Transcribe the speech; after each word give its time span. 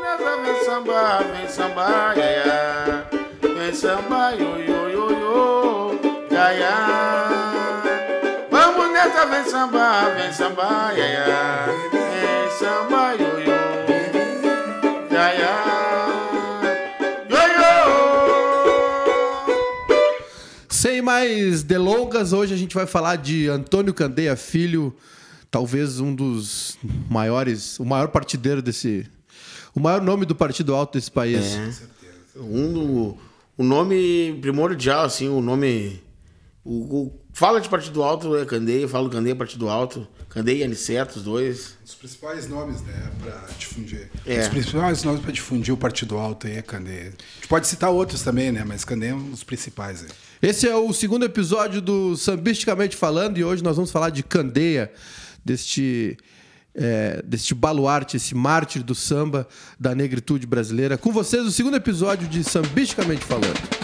nessa 0.00 0.36
vem 0.42 0.64
samba, 0.64 1.18
vem 1.22 1.48
samba, 1.48 2.14
ia, 2.16 2.30
ia. 2.30 3.06
Vem 3.54 3.74
samba, 3.74 4.32
yo, 4.32 4.58
yo, 4.58 4.88
yo, 4.90 5.10
yo, 5.10 6.00
ia, 6.30 6.54
ia. 6.54 6.76
Vamos 8.50 8.92
nessa, 8.92 9.26
vem 9.26 9.44
samba, 9.44 10.10
vem 10.10 10.32
samba, 10.32 10.92
ia, 10.94 11.06
ia. 11.06 11.66
Vem 11.90 12.50
samba, 12.58 13.14
yo, 13.14 13.40
yo, 13.40 13.60
ia, 15.10 15.34
ia. 15.34 15.70
Sem 20.68 21.02
mais 21.02 21.62
delongas, 21.62 22.32
hoje 22.32 22.54
a 22.54 22.56
gente 22.56 22.74
vai 22.74 22.86
falar 22.86 23.16
de 23.16 23.48
Antônio 23.48 23.92
Candeia 23.92 24.34
Filho, 24.34 24.96
talvez 25.50 26.00
um 26.00 26.14
dos 26.14 26.78
maiores, 27.10 27.78
o 27.78 27.84
maior 27.84 28.08
partideiro 28.08 28.62
desse. 28.62 29.06
O 29.74 29.80
maior 29.80 30.00
nome 30.02 30.24
do 30.26 30.34
partido 30.34 30.74
alto 30.74 30.98
desse 30.98 31.10
país. 31.10 31.58
Um 32.36 32.72
do, 32.72 33.16
o 33.56 33.62
nome 33.64 34.38
primordial, 34.40 35.04
assim, 35.04 35.28
o 35.28 35.40
nome. 35.40 36.02
O, 36.64 36.72
o- 37.04 37.20
fala 37.32 37.60
de 37.60 37.68
Partido 37.68 38.02
Alto 38.02 38.36
é 38.36 38.44
Candeia, 38.44 38.86
fala 38.86 39.08
do 39.08 39.10
Candeia 39.10 39.34
Partido 39.34 39.68
Alto, 39.68 40.06
Candeia 40.28 40.58
e 40.58 40.64
Aniceto, 40.64 41.18
os 41.18 41.24
dois. 41.24 41.74
Os 41.84 41.94
principais 41.94 42.46
nomes, 42.48 42.82
né, 42.82 43.10
para 43.20 43.46
difundir. 43.58 44.10
É. 44.26 44.40
Os 44.40 44.48
principais 44.48 45.02
nomes 45.02 45.22
para 45.22 45.32
difundir 45.32 45.72
o 45.72 45.76
Partido 45.76 46.18
Alto 46.18 46.46
aí 46.46 46.56
é 46.58 46.62
Candeia. 46.62 47.00
A 47.08 47.34
gente 47.36 47.48
pode 47.48 47.66
citar 47.66 47.90
outros 47.90 48.22
também, 48.22 48.52
né, 48.52 48.62
mas 48.66 48.84
Candeia 48.84 49.12
é 49.12 49.14
um 49.14 49.30
dos 49.30 49.42
principais. 49.42 50.02
Aí. 50.02 50.08
Esse 50.50 50.68
é 50.68 50.76
o 50.76 50.92
segundo 50.92 51.24
episódio 51.24 51.80
do 51.80 52.14
Sambisticamente 52.16 52.94
Falando 52.96 53.38
e 53.38 53.44
hoje 53.44 53.62
nós 53.64 53.76
vamos 53.76 53.90
falar 53.90 54.10
de 54.10 54.22
Candeia, 54.22 54.92
deste, 55.44 56.18
é, 56.74 57.22
deste 57.24 57.54
baluarte, 57.54 58.16
esse 58.16 58.34
mártir 58.34 58.82
do 58.82 58.94
samba 58.94 59.46
da 59.78 59.94
negritude 59.94 60.46
brasileira. 60.46 60.96
Com 60.96 61.12
vocês, 61.12 61.44
o 61.44 61.50
segundo 61.50 61.76
episódio 61.76 62.28
de 62.28 62.44
Sambisticamente 62.44 63.24
Falando. 63.24 63.80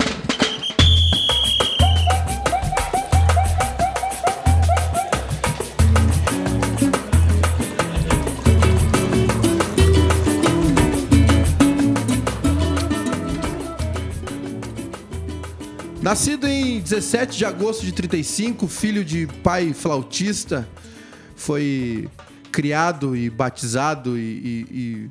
Nascido 16.06 16.46
em 16.46 16.78
17 16.78 17.36
de 17.36 17.44
agosto 17.44 17.84
de 17.84 17.90
35, 17.90 18.68
filho 18.68 19.04
de 19.04 19.26
pai 19.42 19.72
flautista, 19.72 20.68
foi 21.34 22.08
criado 22.60 23.14
e 23.14 23.28
batizado 23.28 24.16
e, 24.16 24.22
e- 24.22 24.66
e, 24.70 25.10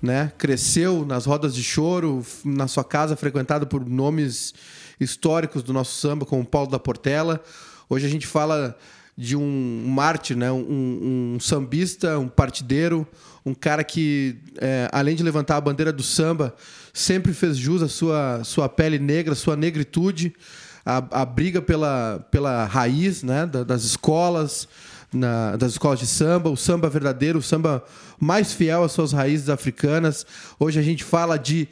né, 0.00 0.30
cresceu 0.38 1.04
nas 1.04 1.26
rodas 1.26 1.52
de 1.52 1.60
choro, 1.60 2.24
na 2.44 2.68
sua 2.68 2.84
casa 2.84 3.16
frequentada 3.16 3.66
por 3.66 3.84
nomes 3.84 4.54
históricos 5.00 5.64
do 5.64 5.72
nosso 5.72 6.00
samba, 6.00 6.24
como 6.24 6.44
Paulo 6.44 6.70
da 6.70 6.78
Portela. 6.78 7.42
Hoje 7.90 8.06
a 8.06 8.08
gente 8.08 8.28
fala 8.28 8.78
de 9.18 9.34
um 9.34 9.84
mártir, 9.88 10.36
né, 10.36 10.52
um, 10.52 11.34
um 11.34 11.40
sambista, 11.40 12.16
um 12.16 12.28
partideiro, 12.28 13.04
um 13.44 13.54
cara 13.54 13.82
que, 13.82 14.36
é, 14.60 14.88
além 14.92 15.16
de 15.16 15.24
levantar 15.24 15.56
a 15.56 15.60
bandeira 15.60 15.92
do 15.92 16.02
samba, 16.02 16.54
sempre 16.92 17.32
fez 17.32 17.56
jus 17.56 17.82
à 17.82 17.88
sua, 17.88 18.42
sua 18.44 18.68
pele 18.68 19.00
negra, 19.00 19.34
sua 19.34 19.56
negritude, 19.56 20.32
a, 20.86 21.22
a 21.22 21.24
briga 21.24 21.60
pela, 21.60 22.24
pela 22.30 22.66
raiz 22.66 23.24
né, 23.24 23.46
da- 23.46 23.64
das 23.64 23.82
escolas, 23.82 24.68
na- 25.14 25.56
das 25.56 25.72
escolas 25.72 25.98
de 25.98 26.06
samba, 26.06 26.50
o 26.50 26.56
samba 26.56 26.88
verdadeiro, 26.90 27.38
o 27.38 27.42
samba 27.42 27.82
mais 28.18 28.52
fiel 28.52 28.82
às 28.84 28.92
suas 28.92 29.12
raízes 29.12 29.48
africanas. 29.48 30.26
Hoje 30.58 30.78
a 30.78 30.82
gente 30.82 31.04
fala 31.04 31.38
de 31.38 31.68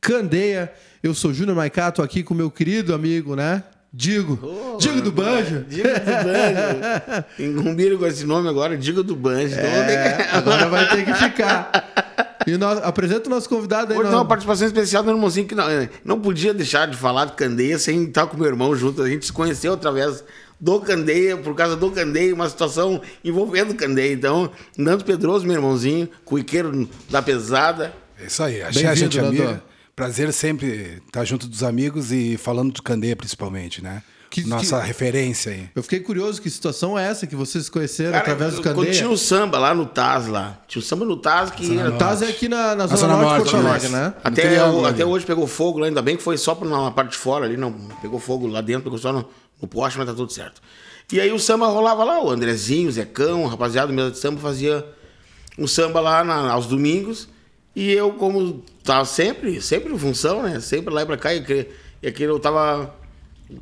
Candeia. 0.00 0.72
Eu 1.02 1.14
sou 1.14 1.32
Júnior 1.32 1.56
Maiká, 1.56 1.90
tô 1.92 2.02
aqui 2.02 2.22
com 2.22 2.34
meu 2.34 2.50
querido 2.50 2.94
amigo, 2.94 3.36
né? 3.36 3.62
Digo. 3.92 4.38
Digo 4.78 5.00
do 5.00 5.10
Banjo. 5.10 5.64
Diga 5.68 5.94
do 5.98 6.04
Banjo. 6.04 7.24
Encombiro 7.38 7.98
com 7.98 8.06
esse 8.06 8.24
nome 8.26 8.48
agora, 8.48 8.76
Diga 8.76 9.02
do 9.02 9.16
Banjo. 9.16 9.54
Então, 9.54 9.64
É, 9.64 10.12
que- 10.12 10.36
agora 10.36 10.68
vai 10.68 10.88
ter 10.88 11.04
que 11.04 11.14
ficar. 11.14 11.70
E 12.46 12.56
nós, 12.56 12.78
apresenta 12.82 13.28
o 13.28 13.30
nosso 13.30 13.48
convidado 13.48 13.92
aí. 13.92 13.98
Hoje 13.98 14.10
uma 14.10 14.24
participação 14.24 14.66
especial 14.66 15.02
do 15.02 15.10
irmãozinho 15.10 15.46
que 15.46 15.54
não, 15.54 15.64
não 16.04 16.20
podia 16.20 16.52
deixar 16.54 16.86
de 16.86 16.96
falar 16.96 17.26
de 17.26 17.32
Candeia 17.32 17.78
sem 17.78 18.04
estar 18.04 18.26
com 18.26 18.36
meu 18.36 18.46
irmão 18.46 18.74
junto. 18.76 19.02
A 19.02 19.08
gente 19.08 19.26
se 19.26 19.32
conheceu 19.32 19.72
através 19.74 20.22
do 20.60 20.80
Candeia, 20.80 21.36
por 21.36 21.54
causa 21.54 21.76
do 21.76 21.90
Candeia, 21.90 22.34
uma 22.34 22.48
situação 22.48 23.00
envolvendo 23.24 23.70
o 23.72 23.74
Candeia. 23.74 24.12
Então, 24.12 24.50
Nando 24.76 25.04
Pedroso, 25.04 25.46
meu 25.46 25.56
irmãozinho, 25.56 26.08
cuiqueiro 26.24 26.88
da 27.08 27.22
pesada. 27.22 27.94
É 28.20 28.26
isso 28.26 28.42
aí. 28.42 28.62
Achei 28.62 28.84
a 28.84 28.88
Bem-vindo, 28.88 29.12
gente 29.12 29.20
amiga. 29.20 29.44
Nando. 29.44 29.62
Prazer 29.94 30.32
sempre 30.32 31.02
estar 31.06 31.24
junto 31.24 31.48
dos 31.48 31.62
amigos 31.62 32.12
e 32.12 32.36
falando 32.36 32.72
do 32.72 32.82
Candeia 32.82 33.16
principalmente, 33.16 33.82
né? 33.82 34.02
Que- 34.30 34.46
Nossa 34.46 34.80
que- 34.80 34.86
referência 34.86 35.52
aí. 35.52 35.70
Eu 35.74 35.82
fiquei 35.82 36.00
curioso, 36.00 36.40
que 36.42 36.50
situação 36.50 36.98
é 36.98 37.06
essa 37.08 37.26
que 37.26 37.34
vocês 37.34 37.68
conheceram 37.68 38.12
Cara, 38.12 38.22
através 38.24 38.54
do 38.54 38.62
Candeia? 38.62 38.92
tinha 38.92 39.08
o 39.08 39.16
samba 39.16 39.58
lá 39.58 39.74
no 39.74 39.86
Taz 39.86 40.26
lá. 40.26 40.58
Tinha 40.68 40.80
o 40.80 40.84
samba 40.84 41.04
no 41.06 41.16
Taz 41.16 41.50
que 41.50 41.78
era 41.78 41.90
O 41.94 41.98
Taz 41.98 42.20
é 42.22 42.28
aqui 42.28 42.48
na, 42.48 42.74
na 42.74 42.86
Zona, 42.86 42.96
Zona 42.98 43.16
Norte 43.16 43.24
de 43.24 43.28
Norte, 43.28 43.50
Porto 43.52 43.62
né? 43.64 43.70
Alegre, 43.70 43.88
né? 43.88 44.14
Até, 44.22 44.64
o- 44.64 44.84
até 44.86 45.04
hoje 45.06 45.24
pegou 45.24 45.46
fogo 45.46 45.78
lá, 45.78 45.86
ainda 45.86 46.02
bem 46.02 46.16
que 46.16 46.22
foi 46.22 46.36
só 46.36 46.54
na 46.64 46.90
parte 46.90 47.12
de 47.12 47.16
fora 47.16 47.46
ali, 47.46 47.56
não 47.56 47.72
pegou 48.02 48.20
fogo 48.20 48.46
lá 48.46 48.60
dentro, 48.60 48.82
pegou 48.84 48.98
só 48.98 49.12
no, 49.12 49.26
no 49.62 49.66
poste, 49.68 49.98
mas 49.98 50.06
tá 50.06 50.14
tudo 50.14 50.30
certo. 50.32 50.60
E 51.10 51.18
aí 51.20 51.32
o 51.32 51.38
samba 51.38 51.66
rolava 51.66 52.04
lá, 52.04 52.22
o 52.22 52.28
Andrezinho, 52.30 52.88
o 52.88 52.92
Zecão, 52.92 53.44
o 53.44 53.46
rapaziada 53.46 53.86
do 53.88 53.94
mesa 53.94 54.10
de 54.10 54.18
samba 54.18 54.38
fazia 54.40 54.84
um 55.58 55.66
samba 55.66 56.00
lá 56.00 56.22
na- 56.22 56.50
aos 56.52 56.66
domingos. 56.66 57.28
E 57.74 57.90
eu, 57.92 58.10
como 58.12 58.62
tava 58.84 59.04
sempre, 59.06 59.62
sempre 59.62 59.92
em 59.92 59.98
função, 59.98 60.42
né? 60.42 60.60
Sempre 60.60 60.92
lá 60.92 61.02
e 61.02 61.06
pra 61.06 61.16
cá, 61.16 61.32
e, 61.34 61.42
que- 61.42 61.66
e 62.02 62.08
aquele 62.08 62.30
eu 62.30 62.38
tava, 62.38 62.94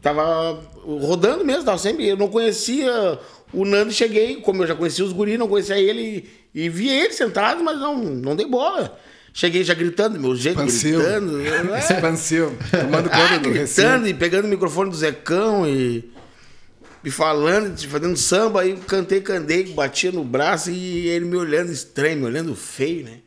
tava 0.02 0.60
rodando 0.84 1.44
mesmo, 1.44 1.64
tava 1.64 1.78
sempre. 1.78 2.06
Eu 2.08 2.16
não 2.16 2.28
conhecia 2.28 3.18
o 3.52 3.64
Nando, 3.64 3.92
cheguei, 3.92 4.36
como 4.36 4.62
eu 4.62 4.66
já 4.66 4.74
conhecia 4.74 5.04
os 5.04 5.12
guris, 5.12 5.38
não 5.38 5.48
conhecia 5.48 5.78
ele, 5.78 6.28
e 6.54 6.68
vi 6.68 6.88
ele 6.88 7.12
sentado, 7.12 7.62
mas 7.62 7.78
não, 7.78 7.96
não 7.96 8.34
dei 8.36 8.46
bola. 8.46 8.98
Cheguei 9.32 9.62
já 9.62 9.74
gritando, 9.74 10.18
meu 10.18 10.34
jeito, 10.34 10.58
Expansivo. 10.62 10.98
gritando. 11.02 11.40
é. 11.74 11.78
Expansivo. 11.78 12.56
Tomando 12.70 13.10
conta 13.10 13.34
Ah, 13.34 13.38
do 13.38 13.50
recinto. 13.50 13.82
gritando 13.82 14.08
e 14.08 14.14
pegando 14.14 14.44
o 14.46 14.48
microfone 14.48 14.88
do 14.90 14.96
Zecão 14.96 15.68
e, 15.68 16.10
e 17.04 17.10
falando, 17.10 17.76
fazendo 17.86 18.16
samba, 18.16 18.62
aí 18.62 18.76
cantei, 18.86 19.20
cantei, 19.20 19.64
batia 19.74 20.10
no 20.10 20.24
braço 20.24 20.70
e 20.70 21.08
ele 21.08 21.26
me 21.26 21.36
olhando 21.36 21.70
estranho, 21.70 22.16
me 22.20 22.24
olhando 22.24 22.54
feio, 22.56 23.04
né? 23.04 23.18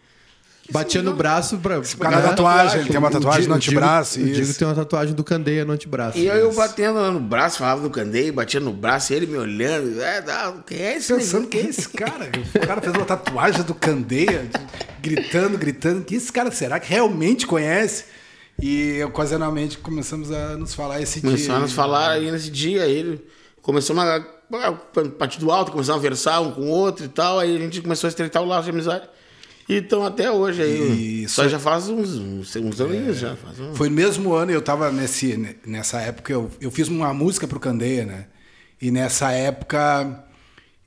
Batia 0.72 1.02
no 1.02 1.14
braço 1.14 1.58
pra. 1.58 1.82
Por 1.82 1.98
causa 1.98 2.22
da 2.22 2.30
tatuagem, 2.30 2.80
ele 2.82 2.90
tem 2.90 2.98
uma 2.98 3.08
O 3.08 3.12
tatuagem 3.12 3.48
no 3.48 3.56
antebraço. 3.56 4.20
O 4.20 4.24
Digo 4.24 4.54
tem 4.54 4.68
uma 4.68 4.76
tatuagem 4.76 5.16
do 5.16 5.24
Candeia 5.24 5.66
no 5.66 5.74
antebraço. 5.74 6.18
E 6.18 6.30
aí 6.30 6.40
eu 6.40 6.54
batendo 6.54 7.00
lá 7.00 7.12
no 7.12 7.20
braço, 7.20 7.58
falava 7.60 7.82
do 7.82 7.90
candeio, 7.90 8.32
batia 8.34 8.60
no 8.60 8.72
braço, 8.72 9.12
e 9.14 9.16
ele 9.16 9.26
me 9.28 9.38
olhando. 9.38 10.02
É, 10.02 10.22
não, 10.22 10.62
quem 10.62 10.80
é 10.80 10.98
esse 10.98 11.14
Pensando, 11.14 11.48
quem 11.48 11.62
é 11.62 11.70
esse 11.70 11.90
cara? 11.90 12.30
O 12.56 12.68
cara 12.68 12.82
fez 12.82 12.94
uma 12.96 13.06
tatuagem 13.06 13.64
do 13.64 13.74
Candeia, 13.74 14.44
de- 14.44 15.10
gritando, 15.10 15.58
gritando. 15.58 16.04
Que 16.04 16.16
esse 16.16 16.32
cara 16.32 16.52
será 16.52 16.80
que 16.80 16.90
realmente 16.90 17.48
conhece? 17.48 18.06
E 18.62 19.02
ocasionalmente 19.04 19.78
começamos 19.78 20.32
a 20.32 20.58
nos 20.58 20.74
falar 20.74 21.02
esse 21.02 21.22
dia. 21.22 21.30
Começaram 21.32 21.60
a 21.60 21.62
nos 21.62 21.72
falar 21.74 22.12
aí 22.12 22.30
nesse 22.30 22.50
dia, 22.52 22.86
ele 22.86 23.26
começou 23.62 23.96
uma 23.96 24.18
a 24.52 24.72
partir 25.18 25.40
do 25.40 25.52
alto, 25.52 25.72
começaram 25.72 26.00
a 26.00 26.02
versar 26.02 26.42
um 26.42 26.52
com 26.52 26.62
o 26.62 26.68
outro 26.70 27.06
e 27.06 27.08
tal, 27.08 27.40
aí 27.40 27.56
a 27.56 27.60
gente 27.60 27.82
começou 27.82 28.08
a 28.08 28.10
estreitar 28.10 28.42
o 28.42 28.46
laço 28.46 28.64
de 28.66 28.72
amizade. 28.72 29.08
E 29.70 29.78
então 29.78 30.04
até 30.04 30.32
hoje 30.32 30.64
aí. 30.64 31.24
Isso 31.24 31.36
Só 31.36 31.46
é- 31.46 31.50
já 31.50 31.60
faz 31.60 31.88
uns, 31.88 32.18
uns, 32.18 32.56
uns 32.56 32.82
aninhos 32.82 33.20
já. 33.20 33.36
Faz 33.36 33.60
um... 33.60 33.76
Foi 33.76 33.88
no 33.88 33.96
mesmo 33.96 34.34
ano, 34.34 34.52
eu 34.52 34.62
tava 34.64 34.92
nesse, 34.92 35.56
nessa 35.64 36.02
época, 36.02 36.34
eu, 36.34 36.50
eu 36.60 36.72
fiz 36.72 36.88
uma 36.88 37.14
música 37.14 37.48
pro 37.48 37.60
Candeia, 37.60 38.04
né? 38.04 38.26
E 38.82 38.90
nessa 38.90 39.32
época 39.32 40.26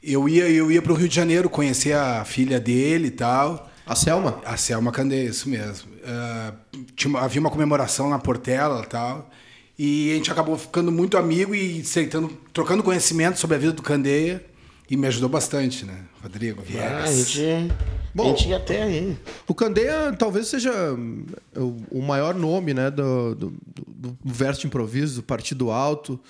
eu 0.03 0.28
ia, 0.28 0.48
eu 0.48 0.72
ia 0.72 0.82
pro 0.82 0.94
Rio 0.94 1.09
de 1.09 1.15
Janeiro 1.15 1.48
conhecer 1.48 1.93
a 1.93 2.25
filha 2.25 2.59
dele 2.59 3.06
e 3.06 3.12
tal. 3.12 3.70
A 3.87 3.94
Selma? 3.94 4.41
A 4.44 4.56
Selma 4.56 4.91
Candeia, 4.91 5.28
isso 5.28 5.49
mesmo. 5.49 5.88
Ah, 6.04 6.52
tinha 6.96 7.17
havia 7.20 7.40
uma 7.40 7.50
comemoração 7.50 8.11
na 8.11 8.19
Portela 8.19 8.82
e 8.82 8.88
tal. 8.88 9.31
E 9.78 10.11
a 10.12 10.14
gente 10.14 10.31
acabou 10.31 10.58
ficando 10.58 10.90
muito 10.90 11.17
amigo 11.17 11.55
e 11.55 11.81
aceitando, 11.81 12.28
trocando 12.52 12.82
conhecimento 12.82 13.38
sobre 13.38 13.56
a 13.56 13.58
vida 13.61 13.73
do 13.73 13.82
Candeia. 13.82 14.44
E 14.93 14.97
me 14.97 15.06
ajudou 15.06 15.31
bastante, 15.31 15.87
né, 15.87 16.00
Rodrigo? 16.23 16.62
É, 16.77 16.87
a 16.87 17.06
gente, 17.11 17.73
Bom, 18.15 18.25
a 18.25 18.29
gente 18.29 18.49
ia 18.50 18.59
até 18.59 18.83
aí. 18.83 19.17
O 19.49 19.55
Candeia 19.55 20.15
talvez 20.19 20.49
seja 20.49 20.71
hum, 20.93 21.25
o, 21.56 21.99
o 21.99 22.03
maior 22.03 22.35
nome 22.35 22.75
né, 22.75 22.91
do, 22.91 23.35
do, 23.35 23.50
do- 23.75 24.11
do 24.12 24.19
verso 24.23 24.61
de 24.61 24.67
improviso, 24.67 25.17
do 25.17 25.23
Partido 25.23 25.71
Alto. 25.71 26.21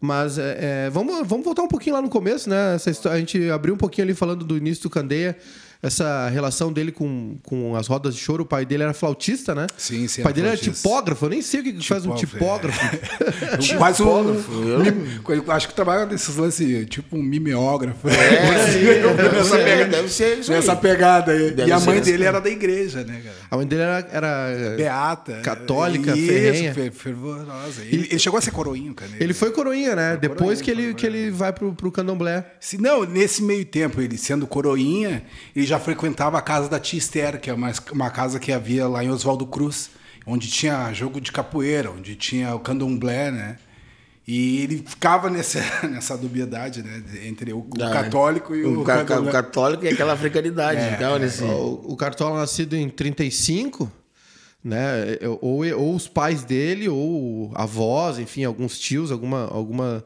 Mas 0.00 0.36
é, 0.36 0.86
é, 0.86 0.90
vamos, 0.90 1.14
vamos 1.28 1.44
voltar 1.44 1.62
um 1.62 1.68
pouquinho 1.68 1.94
lá 1.94 2.02
no 2.02 2.08
começo, 2.08 2.50
né? 2.50 2.74
Essa 2.74 2.90
história, 2.90 3.16
a 3.16 3.20
gente 3.20 3.48
abriu 3.50 3.72
um 3.72 3.78
pouquinho 3.78 4.04
ali 4.06 4.14
falando 4.14 4.44
do 4.44 4.56
início 4.56 4.82
do 4.82 4.90
Candeia. 4.90 5.38
Essa 5.82 6.28
relação 6.28 6.72
dele 6.72 6.92
com, 6.92 7.36
com 7.42 7.74
as 7.74 7.88
rodas 7.88 8.14
de 8.14 8.20
choro. 8.20 8.44
O 8.44 8.46
pai 8.46 8.64
dele 8.64 8.84
era 8.84 8.94
flautista, 8.94 9.54
né? 9.54 9.66
Sim, 9.76 10.06
sim, 10.06 10.20
O 10.20 10.24
pai 10.24 10.32
dele 10.32 10.46
era 10.48 10.56
flautista. 10.56 10.88
tipógrafo. 10.88 11.24
Eu 11.26 11.30
nem 11.30 11.42
sei 11.42 11.60
o 11.60 11.64
que, 11.64 11.72
que 11.72 11.86
faz 11.88 12.06
um 12.06 12.14
Tipógrafo, 12.14 12.78
tipógrafo. 13.58 13.78
Quase 13.78 14.02
um. 14.02 14.36
Tipógrafo, 14.36 15.32
eu- 15.32 15.52
acho 15.52 15.68
que 15.68 15.74
trabalha 15.74 16.06
nesses 16.06 16.36
lances, 16.36 16.86
tipo 16.88 17.16
um 17.16 17.22
mimeógrafo. 17.22 18.08
É, 18.08 18.12
nessa, 19.32 19.58
é, 19.58 19.64
pegada, 19.64 19.90
deve 19.90 20.08
ser 20.08 20.38
isso 20.38 20.52
aí. 20.52 20.56
nessa 20.58 20.76
pegada 20.76 21.32
aí. 21.32 21.50
Deve 21.50 21.68
e 21.68 21.72
a 21.72 21.80
mãe 21.80 21.96
nessa 21.98 22.10
dele 22.10 22.24
era 22.24 22.40
da 22.40 22.48
igreja, 22.50 23.02
né, 23.02 23.20
cara? 23.24 23.41
A 23.52 23.56
mãe 23.58 23.66
dele 23.66 23.82
era. 23.82 24.08
era 24.10 24.76
Beata. 24.78 25.40
Católica, 25.42 26.16
Isso, 26.16 26.26
ferrenha. 26.26 26.72
fe- 26.74 26.90
fervorosa. 26.90 27.82
Ele, 27.84 28.06
ele 28.08 28.18
chegou 28.18 28.38
a 28.38 28.40
ser 28.40 28.50
coroinho, 28.50 28.94
cara. 28.94 29.10
Ele 29.20 29.34
foi 29.34 29.50
coroinha, 29.50 29.94
né? 29.94 30.16
Depois 30.16 30.62
coroinha, 30.62 30.64
que 30.64 30.70
ele, 30.70 30.82
foi 30.84 30.94
que 30.94 31.06
ele 31.06 31.30
vai 31.30 31.52
pro, 31.52 31.74
pro 31.74 31.92
candomblé. 31.92 32.46
Se 32.58 32.78
não, 32.78 33.04
nesse 33.04 33.42
meio 33.42 33.66
tempo, 33.66 34.00
ele 34.00 34.16
sendo 34.16 34.46
coroinha, 34.46 35.22
ele 35.54 35.66
já 35.66 35.78
frequentava 35.78 36.38
a 36.38 36.40
casa 36.40 36.66
da 36.66 36.80
tia 36.80 36.98
Esther, 36.98 37.38
que 37.38 37.50
é 37.50 37.52
uma, 37.52 37.70
uma 37.92 38.10
casa 38.10 38.40
que 38.40 38.50
havia 38.50 38.88
lá 38.88 39.04
em 39.04 39.10
Oswaldo 39.10 39.46
Cruz, 39.46 39.90
onde 40.26 40.48
tinha 40.48 40.90
jogo 40.94 41.20
de 41.20 41.30
capoeira, 41.30 41.90
onde 41.90 42.16
tinha 42.16 42.54
o 42.54 42.58
candomblé, 42.58 43.30
né? 43.30 43.58
E 44.26 44.62
ele 44.62 44.84
ficava 44.86 45.28
nessa, 45.28 45.60
nessa 45.88 46.16
dubiedade, 46.16 46.82
né? 46.82 47.02
Entre 47.24 47.52
o, 47.52 47.58
o 47.58 47.76
Da- 47.76 47.90
católico 47.90 48.54
e 48.54 48.64
o, 48.64 48.80
o, 48.80 48.84
ca- 48.84 49.04
ca- 49.04 49.20
o 49.20 49.30
católico 49.30 49.84
e 49.84 49.88
aquela 49.88 50.12
africanidade. 50.12 50.80
É, 50.92 50.94
então, 50.94 51.18
nesse... 51.18 51.42
O, 51.42 51.82
o 51.88 51.96
Cartola 51.96 52.38
nascido 52.40 52.76
em 52.76 52.88
35, 52.88 53.90
né? 54.64 55.18
Ou, 55.40 55.64
ou 55.76 55.94
os 55.96 56.06
pais 56.06 56.44
dele, 56.44 56.88
ou 56.88 57.50
avós, 57.54 58.18
enfim, 58.18 58.44
alguns 58.44 58.78
tios, 58.78 59.10
alguma, 59.10 59.46
alguma, 59.48 60.04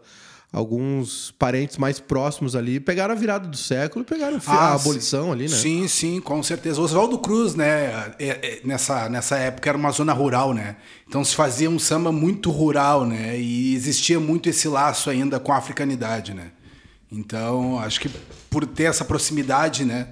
alguns 0.53 1.33
parentes 1.39 1.77
mais 1.77 2.01
próximos 2.01 2.57
ali, 2.57 2.81
pegaram 2.81 3.13
a 3.13 3.17
virada 3.17 3.47
do 3.47 3.57
século 3.57 4.05
e 4.05 4.09
pegaram 4.09 4.41
fi- 4.41 4.51
a 4.51 4.55
Ah, 4.55 4.75
abolição 4.75 5.33
ali, 5.33 5.49
né? 5.49 5.57
Sim, 5.57 5.87
sim, 5.87 6.21
com 6.21 6.43
certeza. 6.43 6.81
Oswaldo 6.81 7.19
Cruz, 7.19 7.55
né? 7.55 8.13
é- 8.19 8.29
é- 8.29 8.61
nessa, 8.65 9.09
nessa 9.09 9.37
época 9.37 9.69
era 9.69 9.77
uma 9.77 9.91
zona 9.91 10.13
rural, 10.13 10.55
né? 10.55 10.77
Então 11.07 11.23
se 11.25 11.35
fazia 11.35 11.69
um 11.69 11.79
samba 11.79 12.11
muito 12.11 12.51
rural, 12.51 13.05
né? 13.05 13.39
E 13.39 13.75
existia 13.75 14.19
muito 14.19 14.49
esse 14.49 14.67
laço 14.69 15.11
ainda 15.11 15.39
com 15.39 15.53
a 15.53 15.57
africanidade, 15.59 16.33
né? 16.33 16.51
Então 17.13 17.79
acho 17.79 18.01
que 18.01 18.09
por 18.51 18.67
ter 18.67 18.85
essa 18.85 19.05
proximidade, 19.05 19.85
né? 19.85 20.09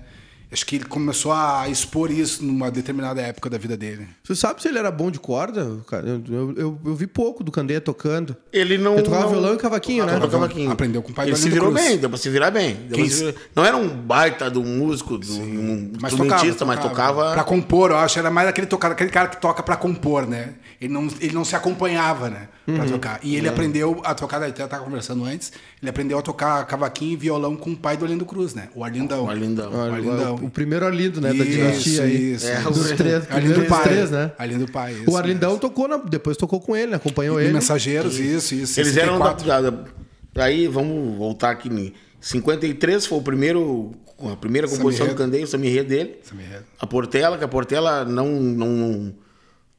Acho 0.54 0.64
que 0.64 0.76
ele 0.76 0.84
começou 0.84 1.32
a 1.32 1.68
expor 1.68 2.12
isso 2.12 2.44
numa 2.44 2.70
determinada 2.70 3.20
época 3.20 3.50
da 3.50 3.58
vida 3.58 3.76
dele. 3.76 4.06
Você 4.22 4.36
sabe 4.36 4.62
se 4.62 4.68
ele 4.68 4.78
era 4.78 4.88
bom 4.90 5.10
de 5.10 5.18
corda? 5.18 5.78
Cara, 5.88 6.06
Eu, 6.08 6.22
eu, 6.28 6.54
eu- 6.56 6.78
eu 6.86 6.94
vi 6.94 7.08
pouco 7.08 7.42
do 7.42 7.50
Candeia 7.50 7.80
tocando. 7.80 8.36
Ele 8.52 8.78
não. 8.78 8.94
Ele 8.94 9.02
tocava 9.02 9.24
não- 9.24 9.30
violão 9.30 9.54
e 9.54 9.56
cavaquinho, 9.56 10.06
né? 10.06 10.12
Tocava 10.14 10.30
cavaquinho. 10.30 10.70
Aprendeu 10.70 11.02
com 11.02 11.10
o 11.10 11.14
pai 11.14 11.24
Ele 11.26 11.32
do 11.32 11.36
se 11.38 11.42
Arlindo 11.48 11.60
virou 11.60 11.72
Cruz. 11.74 11.88
bem, 11.88 11.98
deu 11.98 12.08
pra 12.08 12.18
se 12.18 12.30
virar 12.30 12.50
bem. 12.52 12.76
Quem 12.92 13.08
se 13.10 13.24
virar- 13.24 13.34
Não 13.54 13.64
era 13.64 13.76
um 13.76 13.88
baita 13.88 14.48
de 14.48 14.58
um 14.58 14.64
músico, 14.64 15.18
de 15.18 15.32
um 15.32 15.90
Mas 16.00 16.12
instrumentista, 16.12 16.64
tocava, 16.64 16.66
mas 16.66 16.80
tocava. 16.80 17.32
Pra 17.32 17.42
compor, 17.44 17.90
eu 17.90 17.96
acho. 17.96 18.16
Era 18.20 18.30
mais 18.30 18.48
aquele, 18.48 18.68
tocar, 18.68 18.92
aquele 18.92 19.10
cara 19.10 19.26
que 19.28 19.40
toca 19.40 19.60
pra 19.62 19.76
compor, 19.76 20.24
né? 20.26 20.54
Ele 20.80 20.92
não, 20.92 21.08
ele 21.20 21.32
não 21.34 21.44
se 21.44 21.56
acompanhava, 21.56 22.30
né? 22.30 22.48
Pra 22.64 22.74
Uhum. 22.84 22.88
tocar. 22.92 23.18
E 23.22 23.34
É. 23.34 23.38
ele 23.38 23.48
aprendeu 23.48 24.00
a 24.04 24.14
tocar, 24.14 24.42
até 24.42 24.66
tava 24.66 24.84
conversando 24.84 25.24
antes, 25.24 25.52
ele 25.82 25.90
aprendeu 25.90 26.18
a 26.18 26.22
tocar 26.22 26.64
cavaquinho 26.66 27.12
e 27.12 27.16
violão 27.16 27.56
com 27.56 27.70
o 27.72 27.76
pai 27.76 27.96
do 27.96 28.04
Arlindo 28.04 28.24
Cruz, 28.24 28.54
né? 28.54 28.68
O 28.74 28.84
Arlindão. 28.84 29.24
O 29.24 29.30
Arlindão. 29.30 29.72
O 29.72 29.80
Arlindão. 29.80 30.34
O, 30.36 30.43
o 30.44 30.50
primeiro 30.50 30.84
Arlindo, 30.86 31.20
né? 31.20 31.32
da 31.32 31.44
dinastia 31.44 32.02
aí. 32.02 32.32
isso, 32.34 32.46
É, 32.46 32.60
isso. 32.60 32.70
Dos 32.70 32.90
o- 32.90 32.96
três, 32.96 33.30
Arlindo 33.30 33.54
dos 33.60 33.68
pai. 33.68 33.82
três, 33.84 34.10
né? 34.10 34.32
Arlindo 34.38 34.70
pai. 34.70 34.94
O 34.94 35.02
isso 35.02 35.16
Arlindão 35.16 35.50
mesmo. 35.50 35.60
tocou 35.60 35.88
na- 35.88 35.96
depois 35.96 36.36
tocou 36.36 36.60
com 36.60 36.76
ele, 36.76 36.94
acompanhou 36.94 37.40
E 37.40 37.44
ele. 37.44 37.52
Mensageiros, 37.54 38.18
isso, 38.18 38.54
isso. 38.54 38.78
Eles 38.80 38.96
eram 38.96 39.18
64. 39.18 39.46
da, 39.46 39.70
da- 39.70 39.84
Aí 40.44 40.66
vamos 40.66 41.16
voltar 41.16 41.50
aqui. 41.50 41.68
Em 41.68 41.92
53 42.20 43.06
foi 43.06 43.18
o 43.18 43.22
primeiro. 43.22 43.92
A 44.32 44.36
primeira 44.36 44.66
composição 44.68 45.06
do. 45.08 45.14
Candeio, 45.14 45.44
o 45.44 45.46
Samirê 45.46 45.82
dele. 45.82 46.16
Samba 46.22 46.42
Enredo. 46.42 46.64
A 46.78 46.86
Portela, 46.86 47.36
que 47.38 47.44
a 47.44 47.48
Portela 47.48 48.04
não. 48.04 48.28
não 48.40 49.14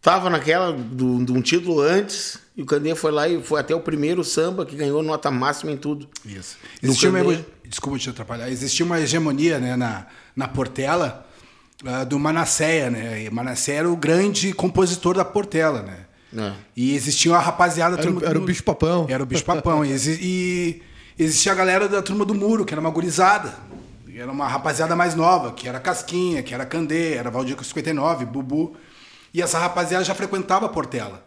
tava 0.01 0.29
naquela 0.29 0.71
do- 0.71 1.23
de 1.25 1.31
um 1.31 1.41
título 1.41 1.79
antes. 1.81 2.37
E 2.55 2.61
o 2.61 2.65
Candeia 2.65 2.95
foi 2.95 3.11
lá 3.11 3.27
e 3.27 3.41
foi 3.41 3.59
até 3.59 3.75
o 3.75 3.81
primeiro 3.81 4.23
samba 4.23 4.65
que 4.65 4.75
ganhou 4.75 5.01
nota 5.03 5.29
máxima 5.31 5.71
em 5.71 5.77
tudo. 5.77 6.07
Isso. 6.25 6.57
Existia 6.81 7.09
uma, 7.09 7.45
desculpa 7.67 7.97
te 7.99 8.09
atrapalhar. 8.09 8.49
Existia 8.49 8.85
uma 8.85 9.01
hegemonia 9.01 9.59
né, 9.59 9.75
na, 9.75 10.05
na 10.35 10.47
Portela 10.47 11.25
ah, 11.85 12.03
do 12.03 12.17
Manasseia, 12.19 12.89
né? 12.89 13.23
E 13.23 13.29
Manasseia 13.29 13.79
era 13.79 13.89
o 13.89 13.95
grande 13.95 14.53
compositor 14.53 15.15
da 15.15 15.25
Portela, 15.25 15.81
né? 15.81 15.97
É. 16.37 16.53
E 16.75 16.93
existia 16.95 17.35
a 17.35 17.39
rapaziada... 17.39 17.95
da 17.95 18.01
Era 18.01 18.09
o- 18.11 18.13
turma 18.13 18.19
do 18.21 18.25
era 18.25 18.37
o 18.37 18.41
Muro. 18.41 18.47
bicho 18.51 18.63
papão. 18.63 19.05
Era 19.09 19.23
o 19.23 19.25
bicho 19.25 19.45
papão. 19.45 19.85
e, 19.85 19.89
e 19.97 20.81
existia 21.17 21.51
a 21.51 21.55
galera 21.55 21.87
da 21.87 22.01
turma 22.01 22.25
do 22.25 22.33
muro, 22.35 22.65
que 22.65 22.73
era 22.73 22.81
uma 22.81 22.89
gurizada. 22.89 23.53
Era 24.13 24.31
uma 24.31 24.47
rapaziada 24.47 24.95
mais 24.95 25.13
nova, 25.15 25.51
que 25.53 25.67
era 25.67 25.79
Casquinha, 25.79 26.41
que 26.41 26.53
era 26.53 26.65
Candê, 26.65 27.13
era 27.15 27.29
Valdir 27.29 27.55
com 27.55 27.63
59, 27.63 28.25
Bubu. 28.25 28.75
E 29.33 29.41
essa 29.41 29.59
rapaziada 29.59 30.03
já 30.05 30.15
frequentava 30.15 30.65
a 30.65 30.69
Portela. 30.69 31.25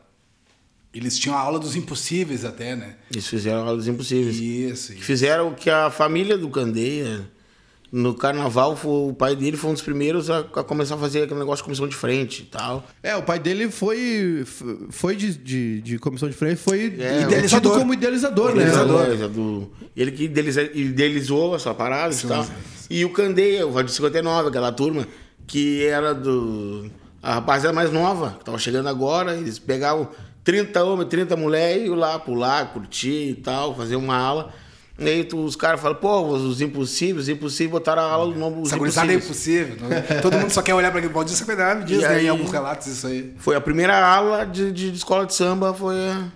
Eles 0.93 1.19
tinham 1.19 1.37
a 1.37 1.41
aula 1.41 1.59
dos 1.59 1.77
impossíveis 1.77 2.47
até, 2.47 2.75
né? 2.75 2.97
Eles 3.11 3.27
fizeram 3.27 3.67
aulas 3.69 3.87
impossíveis. 3.87 4.37
Isso, 4.37 4.93
isso. 4.95 5.03
Fizeram 5.03 5.49
o 5.51 5.55
que 5.55 5.69
a 5.69 5.91
família 5.91 6.39
do 6.39 6.49
Candeia, 6.49 7.31
no 7.91 8.13
carnaval, 8.15 8.79
o 8.85 9.15
pai 9.15 9.35
dele 9.35 9.57
foi 9.57 9.71
um 9.71 9.73
dos 9.73 9.83
primeiros 9.83 10.29
a, 10.29 10.43
começar 10.45 10.95
a 10.97 10.99
fazer 10.99 11.23
aquele 11.23 11.41
negócio 11.41 11.59
de 11.59 11.65
comissão 11.65 11.89
de 11.89 11.97
frente 11.97 12.43
e 12.43 12.45
tal. 12.47 12.85
É, 13.03 13.17
o 13.17 13.23
pai 13.23 13.39
dele 13.39 13.71
foi, 13.71 14.45
foi 14.91 15.17
de, 15.17 15.35
de, 15.35 15.81
de 15.81 15.99
comissão 15.99 16.29
de 16.29 16.35
frente, 16.35 16.57
foi 16.57 16.95
É, 16.99 17.23
idealizador. 17.23 17.79
como 17.79 17.95
idealizador, 17.95 18.55
né? 18.55 18.63
Idealizador. 18.69 19.63
É, 19.63 19.87
ele 19.97 20.13
que 20.13 20.25
idealizou 20.75 21.57
essa 21.57 21.73
parada 21.75 22.13
Sim, 22.13 22.27
e 22.27 22.29
tal. 22.29 22.45
sim, 22.45 22.53
E 22.91 23.05
o 23.05 23.11
Candeia, 23.11 23.67
o 23.67 23.71
Valdir 23.71 23.93
59, 23.93 24.49
aquela 24.49 24.73
turma, 24.73 25.07
que 25.47 25.85
era 25.87 26.15
do. 26.15 26.91
A 27.23 27.35
rapaziada 27.35 27.75
mais 27.75 27.91
nova, 27.93 28.37
que 28.39 28.45
tava 28.45 28.59
chegando 28.59 28.89
agora, 28.89 29.35
eles 29.35 29.59
pegavam 29.59 30.09
30 30.45 30.85
homens, 30.85 31.09
30 31.09 31.37
mulheres 31.37 31.83
e 31.83 31.87
iam 31.87 31.95
lá 31.97 32.19
pular, 32.19 32.73
curtir 32.73 33.31
e 33.31 33.35
tal, 33.35 33.75
fazer 33.75 33.97
uma 33.97 34.17
aula. 34.17 34.53
E 34.99 35.09
aí 35.09 35.23
tu- 35.25 35.45
os 35.45 35.55
caras 35.55 35.81
falam, 35.81 35.97
pô, 35.97 36.23
os 36.23 36.61
impossíveis, 36.61 37.25
os 37.25 37.29
impossíveis 37.29 37.71
botaram 37.71 38.03
a 38.03 38.11
aula 38.11 38.33
do 38.35 38.39
nome 38.41 38.63
dos 38.63 38.73
é 38.73 38.77
impossíveis. 38.77 39.25
impossível. 39.25 39.77
né? 39.89 40.01
Todo 40.21 40.37
mundo 40.39 40.51
só 40.51 40.61
quer 40.61 40.75
olhar 40.75 40.91
para 40.91 40.99
aquele 40.99 41.13
Valdir 41.15 41.37
Sacanagem, 41.37 41.85
diz, 41.85 41.99
E 41.99 42.03
né? 42.03 42.09
aí- 42.09 42.27
Em 42.27 42.29
alguns 42.29 42.51
relatos 42.51 42.87
isso 42.89 43.07
aí. 43.07 43.33
Foi 43.39 43.55
a 43.55 43.61
primeira 43.61 43.97
aula 44.05 44.45
de, 44.45 44.73
de 44.73 44.93
escola 44.93 45.25
de 45.25 45.35
samba, 45.35 45.73
foi 45.73 45.95
a, 46.11 46.29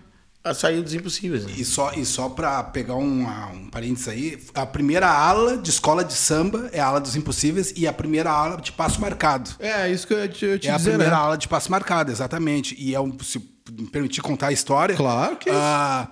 a 0.45 0.55
saída 0.55 0.81
dos 0.83 0.95
impossíveis. 0.95 1.45
né? 1.45 1.53
E 1.57 1.65
só, 1.65 1.93
e 1.95 2.05
só 2.07 2.29
para 2.29 2.63
pegar 2.63 2.95
um, 2.95 3.27
um 3.53 3.69
parênteses 3.69 4.07
aí, 4.09 4.39
a 4.55 4.65
primeira 4.65 5.09
aula 5.09 5.57
de 5.57 5.69
escola 5.71 6.05
de 6.05 6.15
samba 6.15 6.69
é 6.73 6.79
a 6.81 6.87
aula 6.87 7.01
dos 7.01 7.17
impossíveis 7.17 7.73
e 7.77 7.87
a 7.89 7.93
primeira 7.93 8.31
aula 8.31 8.59
de 8.61 8.71
passo 8.71 9.01
marcado. 9.01 9.51
É, 9.59 9.91
isso 9.91 10.07
que 10.07 10.15
eu 10.15 10.29
te, 10.29 10.45
eu 10.45 10.51
ia 10.53 10.59
te 10.59 10.69
é 10.69 10.73
a 10.73 10.77
dizer, 10.77 10.91
primeira 10.91 11.17
né? 11.17 11.21
aula 11.23 11.37
de 11.37 11.49
passo 11.49 11.69
marcado, 11.71 12.13
exatamente. 12.13 12.77
E 12.79 12.95
é 12.95 13.01
um, 13.01 13.17
se 13.23 13.39
me 13.71 13.87
permitir 13.89 14.21
contar 14.21 14.49
a 14.49 14.53
história. 14.53 14.95
Claro 14.97 15.37
que 15.37 15.49
é 15.49 15.53
isso. 15.53 15.61
ah, 15.63 16.09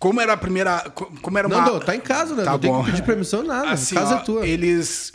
como 0.00 0.20
era 0.20 0.32
a 0.32 0.36
primeira. 0.36 0.80
co- 0.92 1.12
Como 1.22 1.38
era 1.38 1.46
uma. 1.46 1.60
Não, 1.60 1.74
não, 1.74 1.80
tá 1.80 1.94
em 1.94 2.00
casa, 2.00 2.34
né? 2.34 2.42
Tá 2.42 2.52
não 2.52 2.58
tem 2.58 2.70
bom. 2.72 2.82
que 2.82 2.90
pedir 2.90 3.02
permissão, 3.04 3.44
nada. 3.44 3.70
Assim, 3.70 3.94
casa 3.94 4.16
ó, 4.16 4.18
é 4.18 4.22
tua. 4.22 4.46
Eles. 4.46 5.12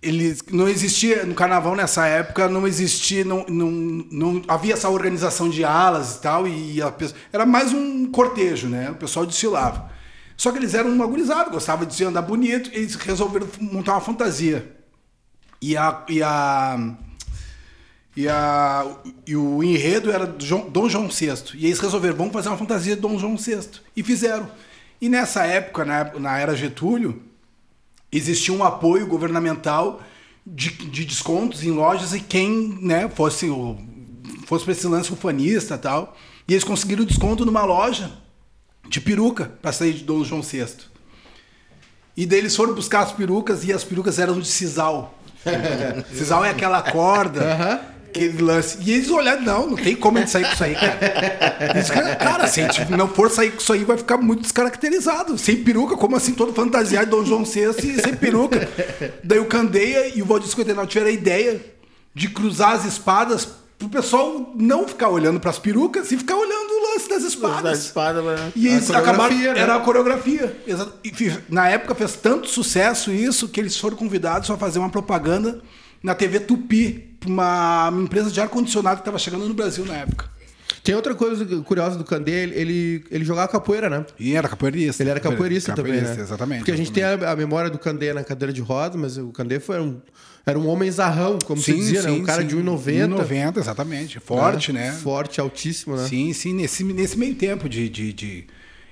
Eles 0.00 0.40
não 0.52 0.68
existia 0.68 1.24
no 1.26 1.34
carnaval 1.34 1.74
nessa 1.74 2.06
época, 2.06 2.48
não 2.48 2.64
existia, 2.66 3.24
não, 3.24 3.44
não, 3.48 3.70
não 4.10 4.42
havia 4.46 4.74
essa 4.74 4.88
organização 4.88 5.50
de 5.50 5.64
alas 5.64 6.14
e 6.16 6.20
tal, 6.20 6.46
e 6.46 6.80
a 6.80 6.94
era 7.32 7.44
mais 7.44 7.72
um 7.72 8.06
cortejo, 8.10 8.68
né? 8.68 8.90
O 8.92 8.94
pessoal 8.94 9.26
desfilava. 9.26 9.90
Só 10.36 10.52
que 10.52 10.58
eles 10.58 10.74
eram 10.74 10.90
um 10.90 11.02
agorizado, 11.02 11.50
gostavam 11.50 11.84
de 11.84 11.94
se 11.94 12.04
andar 12.04 12.22
bonito, 12.22 12.70
eles 12.72 12.94
resolveram 12.94 13.48
montar 13.60 13.92
uma 13.94 14.00
fantasia. 14.00 14.74
E 15.60 15.76
a, 15.76 16.02
e 16.08 16.22
a, 16.22 16.78
e 18.16 18.28
a 18.28 18.96
e 19.26 19.36
o 19.36 19.62
enredo 19.62 20.10
era 20.10 20.26
Dom 20.26 20.88
João 20.88 21.08
VI. 21.08 21.54
E 21.54 21.66
eles 21.66 21.78
resolveram, 21.78 22.16
vamos 22.16 22.32
fazer 22.32 22.48
uma 22.48 22.58
fantasia 22.58 22.94
de 22.94 23.00
Dom 23.00 23.18
João 23.18 23.36
VI. 23.36 23.80
E 23.96 24.02
fizeram. 24.02 24.50
E 25.00 25.08
nessa 25.08 25.44
época, 25.44 25.84
na, 25.84 26.04
na 26.18 26.38
era 26.38 26.54
Getúlio, 26.54 27.22
existia 28.12 28.52
um 28.52 28.64
apoio 28.64 29.06
governamental 29.06 30.00
de, 30.46 30.70
de 30.70 31.04
descontos 31.04 31.62
em 31.62 31.70
lojas 31.70 32.12
e 32.12 32.20
quem 32.20 32.78
né, 32.82 33.08
fosse 33.08 33.48
o, 33.48 33.78
fosse 34.46 34.64
para 34.64 34.72
esse 34.72 34.86
lance 34.86 35.12
ufanista 35.12 35.76
e 35.76 35.78
tal. 35.78 36.16
E 36.46 36.52
eles 36.52 36.64
conseguiram 36.64 37.04
desconto 37.04 37.46
numa 37.46 37.64
loja 37.64 38.10
de 38.88 39.00
peruca 39.00 39.52
para 39.62 39.72
sair 39.72 39.92
de 39.94 40.04
Dom 40.04 40.24
João 40.24 40.42
VI. 40.42 40.66
E 42.16 42.26
daí 42.26 42.40
eles 42.40 42.56
foram 42.56 42.74
buscar 42.74 43.02
as 43.02 43.12
perucas 43.12 43.64
e 43.64 43.72
as 43.72 43.84
perucas 43.84 44.18
eram 44.18 44.38
de 44.38 44.48
sisal. 44.48 45.14
sisal 46.12 46.44
é 46.44 46.50
aquela 46.50 46.82
corda. 46.82 47.40
Aquele 48.10 48.42
lance. 48.42 48.78
E 48.80 48.90
eles 48.92 49.08
olharam, 49.08 49.42
não, 49.42 49.66
não 49.68 49.76
tem 49.76 49.94
como 49.94 50.18
a 50.18 50.20
gente 50.20 50.32
sair 50.32 50.44
com 50.44 50.52
isso 50.52 50.64
aí, 50.64 50.74
cara. 50.74 50.98
Eles, 51.74 51.90
cara, 51.90 52.16
cara, 52.16 52.46
se 52.48 52.60
a 52.60 52.68
gente 52.68 52.90
não 52.90 53.08
for 53.08 53.30
sair 53.30 53.52
com 53.52 53.58
isso 53.58 53.72
aí, 53.72 53.84
vai 53.84 53.96
ficar 53.96 54.16
muito 54.16 54.42
descaracterizado. 54.42 55.38
Sem 55.38 55.62
peruca, 55.62 55.96
como 55.96 56.16
assim, 56.16 56.32
todo 56.32 56.52
fantasiado 56.52 57.06
de 57.06 57.10
Dom 57.12 57.24
João 57.24 57.44
VI 57.44 57.70
e 57.78 58.00
sem 58.02 58.14
peruca. 58.16 58.68
Daí 59.22 59.38
o 59.38 59.46
Candeia 59.46 60.12
e 60.14 60.20
o 60.22 60.24
Valdir 60.26 60.48
59 60.48 60.88
tiveram 60.88 61.10
a 61.10 61.12
ideia 61.12 61.64
de 62.12 62.28
cruzar 62.28 62.72
as 62.72 62.84
espadas 62.84 63.48
pro 63.78 63.88
pessoal 63.88 64.52
não 64.54 64.86
ficar 64.86 65.08
olhando 65.08 65.40
pras 65.40 65.58
perucas 65.58 66.12
e 66.12 66.18
ficar 66.18 66.36
olhando 66.36 66.70
o 66.70 66.92
lance 66.92 67.08
das 67.08 67.22
espadas. 67.22 67.62
Da 67.62 67.72
espada, 67.72 68.20
né? 68.20 68.52
E 68.54 68.68
eles 68.68 68.90
acabaram, 68.90 69.34
né? 69.34 69.58
era 69.58 69.76
a 69.76 69.80
coreografia. 69.80 70.54
E 71.02 71.32
na 71.48 71.66
época 71.68 71.94
fez 71.94 72.14
tanto 72.16 72.48
sucesso 72.48 73.10
isso 73.10 73.48
que 73.48 73.58
eles 73.58 73.76
foram 73.78 73.96
convidados 73.96 74.50
a 74.50 74.56
fazer 74.58 74.78
uma 74.78 74.90
propaganda 74.90 75.62
na 76.02 76.14
TV 76.14 76.40
Tupi, 76.40 77.09
pra 77.20 77.28
uma 77.30 77.92
empresa 78.02 78.30
de 78.30 78.40
ar-condicionado 78.40 78.96
que 78.96 79.02
estava 79.02 79.18
chegando 79.18 79.46
no 79.46 79.54
Brasil 79.54 79.84
na 79.84 79.94
época. 79.94 80.28
Tem 80.82 80.94
outra 80.94 81.14
coisa 81.14 81.44
curiosa 81.62 81.98
do 81.98 82.04
Candê, 82.04 82.42
ele, 82.44 82.54
ele, 82.54 83.04
ele 83.10 83.24
jogava 83.24 83.48
capoeira, 83.48 83.90
né? 83.90 84.04
E 84.18 84.34
era 84.34 84.48
capoeirista. 84.48 85.02
Ele 85.02 85.10
era 85.10 85.20
capoeirista, 85.20 85.74
também, 85.74 86.00
né? 86.00 86.16
Exatamente. 86.18 86.58
Porque 86.60 86.72
a 86.72 86.76
gente 86.76 86.90
tem 86.90 87.02
a, 87.04 87.32
a 87.32 87.36
memória 87.36 87.68
do 87.70 87.78
Candê 87.78 88.12
na 88.14 88.24
cadeira 88.24 88.50
de 88.52 88.62
rodas, 88.62 88.98
mas 88.98 89.18
o 89.18 89.28
Candê 89.30 89.60
foi 89.60 89.78
um, 89.78 90.00
era 90.46 90.58
um 90.58 90.66
homem 90.66 90.90
zarrão, 90.90 91.38
como 91.44 91.60
se 91.60 91.74
dizia, 91.74 92.02
né? 92.02 92.10
Um 92.12 92.22
cara 92.24 92.42
de 92.42 92.56
1,90. 92.56 93.08
1,90, 93.08 93.58
exatamente. 93.58 94.18
Forte, 94.20 94.72
né? 94.72 94.90
Forte, 94.92 95.38
altíssimo, 95.40 95.96
né? 95.96 96.06
Sim, 96.08 96.32
sim. 96.32 96.54
Nesse, 96.54 96.82
nesse 96.82 97.18
meio 97.18 97.34
tempo 97.34 97.68
de, 97.68 97.86
de, 97.88 98.12
de- 98.14 98.46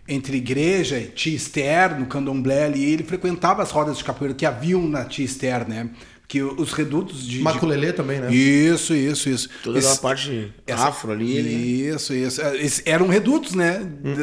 entre 0.07 0.37
igreja 0.37 0.99
e 0.99 1.07
tia 1.07 1.35
Esther, 1.35 1.99
no 1.99 2.05
candomblé 2.07 2.65
ali, 2.65 2.85
ele 2.85 3.03
frequentava 3.03 3.63
as 3.63 3.71
rodas 3.71 3.97
de 3.97 4.05
capoeira 4.05 4.35
que 4.35 4.45
haviam 4.45 4.87
na 4.87 5.05
tia 5.05 5.25
Esther, 5.25 5.67
né? 5.67 5.89
Que 6.29 6.43
os 6.43 6.75
redutos 6.75 7.23
de... 7.27 7.39
de- 7.39 7.43
Maculelê 7.43 7.91
também, 7.91 8.21
né? 8.21 8.31
Isso, 8.31 8.93
isso, 8.95 9.31
isso. 9.31 9.49
Toda 9.65 9.79
Esse- 9.79 9.89
aquela 9.89 10.03
parte 10.03 10.53
essa- 10.67 10.89
afro 10.89 11.11
ali. 11.11 11.35
Ele... 11.35 11.89
Isso, 11.89 12.13
isso. 12.13 12.43
É, 12.43 12.55
esse- 12.63 12.83
Eram 12.85 13.07
redutos, 13.09 13.55
né? 13.55 13.81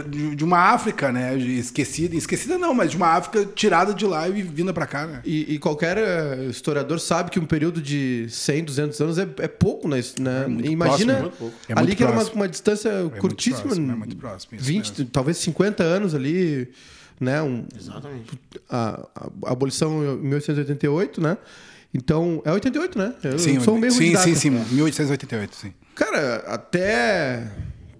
De, 0.07 0.35
de 0.35 0.43
uma 0.43 0.59
África, 0.59 1.12
né? 1.12 1.35
de- 1.35 1.57
Esquecida. 1.57 2.15
Esquecida 2.15 2.59
não, 2.59 2.75
mas 2.75 2.91
de 2.91 2.97
uma 2.97 3.07
África 3.07 3.43
tirada 3.55 3.91
de 3.91 4.05
lá 4.05 4.29
e 4.29 4.43
vinda 4.43 4.71
pra 4.71 4.85
cá, 4.85 5.07
né? 5.07 5.21
E, 5.25 5.55
e 5.55 5.57
qualquer 5.57 5.97
eh, 5.97 6.45
historiador 6.47 7.00
sabe 7.00 7.31
que 7.31 7.39
um 7.39 7.45
período 7.47 7.81
de 7.81 8.27
100, 8.29 8.65
200 8.65 9.01
anos 9.01 9.17
é, 9.17 9.27
é 9.39 9.47
pouco, 9.47 9.88
né? 9.88 10.00
Né? 10.19 10.45
muito 10.45 10.71
Imagina 10.71 11.13
próximo, 11.15 11.21
muito 11.24 11.38
pouco. 11.39 11.55
É 11.67 11.74
ali 11.75 11.95
que 11.95 12.03
era 12.03 12.12
uma, 12.12 12.19
próximo. 12.21 12.39
uma 12.41 12.47
distância 12.47 12.91
curtíssima, 13.19 13.63
próximo, 13.63 13.91
é 13.91 13.95
muito 13.95 14.15
próximo, 14.15 14.55
isso 14.57 14.65
20, 14.65 14.89
mesmo. 14.91 15.05
talvez 15.12 15.38
50 15.38 15.81
anos 15.83 16.13
ali, 16.13 16.69
né? 17.19 17.41
Um, 17.41 17.65
Exatamente. 17.75 18.39
a, 18.69 19.07
a 19.43 19.51
abolição 19.51 20.03
em 20.03 20.17
1888, 20.27 21.19
né? 21.19 21.35
Então, 21.95 22.41
é 22.43 22.51
88, 22.51 22.97
né? 22.97 23.13
Eu 23.23 23.39
Sim, 23.39 23.57
sou 23.61 23.77
meio 23.77 23.93
sim, 23.93 24.13
sim, 24.17 24.35
sim. 24.35 24.49
1888, 24.49 25.55
sim. 25.55 25.73
Cara, 25.95 26.43
até 26.47 27.47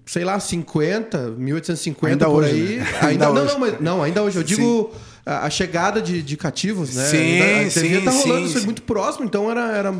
sei 0.04 0.22
lá, 0.22 0.38
50, 0.38 1.30
1850 1.30 2.12
Ainda 2.12 2.26
por 2.26 2.44
hoje, 2.44 2.52
aí. 2.52 2.76
né? 2.76 2.86
Ainda, 3.00 3.06
Ainda 3.06 3.26
não, 3.26 3.32
hoje. 3.42 3.52
não, 3.52 3.58
mas, 3.60 3.80
não, 3.80 4.02
ainda 4.02 4.22
hoje. 4.22 4.36
Eu 4.36 4.42
digo 4.42 4.94
a, 5.24 5.46
a 5.46 5.50
chegada 5.50 6.02
de, 6.02 6.22
de 6.22 6.36
cativos, 6.36 6.94
né? 6.94 7.06
Sim, 7.06 7.40
ainda, 7.40 7.70
sim, 7.70 7.80
devia 7.80 7.98
estar 8.00 8.10
rolando 8.10 8.40
sim, 8.40 8.50
isso 8.50 8.58
sim. 8.60 8.64
muito 8.66 8.82
próximo, 8.82 9.24
então 9.24 9.50
era, 9.50 9.72
era 9.72 9.94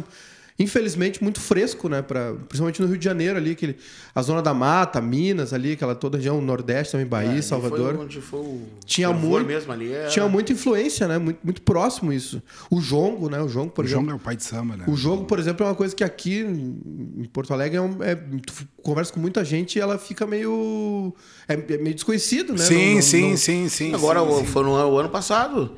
infelizmente 0.58 1.22
muito 1.22 1.40
fresco, 1.40 1.88
né? 1.88 2.02
Pra, 2.02 2.32
principalmente 2.48 2.80
no 2.80 2.88
Rio 2.88 2.96
de 2.98 3.04
Janeiro 3.04 3.36
ali, 3.36 3.50
aquele, 3.52 3.76
a 4.14 4.22
zona 4.22 4.40
da 4.40 4.54
mata, 4.54 5.00
Minas 5.00 5.52
ali, 5.52 5.72
aquela 5.72 5.94
toda 5.94 6.16
região 6.16 6.40
Nordeste 6.40 6.92
também, 6.92 7.06
Bahia, 7.06 7.30
Ali 7.30 7.42
Salvador. 7.42 7.94
Foi 7.94 8.04
onde 8.04 8.20
foi 8.20 8.40
o 8.40 8.62
Tinha 8.84 9.12
muito, 9.12 9.46
mesmo 9.46 9.72
ali. 9.72 9.92
é- 9.92 9.96
Era... 9.96 10.08
tinha 10.08 10.26
muita 10.28 10.52
influência, 10.52 11.06
né? 11.06 11.18
Muito, 11.18 11.38
muito 11.44 11.62
próximo 11.62 12.12
isso. 12.12 12.42
O 12.70 12.80
jongo, 12.80 13.28
né? 13.28 13.40
O 13.40 13.48
jongo, 13.48 13.70
por 13.72 13.84
O 13.84 13.88
exemplo. 13.88 14.04
João 14.04 14.14
é 14.14 14.16
o 14.16 14.20
pai 14.22 14.36
de 14.36 14.44
samba, 14.44 14.76
né? 14.76 14.84
O 14.86 14.96
jogo, 14.96 15.24
por 15.24 15.38
exemplo, 15.38 15.64
é 15.64 15.68
uma 15.68 15.74
coisa 15.74 15.94
que 15.94 16.02
aqui 16.04 16.38
em 16.40 17.24
Porto 17.32 17.52
Alegre 17.52 17.76
é, 17.76 17.80
um, 17.82 18.02
é 18.02 18.14
tu 18.14 18.52
conversa 18.82 19.12
com 19.12 19.20
muita 19.20 19.44
gente 19.44 19.76
e 19.76 19.80
ela 19.80 19.98
fica 19.98 20.26
meio 20.26 21.14
é, 21.48 21.54
é 21.54 21.76
meio 21.78 21.94
desconhecido, 21.94 22.52
né? 22.52 22.58
Sim, 22.58 22.86
Não- 22.88 22.94
não- 22.94 23.02
sim, 23.02 23.30
não- 23.30 23.36
sim, 23.36 23.68
sim. 23.68 23.94
Agora, 23.94 24.20
sim, 24.20 24.26
o- 24.26 24.38
sim. 24.38 24.44
foi 24.46 24.62
no 24.62 24.70
o 24.70 24.98
ano 24.98 25.08
passado 25.10 25.72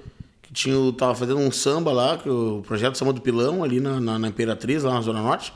que 0.49 0.53
tinha, 0.55 0.93
tava 0.95 1.15
fazendo 1.15 1.39
um 1.39 1.53
samba 1.53 1.93
lá, 1.93 2.17
que 2.17 2.29
o 2.29 2.63
projeto 2.67 2.97
Samba 2.97 3.13
do 3.13 3.21
Pilão, 3.21 3.63
ali 3.63 3.81
na, 3.81 4.01
na, 4.01 4.19
na 4.19 4.29
Imperatriz, 4.29 4.83
lá 4.83 4.95
na 4.95 5.01
Zona 5.03 5.21
Norte. 5.23 5.53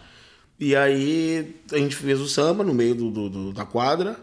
E 0.60 0.76
aí 0.76 1.56
a 1.72 1.78
gente 1.78 1.96
fez 1.96 2.20
o 2.20 2.28
samba 2.28 2.62
no 2.62 2.74
meio 2.74 2.94
do, 2.94 3.10
do- 3.10 3.28
do- 3.30 3.52
da 3.52 3.64
quadra. 3.64 4.16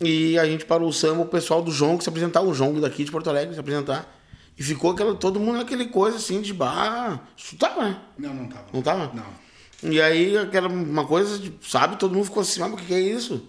E 0.00 0.38
a 0.38 0.44
gente 0.46 0.64
parou 0.64 0.88
o 0.88 0.92
samba, 0.92 1.22
o 1.22 1.26
pessoal 1.26 1.62
do 1.62 1.70
Jongo 1.70 2.02
se 2.02 2.08
apresentar, 2.08 2.40
o 2.40 2.52
Jongo 2.54 2.80
daqui 2.80 3.04
de 3.04 3.10
Porto 3.10 3.28
Alegre 3.30 3.52
se 3.54 3.60
apresentar. 3.60 4.10
E 4.58 4.62
ficou 4.62 4.92
aquela, 4.92 5.14
todo 5.14 5.38
mundo 5.38 5.58
naquele 5.58 5.86
coisa 5.86 6.16
assim 6.16 6.40
de 6.40 6.52
barra. 6.54 7.20
Isso 7.36 7.56
tava, 7.56 7.84
né? 7.84 8.00
Não, 8.18 8.32
não 8.34 8.48
tava. 8.48 8.64
Não 8.72 8.82
tava? 8.82 9.12
Não. 9.14 9.44
E 9.92 10.00
aí, 10.00 10.36
aquela 10.38 10.66
uma 10.68 11.04
coisa, 11.04 11.38
de, 11.38 11.52
sabe, 11.60 11.96
todo 11.96 12.14
mundo 12.14 12.24
ficou 12.24 12.40
assim, 12.40 12.58
mas 12.60 12.72
o 12.72 12.76
que, 12.76 12.86
que 12.86 12.94
é 12.94 13.00
isso? 13.00 13.42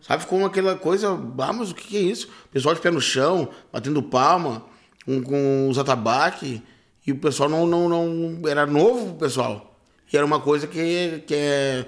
Sabe, 0.00 0.22
ficou 0.22 0.42
aquela 0.46 0.74
coisa, 0.74 1.10
ah, 1.10 1.52
mas 1.52 1.70
o 1.70 1.74
que, 1.74 1.86
que 1.86 1.96
é 1.98 2.00
isso? 2.00 2.28
O 2.46 2.48
pessoal 2.48 2.74
de 2.74 2.80
pé 2.80 2.90
no 2.90 3.00
chão, 3.00 3.48
batendo 3.70 4.02
palma, 4.02 4.64
com, 5.06 5.22
com 5.22 5.68
os 5.70 5.78
atabaques, 5.78 6.60
e 7.06 7.12
o 7.12 7.16
pessoal 7.16 7.48
não, 7.48 7.66
não, 7.66 7.88
não. 7.88 8.48
Era 8.48 8.66
novo, 8.66 9.12
o 9.12 9.14
pessoal. 9.14 9.78
E 10.12 10.16
era 10.16 10.26
uma 10.26 10.40
coisa 10.40 10.66
que, 10.66 11.22
que 11.26 11.34
é 11.34 11.86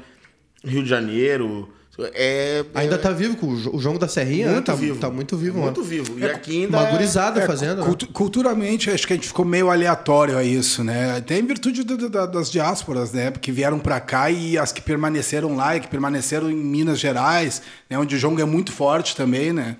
Rio 0.64 0.82
de 0.82 0.88
Janeiro. 0.88 1.68
É, 2.14 2.64
Ainda 2.76 2.94
é 2.94 2.98
tá 2.98 3.10
vivo, 3.10 3.36
com 3.36 3.48
o 3.48 3.56
jo- 3.56 3.74
o 3.74 3.80
jogo 3.80 3.98
da 3.98 4.06
Serrinha, 4.06 4.46
né? 4.46 4.52
muito 4.52 4.66
tá, 4.66 4.74
vivo. 4.76 5.00
tá 5.00 5.10
muito 5.10 5.36
vivo, 5.36 5.58
Muito 5.58 5.80
mano. 5.80 5.90
vivo. 5.90 6.16
E 6.16 6.24
aqui 6.24 6.62
ainda. 6.62 6.76
Uma 6.78 6.86
é- 6.86 6.90
gurizada 6.92 7.40
É, 7.40 7.44
fazendo. 7.46 7.78
né? 7.80 7.84
cultu- 7.86 8.06
culturalmente, 8.12 8.88
acho 8.88 9.04
que 9.04 9.14
a 9.14 9.16
gente 9.16 9.26
ficou 9.26 9.44
meio 9.44 9.68
aleatório 9.68 10.38
a 10.38 10.44
isso, 10.44 10.84
né? 10.84 11.16
Até 11.16 11.36
em 11.40 11.44
virtude 11.44 11.82
do- 11.82 11.96
do- 11.96 12.08
da- 12.08 12.26
das 12.26 12.52
diásporas, 12.52 13.10
né? 13.10 13.32
Que 13.32 13.50
vieram 13.50 13.80
para 13.80 13.98
cá 13.98 14.30
e 14.30 14.56
as 14.56 14.70
que 14.70 14.80
permaneceram 14.80 15.56
lá 15.56 15.74
e 15.76 15.80
que 15.80 15.88
permaneceram 15.88 16.48
em 16.48 16.54
Minas 16.54 17.00
Gerais, 17.00 17.62
né? 17.90 17.98
Onde 17.98 18.14
o 18.14 18.18
jongo 18.18 18.40
é 18.40 18.44
muito 18.44 18.70
forte 18.70 19.16
também, 19.16 19.52
né? 19.52 19.76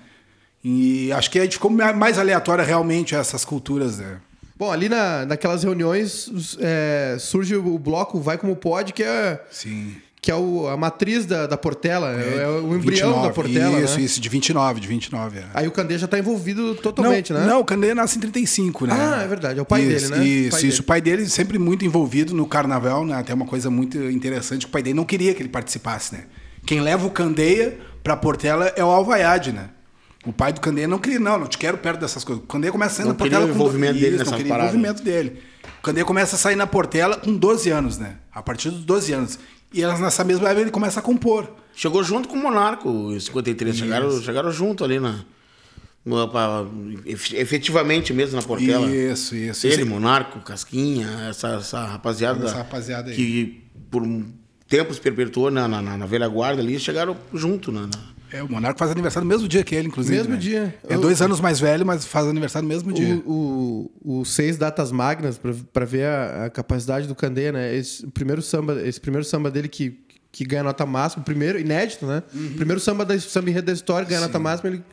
E 0.63 1.11
acho 1.13 1.31
que 1.31 1.39
a 1.39 1.43
gente 1.43 1.53
ficou 1.53 1.71
ma- 1.71 1.93
mais 1.93 2.17
aleatório 2.19 2.63
realmente 2.65 3.15
essas 3.15 3.45
culturas, 3.45 3.99
né? 3.99 4.17
Bom, 4.57 4.71
ali 4.71 4.89
na, 4.89 5.25
naquelas 5.25 5.63
reuniões 5.63 6.57
é, 6.59 7.15
surge 7.17 7.55
o 7.55 7.79
bloco 7.79 8.19
Vai 8.19 8.37
Como 8.37 8.53
Pode, 8.57 8.91
que 8.91 9.01
é, 9.01 9.41
Sim. 9.49 9.95
que 10.21 10.29
é 10.29 10.35
o- 10.35 10.67
a 10.67 10.75
matriz 10.75 11.25
da, 11.25 11.47
da 11.47 11.55
Portela, 11.55 12.09
é, 12.11 12.45
o 12.45 12.75
embrião 12.75 13.07
29, 13.13 13.27
da 13.29 13.33
Portela, 13.33 13.79
Isso, 13.79 13.97
né? 13.97 14.03
isso, 14.03 14.19
de 14.19 14.27
29, 14.27 14.81
de 14.81 14.87
29. 14.89 15.39
É. 15.39 15.45
Aí 15.53 15.65
o 15.65 15.71
Candê 15.71 15.97
já 15.97 16.09
tá 16.09 16.19
envolvido 16.19 16.75
totalmente, 16.75 17.31
não, 17.31 17.39
né? 17.39 17.47
Não, 17.47 17.61
o 17.61 17.63
Candeia 17.63 17.95
nasce 17.95 18.17
em 18.17 18.19
35, 18.19 18.85
né? 18.85 18.93
Ah, 18.99 19.21
é 19.23 19.27
verdade, 19.29 19.59
é 19.59 19.61
o 19.61 19.65
pai 19.65 19.81
isso, 19.83 20.09
dele, 20.09 20.19
né? 20.19 20.27
Isso, 20.27 20.57
O 20.57 20.59
isso. 20.59 20.67
dele. 20.67 20.79
O 20.81 20.83
pai 20.83 20.99
dele 20.99 21.29
sempre 21.29 21.57
muito 21.57 21.85
envolvido 21.85 22.33
no 22.35 22.45
carnaval, 22.45 23.05
né? 23.05 23.15
Até 23.15 23.33
uma 23.33 23.45
coisa 23.45 23.69
muito 23.69 23.97
interessante, 24.11 24.65
que 24.65 24.69
o 24.69 24.73
pai 24.73 24.83
dele 24.83 24.95
não 24.95 25.05
queria 25.05 25.33
que 25.33 25.41
ele 25.41 25.47
participasse, 25.47 26.13
né? 26.13 26.23
Quem 26.65 26.81
leva 26.81 27.07
o 27.07 27.11
Candeia 27.11 27.77
pra 28.03 28.17
Portela 28.17 28.73
é 28.75 28.83
o 28.83 28.87
Alvaiade, 28.89 29.53
né? 29.53 29.69
O 30.29 30.33
pai 30.33 30.53
do 30.53 30.61
Candeia 30.61 30.87
não 30.87 30.99
queria, 30.99 31.19
não, 31.19 31.39
não 31.39 31.47
te 31.47 31.57
quero 31.57 31.77
perto 31.79 31.99
dessas 32.01 32.23
coisas. 32.23 32.43
O 32.43 32.47
Candeia 32.47 32.71
começa 32.71 32.93
a 32.93 32.95
sair 32.97 33.05
Não 33.05 33.11
na 33.13 33.17
Portela 33.17 33.45
o 33.45 33.47
com 33.47 33.53
envolvimento 33.55 33.93
do- 33.93 33.99
dele 33.99 34.15
Isso, 34.15 34.25
nessa 34.25 34.37
não 34.37 34.47
parada. 34.47 34.69
envolvimento 34.69 35.03
dele. 35.03 35.41
O 35.79 35.81
Candeia 35.81 36.05
começa 36.05 36.35
a 36.35 36.39
sair 36.39 36.55
na 36.55 36.67
Portela 36.67 37.17
com 37.17 37.35
12 37.35 37.69
anos, 37.71 37.97
né? 37.97 38.17
A 38.31 38.41
partir 38.43 38.69
dos 38.69 38.83
12 38.85 39.11
anos. 39.11 39.39
E 39.73 39.81
elas, 39.81 39.99
nessa 39.99 40.23
mesma 40.23 40.47
época 40.49 40.61
ele 40.61 40.71
começa 40.71 40.99
a 40.99 41.03
compor. 41.03 41.49
Chegou 41.75 42.03
junto 42.03 42.27
com 42.29 42.35
o 42.35 42.41
Monarco 42.41 43.11
em 43.11 43.19
53. 43.19 43.75
Chegaram, 43.75 44.21
chegaram 44.21 44.51
junto 44.51 44.83
ali 44.83 44.99
na. 44.99 45.23
pra- 46.31 46.65
ef- 47.05 47.33
efetivamente 47.33 48.13
mesmo 48.13 48.35
na 48.35 48.41
Portela. 48.41 48.87
Isso, 48.87 49.35
isso. 49.35 49.67
Ele, 49.67 49.75
isso. 49.81 49.85
Monarco, 49.85 50.39
Casquinha, 50.41 51.07
essa, 51.29 51.49
essa 51.55 51.85
rapaziada. 51.85 52.45
Essa 52.45 52.57
rapaziada 52.57 53.09
aí. 53.09 53.15
Que 53.15 53.63
por 53.89 54.01
um 54.03 54.25
tempo 54.67 54.93
se 54.93 55.01
perpetuou 55.01 55.49
na, 55.51 55.67
na, 55.67 55.81
na- 55.81 55.97
na 55.97 56.05
velha 56.05 56.27
guarda 56.27 56.61
ali, 56.61 56.79
chegaram 56.79 57.15
junto. 57.33 57.71
Na, 57.71 57.81
na- 57.81 58.18
É, 58.31 58.43
o 58.43 58.49
Monarco 58.51 58.77
faz 58.79 58.91
aniversário 58.91 59.27
no 59.27 59.33
mesmo 59.33 59.47
dia 59.47 59.63
que 59.63 59.73
ele, 59.75 59.87
inclusive. 59.87 60.15
Mesmo 60.17 60.33
né? 60.33 60.39
dia. 60.39 60.75
É 60.87 60.95
Eu- 60.95 61.01
dois 61.01 61.21
anos 61.21 61.39
mais 61.39 61.59
velho, 61.59 61.85
mas 61.85 62.05
faz 62.05 62.27
aniversário 62.27 62.67
no 62.67 62.73
mesmo 62.73 62.91
dia. 62.93 63.21
O, 63.25 63.91
o, 64.03 64.19
o 64.21 64.25
seis 64.25 64.57
datas 64.57 64.91
magnas 64.91 65.37
pra- 65.37 65.53
pra 65.73 65.85
ver 65.85 66.05
a, 66.05 66.45
a 66.45 66.49
capacidade 66.49 67.07
do 67.07 67.15
Candê, 67.15 67.51
né? 67.51 67.75
Esse 67.75 68.05
o 68.05 68.11
primeiro 68.11 68.41
samba, 68.41 68.81
esse 68.87 68.99
primeiro 69.01 69.25
samba 69.25 69.49
dele 69.49 69.67
que, 69.67 69.99
que 70.31 70.45
ganha 70.45 70.63
nota 70.63 70.85
máxima, 70.85 71.21
o 71.21 71.25
primeiro 71.25 71.59
inédito, 71.59 72.05
né? 72.05 72.21
Uhum. 72.33 72.53
Primeiro 72.55 72.79
samba 72.79 73.03
da 73.03 73.19
samba 73.19 73.49
enredo 73.49 73.65
da 73.67 73.73
história 73.73 74.07
ganha 74.07 74.21
nota 74.21 74.37
máxima, 74.37 74.69
ele 74.69 74.83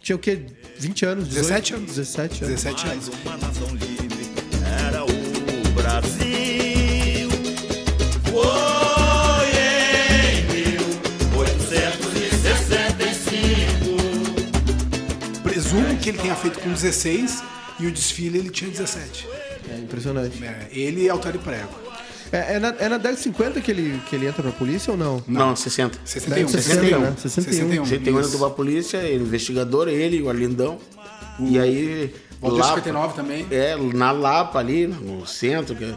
tinha 0.00 0.14
o 0.14 0.18
quê? 0.18 0.42
20 0.78 1.04
anos, 1.06 1.28
18? 1.28 1.42
17 1.48 1.74
anos. 1.74 1.86
17 1.96 2.44
anos. 2.44 2.62
17 2.62 2.86
anos. 2.88 4.13
Presumo 15.74 15.98
que 15.98 16.08
ele 16.10 16.18
tenha 16.18 16.36
feito 16.36 16.60
com 16.60 16.72
16 16.72 17.42
e 17.80 17.86
o 17.86 17.90
desfile 17.90 18.38
ele 18.38 18.50
tinha 18.50 18.70
17. 18.70 19.26
É 19.68 19.78
impressionante. 19.78 20.42
É, 20.44 20.68
ele 20.70 21.02
e 21.02 21.10
Altar 21.10 21.34
e 21.34 21.38
Prego. 21.38 21.68
É, 22.30 22.54
é 22.54 22.58
na, 22.60 22.68
é 22.68 22.88
na 22.88 22.96
década 22.96 23.14
de 23.16 23.20
50 23.22 23.60
que 23.60 23.70
ele, 23.70 24.00
que 24.08 24.14
ele 24.14 24.26
entra 24.26 24.42
pra 24.42 24.52
polícia 24.52 24.92
ou 24.92 24.96
não? 24.96 25.22
Não, 25.26 25.56
60. 25.56 25.98
61. 26.04 26.48
60, 26.48 26.98
né? 26.98 27.14
61. 27.16 27.84
61. 27.84 27.86
61 27.86 28.20
isso. 28.20 28.38
do 28.38 28.50
polícia, 28.50 28.98
ele, 28.98 29.24
investigador, 29.24 29.88
ele, 29.88 30.22
o 30.22 30.28
Arlindão. 30.28 30.78
E 31.40 31.58
aí. 31.58 32.14
Valdir 32.40 32.60
lá- 32.60 32.68
59 32.68 33.14
também. 33.14 33.46
É, 33.50 33.76
na 33.76 34.12
Lapa 34.12 34.60
ali, 34.60 34.86
no 34.86 35.26
centro, 35.26 35.74
que 35.74 35.92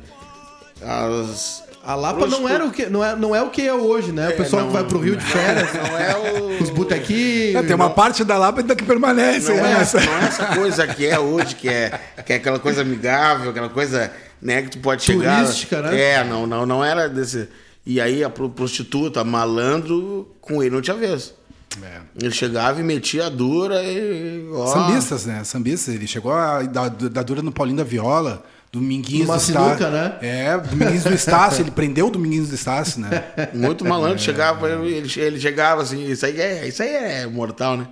as. 0.82 1.67
A 1.88 1.96
Lapa 1.96 2.28
não 2.28 2.50
era 2.50 2.66
o 2.66 2.70
que 2.70 2.88
não 2.88 3.02
é, 3.02 3.16
não 3.16 3.34
é 3.34 3.42
o 3.42 3.50
que 3.50 3.66
é 3.66 3.74
hoje, 3.74 4.12
né? 4.12 4.28
O 4.28 4.36
pessoal 4.36 4.64
não, 4.64 4.68
que 4.68 4.74
vai 4.74 4.84
pro 4.84 5.00
Rio 5.00 5.16
de 5.16 5.24
férias, 5.24 5.74
Não 5.74 5.98
é 5.98 6.18
o. 6.18 6.60
os 6.62 6.70
botequinhos. 6.70 7.56
É, 7.56 7.64
tem 7.64 7.74
uma 7.74 7.92
parte 7.92 8.26
da 8.26 8.38
Lapa 8.38 8.60
ainda 8.60 8.76
que 8.76 8.84
permanece. 8.84 9.56
Não 9.56 9.64
né? 9.64 9.72
é, 9.72 9.82
essa, 9.82 10.02
não 10.02 10.18
é 10.18 10.26
essa 10.26 10.46
coisa 10.48 10.86
que 10.86 11.06
é 11.06 11.18
hoje, 11.18 11.56
que 11.56 11.70
é, 11.70 11.98
que 12.26 12.34
é 12.34 12.36
aquela 12.36 12.60
coisa 12.60 12.82
amigável, 12.82 13.52
aquela 13.52 13.70
coisa 13.70 14.12
né, 14.42 14.64
que 14.64 14.72
tu 14.72 14.80
pode 14.80 15.02
chegar. 15.02 15.46
Turística, 15.46 15.82
né? 15.82 15.98
É, 15.98 16.24
não, 16.26 16.46
não, 16.46 16.66
não 16.66 16.84
era 16.84 17.08
desse. 17.08 17.48
E 17.86 18.02
aí 18.02 18.22
a 18.22 18.30
pro- 18.30 18.50
prostituta, 18.50 19.24
malandro, 19.24 20.36
com 20.42 20.62
ele 20.62 20.76
não 20.76 20.82
tinha 20.82 20.98
vez. 20.98 21.34
É. 21.82 22.02
Ele 22.22 22.34
chegava 22.34 22.82
e 22.82 22.84
metia 22.84 23.28
a 23.28 23.30
dura 23.30 23.82
e. 23.82 24.46
Ó, 24.52 24.68
Sambistas, 24.68 25.26
né? 25.26 25.42
Sambistas. 25.46 25.96
Ele 25.96 26.06
chegou 26.06 26.34
a 26.34 26.64
dar, 26.64 26.90
dar 26.90 27.24
dura 27.24 27.42
no 27.42 27.54
Paulinho 27.54 27.78
da 27.78 27.86
Viola, 27.86 28.44
Dominguinhos 28.72 29.28
Numa 29.28 29.38
do 29.38 29.42
Estácio. 29.42 29.68
sinuca, 29.78 29.90
né? 29.90 30.18
É, 30.22 30.58
Dominguinhos 30.58 31.04
do 31.04 31.14
Estácio. 31.14 31.62
ele 31.64 31.72
prendeu 31.72 32.08
o 32.08 32.12
Dominguinhos 32.12 32.50
do 32.50 32.56
Estácio, 32.56 33.00
né? 33.00 33.24
Muito 33.54 33.86
malandro, 33.86 34.20
chegava, 34.20 34.70
ele, 34.70 35.10
ele 35.20 35.40
chegava 35.40 35.82
assim, 35.82 36.10
isso 36.10 36.26
aí 36.26 36.40
é, 36.40 36.68
isso 36.68 36.84
aí 36.84 36.90
é 36.90 37.26
mortal, 37.26 37.78
né? 37.78 37.88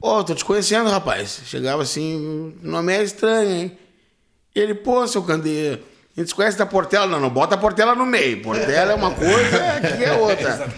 Ô, 0.00 0.22
tô 0.22 0.34
te 0.34 0.44
conhecendo, 0.44 0.88
rapaz. 0.88 1.40
Chegava 1.44 1.82
assim, 1.82 2.54
o 2.62 2.66
nome 2.68 2.92
é 2.92 3.02
estranho, 3.02 3.50
hein? 3.50 3.78
Ele, 4.54 4.74
pô, 4.74 5.06
seu 5.06 5.22
Candeia, 5.22 5.80
a 6.18 6.22
gente 6.22 6.30
se 6.30 6.34
conhece 6.34 6.58
da 6.58 6.66
Portela? 6.66 7.06
Não, 7.06 7.20
não 7.20 7.30
bota 7.30 7.54
a 7.54 7.58
Portela 7.58 7.94
no 7.94 8.04
meio. 8.04 8.42
Portela 8.42 8.92
é 8.92 8.94
uma 8.94 9.12
coisa, 9.12 9.56
aqui 9.76 10.04
é 10.04 10.12
outra. 10.18 10.68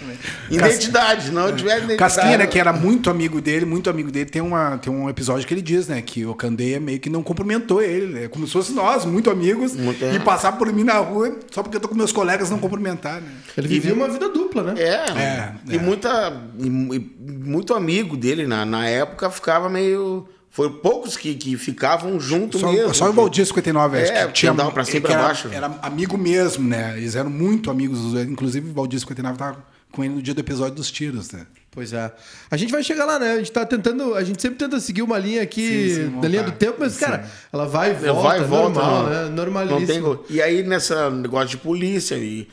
Identidade, 0.51 1.25
se 1.25 1.31
não 1.31 1.55
tiver 1.55 1.79
identidade. 1.79 1.99
Casquinha, 1.99 2.39
né, 2.39 2.47
que 2.47 2.59
era 2.59 2.73
muito 2.73 3.09
amigo 3.09 3.41
dele, 3.41 3.65
muito 3.65 3.89
amigo 3.89 4.11
dele, 4.11 4.29
tem, 4.29 4.43
uma, 4.43 4.77
tem 4.77 4.93
um 4.93 5.09
episódio 5.09 5.47
que 5.47 5.55
ele 5.55 5.63
diz, 5.63 5.89
né, 5.89 6.03
que 6.03 6.27
o 6.27 6.35
Candeia 6.35 6.79
meio 6.79 7.01
que 7.01 7.09
não 7.09 7.23
cumprimentou 7.23 7.81
ele, 7.83 8.07
né, 8.07 8.29
como 8.29 8.47
se 8.47 8.53
fosse 8.53 8.73
nós, 8.73 9.05
muito 9.05 9.31
amigos, 9.31 9.75
Muito, 9.75 10.05
é. 10.05 10.15
e 10.15 10.21
passar 10.21 10.53
por 10.53 10.71
mim 10.73 10.85
na 10.85 10.99
rua 10.99 11.39
só 11.51 11.63
porque 11.63 11.77
eu 11.77 11.81
tô 11.81 11.89
com 11.89 11.95
meus 11.95 12.13
colegas 12.13 12.51
não 12.51 12.59
cumprimentar, 12.59 13.21
né. 13.21 13.29
Ele 13.57 13.69
vivia 13.69 13.95
uma 13.95 14.09
vida 14.09 14.29
dupla, 14.29 14.63
né? 14.63 14.75
É, 14.77 15.11
É, 15.19 15.53
e, 15.69 15.77
é. 15.77 15.79
Muita, 15.79 16.33
e, 16.59 16.67
e 16.67 17.11
muito 17.29 17.75
amigo 17.75 18.17
dele 18.17 18.47
na, 18.47 18.65
na 18.65 18.87
época 18.87 19.31
ficava 19.31 19.69
meio. 19.69 20.29
Foi 20.51 20.69
poucos 20.69 21.17
que, 21.17 21.35
que 21.35 21.57
ficavam 21.57 22.19
junto 22.19 22.59
Só, 22.59 22.73
mesmo. 22.73 22.93
só 22.95 23.09
o 23.09 23.13
Valdir 23.13 23.47
59, 23.47 24.03
acho 24.03 24.13
É, 24.13 24.27
que 24.27 24.33
tinha 24.33 24.51
andava 24.53 24.73
pra 24.73 24.85
cima 24.85 24.99
e 24.99 25.01
pra 25.03 25.13
era, 25.13 25.23
baixo. 25.23 25.49
Era 25.53 25.67
amigo 25.81 26.19
mesmo, 26.19 26.67
né? 26.69 26.95
Eles 26.99 27.15
eram 27.15 27.31
muito 27.31 27.71
amigos, 27.71 28.15
inclusive 28.23 28.69
o 28.71 28.73
Valdir 28.73 28.99
59 28.99 29.39
tava 29.39 29.65
com 29.93 30.03
ele 30.05 30.15
no 30.15 30.23
dia 30.23 30.35
do 30.35 30.41
episódio 30.41 30.75
dos 30.75 30.91
tiros, 30.91 31.31
né? 31.31 31.47
Pois 31.71 31.93
é. 31.93 32.13
A 32.51 32.57
gente 32.57 32.73
vai 32.73 32.83
chegar 32.83 33.05
lá, 33.05 33.17
né? 33.19 33.33
A 33.35 33.37
gente 33.39 33.53
tá 33.53 33.65
tentando. 33.65 34.15
A 34.17 34.25
gente 34.25 34.43
sempre 34.43 34.59
tenta 34.59 34.81
seguir 34.81 35.03
uma 35.03 35.17
linha 35.19 35.41
aqui 35.41 35.95
Sim, 35.95 35.95
sim, 36.15 36.21
da 36.21 36.27
linha 36.29 36.43
do 36.43 36.51
tempo, 36.51 36.79
mas, 36.81 36.95
Sim. 36.95 37.05
cara, 37.05 37.31
ela 37.53 37.67
vai 37.67 37.93
e 37.93 37.95
volta. 37.95 38.21
Vai 38.29 38.41
e 38.41 38.45
volta. 38.45 38.81
normal, 38.81 39.03
não- 39.05 39.09
né? 39.11 39.25
não 39.27 39.31
Normalíssimo. 39.31 39.87
tem 39.87 40.01
go- 40.01 40.25
E 40.29 40.43
aí, 40.43 40.65
nessa 40.65 41.09
negócio 41.11 41.49
de 41.51 41.59
polícia, 41.59 42.17
e 42.17 42.49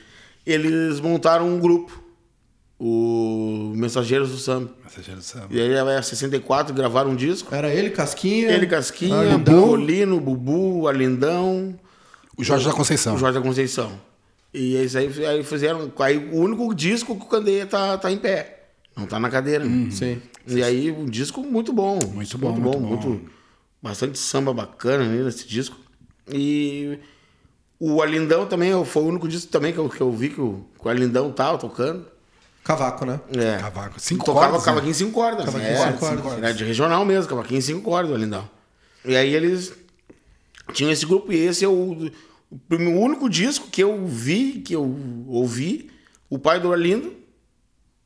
eles 0.46 1.00
montaram 1.00 1.48
um 1.48 1.60
grupo, 1.60 1.92
o 2.79 3.74
Mensageiros 3.75 4.29
do 4.31 4.38
Samba. 4.38 4.69
Mensageiro 4.84 5.19
do 5.19 5.24
Samba. 5.24 5.48
E 5.50 5.60
aí, 5.60 5.72
é 5.74 6.01
64, 6.01 6.74
gravaram 6.74 7.12
um 7.12 7.15
disco. 7.15 7.53
Era 7.53 7.74
ele, 7.74 7.89
Casquinha. 7.89 8.50
Ele, 8.51 8.67
Casquinha, 8.67 9.15
Arlindão. 9.15 9.62
Bucolino, 9.62 10.19
Bubu, 10.19 10.88
Arlindão, 10.88 11.77
O 12.38 12.43
Jorge 12.43 12.65
da 12.65 12.74
Conceição. 12.74 13.15
o 13.15 13.17
Jorge 13.17 13.39
da 13.39 13.43
Conceição. 13.46 13.91
E 14.53 14.75
isso 14.84 14.98
aí, 14.98 15.25
aí 15.25 15.43
fizeram. 15.43 15.91
Aí 16.00 16.17
o 16.17 16.38
único 16.38 16.74
disco 16.74 17.15
que 17.15 17.24
o 17.24 17.27
Candeia 17.27 17.65
tá, 17.65 17.98
tá 17.98 18.12
em 18.12 18.17
pé. 18.17 18.69
Não 18.96 19.05
tá 19.05 19.19
na 19.19 19.29
cadeira. 19.29 19.63
né? 19.65 19.89
Sim. 19.91 20.22
E 20.48 20.63
aí, 20.63 20.91
um 20.91 21.05
disco 21.05 21.41
muito 21.43 21.74
bom. 21.74 22.00
Muito 22.13 22.38
bom, 22.38 22.51
muito 22.53 22.79
bom. 22.79 22.88
muito- 22.88 23.29
bastante 23.81 24.17
samba 24.17 24.53
bacana 24.53 25.03
né, 25.03 25.24
nesse 25.24 25.48
disco. 25.48 25.77
E 26.31 26.98
o 27.79 28.01
Alindão 28.01 28.46
também 28.48 28.72
foi 28.86 29.03
o 29.03 29.05
único 29.07 29.27
disco 29.27 29.51
também 29.51 29.72
que 29.72 29.77
eu, 29.77 29.88
que 29.88 30.01
eu 30.01 30.12
vi 30.12 30.29
que 30.29 30.41
o, 30.41 30.65
que 30.81 30.88
o 30.88 30.89
Alindão 30.89 31.31
tava 31.31 31.57
tocando. 31.57 32.05
Cavaco, 32.67 33.05
né? 33.05 33.19
É. 33.33 33.57
Cavaco. 33.59 34.00
Cinco 34.00 34.25
Tocava 34.25 34.47
cordas, 34.47 34.65
cavaquinho 34.65 34.86
né? 34.86 34.91
em 34.91 34.93
cinco 34.93 35.12
cordas. 35.13 35.45
Cavaquinho 35.45 35.69
é, 35.71 35.74
em 35.74 35.91
cinco 35.91 36.00
cordas. 36.21 36.43
Era 36.43 36.53
de 36.53 36.63
regional 36.65 37.05
mesmo, 37.05 37.29
cavaquinho 37.29 37.57
em 37.59 37.62
cinco 37.62 37.81
cordas, 37.81 38.12
o 38.12 38.13
Alindão. 38.15 38.50
E 39.05 39.15
aí 39.15 39.33
eles 39.33 39.74
tinham 40.74 40.91
esse 40.91 41.05
grupo 41.05 41.31
e 41.31 41.38
esse 41.38 41.63
é 41.63 41.67
o, 41.67 41.71
o 41.71 42.75
único 43.00 43.29
disco 43.29 43.67
que 43.69 43.81
eu 43.81 44.05
vi, 44.05 44.59
que 44.65 44.75
eu 44.75 44.83
ouvi, 45.27 45.89
o 46.29 46.38
pai 46.38 46.59
do 46.59 46.74
Arlindo 46.74 47.13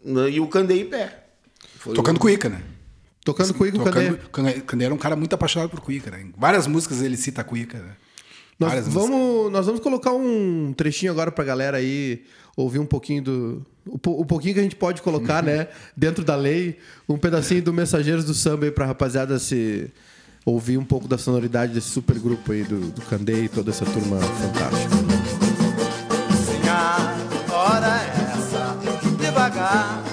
né, 0.06 0.30
e 0.30 0.40
o 0.40 0.48
Candei 0.48 0.82
em 0.82 0.86
pé. 0.86 1.26
Foi 1.78 1.96
Tocando 1.96 2.18
o- 2.18 2.20
cuíca, 2.20 2.48
né? 2.48 2.62
Tocando 3.26 3.54
com 3.54 3.64
o. 3.64 3.72
Tocando, 3.72 4.64
Candeia 4.66 4.88
era 4.88 4.94
um 4.94 4.98
cara 4.98 5.16
muito 5.16 5.34
apaixonado 5.34 5.70
por 5.70 5.80
cuíca, 5.80 6.10
né? 6.10 6.22
Em 6.22 6.34
várias 6.38 6.66
músicas 6.68 7.02
ele 7.02 7.16
cita 7.18 7.42
a 7.42 7.44
cuíca, 7.44 7.78
né? 7.80 7.96
Nós 8.60 8.70
Várias 8.70 8.88
músicas. 8.88 9.10
vamos, 9.10 9.52
nós 9.52 9.66
vamos 9.66 9.82
colocar 9.82 10.12
um 10.14 10.74
trechinho 10.76 11.12
agora 11.12 11.32
pra 11.32 11.44
galera 11.44 11.78
aí 11.78 12.24
ouvir 12.56 12.80
um 12.80 12.86
pouquinho 12.86 13.24
do. 13.24 13.66
O, 13.86 14.22
o 14.22 14.26
pouquinho 14.26 14.54
que 14.54 14.60
a 14.60 14.64
gente 14.64 14.76
pode 14.76 15.02
colocar, 15.02 15.42
né? 15.42 15.68
Dentro 15.98 16.24
da 16.24 16.36
lei. 16.36 16.78
Um 17.10 17.18
pedacinho 17.18 17.64
do 17.64 17.74
Mensageiros 17.74 18.24
do 18.26 18.34
Samba 18.34 18.66
aí 18.66 18.72
pra 18.72 18.86
rapaziada 18.86 19.38
se. 19.40 19.90
Ouvir 20.44 20.78
um 20.78 20.84
pouco 20.84 21.08
da 21.08 21.20
sonoridade 21.20 21.72
desse 21.72 21.90
super 21.90 22.18
grupo 22.18 22.52
aí 22.52 22.64
do, 22.64 22.80
do 22.92 23.02
Candei 23.04 23.46
e 23.46 23.50
toda 23.50 23.70
essa 23.70 23.86
turma 23.86 24.18
fantástica. 24.18 24.96
Sim, 26.36 26.68
a 26.68 27.54
hora 27.54 28.02
é 28.02 28.34
essa, 28.34 28.76
devagar 29.20 30.11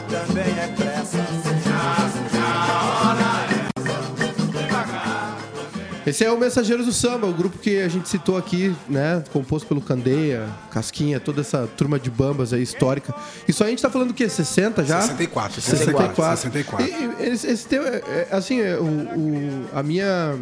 Esse 6.08 6.24
é 6.24 6.30
o 6.32 6.38
Mensageiros 6.38 6.86
do 6.86 6.92
Samba, 6.92 7.26
o 7.26 7.32
grupo 7.32 7.58
que 7.58 7.78
a 7.80 7.88
gente 7.88 8.08
citou 8.08 8.36
aqui, 8.36 8.74
né? 8.88 9.22
Composto 9.32 9.66
pelo 9.68 9.80
Candeia, 9.80 10.46
Casquinha, 10.70 11.18
toda 11.20 11.40
essa 11.40 11.66
turma 11.76 11.98
de 11.98 12.10
bambas 12.10 12.52
aí 12.52 12.62
histórica. 12.62 13.14
Isso 13.46 13.62
aí 13.62 13.68
a 13.68 13.70
gente 13.70 13.82
tá 13.82 13.90
falando 13.90 14.10
o 14.10 14.14
quê? 14.14 14.28
60 14.28 14.84
já? 14.84 15.00
64, 15.02 15.60
64. 15.60 16.36
64. 16.36 16.86
E, 16.86 16.90
e 17.24 17.28
esse, 17.32 17.46
esse 17.46 17.66
teu, 17.66 17.82
é, 17.86 17.96
é, 17.96 18.28
assim, 18.32 18.60
é, 18.60 18.76
o, 18.76 18.82
o- 18.84 19.64
a 19.74 19.82
minha. 19.82 20.36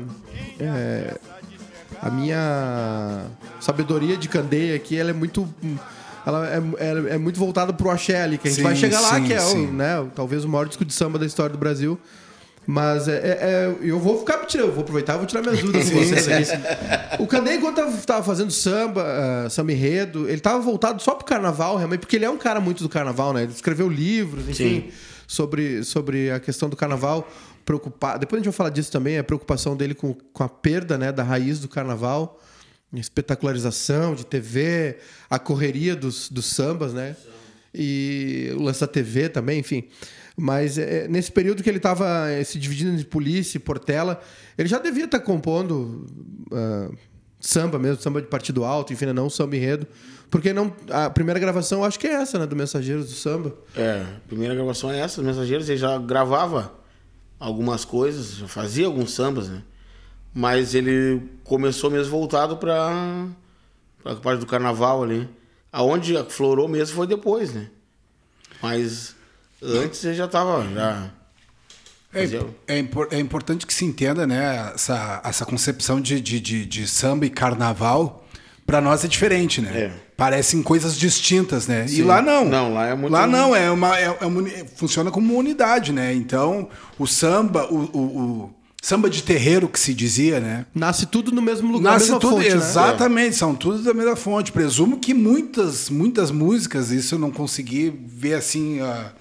é, 0.61 1.15
a 2.03 2.11
minha 2.11 3.25
sabedoria 3.61 4.17
de 4.17 4.29
candeia 4.29 4.77
aqui, 4.77 4.97
ela 4.99 5.11
é 5.11 5.13
muito. 5.15 5.49
Ela 6.27 6.47
é, 6.49 6.59
é, 6.79 7.15
é 7.15 7.19
muito 7.19 7.39
voltada 7.39 7.73
pro 7.73 7.89
axé 7.89 8.23
ali, 8.23 8.37
que 8.37 8.49
a 8.49 8.51
gente 8.51 8.59
Sim, 8.59 8.65
vai 8.65 8.77
chegar 8.77 9.01
lá, 9.01 9.15
sim, 9.15 9.25
que 9.25 9.33
é 9.33 9.41
o, 9.43 9.73
né, 9.73 10.07
talvez 10.15 10.45
o 10.45 10.49
maior 10.49 10.67
disco 10.67 10.85
de 10.85 10.93
samba 10.93 11.19
da 11.19 11.25
história 11.27 11.53
do 11.53 11.59
Brasil. 11.59 11.99
Mas 12.67 13.07
é, 13.07 13.13
é- 13.17 13.39
é- 13.41 13.77
eu 13.81 14.01
vou 14.01 14.19
ficar 14.19 14.45
tirando, 14.45 14.73
vou 14.73 14.81
aproveitar 14.83 15.15
e 15.15 15.19
vou 15.19 15.27
tirar 15.27 15.41
minhas 15.41 15.61
dúvidas 15.61 15.89
com 15.89 15.99
vocês 16.03 16.51
aqui. 16.51 17.23
O 17.23 17.27
Candeia, 17.27 17.57
enquanto 17.57 17.77
tava, 17.77 17.97
tava 17.99 18.23
fazendo 18.25 18.51
samba, 18.51 19.05
ah, 19.47 19.49
samba 19.51 19.73
enredo, 19.73 20.29
ele 20.29 20.41
tava 20.41 20.59
voltado 20.61 21.01
só 21.01 21.15
pro 21.15 21.25
carnaval, 21.25 21.77
realmente, 21.77 22.01
porque 22.01 22.17
ele 22.17 22.25
é 22.25 22.31
um 22.31 22.37
cara 22.39 22.61
muito 22.61 22.83
do 22.83 22.89
carnaval, 22.89 23.33
né? 23.33 23.45
Ele 23.45 23.53
escreveu 23.53 23.89
livros, 23.89 24.49
enfim, 24.49 24.91
sobre, 25.29 25.85
sobre 25.85 26.31
a 26.33 26.41
questão 26.41 26.69
do 26.69 26.75
carnaval. 26.77 27.29
Preocupar, 27.65 28.19
depois 28.19 28.39
a 28.39 28.41
gente 28.41 28.53
vai 28.53 28.57
falar 28.57 28.71
disso 28.71 28.91
também, 28.93 29.17
a 29.19 29.25
preocupação 29.25 29.77
dele 29.77 29.95
com, 29.95 30.15
com 30.33 30.43
a 30.43 30.49
perda 30.49 30.97
né, 30.99 31.11
da 31.13 31.23
raiz 31.23 31.59
do 31.61 31.69
carnaval, 31.69 32.41
espetacularização 32.95 34.15
de 34.15 34.25
TV, 34.27 34.99
a 35.29 35.39
correria 35.39 35.95
dos, 35.97 36.29
dos 36.29 36.47
sambas, 36.47 36.93
né? 36.93 37.17
E 37.75 38.53
o 38.57 38.63
lance 38.63 38.81
da 38.81 38.87
TV 38.87 39.29
também, 39.29 39.61
enfim. 39.61 39.85
Mas 40.37 40.77
é, 40.77 41.09
nesse 41.09 41.33
período 41.33 41.63
que 41.63 41.71
ele 41.71 41.79
estava 41.79 42.27
se 42.45 42.59
dividindo 42.59 42.93
entre 42.93 43.07
polícia 43.07 43.57
e 43.57 43.61
Portela, 43.61 44.21
ele 44.59 44.69
já 44.69 44.79
devia 44.79 45.07
estar 45.07 45.21
compondo 45.21 46.07
ah, 46.53 46.91
samba 47.41 47.79
mesmo, 47.79 48.03
samba 48.03 48.21
de 48.21 48.29
partido 48.29 48.65
alto, 48.65 48.93
enfim, 48.93 49.07
não 49.07 49.31
samba 49.31 49.57
enredo. 49.57 49.87
Porque 50.31 50.53
não, 50.53 50.73
a 50.91 51.09
primeira 51.09 51.39
gravação 51.39 51.85
acho 51.85 51.99
que 51.99 52.07
é 52.07 52.13
essa, 52.13 52.39
né? 52.39 52.47
Do 52.47 52.57
Mensageiros 52.57 53.07
do 53.07 53.13
Samba. 53.13 53.55
É, 53.77 54.05
a 54.17 54.29
primeira 54.29 54.55
gravação 54.55 54.91
é 54.91 54.99
essa, 54.99 55.21
os 55.21 55.27
Mensageiros, 55.27 55.69
ele 55.69 55.79
já 55.79 55.97
gravava 55.99 56.75
algumas 57.39 57.85
coisas, 57.85 58.37
já 58.37 58.49
fazia 58.49 58.87
alguns 58.87 59.15
sambas, 59.15 59.49
né? 59.49 59.63
Mas 60.35 60.75
ele 60.75 61.23
começou 61.45 61.91
mesmo 61.91 62.11
voltado 62.11 62.57
para 62.59 63.27
a 64.05 64.15
parte 64.17 64.41
do 64.41 64.47
carnaval 64.47 65.03
ali. 65.03 65.29
Aonde 65.73 66.15
florou 66.29 66.69
mesmo 66.69 66.97
foi 66.97 67.07
depois, 67.07 67.55
né? 67.55 67.71
Mas 68.63 69.16
antes 69.63 70.05
ele 70.05 70.15
já 70.15 70.29
tava, 70.29 70.67
já... 70.73 71.11
É, 72.15 72.75
é, 72.77 72.79
impor- 72.79 73.09
é 73.11 73.19
importante 73.21 73.67
que 73.67 73.75
se 73.75 73.85
entenda, 73.85 74.27
né? 74.27 74.71
Essa, 74.75 75.21
essa 75.23 75.45
concepção 75.45 76.01
de, 76.01 76.19
de, 76.21 76.41
de, 76.41 76.65
de 76.65 76.87
samba 76.87 77.27
e 77.27 77.31
carnaval, 77.31 78.27
para 78.65 78.81
nós 78.81 79.05
é 79.05 79.09
diferente, 79.09 79.61
né? 79.61 79.71
É. 79.79 79.93
Parecem 80.17 80.63
coisas 80.63 80.97
distintas, 80.97 81.67
né? 81.67 81.85
E 81.85 81.89
Sim. 81.97 82.03
lá 82.05 82.23
não. 82.23 82.47
Não, 82.47 82.73
lá 82.73 82.87
é 82.87 82.95
muito- 82.95 83.13
Lá 83.13 83.27
não, 83.27 83.55
é 83.55 83.71
uma, 83.71 83.99
é, 83.99 84.17
é 84.19 84.25
uma 84.27 84.49
funciona 84.77 85.11
como 85.11 85.31
uma 85.31 85.39
unidade, 85.39 85.93
né? 85.93 86.15
Então, 86.15 86.71
o 86.99 87.07
samba, 87.07 87.67
o, 87.71 87.77
o, 87.95 88.01
o 88.45 88.55
samba 88.81 89.11
de 89.11 89.23
terreiro 89.23 89.69
que 89.69 89.79
se 89.79 89.93
dizia, 89.93 90.41
né? 90.41 90.65
Nasce 90.75 91.05
tudo 91.05 91.31
no 91.33 91.43
mesmo 91.43 91.71
lugar, 91.71 91.93
Nasce 91.93 92.07
mesma 92.07 92.21
tudo, 92.21 92.37
fonte, 92.37 92.49
né? 92.49 92.55
exatamente, 92.57 93.37
são 93.37 93.55
tudo 93.55 93.83
da 93.83 93.93
mesma 93.93 94.17
fonte. 94.17 94.53
Presumo 94.53 94.99
que 94.99 95.13
muitas, 95.13 95.91
muitas 95.91 96.31
músicas, 96.31 96.91
isso 96.91 97.17
eu 97.17 97.19
não 97.19 97.31
consegui 97.31 97.91
ver 98.07 98.35
assim, 98.35 98.81
ah, 98.81 99.13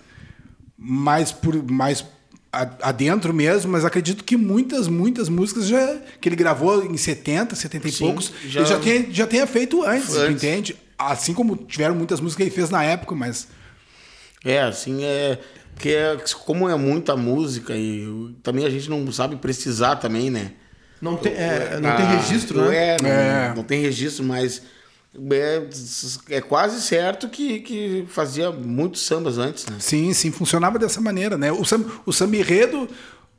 mais 0.78 1.32
por 1.32 1.56
mais 1.72 2.06
a- 2.52 2.70
adentro 2.84 3.34
mesmo, 3.34 3.72
mas 3.72 3.84
acredito 3.86 4.24
que 4.24 4.38
muitas, 4.38 4.88
muitas 4.88 5.28
músicas 5.30 5.68
já 5.68 5.98
que 6.22 6.30
ele 6.30 6.36
gravou 6.36 6.86
em 6.86 6.96
70, 6.98 7.56
70 7.56 7.88
e 7.88 7.92
Sim, 7.92 8.06
poucos, 8.06 8.32
já- 8.48 8.60
ele 8.62 8.70
já 8.70 8.80
tenha, 8.80 9.08
já 9.12 9.28
tenha 9.28 9.48
feito 9.48 9.84
antes, 9.84 10.14
Antes. 10.16 10.44
entende? 10.44 10.76
Assim 10.98 11.34
como 11.34 11.56
tiveram 11.58 11.96
muitas 11.96 12.20
músicas 12.22 12.38
que 12.38 12.44
ele 12.50 12.56
fez 12.56 12.70
na 12.70 12.84
época, 12.84 13.14
mas 13.16 13.48
É, 14.44 14.62
assim, 14.62 15.04
é. 15.04 15.40
Porque 15.74 15.90
é, 15.90 16.16
como 16.46 16.70
é 16.70 16.76
muita 16.78 17.18
música 17.18 17.76
e 17.76 18.34
também 18.42 18.66
a 18.66 18.70
gente 18.70 18.90
não 18.90 19.12
sabe 19.12 19.36
precisar 19.36 19.98
também, 19.98 20.30
né? 20.30 20.54
Não 21.02 21.18
tem, 21.18 21.34
é, 21.34 21.80
não 21.82 21.96
tem 21.98 22.06
Ah, 22.06 22.10
registro, 22.16 22.62
né? 22.70 22.96
É, 22.96 23.02
não, 23.02 23.10
É. 23.10 23.54
não 23.56 23.64
tem 23.64 23.82
registro, 23.82 24.24
mas 24.24 24.62
é, 25.32 26.36
é 26.38 26.42
quase 26.42 26.82
certo 26.82 27.30
que, 27.30 27.60
que 27.60 28.06
fazia 28.10 28.52
muitos 28.52 29.02
sambas 29.02 29.38
antes, 29.38 29.66
né? 29.66 29.78
Sim, 29.80 30.14
sim, 30.14 30.32
funcionava 30.32 30.78
dessa 30.78 31.00
maneira, 31.00 31.38
né? 31.38 31.52
O 31.52 31.64
samba, 31.64 31.90
o 32.06 32.12
samba 32.12 32.38
enredo, 32.38 32.88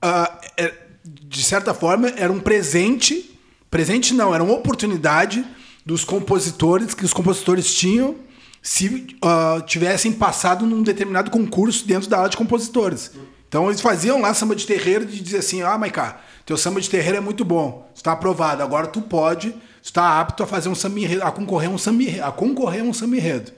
ah, 0.01 0.41
é- 0.57 0.73
de 1.05 1.43
certa 1.43 1.73
forma, 1.73 2.09
era 2.17 2.33
um 2.33 2.41
presente. 2.41 3.39
Presente 3.71 4.15
não, 4.15 4.35
era 4.35 4.43
uma 4.43 4.55
oportunidade 4.55 5.45
dos 5.85 6.05
compositores 6.05 6.95
que 6.95 7.05
os 7.05 7.13
compositores 7.13 7.73
tinham 7.75 8.17
se 8.63 9.07
ah, 9.23 9.63
tivessem 9.65 10.13
passado 10.13 10.67
num 10.67 10.83
determinado 10.83 11.31
concurso 11.31 11.87
dentro 11.87 12.09
da 12.09 12.17
aula 12.17 12.29
de 12.29 12.37
compositores. 12.37 13.13
Então 13.49 13.67
eles 13.69 13.81
faziam 13.81 14.21
lá 14.21 14.35
samba 14.35 14.55
de 14.57 14.67
terreiro 14.67 15.05
de 15.07 15.21
dizer 15.21 15.39
assim, 15.39 15.63
ah, 15.63 15.79
Maiká, 15.79 16.21
teu 16.45 16.57
samba 16.57 16.81
de 16.81 16.91
terreiro 16.91 17.19
é 17.19 17.21
muito 17.21 17.45
bom, 17.45 17.89
está 17.95 18.13
aprovado, 18.13 18.63
agora 18.63 18.87
tu 18.87 19.01
pode, 19.01 19.55
está 19.83 20.21
apto 20.21 20.43
a 20.43 20.47
fazer 20.47 20.69
um 20.69 20.75
samba 20.75 20.99
enredo, 21.01 21.23
a 21.23 21.31
concorrer 21.31 21.69
a 21.69 21.73
um 21.73 21.79
samba 21.79 22.03
enredo, 22.03 22.25
a 22.25 22.33
concorrer 22.33 22.83
um 22.83 22.93
samba 22.93 23.17
enredo. 23.17 23.53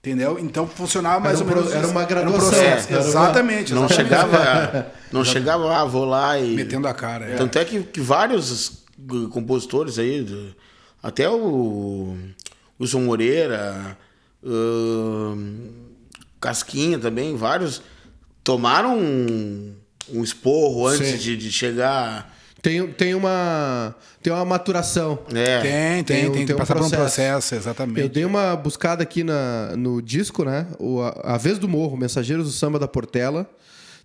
Entendeu? 0.00 0.38
Então 0.38 0.66
funcionava 0.66 1.18
mais 1.18 1.40
um 1.40 1.44
ou 1.44 1.48
menos. 1.48 1.64
pro- 1.70 1.78
era 1.78 1.86
uma 1.88 2.02
um 2.02 2.06
graduação. 2.06 2.38
processo. 2.50 2.88
Era 2.92 3.00
uma- 3.00 3.08
Exatamente. 3.08 3.72
Não 3.72 3.86
exatamente. 3.86 4.10
chegava, 4.10 4.86
não 5.10 5.24
chegava, 5.24 5.76
ah, 5.78 5.84
vou 5.86 6.04
lá 6.04 6.38
e. 6.38 6.54
Metendo 6.54 6.86
a 6.86 6.92
cara. 6.92 7.24
é. 7.24 7.36
Tanto 7.36 7.58
é 7.58 7.64
que, 7.64 7.82
que 7.84 8.00
vários 8.02 8.84
compositores 9.30 9.98
aí, 9.98 10.54
até 11.02 11.26
o 11.30 12.18
Wilson 12.78 13.00
Moreira, 13.00 13.96
ahn, 14.44 15.70
Casquinha 16.40 16.98
também, 16.98 17.34
vários 17.34 17.80
tomaram 18.44 18.96
um, 18.98 19.74
um 20.12 20.22
esporro 20.22 20.86
antes 20.86 21.20
de, 21.22 21.36
de 21.36 21.50
chegar. 21.50 22.32
Tem, 22.60 22.86
tem, 22.88 23.14
uma, 23.14 23.94
tem 24.22 24.32
uma 24.32 24.44
maturação. 24.44 25.18
É, 25.34 25.60
Tem, 25.60 26.04
tem, 26.04 26.04
Tem 26.04 26.32
tem, 26.32 26.46
tem 26.46 26.54
um 26.54 26.58
passar 26.58 26.74
por 26.76 26.84
um 26.84 26.88
processo. 26.88 27.02
processo, 27.02 27.54
exatamente. 27.56 28.00
Eu 28.00 28.08
dei 28.08 28.24
uma 28.24 28.56
buscada 28.56 29.02
aqui 29.02 29.22
na, 29.22 29.74
no 29.76 30.00
disco, 30.00 30.44
né? 30.44 30.66
O, 30.78 31.02
a, 31.02 31.34
a 31.34 31.36
Vez 31.36 31.58
do 31.58 31.68
Morro, 31.68 31.96
Mensageiros 31.96 32.46
do 32.46 32.52
Samba 32.52 32.78
da 32.78 32.88
Portela. 32.88 33.46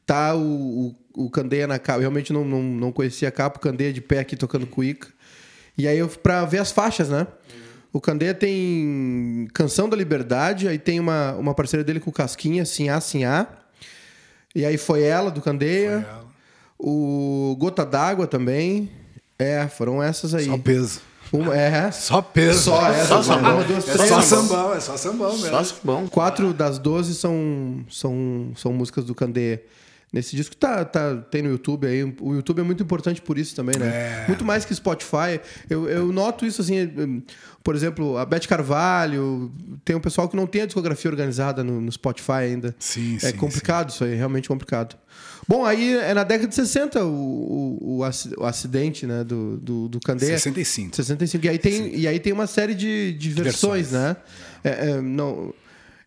Tá 0.05 0.35
o, 0.35 0.93
o, 1.15 1.25
o 1.25 1.29
Candeia 1.29 1.67
na 1.67 1.79
capa. 1.79 1.99
Eu 1.99 2.01
realmente 2.01 2.33
não, 2.33 2.43
não, 2.43 2.61
não 2.61 2.91
conhecia 2.91 3.29
a 3.29 3.31
capa. 3.31 3.57
O 3.59 3.61
Candeia 3.61 3.93
de 3.93 4.01
pé 4.01 4.19
aqui 4.19 4.35
tocando 4.35 4.67
cuíca. 4.67 5.07
E 5.77 5.87
aí, 5.87 5.97
eu, 5.97 6.09
pra 6.09 6.43
ver 6.43 6.57
as 6.57 6.71
faixas, 6.71 7.07
né? 7.07 7.27
O 7.93 8.01
Candeia 8.01 8.33
tem 8.33 9.47
Canção 9.53 9.87
da 9.87 9.95
Liberdade. 9.95 10.67
Aí 10.67 10.77
tem 10.77 10.99
uma, 10.99 11.33
uma 11.35 11.53
parceria 11.53 11.83
dele 11.83 12.01
com 12.01 12.09
o 12.09 12.13
Casquinha, 12.13 12.65
Sim 12.65 12.89
A, 12.89 12.99
Sim 12.99 13.23
A. 13.23 13.47
E 14.59 14.65
aí 14.65 14.77
foi 14.77 15.03
ela, 15.03 15.31
do 15.31 15.41
Candeia. 15.41 16.01
Foi 16.01 16.11
ela. 16.11 16.25
O 16.77 17.55
Gota 17.57 17.85
d'Água 17.85 18.27
também. 18.27 18.91
É, 19.37 19.69
foram 19.69 20.03
essas 20.03 20.33
aí. 20.33 20.45
Só 20.45 20.57
peso. 20.57 21.01
Uma, 21.31 21.55
é, 21.55 21.91
Só 21.91 22.21
peso. 22.21 22.63
Só 22.63 22.85
essa. 22.87 23.07
Só 23.07 23.23
sambão. 23.23 23.61
É 23.61 23.65
três. 23.65 24.09
só 24.09 24.21
sambão, 24.21 24.73
é 24.73 24.79
só 24.81 24.97
sambão 24.97 25.31
mesmo. 25.37 25.51
Nossa, 25.51 25.75
bom. 25.81 26.07
Quatro 26.09 26.53
das 26.53 26.77
12 26.77 27.15
são, 27.15 27.85
são, 27.89 28.51
são 28.53 28.73
músicas 28.73 29.05
do 29.05 29.15
Candeia. 29.15 29.63
Nesse 30.11 30.35
disco 30.35 30.55
tá, 30.55 30.83
tá, 30.83 31.17
tem 31.17 31.43
no 31.43 31.49
YouTube 31.49 31.85
aí. 31.85 32.03
O 32.19 32.33
YouTube 32.33 32.59
é 32.61 32.63
muito 32.63 32.81
importante 32.81 33.21
por 33.21 33.37
isso 33.37 33.55
também, 33.55 33.77
né? 33.77 34.23
É. 34.23 34.25
Muito 34.27 34.43
mais 34.43 34.65
que 34.65 34.73
Spotify. 34.73 35.39
Eu, 35.69 35.87
eu 35.87 36.11
noto 36.11 36.47
isso 36.47 36.61
assim, 36.61 37.21
por 37.63 37.75
exemplo, 37.75 38.17
a 38.17 38.25
Beth 38.25 38.47
Carvalho, 38.47 39.51
tem 39.85 39.95
um 39.95 39.99
pessoal 39.99 40.27
que 40.27 40.35
não 40.35 40.47
tem 40.47 40.63
a 40.63 40.65
discografia 40.65 41.11
organizada 41.11 41.63
no, 41.63 41.79
no 41.79 41.91
Spotify 41.91 42.31
ainda. 42.31 42.75
Sim, 42.79 43.17
É 43.17 43.31
sim, 43.31 43.37
complicado 43.37 43.89
isso 43.89 44.03
aí, 44.03 44.15
realmente 44.15 44.47
complicado. 44.47 44.97
Bom, 45.47 45.63
aí 45.65 45.95
é 45.97 46.13
na 46.13 46.23
década 46.23 46.47
de 46.47 46.55
60 46.55 47.03
o, 47.05 47.99
o, 47.99 47.99
o 48.37 48.45
acidente 48.45 49.05
né, 49.05 49.23
do, 49.23 49.57
do, 49.57 49.87
do 49.89 49.99
Candeia. 49.99 50.31
65. 50.37 50.95
65. 50.95 51.45
E 51.45 51.49
aí 51.49 51.57
tem, 51.59 51.95
e 51.95 52.07
aí 52.07 52.19
tem 52.19 52.33
uma 52.33 52.47
série 52.47 52.73
de, 52.73 53.13
de 53.13 53.29
versões, 53.31 53.91
Versões. 53.91 53.91
né? 53.91 54.15
É, 54.63 54.89
é, 54.89 55.01
não, 55.01 55.53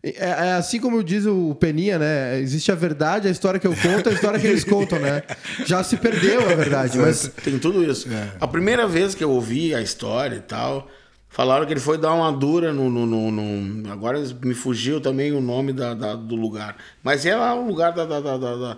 é, 0.03 0.25
é 0.49 0.53
assim 0.53 0.79
como 0.79 1.03
diz 1.03 1.25
o 1.25 1.55
Peninha, 1.55 1.97
né? 1.97 2.39
Existe 2.39 2.71
a 2.71 2.75
verdade, 2.75 3.27
a 3.27 3.31
história 3.31 3.59
que 3.59 3.67
eu 3.67 3.75
conto, 3.75 4.09
a 4.09 4.11
história 4.11 4.39
que 4.39 4.47
eles 4.47 4.63
contam, 4.63 4.99
né? 4.99 5.23
Já 5.65 5.83
se 5.83 5.95
perdeu 5.97 6.41
a 6.49 6.53
verdade, 6.55 6.97
mas 6.97 7.29
Tem 7.43 7.57
tudo 7.57 7.83
isso. 7.83 8.07
A 8.39 8.47
primeira 8.47 8.85
vez 8.87 9.15
que 9.15 9.23
eu 9.23 9.31
ouvi 9.31 9.73
a 9.73 9.81
história 9.81 10.35
e 10.35 10.41
tal, 10.41 10.87
falaram 11.29 11.65
que 11.65 11.71
ele 11.73 11.79
foi 11.79 11.97
dar 11.97 12.13
uma 12.13 12.31
dura 12.31 12.73
no. 12.73 12.89
no- 12.89 13.05
no- 13.05 13.31
no- 13.31 13.91
agora 13.91 14.19
me 14.43 14.53
fugiu 14.53 14.99
também 14.99 15.31
o 15.31 15.39
nome 15.41 15.71
da, 15.73 15.93
da- 15.93 16.15
do 16.15 16.35
lugar. 16.35 16.75
Mas 17.01 17.25
é 17.25 17.35
lá 17.35 17.55
o 17.55 17.65
lugar 17.65 17.93
da, 17.93 18.05
da- 18.05 18.19
da- 18.19 18.37
da- 18.37 18.55
da- 18.57 18.77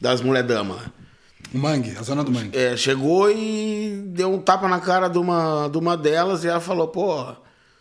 das 0.00 0.20
mulher 0.20 0.44
dama. 0.44 0.76
O 1.52 1.58
Mangue, 1.58 1.96
a 1.98 2.02
zona 2.02 2.22
do 2.22 2.30
Mangue. 2.30 2.56
É, 2.56 2.76
chegou 2.76 3.28
e 3.30 4.04
deu 4.06 4.32
um 4.32 4.38
tapa 4.38 4.68
na 4.68 4.78
cara 4.78 5.08
de 5.08 5.18
uma, 5.18 5.68
de 5.68 5.76
uma 5.78 5.96
delas 5.96 6.44
e 6.44 6.48
ela 6.48 6.60
falou, 6.60 6.86
pô, 6.86 7.34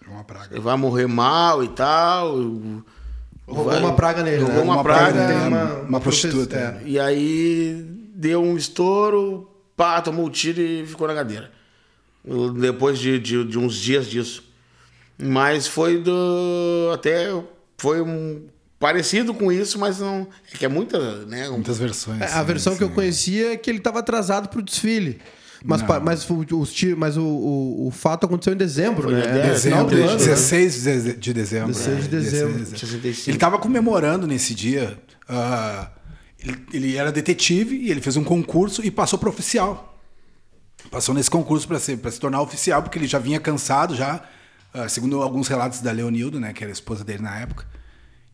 É 0.10 0.14
uma 0.14 0.24
praga. 0.24 0.48
ele 0.56 0.62
vai 0.62 0.76
morrer 0.78 1.08
mal 1.08 1.64
e 1.64 1.68
tal. 1.70 2.36
roubou 3.48 3.66
Vai- 3.66 3.80
uma 3.80 3.94
praga 3.94 4.24
nele, 4.24 4.38
Roubou 4.44 4.56
né? 4.58 4.64
uma, 4.64 4.74
Uma 4.76 4.84
praga. 4.84 5.12
praga, 5.14 5.28
né? 5.28 5.48
uma, 5.48 5.74
uma 5.82 6.00
prostituta, 6.00 6.56
é. 6.56 6.82
E 6.86 7.00
aí 7.00 7.86
deu 8.16 8.42
um 8.42 8.58
estouro, 8.58 9.50
pá, 9.76 10.02
tomou 10.02 10.26
o 10.26 10.30
tiro 10.30 10.60
e 10.62 10.86
ficou 10.86 11.08
na 11.08 11.16
cadeira. 11.16 11.52
Depois 12.60 13.00
de, 13.00 13.18
de, 13.20 13.44
de 13.46 13.58
uns 13.58 13.76
dias 13.76 14.06
disso. 14.08 14.44
Mas 15.18 15.68
foi 15.68 15.98
do. 16.02 16.92
Até 16.94 17.28
foi 17.78 18.02
um. 18.02 18.46
Parecido 18.78 19.34
com 19.34 19.52
isso, 19.52 19.78
mas 19.78 20.00
não. 20.00 20.26
É 20.54 20.58
que 20.58 20.64
é 20.66 20.70
muita, 20.70 21.26
né? 21.26 21.50
um- 21.50 21.54
Muitas 21.54 21.78
versões. 21.78 22.22
É, 22.22 22.28
sim, 22.28 22.34
a 22.38 22.44
versão 22.44 22.78
que 22.78 22.84
eu 22.84 22.88
sim. 22.88 22.94
conhecia 22.94 23.54
é 23.54 23.58
que 23.58 23.70
ele 23.70 23.80
estava 23.80 24.00
atrasado 24.00 24.48
pro 24.48 24.62
desfile. 24.62 25.20
Mas, 25.64 25.82
pa- 25.82 26.00
mas, 26.00 26.30
o, 26.30 26.46
os 26.60 26.72
ti- 26.74 26.96
mas 26.96 27.18
o, 27.18 27.24
o, 27.24 27.88
o 27.88 27.92
fato 27.92 28.26
aconteceu 28.26 28.54
em 28.54 28.58
dezembro, 28.58 29.04
Foi 29.04 29.14
né? 29.14 29.26
em 29.26 29.40
É, 29.40 29.50
Dezembro, 29.50 29.96
ano, 29.98 30.06
né? 30.08 30.16
16 30.16 30.84
de 30.84 31.14
de 31.18 31.34
dezembro. 31.34 31.68
16 31.68 32.00
de 32.00 32.06
É, 32.06 32.20
dezembro. 32.20 32.54
16 32.60 32.72
de 32.74 32.80
65. 32.80 33.30
Ele 33.30 33.38
estava 33.38 33.58
comemorando 33.60 34.26
nesse 34.26 34.56
dia. 34.56 34.98
ah, 35.28 35.90
ele, 36.40 36.58
ele 36.72 36.96
era 36.96 37.12
detetive 37.12 37.76
e 37.76 37.92
ele 37.92 38.00
fez 38.00 38.16
um 38.16 38.24
concurso 38.24 38.86
e 38.86 38.90
passou 38.90 39.20
para 39.20 39.28
oficial. 39.30 40.00
Passou 40.90 41.14
nesse 41.14 41.30
concurso 41.30 41.68
para 41.68 41.78
se, 41.80 41.98
pra 41.98 42.10
se 42.10 42.20
tornar 42.20 42.42
oficial, 42.42 42.82
porque 42.82 42.98
ele 42.98 43.08
já 43.08 43.20
vinha 43.20 43.40
cansado, 43.40 43.94
já, 43.96 44.24
ah, 44.74 44.88
segundo 44.88 45.22
alguns 45.22 45.50
relatos 45.50 45.82
da 45.82 45.92
Leonildo, 45.92 46.40
né, 46.40 46.54
que 46.54 46.64
era 46.64 46.72
a 46.72 46.74
esposa 46.74 47.04
dele 47.04 47.22
na 47.22 47.38
época. 47.38 47.66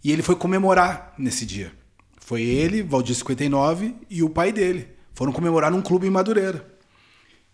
E 0.04 0.12
ele 0.12 0.22
foi 0.22 0.36
comemorar 0.36 1.14
nesse 1.18 1.44
dia. 1.46 1.72
Foi 2.20 2.44
ele, 2.44 2.84
Valdir 2.84 3.16
59 3.16 3.96
e 4.10 4.22
o 4.22 4.30
pai 4.30 4.52
dele. 4.52 4.90
Foram 5.16 5.32
comemorar 5.32 5.72
num 5.72 5.82
clube 5.82 6.06
em 6.06 6.12
Madureira. 6.12 6.64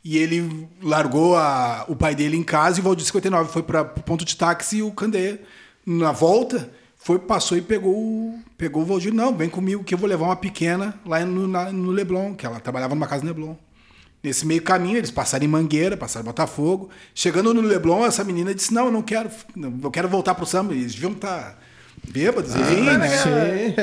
E 0.03 0.17
ele 0.17 0.67
largou 0.81 1.35
a- 1.35 1.85
o 1.87 1.95
pai 1.95 2.15
dele 2.15 2.35
em 2.35 2.43
casa 2.43 2.79
e 2.79 2.81
o 2.81 2.83
Valdir 2.83 3.05
59 3.05 3.51
foi 3.51 3.61
para 3.63 3.81
o 3.81 3.85
ponto 4.01 4.25
de 4.25 4.35
táxi 4.35 4.77
e 4.77 4.83
o 4.83 4.91
Candeia, 4.91 5.39
na 5.85 6.11
volta, 6.11 6.71
foi, 6.97 7.19
passou 7.19 7.57
e 7.57 7.61
pegou, 7.61 7.93
o- 7.95 8.39
pegou 8.57 8.81
o 8.81 8.85
Valdir. 8.85 9.13
Não, 9.13 9.35
vem 9.35 9.49
comigo 9.49 9.83
que 9.83 9.93
eu 9.93 9.97
vou 9.97 10.09
levar 10.09 10.25
uma 10.25 10.35
pequena 10.35 10.99
lá 11.05 11.23
no, 11.25 11.47
na- 11.47 11.71
no 11.71 11.91
Leblon, 11.91 12.33
que 12.33 12.45
ela 12.45 12.59
trabalhava 12.59 12.95
numa 12.95 13.07
casa 13.07 13.21
no 13.23 13.29
Leblon. 13.29 13.55
Nesse 14.23 14.45
meio 14.45 14.61
caminho, 14.61 14.97
eles 14.97 15.09
passaram 15.09 15.45
em 15.45 15.47
Mangueira, 15.47 15.97
passaram 15.97 16.23
em 16.23 16.27
Botafogo. 16.27 16.89
Chegando 17.13 17.53
no 17.55 17.61
Leblon, 17.61 18.05
essa 18.05 18.23
menina 18.23 18.53
disse: 18.53 18.71
Não, 18.73 18.85
eu 18.85 18.91
não 18.91 19.01
quero, 19.01 19.29
eu 19.83 19.89
quero 19.91 20.07
voltar 20.07 20.35
pro 20.35 20.45
samba. 20.45 20.73
Eles 20.73 20.93
deviam 20.93 21.11
estar 21.13 21.59
bêbados, 22.09 22.55
enfim, 22.55 22.81
né? 22.81 23.07
Sim. 23.17 23.73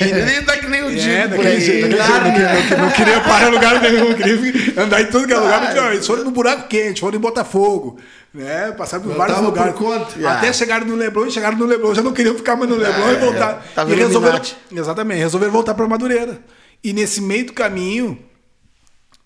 Ele 0.00 0.42
tá 0.42 0.56
que 0.58 0.66
nem 0.68 0.82
o 0.84 0.90
Digo 0.90 1.00
É, 1.10 1.28
daquele 1.28 1.48
aí. 1.48 1.60
jeito, 1.60 1.88
não, 1.88 1.96
queria, 2.32 2.76
não 2.78 2.90
queria 2.90 3.20
parar 3.20 3.48
em 3.48 3.50
lugar 3.52 3.80
nenhum, 3.80 4.14
queria 4.14 4.82
andar 4.82 5.00
em 5.00 5.06
tudo 5.06 5.26
que 5.26 5.32
é 5.32 5.36
lugar. 5.38 5.60
Mas, 5.62 5.74
não, 5.74 5.92
eles 5.92 6.06
foram 6.06 6.24
no 6.24 6.30
buraco 6.30 6.68
quente, 6.68 7.00
foram 7.00 7.16
em 7.16 7.20
Botafogo, 7.20 7.98
né? 8.34 8.72
Passaram 8.72 9.04
por 9.04 9.12
Eu 9.12 9.16
vários 9.18 9.40
lugares. 9.40 9.74
por. 9.74 10.26
Até 10.26 10.48
Ah. 10.48 10.52
chegaram 10.52 10.86
no 10.86 10.94
Leblon 10.96 11.26
e 11.26 11.30
chegaram 11.30 11.56
no 11.56 11.66
Leblon, 11.66 11.94
já 11.94 12.02
não 12.02 12.12
queriam 12.12 12.34
ficar 12.34 12.56
mais 12.56 12.68
no 12.70 12.76
Leblon 12.76 13.06
Ah, 13.06 13.12
e 13.12 13.16
voltar. 13.16 13.66
é. 13.76 13.90
E 13.90 13.94
resolveram, 13.94 14.40
exatamente, 14.72 15.18
resolveram 15.20 15.52
voltar 15.52 15.74
para 15.74 15.86
Madureira. 15.88 16.38
E 16.82 16.92
nesse 16.92 17.20
meio 17.20 17.46
do 17.46 17.52
caminho, 17.52 18.18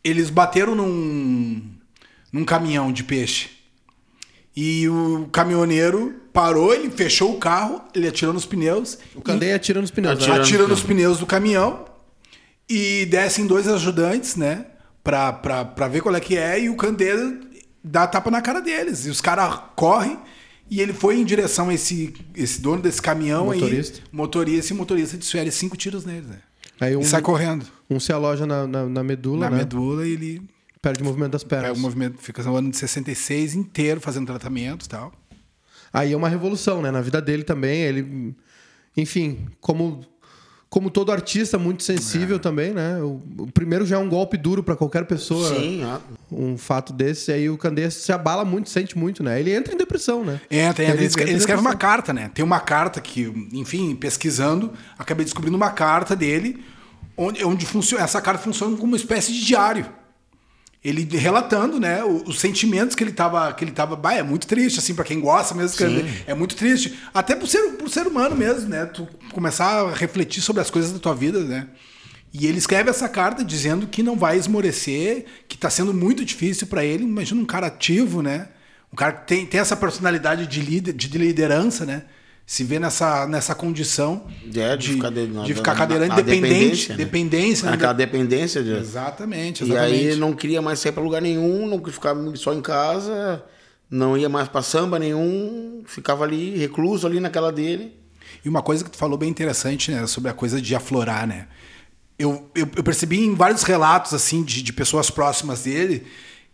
eles 0.02 0.28
bateram 0.30 0.74
num, 0.74 1.62
num 2.32 2.44
caminhão 2.44 2.92
de 2.92 3.02
peixe. 3.04 3.50
E 4.56 4.88
o 4.88 5.28
caminhoneiro 5.32 6.14
parou, 6.34 6.74
ele 6.74 6.90
fechou 6.90 7.32
o 7.32 7.38
carro, 7.38 7.80
ele 7.94 8.08
atirou 8.08 8.34
nos 8.34 8.44
pneus. 8.44 8.98
O 9.14 9.22
Candeia 9.22 9.54
atira 9.56 9.80
nos 9.80 9.90
pneus. 9.92 10.14
Atira. 10.18 10.34
né? 10.34 10.40
atira 10.42 10.66
nos 10.68 10.82
pneus 10.82 11.18
do 11.18 11.24
caminhão 11.26 11.84
e 12.68 13.06
descem 13.06 13.46
dois 13.46 13.68
ajudantes, 13.68 14.36
né? 14.36 14.66
Pra, 15.02 15.32
pra, 15.32 15.64
pra 15.64 15.86
ver 15.88 16.00
qual 16.02 16.14
é 16.14 16.20
que 16.20 16.36
é, 16.36 16.60
e 16.60 16.68
o 16.68 16.76
Candeira 16.76 17.38
dá 17.82 18.06
tapa 18.06 18.30
na 18.30 18.42
cara 18.42 18.60
deles. 18.60 19.06
E 19.06 19.10
os 19.10 19.20
caras 19.20 19.60
correm 19.76 20.18
e 20.70 20.80
ele 20.80 20.92
foi 20.92 21.18
em 21.20 21.24
direção 21.24 21.68
a 21.68 21.74
esse, 21.74 22.12
esse 22.34 22.60
dono 22.60 22.82
desse 22.82 23.00
caminhão 23.00 23.46
Motorista. 23.46 23.98
aí. 23.98 24.04
Motorista. 24.10 24.72
E 24.72 24.74
o 24.74 24.78
motorista 24.78 25.16
desfere 25.16 25.52
cinco 25.52 25.76
tiros 25.76 26.04
neles, 26.04 26.26
né? 26.26 26.38
Aí 26.80 26.96
um, 26.96 27.00
E 27.00 27.04
sai 27.04 27.22
correndo. 27.22 27.64
um 27.88 28.00
se 28.00 28.12
aloja 28.12 28.44
na, 28.44 28.66
na, 28.66 28.86
na 28.86 29.04
medula, 29.04 29.40
Na 29.48 29.50
né? 29.50 29.58
medula 29.58 30.06
e 30.06 30.12
ele 30.12 30.42
Perde 30.82 31.00
o 31.02 31.04
movimento 31.04 31.32
das 31.32 31.44
pernas. 31.44 31.68
pega 31.68 31.78
o 31.78 31.80
movimento, 31.80 32.18
fica 32.20 32.42
no 32.42 32.56
ano 32.56 32.70
de 32.70 32.76
66 32.76 33.54
inteiro 33.54 34.00
fazendo 34.02 34.26
tratamento 34.26 34.84
e 34.84 34.88
tal. 34.88 35.12
Aí 35.94 36.12
é 36.12 36.16
uma 36.16 36.28
revolução, 36.28 36.82
né? 36.82 36.90
Na 36.90 37.00
vida 37.00 37.22
dele 37.22 37.44
também, 37.44 37.82
ele... 37.82 38.34
Enfim, 38.96 39.46
como, 39.60 40.04
como 40.68 40.90
todo 40.90 41.12
artista, 41.12 41.56
muito 41.56 41.84
sensível 41.84 42.40
também, 42.40 42.72
né? 42.72 43.00
O, 43.00 43.22
o 43.38 43.52
primeiro 43.52 43.86
já 43.86 43.94
é 43.94 43.98
um 44.00 44.08
golpe 44.08 44.36
duro 44.36 44.60
pra 44.60 44.74
qualquer 44.74 45.04
pessoa. 45.04 45.54
Sim, 45.54 45.82
Um 46.32 46.58
fato 46.58 46.92
desse, 46.92 47.30
aí 47.30 47.48
o 47.48 47.56
Candeias 47.56 47.94
se 47.94 48.10
abala 48.12 48.44
muito, 48.44 48.68
sente 48.68 48.98
muito, 48.98 49.22
né? 49.22 49.38
Ele 49.38 49.54
entra 49.54 49.72
em 49.72 49.76
depressão, 49.76 50.24
né? 50.24 50.40
Entra, 50.50 50.82
entra. 50.82 50.96
Ele, 50.96 51.04
escreve, 51.04 51.30
ele 51.30 51.38
escreve 51.38 51.60
uma 51.60 51.76
carta, 51.76 52.12
né? 52.12 52.28
Tem 52.34 52.44
uma 52.44 52.58
carta 52.58 53.00
que, 53.00 53.32
enfim, 53.52 53.94
pesquisando, 53.94 54.72
acabei 54.98 55.24
descobrindo 55.24 55.56
uma 55.56 55.70
carta 55.70 56.16
dele, 56.16 56.60
onde, 57.16 57.44
onde 57.44 57.64
funciona, 57.66 58.02
essa 58.02 58.20
carta 58.20 58.42
funciona 58.42 58.76
como 58.76 58.88
uma 58.88 58.96
espécie 58.96 59.32
de 59.32 59.44
diário. 59.44 59.86
Ele 60.84 61.08
relatando, 61.16 61.80
né, 61.80 62.04
os 62.04 62.38
sentimentos 62.38 62.94
que 62.94 63.02
ele 63.02 63.12
tava, 63.12 63.50
que 63.54 63.64
ele 63.64 63.72
tava, 63.72 63.96
bah, 63.96 64.12
é 64.14 64.22
muito 64.22 64.46
triste, 64.46 64.78
assim, 64.78 64.94
para 64.94 65.04
quem 65.04 65.18
gosta 65.18 65.54
mesmo, 65.54 65.78
que 65.78 65.84
é 66.26 66.34
muito 66.34 66.54
triste. 66.54 66.98
Até 67.14 67.34
por 67.34 67.46
ser, 67.48 67.70
por 67.78 67.88
ser 67.88 68.06
humano 68.06 68.36
mesmo, 68.36 68.68
né, 68.68 68.84
tu 68.84 69.08
começar 69.32 69.80
a 69.80 69.94
refletir 69.94 70.42
sobre 70.42 70.60
as 70.60 70.68
coisas 70.68 70.92
da 70.92 70.98
tua 70.98 71.14
vida, 71.14 71.40
né. 71.40 71.68
E 72.34 72.46
ele 72.46 72.58
escreve 72.58 72.90
essa 72.90 73.08
carta 73.08 73.44
dizendo 73.44 73.86
que 73.86 74.02
não 74.02 74.16
vai 74.16 74.36
esmorecer, 74.36 75.24
que 75.46 75.56
tá 75.56 75.70
sendo 75.70 75.94
muito 75.94 76.24
difícil 76.24 76.66
para 76.66 76.84
ele. 76.84 77.04
Imagina 77.04 77.40
um 77.40 77.44
cara 77.44 77.68
ativo, 77.68 78.22
né? 78.22 78.48
Um 78.92 78.96
cara 78.96 79.12
que 79.12 79.28
tem, 79.28 79.46
tem 79.46 79.60
essa 79.60 79.76
personalidade 79.76 80.44
de, 80.48 80.60
líder, 80.60 80.92
de 80.92 81.16
liderança, 81.16 81.86
né? 81.86 82.02
Se 82.46 82.62
vê 82.62 82.78
nessa, 82.78 83.26
nessa 83.26 83.54
condição 83.54 84.26
É, 84.54 84.76
de 84.76 84.92
ficar 84.92 85.10
de- 85.10 85.26
de 85.26 85.54
ficar 85.54 85.74
cadeirante, 85.74 86.14
dependente, 86.16 86.48
dependência, 86.52 86.88
né? 86.96 86.96
dependência, 87.04 87.66
né? 87.68 87.72
Aquela 87.74 87.92
dependência 87.94 88.62
de. 88.62 88.70
Exatamente, 88.72 89.64
E 89.64 89.70
exatamente. 89.70 90.08
aí 90.10 90.16
não 90.16 90.34
queria 90.34 90.60
mais 90.60 90.78
sair 90.78 90.92
pra 90.92 91.02
lugar 91.02 91.22
nenhum, 91.22 91.66
não 91.66 91.78
queria 91.78 91.94
ficar 91.94 92.14
só 92.36 92.52
em 92.52 92.60
casa, 92.60 93.42
não 93.90 94.16
ia 94.18 94.28
mais 94.28 94.46
pra 94.48 94.60
samba 94.60 94.98
nenhum, 94.98 95.82
ficava 95.86 96.22
ali, 96.24 96.54
recluso 96.58 97.06
ali 97.06 97.18
naquela 97.18 97.50
dele. 97.50 97.92
E 98.44 98.48
uma 98.48 98.60
coisa 98.62 98.84
que 98.84 98.90
tu 98.90 98.98
falou 98.98 99.16
bem 99.16 99.30
interessante, 99.30 99.90
né, 99.90 100.06
sobre 100.06 100.30
a 100.30 100.34
coisa 100.34 100.60
de 100.60 100.74
aflorar, 100.74 101.26
né? 101.26 101.46
Eu, 102.18 102.50
eu, 102.54 102.68
eu 102.76 102.84
percebi 102.84 103.20
em 103.24 103.34
vários 103.34 103.62
relatos, 103.62 104.12
assim, 104.12 104.42
de, 104.42 104.62
de 104.62 104.72
pessoas 104.72 105.08
próximas 105.10 105.62
dele, 105.62 106.04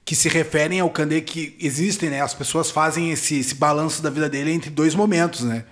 que 0.04 0.14
se 0.14 0.28
referem 0.28 0.78
ao 0.78 0.88
Kandê 0.88 1.20
que 1.20 1.56
existem, 1.60 2.10
né? 2.10 2.20
As 2.22 2.32
pessoas 2.32 2.70
fazem 2.70 3.10
esse, 3.10 3.38
esse 3.40 3.56
balanço 3.56 4.00
da 4.02 4.08
vida 4.08 4.28
dele 4.28 4.52
entre 4.52 4.70
dois 4.70 4.94
momentos, 4.94 5.40
né? 5.42 5.64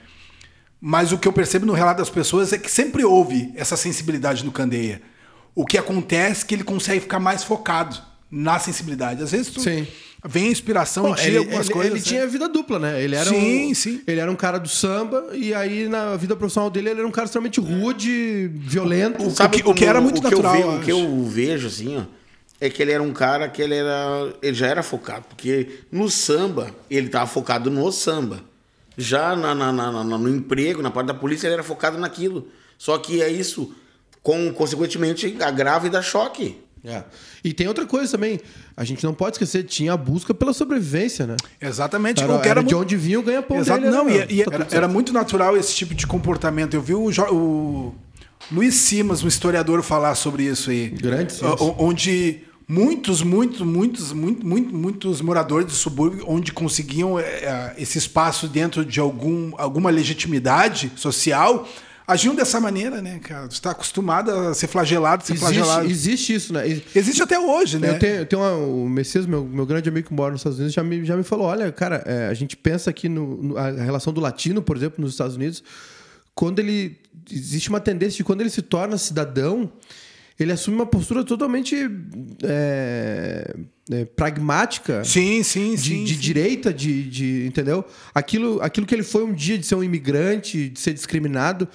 Mas 0.81 1.11
o 1.13 1.19
que 1.19 1.27
eu 1.27 1.33
percebo 1.33 1.67
no 1.67 1.73
relato 1.73 1.99
das 1.99 2.11
pessoas 2.11 2.53
é 2.53 2.59
que 2.59 2.71
sempre 2.71 3.05
houve 3.05 3.53
essa 3.57 3.77
sensibilidade 3.77 4.45
no 4.45 4.53
Candeia. 4.53 5.03
O 5.55 5.67
que 5.67 5.77
acontece 5.77 6.45
é 6.45 6.47
que 6.47 6.55
ele 6.55 6.63
consegue 6.65 7.01
ficar 7.01 7.19
mais 7.19 7.43
focado 7.43 7.97
na 8.31 8.59
sensibilidade. 8.61 9.23
Às 9.23 9.33
vezes 9.33 9.49
tu 9.51 9.61
Sim. 9.61 9.87
vem 10.25 10.47
a 10.49 10.51
inspiração 10.53 11.05
Bom, 11.05 11.17
ele, 11.19 11.39
algumas 11.39 11.67
ele- 11.67 11.73
coisas. 11.75 11.93
ele 11.93 12.01
né? 12.01 12.07
tinha 12.07 12.27
vida 12.29 12.49
dupla, 12.49 12.79
né? 12.79 13.03
Ele 13.03 13.17
era 13.17 13.29
Sim, 13.29 13.71
um, 13.73 13.75
sim. 13.75 14.01
Ele 14.07 14.21
era 14.21 14.31
um 14.31 14.37
cara 14.37 14.59
do 14.59 14.69
samba 14.69 15.31
e 15.33 15.53
aí 15.53 15.89
na 15.89 16.15
vida 16.17 16.37
profissional 16.37 16.71
dele 16.71 16.91
ele 16.91 17.01
era 17.01 17.09
um 17.09 17.11
cara 17.11 17.25
extremamente 17.25 17.59
rude, 17.59 18.49
violento. 18.55 19.29
Sabe 19.33 19.57
o 19.57 19.59
que 19.59 19.65
como- 19.65 19.85
era 19.91 20.01
muito 20.01 20.19
o 20.19 20.23
que 20.23 20.31
natural, 20.31 20.55
Eu 20.55 20.61
eu 20.61 20.71
vejo, 20.71 20.81
o 20.81 20.85
que 20.85 20.91
eu 20.93 21.25
vejo, 21.25 21.67
assim, 21.67 21.97
ó, 21.97 22.03
é 22.61 22.71
que 22.71 22.81
ele 22.81 22.93
era 22.93 23.03
um 23.03 23.13
cara 23.13 23.49
que 23.49 23.61
ele 23.61 23.75
era. 23.75 24.33
Ele 24.41 24.55
já 24.55 24.67
era 24.69 24.83
focado, 24.85 25.25
porque 25.29 25.81
no 25.91 26.09
samba, 26.09 26.71
ele 26.89 27.09
tava 27.09 27.27
focado 27.27 27.69
no 27.71 27.91
samba. 27.91 28.45
Já 29.01 29.37
na, 29.37 29.55
na- 29.55 29.73
na- 29.73 29.93
na- 30.05 30.19
no 30.19 30.29
emprego, 30.29 30.83
na 30.83 30.91
parte 30.91 31.07
da 31.07 31.15
polícia, 31.15 31.47
ele 31.47 31.55
era 31.55 31.63
focado 31.63 31.97
naquilo. 31.99 32.49
Só 32.77 32.99
que 32.99 33.23
é 33.23 33.29
isso, 33.31 33.73
com, 34.23 34.53
consequentemente, 34.53 35.37
agrava 35.41 35.87
e 35.87 35.91
dá 35.91 36.03
choque. 36.03 36.61
É. 36.85 37.03
E 37.45 37.53
tem 37.53 37.67
outra 37.69 37.87
coisa 37.87 38.13
também. 38.13 38.41
A 38.77 38.85
gente 38.85 39.03
não 39.05 39.13
pode 39.15 39.35
esquecer, 39.35 39.65
tinha 39.65 39.93
a 39.93 39.97
busca 39.97 40.33
pela 40.35 40.53
sobrevivência, 40.53 41.27
né? 41.27 41.37
Exatamente. 41.61 42.23
Era, 42.23 42.35
era 42.35 42.49
era 42.49 42.63
de 42.63 42.75
onde 42.75 42.97
vinha 42.97 43.19
o 43.19 43.23
ganha-pão 43.23 43.59
Exato, 43.59 43.81
dele. 43.81 43.93
não, 43.95 44.09
era, 44.09 44.33
e, 44.33 44.41
e 44.41 44.45
tá 44.45 44.55
era, 44.55 44.67
era 44.71 44.89
muito 44.89 45.13
natural 45.13 45.57
esse 45.57 45.75
tipo 45.75 45.95
de 45.95 46.07
comportamento. 46.07 46.75
Eu 46.75 46.81
vi 46.83 46.95
o, 46.95 47.11
Jo- 47.11 47.33
o 47.33 47.95
Luiz 48.51 48.75
Simas, 48.77 49.23
um 49.25 49.29
historiador, 49.29 49.83
falar 49.83 50.15
sobre 50.15 50.45
isso 50.45 50.71
aí. 50.71 50.89
Grande 50.91 51.33
Simas. 51.33 51.61
O- 51.61 51.75
Onde 51.79 52.43
muitos, 52.69 53.23
muitos, 53.23 53.61
muitos, 53.63 54.13
muito, 54.13 54.47
muito, 54.47 54.75
muitos 54.75 55.21
moradores 55.23 55.67
do 55.67 55.73
subúrbio, 55.73 56.25
onde 56.29 56.53
conseguiam 56.53 57.19
é, 57.19 57.75
esse 57.79 57.97
espaço 57.99 58.47
dentro 58.47 58.85
de 58.85 59.01
algum, 59.01 59.53
alguma 59.57 59.89
legitimidade 59.91 60.93
social, 60.95 61.67
agiam 62.07 62.35
dessa 62.35 62.61
maneira, 62.61 63.01
né, 63.03 63.19
cara? 63.21 63.49
Tu 63.49 63.53
está 63.53 63.71
acostumado 63.71 64.31
a 64.31 64.55
ser 64.55 64.67
flagelado, 64.67 65.25
ser 65.25 65.37
flagelado. 65.37 65.87
Existe, 65.87 66.09
existe 66.11 66.35
isso, 66.35 66.53
né? 66.53 66.67
Existe 66.95 67.23
até 67.23 67.39
hoje, 67.39 67.79
né? 67.79 67.91
Eu 67.91 67.99
tenho, 67.99 68.15
eu 68.17 68.27
tenho 68.27 68.43
uma- 68.43 68.55
o 68.57 68.89
Messias, 68.89 69.25
meu, 69.27 69.45
meu 69.45 69.65
grande 69.67 69.89
amigo 69.89 70.09
que 70.09 70.15
mora 70.15 70.33
nos 70.33 70.41
Estados 70.41 70.59
Unidos, 70.59 70.75
já 70.75 70.83
me, 70.85 71.05
já 71.05 71.17
me 71.17 71.23
falou: 71.23 71.47
olha, 71.47 71.71
cara, 71.73 72.03
é, 72.07 72.29
a 72.29 72.35
gente 72.35 72.57
pensa 72.57 72.91
aqui 72.91 73.09
no, 73.09 73.43
no- 73.43 73.57
a 73.59 73.71
relação 73.71 74.13
do 74.13 74.21
latino, 74.21 74.61
por 74.63 74.77
exemplo, 74.77 75.03
nos 75.03 75.13
Estados 75.13 75.37
Unidos, 75.37 75.63
quando 76.35 76.59
ele. 76.59 76.99
Existe 77.31 77.69
uma 77.69 77.79
tendência 77.81 78.17
de 78.17 78.25
quando 78.25 78.41
ele 78.41 78.49
se 78.49 78.63
torna 78.63 78.97
cidadão, 78.97 79.71
ele 80.39 80.53
assume 80.53 80.77
uma 80.77 80.87
postura 80.87 81.25
totalmente 81.25 81.75
é, 82.45 83.55
é, 83.91 84.05
pragmática. 84.05 85.05
Sim, 85.05 85.43
sim, 85.43 85.75
de, 85.75 85.81
sim. 85.81 86.05
de 86.05 86.15
sim. 86.15 86.21
direita, 86.21 86.73
de, 86.73 87.03
de- 87.11 87.47
entendeu? 87.47 87.85
Aquilo, 88.15 88.61
aquilo 88.63 88.87
que 88.87 88.95
ele 88.95 89.03
foi 89.03 89.25
um 89.25 89.33
dia 89.33 89.59
de 89.59 89.67
ser 89.67 89.75
um 89.75 89.83
imigrante, 89.85 90.69
de 90.69 90.79
ser 90.81 90.93
discriminado, 90.93 91.69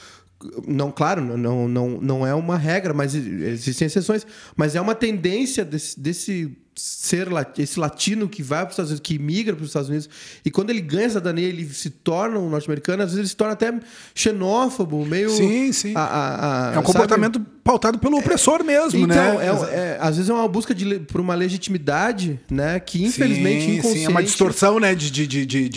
não, 0.68 0.92
claro, 0.92 1.22
não, 1.38 1.68
não, 1.70 1.90
não 2.02 2.28
é 2.28 2.34
uma 2.34 2.58
regra, 2.58 2.94
mas 2.94 3.16
existem 3.16 3.86
exceções, 3.86 4.28
mas 4.58 4.76
é 4.76 4.82
uma 4.82 4.94
tendência 4.94 5.64
desse, 5.64 5.98
desse 5.98 6.58
ser 6.76 7.30
esse 7.58 7.80
latino 7.80 8.28
que 8.28 8.42
vai 8.44 8.60
para 8.62 8.68
os 8.68 8.74
Estados 8.74 8.92
Unidos, 8.92 9.08
que 9.08 9.18
migra 9.20 9.56
para 9.56 9.64
os 9.64 9.70
Estados 9.70 9.88
Unidos, 9.90 10.10
e 10.44 10.52
quando 10.52 10.72
ele 10.72 10.82
ganha 10.82 11.08
cidadania, 11.08 11.48
ele 11.48 11.66
se 11.70 11.90
torna 11.90 12.40
um 12.40 12.50
norte-americano, 12.50 13.04
às 13.04 13.10
vezes 13.12 13.20
ele 13.20 13.28
se 13.30 13.36
torna 13.38 13.54
até 13.54 13.80
xenófobo, 14.14 15.06
meio 15.06 15.30
Sim, 15.30 15.72
sim. 15.72 15.94
a- 15.96 16.02
a- 16.02 16.36
a- 16.36 16.68
É 16.68 16.72
um 16.72 16.74
sabe? 16.76 16.86
comportamento 16.88 17.40
pautado 17.64 17.98
pelo 17.98 18.18
opressor 18.18 18.64
mesmo, 18.64 19.00
Então, 19.00 19.38
né? 19.38 19.46
é- 19.46 19.76
é- 19.76 19.98
às 20.02 20.18
vezes 20.18 20.30
é 20.30 20.34
uma 20.34 20.48
busca 20.48 20.76
de, 20.76 21.00
por 21.00 21.22
uma 21.22 21.34
legitimidade, 21.34 22.40
né? 22.52 22.80
Que 22.80 23.04
infelizmente, 23.06 23.64
sim, 23.66 23.72
inconsciente... 23.76 24.00
sim, 24.00 24.06
é 24.06 24.10
uma 24.10 24.22
distorção, 24.22 24.80
né, 24.80 24.94
de, 24.94 25.10
de, 25.10 25.26
de, 25.26 25.46
de, 25.46 25.70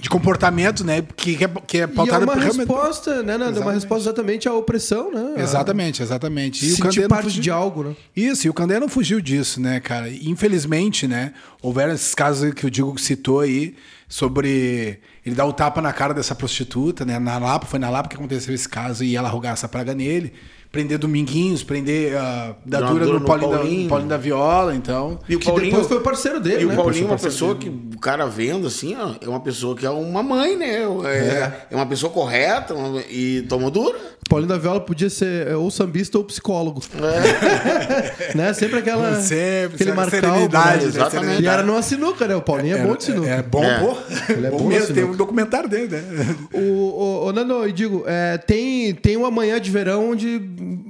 de, 0.00 0.10
comportamento, 0.10 0.84
né, 0.84 1.02
que 1.16 1.36
é, 1.44 1.48
que 1.66 1.76
é 1.78 1.80
E 1.80 1.84
é 1.84 1.86
pautada 1.86 2.24
uma 2.24 2.32
por 2.32 2.42
realmente- 2.42 2.58
resposta, 2.68 3.22
né, 3.22 3.38
Nando? 3.38 3.58
É 3.58 3.62
uma 3.62 3.72
resposta 3.72 4.08
exatamente 4.08 4.48
à 4.48 4.52
opressão, 4.52 5.12
né? 5.12 5.34
Exatamente, 5.42 6.02
exatamente. 6.02 6.64
E 6.66 6.68
o 6.68 6.76
Sentir 6.76 6.82
Candeia 6.82 7.08
parte 7.08 7.24
fugiu... 7.24 7.42
de 7.42 7.50
algo, 7.50 7.84
né? 7.84 7.96
Isso, 8.16 8.46
e 8.46 8.50
o 8.50 8.54
Candeia 8.54 8.80
não 8.80 8.88
fugiu 8.88 9.20
disso, 9.20 9.60
né, 9.60 9.78
cara? 9.80 10.08
Infelizmente, 10.10 11.06
né, 11.06 11.32
houveram 11.62 11.92
esses 11.94 12.14
casos 12.14 12.52
que 12.52 12.66
o 12.66 12.70
Diego 12.70 12.98
citou 12.98 13.40
aí, 13.40 13.74
sobre 14.08 14.98
ele 15.24 15.34
dar 15.34 15.44
o 15.44 15.52
tapa 15.52 15.82
na 15.82 15.92
cara 15.92 16.14
dessa 16.14 16.34
prostituta, 16.34 17.04
né, 17.04 17.18
na 17.18 17.38
Lapa, 17.38 17.66
foi 17.66 17.78
na 17.78 17.90
Lapa 17.90 18.08
que 18.08 18.16
aconteceu 18.16 18.54
esse 18.54 18.68
caso, 18.68 19.04
e 19.04 19.14
ela 19.14 19.28
rogar 19.28 19.52
essa 19.52 19.68
praga 19.68 19.94
nele, 19.94 20.32
prender 20.70 20.98
Dominguinhos, 20.98 21.62
prender 21.62 22.16
a 22.16 22.54
uma 22.54 22.56
dadura 22.64 23.04
dura 23.06 23.14
no 23.14 23.20
no 23.20 23.26
Paulinho, 23.26 23.50
da, 23.50 23.56
Paulinho. 23.58 23.88
Paulinho 23.88 24.08
da 24.10 24.16
Viola, 24.16 24.74
então... 24.74 25.18
E 25.28 25.34
o 25.36 25.38
Que 25.38 25.46
Paulinho, 25.46 25.70
depois 25.70 25.86
foi 25.88 25.96
o 25.96 26.00
parceiro 26.00 26.40
dele, 26.40 26.62
E 26.62 26.66
né? 26.66 26.74
o 26.74 26.76
Paulinho 26.76 27.04
é 27.04 27.10
uma 27.10 27.18
pessoa 27.18 27.54
que 27.56 27.68
o 27.68 27.98
cara 27.98 28.26
vendo 28.26 28.66
assim, 28.66 28.94
ó, 28.96 29.12
é 29.20 29.28
uma 29.28 29.40
pessoa 29.40 29.74
que 29.74 29.86
é 29.86 29.90
uma 29.90 30.22
mãe, 30.22 30.56
né? 30.56 30.82
É, 31.06 31.52
é 31.70 31.76
uma 31.76 31.86
pessoa 31.86 32.12
correta 32.12 32.74
uma- 32.74 33.00
e 33.10 33.42
tomou 33.48 33.70
dura. 33.70 33.98
Paulinho 34.28 34.48
da 34.50 34.58
Viola 34.58 34.78
podia 34.80 35.08
ser 35.08 35.46
é, 35.48 35.56
ou 35.56 35.70
sambista 35.70 36.18
ou 36.18 36.24
psicólogo. 36.24 36.82
né? 38.34 38.52
Sempre 38.52 38.78
aquela. 38.80 39.14
Sempre, 39.28 39.74
aquele 39.74 39.78
sempre 39.78 39.92
marcal, 39.94 40.20
serenidade, 40.20 40.76
né? 40.76 40.82
né? 40.82 40.88
Exatamente. 40.88 41.42
E 41.42 41.46
era 41.46 41.62
numa 41.62 41.82
sinuca, 41.82 42.26
né? 42.28 42.36
O 42.36 42.42
Paulinho 42.42 42.76
é, 42.76 42.82
bom 42.86 42.94
de 42.94 43.04
sinuca. 43.04 43.28
É, 43.28 43.42
bom, 43.42 43.64
É. 43.64 43.80
pô. 43.80 43.96
Ele 44.32 44.46
é 44.46 44.50
bom, 44.50 44.58
bom 44.58 44.64
mesmo, 44.66 44.94
tem 44.94 45.04
um 45.04 45.16
documentário 45.16 45.68
dele, 45.68 45.88
né? 45.88 46.36
O, 46.52 46.58
o, 46.58 47.26
o 47.26 47.32
Nando, 47.32 47.54
eu 47.64 47.72
digo, 47.72 48.04
é, 48.06 48.36
tem, 48.38 48.94
tem 48.94 49.16
uma 49.16 49.30
manhã 49.30 49.60
de 49.60 49.70
verão 49.70 50.10
onde, 50.10 50.38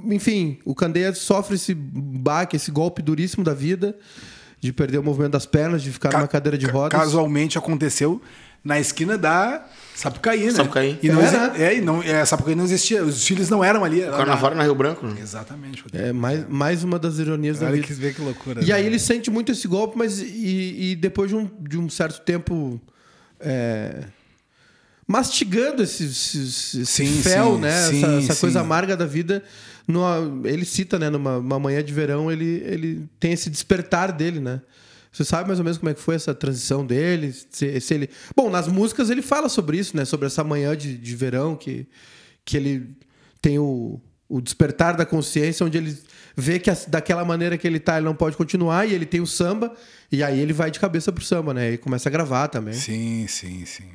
enfim, 0.05 0.57
o 0.65 0.73
Candeia 0.75 1.13
sofre 1.13 1.55
esse 1.55 1.73
baque, 1.73 2.55
esse 2.55 2.71
golpe 2.71 3.01
duríssimo 3.01 3.43
da 3.43 3.53
vida, 3.53 3.95
de 4.59 4.73
perder 4.73 4.97
o 4.97 5.03
movimento 5.03 5.31
das 5.33 5.45
pernas, 5.45 5.81
de 5.81 5.91
ficar 5.91 6.11
numa 6.13 6.27
cadeira 6.27 6.57
de 6.57 6.65
Ca- 6.65 6.71
rodas. 6.71 6.99
Casualmente 6.99 7.57
aconteceu 7.57 8.21
na 8.61 8.77
esquina 8.77 9.17
da 9.17 9.65
Sapucaí, 9.95 10.45
né? 10.45 10.51
Sapucaí. 10.51 10.99
E 11.01 11.07
não, 11.09 11.21
É, 11.21 11.31
né? 11.31 11.53
é, 11.63 11.77
e 11.77 11.81
não, 11.81 12.03
é, 12.03 12.25
Sapucaí 12.25 12.55
não 12.55 12.65
existia, 12.65 13.01
os 13.03 13.25
filhos 13.25 13.49
não 13.49 13.63
eram 13.63 13.85
ali. 13.85 14.01
Era 14.01 14.17
Carnaval 14.17 14.53
na 14.53 14.63
Rio 14.63 14.75
Branco. 14.75 15.07
né? 15.07 15.15
Exatamente. 15.21 15.83
É 15.93 16.11
mais, 16.11 16.45
mais 16.49 16.83
uma 16.83 16.99
das 16.99 17.19
ironias 17.19 17.59
da 17.59 17.67
Olha 17.67 17.75
vida. 17.75 17.87
que, 17.87 17.93
vê 17.93 18.11
que 18.13 18.19
loucura. 18.21 18.61
E 18.61 18.67
né? 18.67 18.73
aí 18.73 18.85
ele 18.85 18.99
sente 18.99 19.31
muito 19.31 19.51
esse 19.53 19.65
golpe, 19.65 19.97
mas 19.97 20.19
e, 20.19 20.91
e 20.91 20.95
depois 20.97 21.29
de 21.29 21.37
um, 21.37 21.49
de 21.61 21.77
um 21.77 21.89
certo 21.89 22.19
tempo 22.21 22.81
é, 23.39 24.03
mastigando 25.09 25.81
esse, 25.81 26.03
esse, 26.05 26.37
esse 26.81 26.85
Sim, 26.85 27.21
fel, 27.23 27.55
sim, 27.55 27.61
né? 27.61 27.71
sim, 27.89 28.03
essa 28.03 28.31
essa 28.31 28.35
coisa 28.39 28.61
amarga 28.61 28.95
da 28.95 29.07
vida. 29.07 29.43
numa- 29.87 30.47
ele 30.47 30.63
cita, 30.65 30.99
né? 30.99 31.09
Numa 31.09 31.39
uma 31.39 31.59
manhã 31.59 31.83
de 31.83 31.91
verão, 31.91 32.31
ele, 32.31 32.61
ele 32.63 33.09
tem 33.19 33.31
esse 33.33 33.49
despertar 33.49 34.11
dele, 34.11 34.39
né? 34.39 34.61
Você 35.11 35.25
sabe 35.25 35.47
mais 35.47 35.57
ou 35.57 35.65
menos 35.65 35.79
como 35.79 35.89
é 35.89 35.95
que 35.95 35.99
foi 35.99 36.13
essa 36.13 36.35
transição 36.35 36.85
dele? 36.85 37.33
Se, 37.49 37.81
se 37.81 37.93
ele... 37.95 38.09
Bom, 38.35 38.51
nas 38.51 38.67
músicas 38.67 39.09
ele 39.09 39.23
fala 39.23 39.49
sobre 39.49 39.79
isso, 39.79 39.97
né? 39.97 40.05
Sobre 40.05 40.27
essa 40.27 40.43
manhã 40.43 40.77
de, 40.77 40.95
de 40.95 41.15
verão 41.15 41.55
que, 41.55 41.87
que 42.45 42.55
ele 42.55 42.95
tem 43.41 43.57
o, 43.57 43.99
o 44.29 44.39
despertar 44.39 44.95
da 44.95 45.07
consciência, 45.07 45.65
onde 45.65 45.79
ele 45.79 45.97
vê 46.37 46.59
que 46.59 46.69
as- 46.69 46.85
daquela 46.85 47.25
maneira 47.25 47.57
que 47.57 47.65
ele 47.65 47.79
tá, 47.79 47.97
ele 47.97 48.05
não 48.05 48.13
pode 48.13 48.37
continuar, 48.37 48.87
e 48.87 48.93
ele 48.93 49.07
tem 49.07 49.19
o 49.19 49.25
samba, 49.25 49.73
e 50.11 50.21
aí 50.23 50.39
ele 50.39 50.53
vai 50.53 50.69
de 50.69 50.79
cabeça 50.79 51.11
pro 51.11 51.23
samba, 51.25 51.51
né? 51.55 51.71
E 51.73 51.77
começa 51.79 52.07
a 52.07 52.11
gravar 52.11 52.47
também. 52.47 52.75
Sim, 52.75 53.25
sim, 53.27 53.65
sim. 53.65 53.85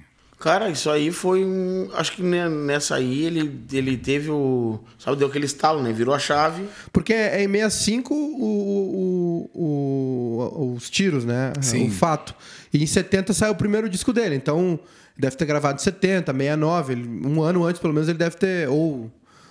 Cara, 0.44 0.68
isso 0.68 0.90
aí 0.90 1.11
foi 1.11 1.42
um. 1.42 1.88
Acho 1.94 2.12
que 2.12 2.22
ne- 2.22 2.50
nessa 2.50 2.96
aí 2.96 3.24
ele, 3.24 3.61
ele 3.72 3.96
teve 3.96 4.30
o. 4.30 4.78
Sabe, 4.98 5.16
deu 5.16 5.26
aquele 5.28 5.46
estalo, 5.46 5.83
né? 5.83 5.90
Virou 5.90 6.14
a 6.14 6.18
chave. 6.18 6.64
Porque 6.92 7.14
é 7.14 7.42
em 7.42 7.48
65 7.50 8.12
o, 8.14 9.50
o- 9.54 9.61
o- 9.62 10.74
os 10.74 10.90
tiros, 10.90 11.24
né? 11.24 11.50
Sim. 11.62 11.87
O 11.88 11.90
fato. 11.90 12.35
E 12.74 12.83
em 12.83 12.87
70 12.87 13.33
saiu 13.33 13.52
o 13.52 13.57
primeiro 13.57 13.88
disco 13.88 14.12
dele. 14.12 14.35
Então, 14.35 14.78
deve 15.16 15.35
ter 15.35 15.46
gravado 15.46 15.80
em 15.80 15.83
70, 15.83 16.30
69. 16.33 16.92
ele- 16.92 17.09
um 17.26 17.42
ano 17.42 17.64
antes, 17.64 17.80
pelo 17.80 17.94
menos, 17.94 18.07
ele 18.07 18.18
deve 18.18 18.37
ter. 18.37 18.68
Ou 18.68 19.11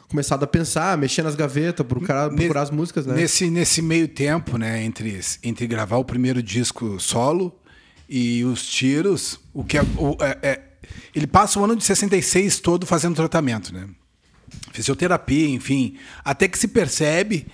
começado 0.09 0.43
a 0.43 0.47
pensar, 0.47 0.95
mexer 0.95 1.23
nas 1.23 1.33
gavetas, 1.33 1.83
procurar, 1.87 2.29
procurar 2.29 2.61
as 2.61 2.69
músicas, 2.69 3.07
né? 3.07 3.15
Nesse, 3.15 3.49
nesse 3.49 3.81
meio 3.81 4.07
tempo, 4.07 4.59
né, 4.59 4.83
entre, 4.83 5.19
entre 5.43 5.65
gravar 5.65 5.97
o 5.97 6.05
primeiro 6.05 6.43
disco 6.43 6.99
solo 6.99 7.51
e 8.07 8.43
os 8.43 8.63
tiros, 8.67 9.39
o 9.51 9.63
que 9.63 9.75
é, 9.75 9.81
o- 9.97 10.15
é- 10.23 10.37
é- 10.43 10.61
ele 11.15 11.27
passa 11.27 11.59
o 11.59 11.63
ano 11.63 11.75
de 11.75 11.83
66 11.83 12.59
todo 12.59 12.85
fazendo 12.85 13.15
tratamento, 13.15 13.73
né? 13.73 13.87
Fisioterapia, 14.71 15.47
enfim, 15.49 15.97
até 16.23 16.47
que 16.47 16.57
se 16.57 16.67
percebe 16.67 17.47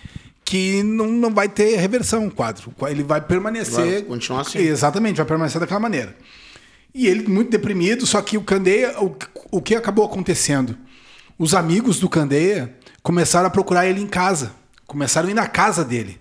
que 0.43 0.81
não, 0.81 1.07
não 1.07 1.33
vai 1.33 1.47
ter 1.47 1.75
reversão 1.77 2.25
o 2.27 2.31
quadro. 2.31 2.73
Ele 2.87 3.03
vai 3.03 3.21
permanecer. 3.21 3.75
Vai 3.75 4.01
continuar 4.01 4.41
assim. 4.41 4.57
Exatamente, 4.57 5.17
vai 5.17 5.25
permanecer 5.25 5.59
daquela 5.61 5.79
maneira. 5.79 6.15
E 6.93 7.07
ele 7.07 7.27
muito 7.27 7.51
deprimido, 7.51 8.05
só 8.07 8.21
que 8.21 8.37
o 8.37 8.41
Candeia, 8.41 8.99
o, 8.99 9.15
o 9.51 9.61
que 9.61 9.75
acabou 9.75 10.05
acontecendo? 10.05 10.75
Os 11.37 11.53
amigos 11.53 11.99
do 11.99 12.09
Candeia 12.09 12.75
começaram 13.03 13.47
a 13.47 13.49
procurar 13.49 13.85
ele 13.85 14.01
em 14.01 14.07
casa, 14.07 14.51
começaram 14.87 15.27
a 15.27 15.31
ir 15.31 15.35
na 15.35 15.47
casa 15.47 15.85
dele. 15.85 16.19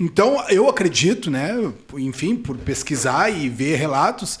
Então, 0.00 0.42
eu 0.48 0.68
acredito, 0.68 1.30
né, 1.30 1.54
enfim, 1.98 2.36
por 2.36 2.56
pesquisar 2.56 3.30
e 3.30 3.48
ver 3.48 3.76
relatos, 3.76 4.38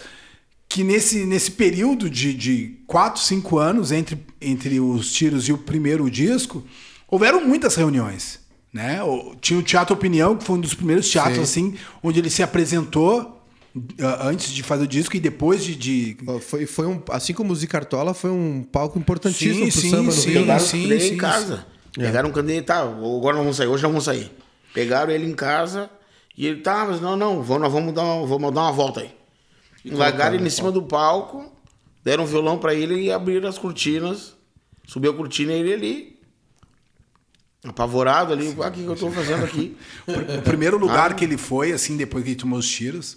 que 0.68 0.84
nesse, 0.84 1.24
nesse 1.24 1.50
período 1.50 2.10
de, 2.10 2.34
de 2.34 2.78
4, 2.86 3.20
5 3.22 3.58
anos 3.58 3.90
entre, 3.90 4.18
entre 4.40 4.78
os 4.80 5.12
tiros 5.12 5.48
e 5.48 5.52
o 5.52 5.58
primeiro 5.58 6.10
disco, 6.10 6.62
houveram 7.08 7.46
muitas 7.46 7.74
reuniões. 7.74 8.40
Né? 8.72 9.02
O- 9.02 9.34
Tinha 9.40 9.58
o 9.58 9.62
Teatro 9.62 9.94
Opinião, 9.94 10.36
que 10.36 10.44
foi 10.44 10.56
um 10.56 10.60
dos 10.60 10.74
primeiros 10.74 11.08
teatros 11.10 11.38
assim, 11.38 11.74
onde 12.02 12.18
ele 12.20 12.28
se 12.28 12.42
apresentou 12.42 13.42
ah, 14.00 14.28
antes 14.28 14.52
de 14.52 14.62
fazer 14.62 14.84
o 14.84 14.86
disco 14.86 15.16
e 15.16 15.20
depois 15.20 15.64
de. 15.64 15.74
de... 15.74 16.16
Foi, 16.42 16.66
foi 16.66 16.86
um, 16.86 17.00
assim 17.10 17.32
como 17.32 17.52
o 17.52 17.56
Zicartola, 17.56 18.12
foi 18.12 18.30
um 18.30 18.62
palco 18.62 18.98
importantíssimo 18.98 19.64
Sim, 19.66 19.72
pro 19.72 19.80
sim, 19.80 19.90
samba 19.90 20.02
no 20.04 20.12
sim. 20.12 20.30
Rio. 20.30 20.40
Pegaram 20.40 20.60
sim, 20.60 20.78
o 20.78 20.82
Candeia 20.82 21.00
sim, 21.00 21.14
em 21.14 21.16
casa. 21.16 21.66
Pegaram 21.94 22.28
o 22.28 22.32
Candeia, 22.32 22.62
tá, 22.62 22.80
agora 22.80 23.36
não 23.36 23.42
vamos 23.42 23.56
sair, 23.56 23.68
hoje 23.68 23.82
não 23.82 23.90
vamos 23.90 24.04
sair. 24.04 24.30
Pegaram 24.74 25.10
ele 25.12 25.26
em 25.26 25.34
casa 25.34 25.88
e 26.36 26.46
ele, 26.46 26.60
tá, 26.60 26.84
mas 26.88 27.00
não, 27.00 27.16
não, 27.16 27.42
vamos, 27.42 27.62
nós 27.62 27.72
vamos 27.72 27.94
dar 27.94 28.02
uma, 28.02 28.26
vamos 28.26 28.52
dar 28.54 28.60
uma 28.62 28.72
volta 28.72 29.00
aí. 29.00 29.10
Largaram 29.90 30.34
ele 30.36 30.46
em 30.46 30.50
cima 30.50 30.70
do 30.72 30.82
palco, 30.82 31.50
deram 32.04 32.24
um 32.24 32.26
violão 32.26 32.58
pra 32.58 32.74
ele 32.74 33.02
e 33.02 33.12
abriram 33.12 33.48
as 33.48 33.58
cortinas. 33.58 34.34
Subiu 34.86 35.10
a 35.10 35.14
cortina 35.14 35.52
e 35.52 35.60
ele 35.60 35.72
ali, 35.74 36.18
apavorado 37.64 38.32
ali, 38.32 38.54
ah, 38.62 38.68
o 38.68 38.70
que, 38.70 38.82
que 38.82 38.86
eu 38.88 38.96
tô 38.96 39.10
fazendo 39.10 39.44
aqui? 39.44 39.76
O 40.38 40.42
primeiro 40.42 40.76
Ah. 40.76 40.80
lugar 40.80 41.14
que 41.14 41.24
ele 41.24 41.36
foi, 41.36 41.72
assim, 41.72 41.96
depois 41.96 42.24
que 42.24 42.30
ele 42.30 42.36
tomou 42.38 42.58
os 42.58 42.68
tiros, 42.68 43.16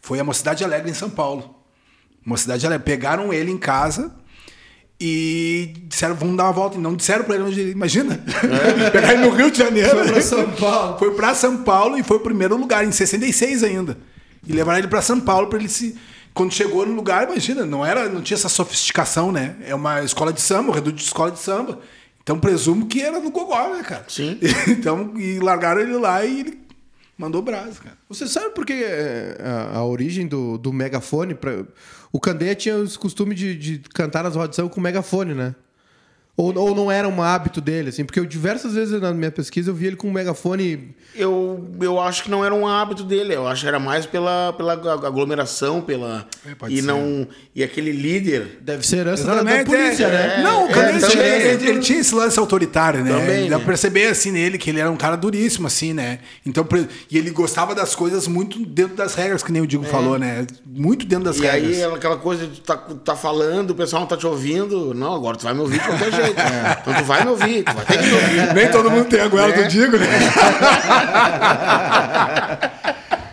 foi 0.00 0.18
a 0.18 0.24
Mocidade 0.24 0.64
Alegre 0.64 0.90
em 0.90 0.94
São 0.94 1.10
Paulo. 1.10 1.54
Mocidade 2.24 2.66
Alegre. 2.66 2.84
Pegaram 2.84 3.32
ele 3.32 3.50
em 3.52 3.58
casa 3.58 4.12
e 5.00 5.74
disseram, 5.88 6.14
vamos 6.16 6.36
dar 6.36 6.44
uma 6.44 6.52
volta. 6.52 6.76
E 6.76 6.80
não 6.80 6.96
disseram 6.96 7.24
pra 7.24 7.34
ele 7.36 7.44
onde 7.44 7.60
ele. 7.60 7.70
Imagina! 7.72 8.18
Pegaram 8.92 9.14
ele 9.18 9.26
no 9.28 9.34
Rio 9.36 9.50
de 9.50 9.58
Janeiro. 9.58 9.90
Foi 9.90 10.06
pra 10.12 10.20
São 10.22 10.50
Paulo. 10.52 10.98
Foi 10.98 11.14
pra 11.14 11.34
São 11.34 11.56
Paulo 11.62 11.98
e 11.98 12.02
foi 12.02 12.16
o 12.16 12.20
primeiro 12.20 12.56
lugar, 12.56 12.84
em 12.84 12.90
66 12.90 13.62
ainda. 13.62 13.96
E 14.46 14.52
levaram 14.52 14.78
ele 14.78 14.88
pra 14.88 15.02
São 15.02 15.20
Paulo 15.20 15.48
pra 15.48 15.58
ele 15.58 15.68
se. 15.68 15.96
Quando 16.32 16.52
chegou 16.52 16.84
no 16.84 16.94
lugar, 16.94 17.24
imagina, 17.24 17.64
não 17.64 17.84
era, 17.84 18.08
não 18.08 18.20
tinha 18.20 18.36
essa 18.36 18.48
sofisticação, 18.48 19.32
né? 19.32 19.56
É 19.64 19.74
uma 19.74 20.02
escola 20.02 20.32
de 20.32 20.40
samba, 20.40 20.70
um 20.70 20.74
reduto 20.74 20.96
de 20.96 21.02
escola 21.02 21.30
de 21.30 21.38
samba. 21.38 21.80
Então 22.22 22.38
presumo 22.38 22.86
que 22.86 23.00
era 23.00 23.18
no 23.20 23.30
Gogó, 23.30 23.74
né, 23.74 23.82
cara? 23.82 24.04
Sim. 24.08 24.38
então, 24.68 25.14
e 25.16 25.38
largaram 25.38 25.80
ele 25.80 25.96
lá 25.96 26.24
e 26.24 26.40
ele 26.40 26.60
mandou 27.16 27.40
brasa, 27.40 27.80
cara. 27.82 27.96
Você 28.08 28.26
sabe 28.26 28.50
por 28.50 28.66
que 28.66 28.72
é, 28.72 29.38
a, 29.40 29.78
a 29.78 29.84
origem 29.84 30.26
do, 30.26 30.58
do 30.58 30.72
megafone? 30.72 31.34
Pra, 31.34 31.64
o 32.12 32.20
Candeia 32.20 32.54
tinha 32.54 32.76
os 32.76 32.96
costume 32.96 33.34
de, 33.34 33.56
de 33.56 33.78
cantar 33.94 34.24
nas 34.24 34.34
rodas 34.34 34.50
de 34.50 34.56
samba 34.56 34.70
com 34.70 34.80
megafone, 34.80 35.34
né? 35.34 35.54
Ou, 36.36 36.54
ou 36.58 36.74
não 36.74 36.92
era 36.92 37.08
um 37.08 37.22
hábito 37.22 37.62
dele, 37.62 37.88
assim? 37.88 38.04
Porque 38.04 38.20
eu, 38.20 38.26
diversas 38.26 38.74
vezes 38.74 39.00
na 39.00 39.10
minha 39.14 39.30
pesquisa 39.30 39.70
eu 39.70 39.74
vi 39.74 39.86
ele 39.86 39.96
com 39.96 40.08
um 40.08 40.12
megafone. 40.12 40.94
Eu, 41.14 41.66
eu 41.80 41.98
acho 41.98 42.24
que 42.24 42.30
não 42.30 42.44
era 42.44 42.54
um 42.54 42.66
hábito 42.68 43.02
dele, 43.02 43.34
eu 43.34 43.46
acho 43.48 43.62
que 43.62 43.68
era 43.68 43.78
mais 43.78 44.04
pela, 44.04 44.52
pela 44.52 44.74
aglomeração, 44.74 45.80
pela. 45.80 46.26
É, 46.46 46.54
pode 46.54 46.74
e 46.74 46.80
ser. 46.82 46.86
não. 46.86 47.26
E 47.54 47.64
aquele 47.64 47.90
líder. 47.90 48.58
Deve 48.60 48.86
ser 48.86 48.98
herança 48.98 49.24
da, 49.24 49.36
da 49.36 49.40
Exatamente, 49.40 49.66
polícia, 49.70 50.04
é, 50.04 50.10
né? 50.10 50.34
é. 50.40 50.42
Não, 50.42 50.66
o 50.66 50.70
É, 50.70 50.72
também. 50.74 51.08
tinha, 51.10 51.24
ele, 51.24 51.68
ele 51.70 51.80
tinha 51.80 52.00
esse 52.00 52.14
lance 52.14 52.38
autoritário, 52.38 53.02
né? 53.02 53.12
Também, 53.12 53.48
Dá 53.48 53.56
né? 53.56 53.64
pra 53.64 53.72
perceber 53.72 54.08
assim 54.08 54.30
nele 54.30 54.58
que 54.58 54.68
ele 54.68 54.78
era 54.80 54.90
um 54.90 54.96
cara 54.96 55.16
duríssimo, 55.16 55.66
assim, 55.66 55.94
né? 55.94 56.18
Então, 56.44 56.68
e 57.10 57.16
ele 57.16 57.30
gostava 57.30 57.74
das 57.74 57.94
coisas 57.94 58.28
muito 58.28 58.62
dentro 58.66 58.94
das 58.94 59.14
regras, 59.14 59.42
que 59.42 59.50
nem 59.50 59.62
o 59.62 59.66
Digo 59.66 59.84
falou, 59.84 60.18
né? 60.18 60.46
Muito 60.66 61.06
dentro 61.06 61.24
das 61.24 61.40
É. 61.40 61.44
E 61.46 61.50
regras. 61.62 61.76
aí 61.78 61.94
aquela 61.94 62.18
coisa 62.18 62.46
de 62.46 62.60
tu 62.60 62.62
tá, 62.62 62.76
tá 62.76 63.16
falando, 63.16 63.70
o 63.70 63.74
pessoal 63.74 64.00
não 64.00 64.06
tá 64.08 64.18
te 64.18 64.26
ouvindo. 64.26 64.92
Não, 64.92 65.14
agora 65.14 65.38
tu 65.38 65.44
vai 65.44 65.54
me 65.54 65.60
ouvir 65.60 65.78
de 65.80 65.86
qualquer 65.86 66.12
jeito. 66.12 66.25
Então 66.30 66.94
tu 66.94 67.04
vai 67.04 67.22
me 67.24 67.30
ouvir, 67.30 67.62
tu 67.64 67.74
vai 67.74 67.84
ter 67.84 67.98
que 67.98 68.06
me 68.06 68.12
ouvir. 68.14 68.54
Nem 68.54 68.70
todo 68.70 68.90
mundo 68.90 69.04
tem 69.06 69.20
a 69.20 69.28
goela 69.28 69.48
Né? 69.48 69.62
do 69.62 69.68
Digo, 69.68 69.96
né? 69.96 70.06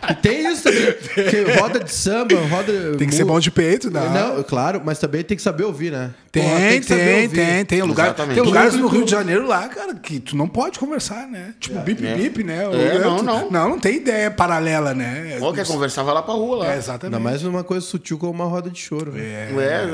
E 0.09 0.13
tem 0.15 0.51
isso 0.51 0.63
também. 0.63 1.55
roda 1.59 1.79
de 1.79 1.91
samba, 1.91 2.35
roda. 2.49 2.97
Tem 2.97 3.07
que 3.07 3.15
ser 3.15 3.23
bom 3.23 3.39
de 3.39 3.49
peito, 3.51 3.89
né? 3.89 4.01
Não, 4.13 4.43
claro, 4.43 4.81
mas 4.83 4.99
também 4.99 5.23
tem 5.23 5.37
que 5.37 5.43
saber 5.43 5.63
ouvir, 5.63 5.91
né? 5.91 6.11
Tem, 6.31 6.43
Porra, 6.43 6.59
que 6.79 6.83
saber 6.83 7.03
tem, 7.05 7.23
ouvir. 7.23 7.35
tem, 7.35 7.65
tem. 7.65 7.81
Lugar, 7.83 8.05
Exatamente. 8.07 8.35
tem 8.35 8.43
lugares 8.43 8.73
no 8.73 8.87
Rio 8.87 9.05
de 9.05 9.11
Janeiro 9.11 9.45
lá, 9.47 9.67
cara, 9.69 9.93
que 9.95 10.19
tu 10.19 10.35
não 10.35 10.47
pode 10.47 10.79
conversar, 10.79 11.27
né? 11.27 11.53
Tipo, 11.59 11.79
bip, 11.81 12.05
É. 12.05 12.15
bip, 12.15 12.43
né? 12.43 12.63
É, 12.63 12.99
não, 12.99 13.17
Tu- 13.17 13.23
não. 13.23 13.51
Não, 13.51 13.69
não 13.69 13.79
tem 13.79 13.97
ideia 13.97 14.31
paralela, 14.31 14.93
né? 14.93 15.37
Ou 15.39 15.53
quer 15.53 15.65
conversar, 15.67 16.03
vai 16.03 16.13
lá 16.13 16.21
pra 16.23 16.33
rua 16.33 16.57
lá. 16.57 16.65
É, 16.65 16.69
Ainda 16.69 16.79
exatamente. 16.79 17.21
mais 17.21 17.43
uma 17.43 17.63
coisa 17.63 17.85
sutil 17.85 18.17
como 18.17 18.31
uma 18.31 18.45
roda 18.45 18.69
de 18.69 18.79
choro. 18.79 19.11
né? 19.11 19.21
É, 19.21 19.51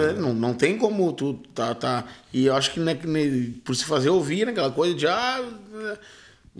é, 0.09 0.13
não, 0.13 0.33
não 0.33 0.53
tem 0.53 0.77
como 0.77 1.11
tu 1.11 1.33
tá, 1.53 1.75
tá. 1.75 2.05
E 2.33 2.45
eu 2.45 2.55
acho 2.55 2.71
que, 2.73 2.79
né, 2.79 2.97
por 3.65 3.75
se 3.75 3.83
fazer 3.85 4.09
ouvir, 4.09 4.45
né, 4.45 4.51
aquela 4.51 4.71
coisa 4.71 4.93
de 4.95 5.07
ah, 5.07 5.41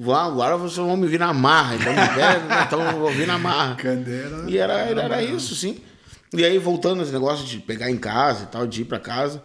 agora 0.07 0.55
vocês 0.57 0.77
vão 0.77 0.95
me 0.95 1.03
ouvir 1.03 1.19
na 1.19 1.33
marra, 1.33 1.75
então 1.75 1.93
não 1.93 2.07
quero, 2.07 2.45
né, 2.45 2.63
então 2.65 2.85
eu 2.85 2.91
vou 2.93 3.09
ouvir 3.09 3.27
na 3.27 3.37
marra. 3.37 3.75
Candeira. 3.81 4.45
E 4.47 4.57
era, 4.57 4.73
era, 4.79 5.01
era 5.03 5.23
isso, 5.23 5.55
sim. 5.55 5.81
E 6.33 6.45
aí, 6.45 6.57
voltando 6.57 7.01
esse 7.01 7.11
negócio 7.11 7.45
de 7.45 7.59
pegar 7.59 7.89
em 7.89 7.97
casa 7.97 8.43
e 8.43 8.47
tal, 8.47 8.65
de 8.65 8.83
ir 8.83 8.85
pra 8.85 8.99
casa, 8.99 9.43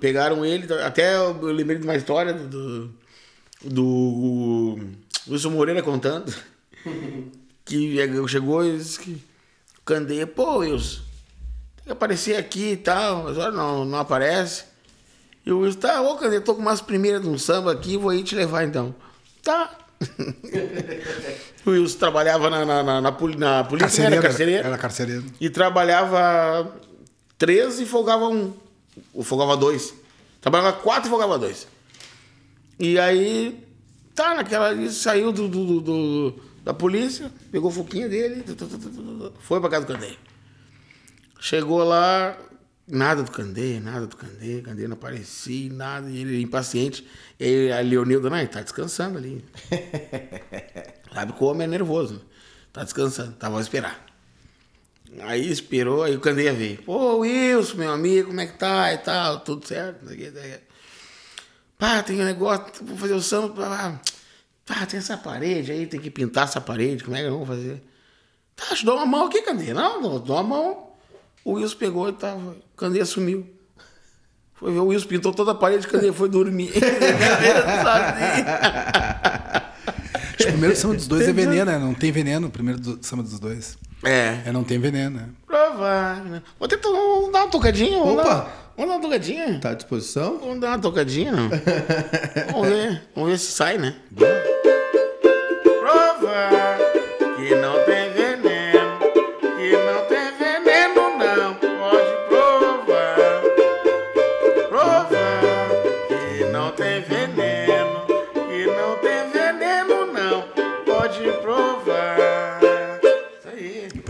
pegaram 0.00 0.44
ele, 0.44 0.70
até 0.82 1.16
eu 1.16 1.38
eu 1.40 1.52
lembrei 1.52 1.78
de 1.78 1.84
uma 1.84 1.96
história 1.96 2.34
do, 2.34 2.92
do 3.64 4.78
Wilson 5.26 5.50
Moreira 5.50 5.82
contando, 5.82 6.34
que 7.64 7.96
chegou 8.28 8.64
e 8.66 8.76
disse 8.76 8.98
que 8.98 9.12
o 9.78 9.82
Candeia, 9.82 10.26
pô, 10.26 10.58
Wilson, 10.58 11.00
tem 11.76 11.84
que 11.86 11.92
aparecer 11.92 12.36
aqui 12.36 12.72
e 12.72 12.76
tal, 12.76 13.24
mas 13.24 13.38
olha, 13.38 13.52
não, 13.52 13.84
não 13.84 13.98
aparece. 13.98 14.64
E 15.46 15.52
o 15.52 15.60
Wilson, 15.60 15.78
tá, 15.78 16.02
ô 16.02 16.16
Candeia, 16.16 16.42
tô 16.42 16.54
com 16.54 16.60
umas 16.60 16.82
primeiras 16.82 17.22
de 17.22 17.28
um 17.28 17.38
samba 17.38 17.72
aqui, 17.72 17.96
vou 17.96 18.10
aí 18.10 18.22
te 18.22 18.34
levar 18.34 18.64
então. 18.64 18.94
Tá. 19.48 19.70
o 21.64 21.70
Wilson 21.70 21.98
trabalhava 21.98 22.50
na, 22.50 22.66
na, 22.66 22.82
na, 22.82 23.00
na, 23.00 23.12
polícia, 23.12 24.10
né, 24.10 24.16
era 24.16 24.20
carcereiro. 24.22 24.66
Era 24.66 24.76
carcereiro. 24.76 25.24
E 25.40 25.48
trabalhava 25.48 26.70
três 27.38 27.80
e 27.80 27.86
folgava 27.86 28.28
um. 28.28 28.52
Ou 29.14 29.24
folgava 29.24 29.56
dois. 29.56 29.94
Trabalhava 30.42 30.74
quatro 30.74 31.08
e 31.08 31.10
folgava 31.10 31.38
dois. 31.38 31.66
E 32.78 32.98
aí, 32.98 33.66
tá, 34.14 34.34
naquela. 34.34 34.70
Ele 34.72 34.90
saiu 34.90 35.32
do, 35.32 35.48
do- 35.48 35.80
do- 35.80 36.42
da 36.62 36.74
polícia, 36.74 37.32
pegou 37.50 37.70
o 37.70 37.72
foquinha 37.72 38.06
dele, 38.06 38.44
foi 39.40 39.58
pra 39.60 39.70
casa 39.70 39.86
do 39.86 39.94
Candeia. 39.94 40.16
Chegou 41.40 41.82
lá, 41.82 42.36
nada 42.88 43.22
do 43.22 43.30
Candeia, 43.30 43.80
nada 43.80 44.06
do 44.06 44.16
Candeia, 44.16 44.62
Candeia 44.62 44.88
não 44.88 44.96
aparecia, 44.96 45.72
nada, 45.72 46.10
e 46.10 46.18
ele 46.20 46.40
impaciente. 46.40 47.06
E 47.38 47.70
a 47.70 47.80
Leonilda, 47.80 48.30
não, 48.30 48.38
ele 48.38 48.48
tá 48.48 48.62
descansando 48.62 49.18
ali. 49.18 49.44
Sabe 51.12 51.32
que 51.32 51.44
o 51.44 51.46
homem 51.46 51.64
é 51.64 51.70
nervoso. 51.70 52.22
Tá 52.72 52.84
descansando, 52.84 53.32
tava 53.32 53.58
a 53.58 53.60
esperar. 53.60 54.06
Aí 55.20 55.50
esperou, 55.50 56.02
aí 56.02 56.16
o 56.16 56.20
Candeia 56.20 56.52
veio. 56.52 56.82
Pô, 56.82 57.18
Wilson, 57.18 57.76
meu 57.76 57.92
amigo, 57.92 58.28
como 58.28 58.40
é 58.40 58.46
que 58.46 58.58
tá 58.58 58.92
e 58.92 58.98
tal? 58.98 59.40
Tudo 59.40 59.66
certo? 59.66 60.04
Pá, 61.78 62.02
tem 62.02 62.20
um 62.20 62.24
negócio, 62.24 62.84
vou 62.84 62.96
fazer 62.96 63.14
o 63.14 63.22
samba. 63.22 64.00
Pá, 64.66 64.86
tem 64.86 64.98
essa 64.98 65.16
parede 65.16 65.72
aí, 65.72 65.86
tem 65.86 66.00
que 66.00 66.10
pintar 66.10 66.44
essa 66.44 66.60
parede, 66.60 67.04
como 67.04 67.16
é 67.16 67.20
que 67.20 67.26
eu 67.26 67.38
vou 67.38 67.46
fazer? 67.46 67.82
Tá, 68.54 68.74
te 68.74 68.84
dou 68.84 68.96
uma 68.96 69.06
mão 69.06 69.26
aqui, 69.26 69.40
Candeia. 69.42 69.72
Não, 69.72 70.18
dou 70.18 70.36
uma 70.36 70.42
mão. 70.42 70.87
O 71.44 71.52
Wilson 71.52 71.76
pegou 71.76 72.08
e 72.08 72.12
tava. 72.12 72.56
Candeia 72.76 73.04
sumiu. 73.04 73.46
Foi 74.54 74.72
ver 74.72 74.78
o 74.80 74.86
Wilson 74.86 75.06
pintou 75.06 75.32
toda 75.32 75.52
a 75.52 75.54
parede, 75.54 75.86
Candeia 75.86 76.12
foi 76.12 76.28
dormir. 76.28 76.72
Acho 80.34 80.36
que 80.36 80.44
o 80.44 80.52
primeiro 80.52 80.76
samba 80.76 80.94
dos 80.94 81.06
dois 81.08 81.26
é 81.28 81.32
veneno, 81.32 81.64
né? 81.64 81.78
Não 81.78 81.94
tem 81.94 82.12
veneno 82.12 82.46
o 82.48 82.50
primeiro 82.50 82.80
do, 82.80 82.98
samba 83.04 83.22
dos 83.22 83.38
dois. 83.40 83.76
é. 84.04 84.40
É, 84.46 84.52
não 84.52 84.62
tem 84.64 84.78
veneno, 84.78 85.16
né? 85.16 85.28
prova. 85.46 86.22
Vou 86.58 86.68
tentar 86.68 86.88
vamos 86.90 87.32
dar 87.32 87.42
uma 87.44 87.50
tocadinha. 87.50 87.98
Vamos 87.98 88.20
Opa! 88.22 88.24
Dar, 88.24 88.72
vamos 88.76 88.90
dar 88.90 88.96
uma 88.96 89.00
tocadinha. 89.02 89.60
Tá 89.60 89.70
à 89.70 89.74
disposição? 89.74 90.38
Vamos 90.38 90.60
dar 90.60 90.68
uma 90.68 90.78
tocadinha, 90.78 91.32
vamos 92.52 92.68
ver. 92.68 93.02
Vamos 93.14 93.30
ver 93.30 93.38
se 93.38 93.52
sai, 93.52 93.78
né? 93.78 93.96
Prova 95.80 96.78
que 97.36 97.54
não 97.56 97.77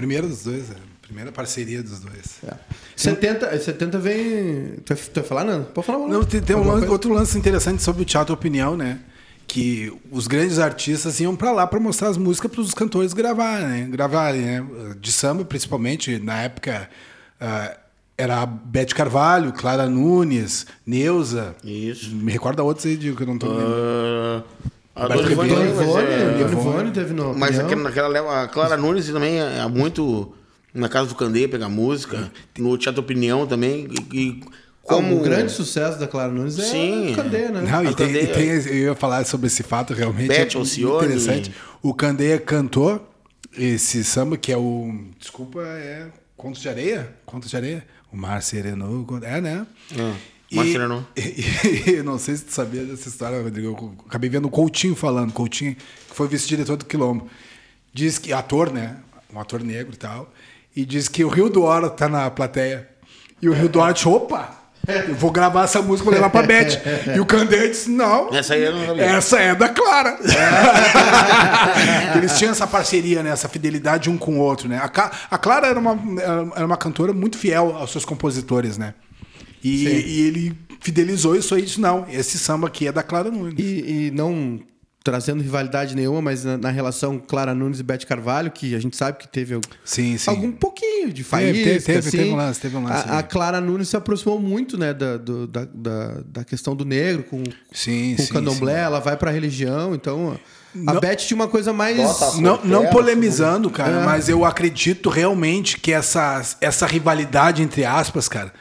Primeira 0.09 0.27
dos 0.27 0.43
dois, 0.43 0.71
é. 0.71 0.75
Primeira 1.03 1.31
parceria 1.31 1.83
dos 1.83 2.01
dois. 2.01 2.39
É. 2.47 2.55
70, 2.97 3.59
70 3.61 3.99
vem. 3.99 4.77
Tu 4.85 4.95
vai, 4.95 5.05
vai 5.15 5.25
falar, 5.25 5.45
Nando? 5.45 5.65
Pode 5.67 5.87
falar, 5.87 6.07
Não, 6.09 6.25
tem, 6.25 6.41
tem 6.41 6.57
um 6.57 6.67
lance- 6.67 6.87
outro 6.89 7.13
lance 7.13 7.37
interessante 7.39 7.83
sobre 7.83 8.03
o 8.03 8.05
Teatro 8.07 8.33
Opinião, 8.35 8.75
né? 8.77 9.01
Que 9.47 9.93
os 10.11 10.27
grandes 10.27 10.59
artistas 10.59 11.21
iam 11.21 11.37
pra 11.37 11.53
lá 11.53 11.67
pra 11.67 11.79
mostrar 11.79 12.09
as 12.09 12.17
músicas 12.17 12.51
para 12.51 12.61
os 12.63 12.73
cantores 12.75 13.13
gravarem, 13.13 13.67
né? 13.67 13.89
Gravarem, 13.91 14.41
né? 14.43 14.67
De 15.01 15.13
samba, 15.13 15.45
principalmente, 15.45 16.19
na 16.19 16.43
época 16.43 16.89
ah, 17.41 17.77
era 18.17 18.43
a 18.43 18.47
Beth 18.47 18.89
Carvalho, 18.95 19.53
Clara 19.53 19.89
Nunes, 19.89 20.67
Neuza. 20.87 21.55
Isso. 21.65 22.15
Me 22.15 22.33
recorda 22.33 22.63
outros 22.63 22.85
aí, 22.87 22.97
Diego, 22.97 23.17
que 23.17 23.23
eu 23.23 23.27
não 23.27 23.39
tô 23.39 23.47
lembrando. 23.49 24.45
Ah, 24.99 25.05
a 25.05 25.15
Roberto 25.15 25.29
Dona 25.29 25.33
Ivone, 25.33 25.49
Ribeiro, 25.51 25.77
mas 25.77 25.87
Ivone, 25.87 26.07
é- 26.07 26.41
Ivone, 26.41 26.53
Ivone 26.71 26.91
teve 26.91 27.15
no. 27.15 27.35
Mas 27.35 27.57
naquela 27.59 28.09
leva, 28.09 28.43
a 28.43 28.49
Clara 28.49 28.77
Nunes 28.77 29.07
também 29.09 29.41
é 29.41 29.59
é 29.59 29.69
muito 29.69 30.35
na 30.75 30.89
casa 30.89 31.09
do 31.09 31.15
Candeia 31.15 31.49
pegar 31.49 31.69
música, 31.69 32.31
no 32.59 32.77
Teatro 32.77 33.01
Opinião 33.01 33.47
também. 33.47 33.89
E, 34.13 34.19
e 34.19 34.41
como 34.83 35.17
o 35.19 35.21
grande 35.21 35.53
sucesso 35.53 35.99
da 35.99 36.07
Clara 36.09 36.33
Nunes 36.33 36.59
é 36.59 36.63
Sim. 36.63 37.13
o 37.13 37.17
Candeia, 37.17 37.49
né? 37.51 37.61
Não, 37.71 37.85
e 37.85 37.95
tem, 37.95 38.07
e 38.09 38.27
Candeia- 38.27 38.27
tem- 38.63 38.73
eu 38.75 38.75
ia 38.89 38.95
falar 38.95 39.25
sobre 39.27 39.47
esse 39.47 39.63
fato 39.63 39.93
realmente. 39.95 40.29
Beth 40.29 40.55
é 40.55 40.57
Alcione. 40.59 41.05
interessante. 41.07 41.53
O 41.83 41.95
Candeia 41.95 42.39
cantou 42.39 43.09
esse 43.57 44.03
samba 44.05 44.37
que 44.37 44.51
é 44.53 44.57
o. 44.57 44.93
Desculpa, 45.19 45.61
é. 45.63 46.07
Contos 46.37 46.61
de 46.63 46.69
Areia? 46.69 47.15
Contos 47.27 47.51
de 47.51 47.57
Areia? 47.57 47.85
O 48.13 48.17
Mar 48.17 48.41
Serenou. 48.43 49.05
É, 49.23 49.41
né? 49.41 49.67
Ah, 49.99 50.15
E- 50.51 50.73
Serenou. 50.73 51.05
E, 51.17 51.91
eu 51.97 52.05
não 52.05 52.19
sei 52.19 52.37
se 52.37 52.45
tu 52.45 52.53
sabia 52.55 52.85
dessa 52.85 53.09
história, 53.09 53.43
Rodrigo. 53.43 53.69
Eu 53.69 53.95
acabei 54.07 54.31
vendo 54.31 54.47
o 54.47 54.51
Coutinho 54.51 54.95
falando. 54.95 55.33
Coutinho, 55.33 55.75
que 55.75 56.15
foi 56.15 56.27
vice-diretor 56.29 56.77
do 56.77 56.85
Quilombo. 56.85 57.29
Diz 57.93 58.19
que. 58.19 58.33
Ator, 58.33 58.73
né? 58.73 58.97
Um 59.33 59.39
ator 59.41 59.63
negro 59.63 59.93
e 59.95 59.97
tal. 59.97 60.33
E 60.75 60.85
diz 60.85 61.09
que 61.09 61.25
o 61.25 61.29
Rio 61.29 61.49
do 61.49 61.63
Hora 61.63 61.91
tá 61.91 62.09
na 62.09 62.31
plateia. 62.31 62.89
E 63.43 63.49
o 63.49 63.53
Rio 63.53 63.69
do 63.69 63.79
Hora 63.81 63.93
disse: 63.93 64.09
opa! 64.09 64.57
Eu 65.07 65.15
vou 65.17 65.31
gravar 65.31 65.65
essa 65.65 65.83
música, 65.83 66.05
vou 66.05 66.15
levar 66.15 66.31
pra 66.31 66.43
Beth. 66.43 66.81
E 67.15 67.21
o 67.21 67.27
Candeia 67.27 67.69
disse: 67.69 67.91
não. 67.91 68.35
Essa 68.35 68.55
aí 68.55 68.63
eu 68.63 68.75
não 68.75 68.87
sabia. 68.87 69.05
Essa 69.05 69.39
é 69.39 69.55
da 69.55 69.69
Clara. 69.69 70.19
Eles 72.17 72.39
tinham 72.39 72.53
essa 72.53 72.67
parceria, 72.67 73.23
né? 73.23 73.31
essa 73.31 73.49
fidelidade 73.49 74.09
um 74.09 74.17
com 74.17 74.39
o 74.39 74.41
outro. 74.41 74.67
Né? 74.69 74.81
A 75.31 75.39
Clara 75.39 75.67
era 75.67 75.79
uma, 75.79 75.99
era 76.57 76.65
uma 76.65 76.77
cantora 76.77 77.13
muito 77.13 77.37
fiel 77.37 77.77
aos 77.77 77.91
seus 77.93 78.05
compositores. 78.07 78.79
Né? 78.79 78.95
E, 79.63 79.85
e 79.89 80.21
ele 80.27 80.57
fidelizou 80.81 81.35
isso 81.37 81.55
aí 81.55 81.63
e 81.63 81.65
disse: 81.67 81.81
não, 81.81 82.07
esse 82.11 82.39
samba 82.39 82.67
aqui 82.69 82.87
é 82.87 82.93
da 82.93 83.03
Clara 83.03 83.31
Nunes. 83.31 83.55
E, 83.59 84.07
e 84.07 84.11
não 84.13 84.61
trazendo 85.05 85.43
rivalidade 85.43 85.97
nenhuma, 85.97 86.21
mas 86.21 86.45
na, 86.45 86.59
na 86.59 86.71
relação 86.71 87.19
Clara 87.19 87.55
Nunes 87.55 87.81
e 87.81 87.83
Beth 87.83 88.05
Carvalho, 88.07 88.51
que 88.51 88.75
a 88.75 88.79
gente 88.79 88.95
sabe 88.95 89.17
que 89.17 89.27
teve 89.27 89.59
Sim, 89.83 90.19
sim. 90.19 90.29
algum 90.29 90.53
pouquinho 90.53 91.11
de 91.11 91.25
faísca, 91.25 91.65
teve, 91.65 91.81
teve, 91.81 91.99
assim. 92.01 92.11
teve 92.19 92.31
um 92.31 92.37
lance, 92.37 92.61
teve 92.61 92.77
um 92.77 92.85
lance 92.85 93.09
A, 93.09 93.19
a. 93.21 93.23
Clara 93.23 93.59
Nunes 93.59 93.89
se 93.89 93.97
aproximou 93.97 94.39
muito, 94.39 94.77
né, 94.77 94.93
da, 94.93 95.17
do- 95.17 95.47
da, 95.47 95.65
da, 95.73 96.21
da 96.27 96.45
questão 96.45 96.77
do 96.77 96.85
negro 96.85 97.23
com, 97.23 97.43
Sim, 97.73 98.17
com 98.17 98.23
sim, 98.23 98.29
o 98.31 98.35
candomblé, 98.35 98.75
sim. 98.75 98.81
ela 98.81 99.01
vai 99.01 99.17
pra 99.17 99.31
religião, 99.31 99.95
então... 99.95 100.39
A 100.87 100.93
Não- 100.93 101.01
Beth 101.01 101.17
tinha 101.17 101.35
uma 101.37 101.49
coisa 101.49 101.73
mais... 101.73 101.97
Não, 102.39 102.63
não 102.63 102.87
polemizando, 102.89 103.71
cara, 103.71 104.03
É. 104.03 104.05
mas 104.05 104.29
eu 104.29 104.45
acredito 104.45 105.09
realmente 105.09 105.81
que 105.81 105.91
essa, 105.91 106.43
essa 106.61 106.87
rivalidade, 106.87 107.63
entre 107.63 107.87
aspas, 107.87 108.29
cara, 108.29 108.53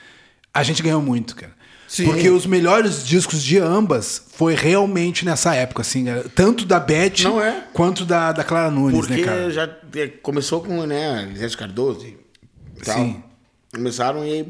a 0.60 0.64
gente 0.64 0.82
ganhou 0.82 1.02
muito, 1.02 1.36
cara. 1.36 1.56
Sim. 1.88 2.06
Porque 2.06 2.30
os 2.30 2.46
melhores 2.46 3.06
discos 3.08 3.42
de 3.42 3.58
ambas 3.58 4.22
foi 4.34 4.56
realmente 4.56 5.24
nessa 5.24 5.56
época, 5.56 5.82
assim, 5.82 6.06
tanto 6.36 6.66
da 6.66 6.80
Beth 6.80 7.26
é. 7.42 7.64
quanto 7.72 8.04
da, 8.04 8.34
da 8.34 8.44
Clara 8.44 8.70
Nunes, 8.70 8.98
Porque 9.00 9.16
né, 9.16 9.24
cara? 9.24 9.50
já 9.52 9.68
te- 9.68 10.10
começou 10.22 10.62
com 10.62 10.86
né, 10.86 11.30
Lisete 11.32 11.56
Cardoso 11.56 12.06
e 12.06 12.18
tal. 12.84 12.98
Sim. 12.98 13.24
Começaram 13.74 14.26
e 14.26 14.46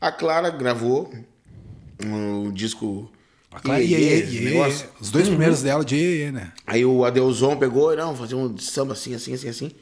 a 0.00 0.12
Clara 0.12 0.50
gravou 0.50 1.12
o 2.04 2.52
disco. 2.52 3.10
A 3.50 3.58
Clara, 3.60 3.82
Iê, 3.82 3.86
Iê, 3.88 3.98
Iê, 3.98 4.04
Iê, 4.08 4.22
esse 4.22 4.36
Iê, 4.36 4.50
negócio. 4.50 4.88
Os 5.00 5.10
dois 5.10 5.28
primeiros 5.28 5.62
dela 5.62 5.84
de 5.84 5.96
Iê, 5.96 6.24
Iê, 6.26 6.30
né? 6.30 6.52
Aí 6.66 6.84
o 6.84 7.04
Adeuson 7.04 7.56
pegou, 7.56 7.94
não, 7.96 8.14
fazer 8.16 8.34
um 8.36 8.56
samba 8.56 8.92
assim, 8.92 9.14
assim, 9.14 9.34
assim, 9.34 9.48
assim. 9.48 9.72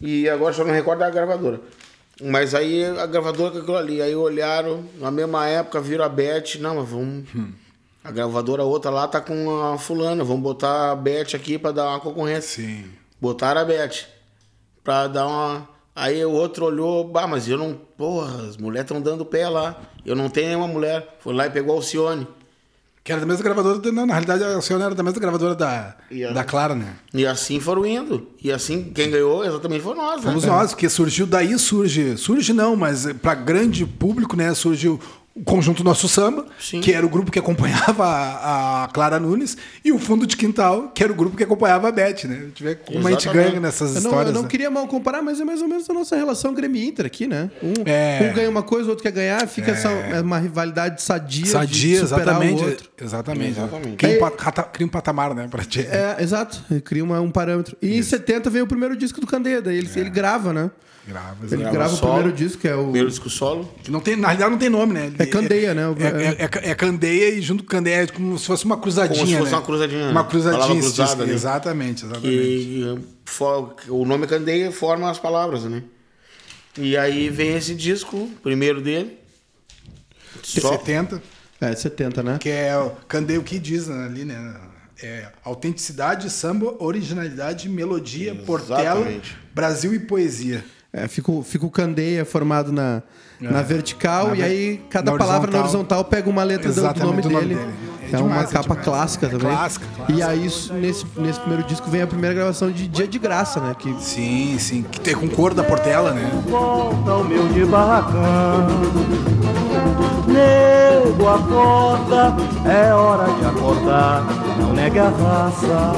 E 0.00 0.28
agora 0.28 0.54
só 0.54 0.64
não 0.64 0.72
recordo 0.72 1.00
da 1.00 1.10
gravadora. 1.10 1.60
Mas 2.22 2.54
aí 2.54 2.84
a 2.84 3.06
gravadora 3.06 3.52
com 3.52 3.58
aquilo 3.58 3.76
ali. 3.76 4.00
Aí 4.00 4.14
olharam, 4.14 4.84
na 4.98 5.10
mesma 5.10 5.46
época, 5.46 5.80
viram 5.80 6.04
a 6.04 6.08
Beth. 6.08 6.58
Não, 6.58 6.76
mas 6.76 6.88
vamos. 6.88 7.24
Hum. 7.34 7.52
A 8.02 8.10
gravadora 8.10 8.64
outra 8.64 8.90
lá 8.90 9.06
tá 9.06 9.20
com 9.20 9.62
a 9.62 9.78
fulana. 9.78 10.24
Vamos 10.24 10.42
botar 10.42 10.92
a 10.92 10.96
Beth 10.96 11.34
aqui 11.34 11.58
pra 11.58 11.72
dar 11.72 11.88
uma 11.88 12.00
concorrência. 12.00 12.64
Sim. 12.64 12.84
Botaram 13.20 13.60
a 13.60 13.64
Beth. 13.64 14.06
Pra 14.82 15.08
dar 15.08 15.26
uma. 15.26 15.68
Aí 15.94 16.24
o 16.24 16.30
outro 16.30 16.66
olhou, 16.66 17.04
bah, 17.04 17.26
mas 17.26 17.48
eu 17.48 17.58
não. 17.58 17.74
Porra, 17.74 18.46
as 18.46 18.56
mulheres 18.56 18.84
estão 18.84 19.00
dando 19.00 19.24
pé 19.24 19.48
lá. 19.48 19.80
Eu 20.04 20.14
não 20.14 20.28
tenho 20.28 20.48
nenhuma 20.48 20.68
mulher. 20.68 21.16
Foi 21.20 21.34
lá 21.34 21.46
e 21.46 21.50
pegou 21.50 21.74
a 21.74 21.78
Alcione. 21.78 22.26
Que 23.06 23.12
era 23.12 23.20
da 23.20 23.26
mesma 23.28 23.44
gravadora, 23.44 23.92
na 23.92 24.04
realidade 24.06 24.42
a 24.42 24.60
senhora 24.60 24.86
era 24.86 24.94
da 24.96 25.02
mesma 25.04 25.20
gravadora 25.20 25.54
da, 25.54 25.94
a- 26.10 26.32
da 26.32 26.42
Clara, 26.42 26.74
né? 26.74 26.94
E 27.14 27.24
assim 27.24 27.60
foram 27.60 27.86
indo. 27.86 28.26
E 28.42 28.50
assim, 28.50 28.90
quem 28.92 29.08
ganhou 29.12 29.44
exatamente 29.44 29.80
foi 29.80 29.94
nós. 29.94 30.16
né? 30.16 30.22
Fomos 30.28 30.44
nós, 30.44 30.70
porque 30.72 30.88
surgiu 30.88 31.24
daí 31.24 31.56
surge, 31.56 32.16
surge 32.16 32.52
não, 32.52 32.74
mas 32.74 33.06
para 33.22 33.36
grande 33.36 33.86
público, 33.86 34.34
né, 34.36 34.52
surge 34.54 34.98
o, 35.36 35.42
conjunto 35.44 35.84
Nosso 35.84 36.08
Samba, 36.08 36.46
Sim. 36.58 36.80
que 36.80 36.92
era 36.92 37.04
o 37.04 37.08
grupo 37.08 37.30
que 37.30 37.38
acompanhava 37.38 38.04
a, 38.06 38.84
a 38.84 38.88
Clara 38.88 39.20
Nunes, 39.20 39.56
e 39.84 39.92
o 39.92 39.98
Fundo 39.98 40.26
de 40.26 40.36
Quintal, 40.36 40.88
que 40.94 41.02
era 41.02 41.12
o 41.12 41.16
grupo 41.16 41.36
que 41.36 41.44
acompanhava 41.44 41.88
a 41.88 41.92
Beth, 41.92 42.24
né? 42.24 42.46
Vê 42.58 42.74
como 42.74 43.06
a 43.06 43.10
gente 43.10 43.28
ganha 43.28 43.60
nessas 43.60 43.94
Eu 43.96 44.02
não, 44.02 44.10
histórias. 44.10 44.26
eu 44.28 44.34
não 44.34 44.42
né? 44.42 44.48
queria 44.48 44.70
mal 44.70 44.86
comparar, 44.88 45.22
mas 45.22 45.40
é 45.40 45.44
mais 45.44 45.60
ou 45.62 45.68
menos 45.68 45.88
a 45.88 45.92
nossa 45.92 46.16
relação 46.16 46.54
Grêmio-Inter 46.54 47.04
aqui, 47.06 47.26
né? 47.26 47.50
Um, 47.62 47.74
É. 47.84 48.28
um 48.30 48.34
ganha 48.34 48.48
uma 48.50 48.62
coisa, 48.62 48.86
o 48.86 48.90
outro 48.90 49.02
quer 49.02 49.12
ganhar, 49.12 49.46
fica 49.46 49.72
essa 49.72 49.88
é 49.90 50.20
uma 50.20 50.38
rivalidade 50.38 51.02
sadia, 51.02 51.46
Sadia, 51.46 52.00
de 52.00 52.08
superar 52.08 52.22
exatamente. 52.28 52.62
o 52.62 52.66
outro. 52.66 52.90
Exatamente. 53.00 53.50
Exatamente. 53.58 53.96
Cria, 53.96 54.24
um 54.24 54.30
cata- 54.30 54.62
cria 54.62 54.86
um 54.86 54.90
patamar, 54.90 55.34
né, 55.34 55.46
pra 55.50 55.64
ti. 55.64 55.80
É, 55.80 56.16
exato. 56.20 56.62
Cria 56.84 57.04
uma- 57.04 57.20
um 57.20 57.30
parâmetro. 57.30 57.76
E 57.82 57.98
em 57.98 58.02
70 58.02 58.48
veio 58.50 58.64
o 58.64 58.68
primeiro 58.68 58.96
disco 58.96 59.20
do 59.20 59.26
Candeda. 59.26 59.72
Ele, 59.72 59.88
ele 59.96 60.10
grava, 60.10 60.52
né? 60.52 60.70
Grava, 61.06 61.36
Ele 61.46 61.56
grava. 61.58 61.72
grava 61.72 61.92
o 61.94 61.96
solo. 61.96 62.12
primeiro 62.14 62.36
disco, 62.36 62.60
que 62.60 62.66
é 62.66 62.74
o. 62.74 62.82
Primeiro 62.84 63.08
disco 63.08 63.30
solo. 63.30 63.72
Que 63.82 63.90
Não 63.92 64.00
tem, 64.00 64.16
na 64.16 64.26
realidade 64.28 64.50
não 64.50 64.58
tem 64.58 64.68
nome, 64.68 64.92
né? 64.92 65.12
É 65.18 65.26
Candeia, 65.26 65.72
né? 65.72 65.86
O- 65.88 65.94
É, 66.00 66.04
é- 66.06 66.36
é- 66.66 66.70
é 66.70 66.74
Candeia 66.74 67.30
e 67.34 67.40
junto 67.40 67.62
com 67.62 67.70
Candeia 67.70 68.02
é 68.02 68.06
como 68.08 68.36
se 68.36 68.44
fosse 68.46 68.64
uma 68.64 68.76
cruzadinha, 68.76 69.18
Como 69.20 69.30
se 69.30 69.38
fosse 69.38 69.52
né? 69.52 69.56
uma 69.56 69.62
cruzadinha, 69.64 70.10
Uma 70.10 70.22
né? 70.24 70.28
cruzadinha. 70.28 70.80
Cruzada 70.80 71.06
disco. 71.08 71.22
ali. 71.22 71.32
Exatamente, 71.32 72.04
exatamente. 72.04 72.28
Que 72.28 72.98
for- 73.24 73.76
o 73.88 74.04
nome 74.04 74.26
Candeia 74.26 74.72
forma 74.72 75.08
as 75.08 75.18
palavras, 75.20 75.62
né? 75.64 75.84
E 76.76 76.96
aí 76.96 77.30
vem 77.30 77.54
esse 77.56 77.74
disco, 77.74 78.28
primeiro 78.42 78.80
dele. 78.80 79.16
Só, 80.42 80.72
70. 80.72 81.22
É, 81.60 81.74
70, 81.74 82.22
né? 82.22 82.36
Que 82.40 82.50
é 82.50 82.76
o 82.76 82.90
Candeia 83.08 83.38
o 83.40 83.42
que 83.44 83.58
diz 83.58 83.86
né, 83.86 84.04
ali, 84.06 84.24
né? 84.24 84.56
É 85.02 85.28
autenticidade, 85.44 86.28
samba, 86.30 86.74
originalidade, 86.82 87.68
melodia, 87.68 88.34
portela, 88.34 89.00
Exatamente. 89.00 89.36
Brasil 89.54 89.94
e 89.94 89.98
poesia. 90.00 90.64
É, 90.96 91.06
fica, 91.08 91.30
o- 91.30 91.42
fica 91.42 91.66
o 91.66 91.70
Candeia 91.70 92.24
formado 92.24 92.72
na, 92.72 93.02
na 93.38 93.60
vertical, 93.62 94.28
É. 94.28 94.30
Na 94.30 94.36
e 94.38 94.42
aí 94.42 94.80
cada 94.88 95.12
na 95.12 95.18
palavra 95.18 95.50
na 95.50 95.58
horizontal. 95.58 95.98
horizontal 95.98 96.04
pega 96.06 96.30
uma 96.30 96.42
letra 96.42 96.72
do- 96.72 96.80
nome 97.04 97.20
do 97.22 97.28
nome 97.30 97.46
dele. 97.48 97.54
dele. 97.60 97.74
É 98.12 98.16
É, 98.16 98.18
uma 98.18 98.28
demais, 98.28 98.50
é 98.50 98.52
capa 98.52 98.68
demais. 98.68 98.84
clássica 98.84 99.26
É 99.26 99.28
também. 99.30 99.48
clássica, 99.56 99.86
clássica. 99.96 100.18
E 100.18 100.22
aí, 100.22 100.46
isso, 100.46 100.72
nesse, 100.74 101.06
nesse 101.16 101.40
primeiro 101.40 101.64
disco, 101.66 101.90
vem 101.90 102.02
a 102.02 102.06
primeira 102.06 102.34
gravação 102.34 102.70
de 102.70 102.86
Dia 102.88 103.06
de 103.08 103.18
Graça, 103.18 103.60
né? 103.60 103.74
Que 103.78 103.94
Sim, 104.00 104.56
sim. 104.58 104.82
Que 104.90 105.00
tem 105.00 105.14
com 105.14 105.28
cor 105.28 105.52
da 105.54 105.62
Portela, 105.64 106.12
né? 106.12 106.30
volta 106.48 107.10
ao 107.10 107.24
meu 107.24 107.46
de 107.48 107.64
barracão. 107.64 108.66
Nego, 110.26 111.28
acorda, 111.28 112.34
é 112.68 112.92
hora 112.92 113.24
de 113.32 113.44
acordar. 113.46 114.24
Não 114.58 114.72
negue 114.72 114.98
a 114.98 115.04
raça, 115.08 115.92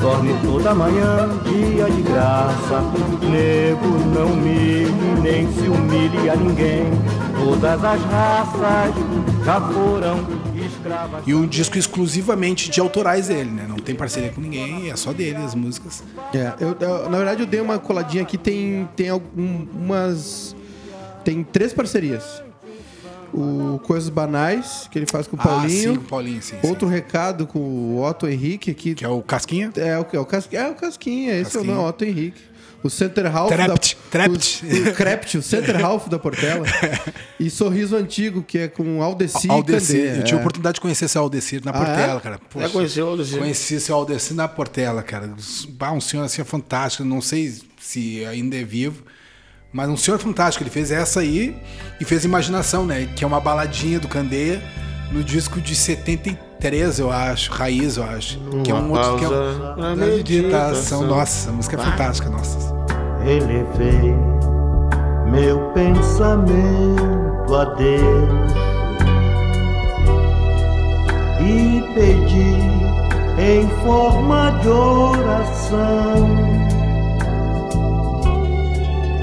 dorme 0.00 0.34
toda 0.44 0.74
manhã, 0.74 1.28
dia 1.44 1.90
de 1.90 2.02
graça. 2.02 2.82
Nego, 3.22 3.88
não 4.14 4.26
humilhe, 4.26 4.90
nem 5.22 5.52
se 5.52 5.68
humilhe 5.68 6.30
a 6.30 6.36
ninguém. 6.36 6.84
Todas 7.44 7.84
as 7.84 8.00
raças 8.04 8.94
já 9.44 9.60
foram. 9.60 10.20
E 11.26 11.34
um 11.34 11.46
disco 11.46 11.78
exclusivamente 11.78 12.70
de 12.70 12.80
autorais 12.80 13.28
dele, 13.28 13.50
né? 13.50 13.64
Não 13.68 13.76
tem 13.76 13.94
parceria 13.94 14.30
com 14.30 14.40
ninguém, 14.40 14.90
é 14.90 14.96
só 14.96 15.12
dele 15.12 15.36
as 15.38 15.54
músicas. 15.54 16.02
É, 16.32 16.52
eu, 16.60 16.76
eu- 16.78 17.08
na 17.10 17.16
verdade 17.16 17.40
eu 17.42 17.46
dei 17.46 17.60
uma 17.60 17.78
coladinha 17.78 18.22
aqui, 18.22 18.36
tem, 18.38 18.88
tem 18.96 19.08
algumas 19.08 20.54
tem 21.24 21.42
três 21.42 21.72
parcerias. 21.72 22.42
O 23.32 23.80
Coisas 23.82 24.08
Banais, 24.08 24.88
que 24.92 24.96
ele 24.98 25.06
faz 25.06 25.26
com 25.26 25.36
o 25.36 25.40
Ah, 25.40 25.42
Paulinho. 25.42 25.90
sim, 25.92 25.96
com 25.96 26.02
o 26.02 26.04
Paulinho, 26.08 26.40
sim. 26.42 26.54
sim. 26.60 26.68
Outro 26.68 26.86
recado 26.86 27.46
com 27.48 27.58
o 27.58 28.00
Otto 28.04 28.28
Henrique 28.28 28.70
aqui. 28.70 28.94
Que 28.94 29.04
é 29.04 29.08
o 29.08 29.20
Casquinha. 29.22 29.72
É 29.76 29.98
o, 29.98 30.06
é 30.12 30.18
o, 30.20 30.24
Cas- 30.24 30.48
é 30.52 30.68
o 30.68 30.74
Casquinha, 30.74 31.32
esse 31.32 31.56
é 31.56 31.60
o 31.60 31.62
Casquinha. 31.62 31.74
nome, 31.74 31.88
Otto 31.88 32.04
Henrique. 32.04 32.40
O 32.84 32.90
Center 32.90 33.34
Half 33.34 33.50
da... 33.50 33.74
Trept. 34.10 34.62
O, 34.62 34.90
o 34.90 34.92
Crept, 34.92 35.38
o 35.38 35.42
Center 35.42 35.82
Half 35.82 36.08
da 36.08 36.18
Portela. 36.18 36.66
E 37.40 37.48
Sorriso 37.48 37.96
Antigo, 37.96 38.42
que 38.42 38.58
é 38.58 38.68
com 38.68 39.02
Aldeci 39.02 39.50
Aldecir. 39.50 39.96
e 39.96 40.02
Candê. 40.02 40.18
Eu 40.20 40.24
tive 40.24 40.36
a 40.36 40.38
é. 40.38 40.40
oportunidade 40.40 40.74
de 40.74 40.80
conhecer 40.82 41.06
esse 41.06 41.16
Aldecir 41.16 41.62
na 41.64 41.70
Ah, 41.70 41.74
Portela, 41.74 42.18
é? 42.18 42.20
cara. 42.20 42.34
Já 42.36 42.40
Poxa, 42.50 42.68
conheceu 42.68 43.06
o 43.06 43.08
Aldecir? 43.08 43.38
Conheci 43.38 43.74
esse 43.76 43.90
Aldecir 43.90 44.36
na 44.36 44.46
Portela, 44.46 45.02
cara. 45.02 45.34
Um 45.94 46.00
senhor 46.00 46.22
assim 46.24 46.44
fantástico. 46.44 47.04
Não 47.04 47.22
sei 47.22 47.54
se 47.80 48.22
ainda 48.26 48.54
é 48.56 48.62
vivo. 48.64 49.02
Mas 49.72 49.88
um 49.88 49.96
senhor 49.96 50.18
fantástico. 50.18 50.62
Ele 50.62 50.70
fez 50.70 50.90
essa 50.90 51.20
aí 51.20 51.56
e 51.98 52.04
fez 52.04 52.24
Imaginação, 52.24 52.84
né? 52.84 53.08
Que 53.16 53.24
é 53.24 53.26
uma 53.26 53.40
baladinha 53.40 53.98
do 53.98 54.08
Candeia 54.08 54.62
no 55.10 55.24
disco 55.24 55.60
de 55.60 55.74
73, 55.74 56.43
eu 56.98 57.10
acho. 57.10 57.52
Raiz, 57.52 57.96
eu 57.96 58.04
acho. 58.04 58.38
que 58.62 58.70
é 58.70 58.74
um 58.74 58.88
Uma 58.88 59.10
outro. 59.10 59.18
Que 59.18 59.24
é 59.24 59.28
um, 59.28 59.96
meditação. 59.96 60.06
meditação. 60.06 61.06
Nossa, 61.06 61.50
a 61.50 61.52
música 61.52 61.76
é 61.76 61.84
fantástica, 61.84 62.30
nossa. 62.30 62.74
elevei 63.24 64.14
meu 65.30 65.58
pensamento 65.72 67.54
a 67.54 67.64
Deus 67.74 68.52
e 71.40 71.82
pedi 71.94 72.84
em 73.38 73.68
forma 73.84 74.50
de 74.62 74.68
oração. 74.68 76.28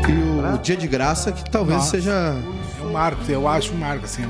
E 0.07 0.55
o 0.55 0.57
Dia 0.59 0.75
de 0.75 0.87
Graça, 0.87 1.31
que 1.31 1.49
talvez 1.49 1.79
Nossa. 1.79 1.91
seja. 1.91 2.11
É 2.79 2.83
um 2.83 2.91
marco, 2.91 3.21
eu 3.29 3.47
acho 3.47 3.73
um 3.73 3.77
marco, 3.77 4.05
assim. 4.05 4.23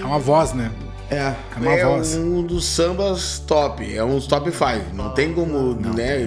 É 0.00 0.04
uma 0.04 0.18
voz, 0.18 0.52
né? 0.52 0.70
É. 1.10 1.34
É 1.64 1.78
é 1.80 1.84
voz. 1.86 2.14
um 2.16 2.42
dos 2.42 2.64
sambas 2.66 3.38
top, 3.38 3.94
é 3.94 4.04
um 4.04 4.16
dos 4.16 4.26
top 4.26 4.50
5. 4.50 4.94
Não 4.94 5.14
tem 5.14 5.32
como, 5.32 5.74
né, 5.74 6.26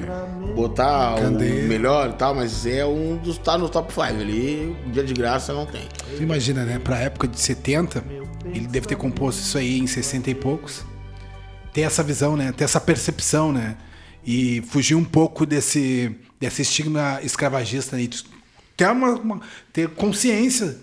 botar 0.55 1.15
Cadê? 1.21 1.61
o 1.61 1.67
melhor 1.67 2.09
e 2.09 2.13
tal, 2.13 2.34
mas 2.34 2.65
é 2.65 2.84
um 2.86 3.15
dos 3.17 3.38
tá 3.38 3.57
no 3.57 3.69
top 3.69 3.93
5 3.93 4.03
ali, 4.05 4.75
dia 4.88 5.03
de 5.03 5.13
graça 5.13 5.53
não 5.53 5.65
tem. 5.67 5.84
Tu 6.17 6.23
imagina, 6.23 6.65
né? 6.65 6.79
Pra 6.79 6.97
época 6.97 7.27
de 7.27 7.39
70, 7.39 8.03
ele 8.45 8.65
deve 8.67 8.88
ter 8.88 8.95
composto 8.95 9.41
isso 9.41 9.57
aí 9.57 9.77
em 9.79 9.86
60 9.88 10.32
e 10.32 10.36
poucos. 10.36 10.84
Ter 11.73 11.82
essa 11.82 12.01
visão, 12.03 12.36
né? 12.36 12.51
Ter 12.51 12.63
essa 12.63 12.82
percepção, 12.82 13.53
né? 13.53 13.77
E 14.25 14.61
fugir 14.67 14.95
um 14.95 15.03
pouco 15.05 15.45
desse, 15.45 16.15
desse 16.39 16.63
estigma 16.63 17.19
escravagista. 17.23 17.95
Né? 17.95 18.03
E 18.03 18.09
ter, 18.75 18.88
uma, 18.88 19.11
uma- 19.11 19.41
ter 19.71 19.89
consciência 19.89 20.77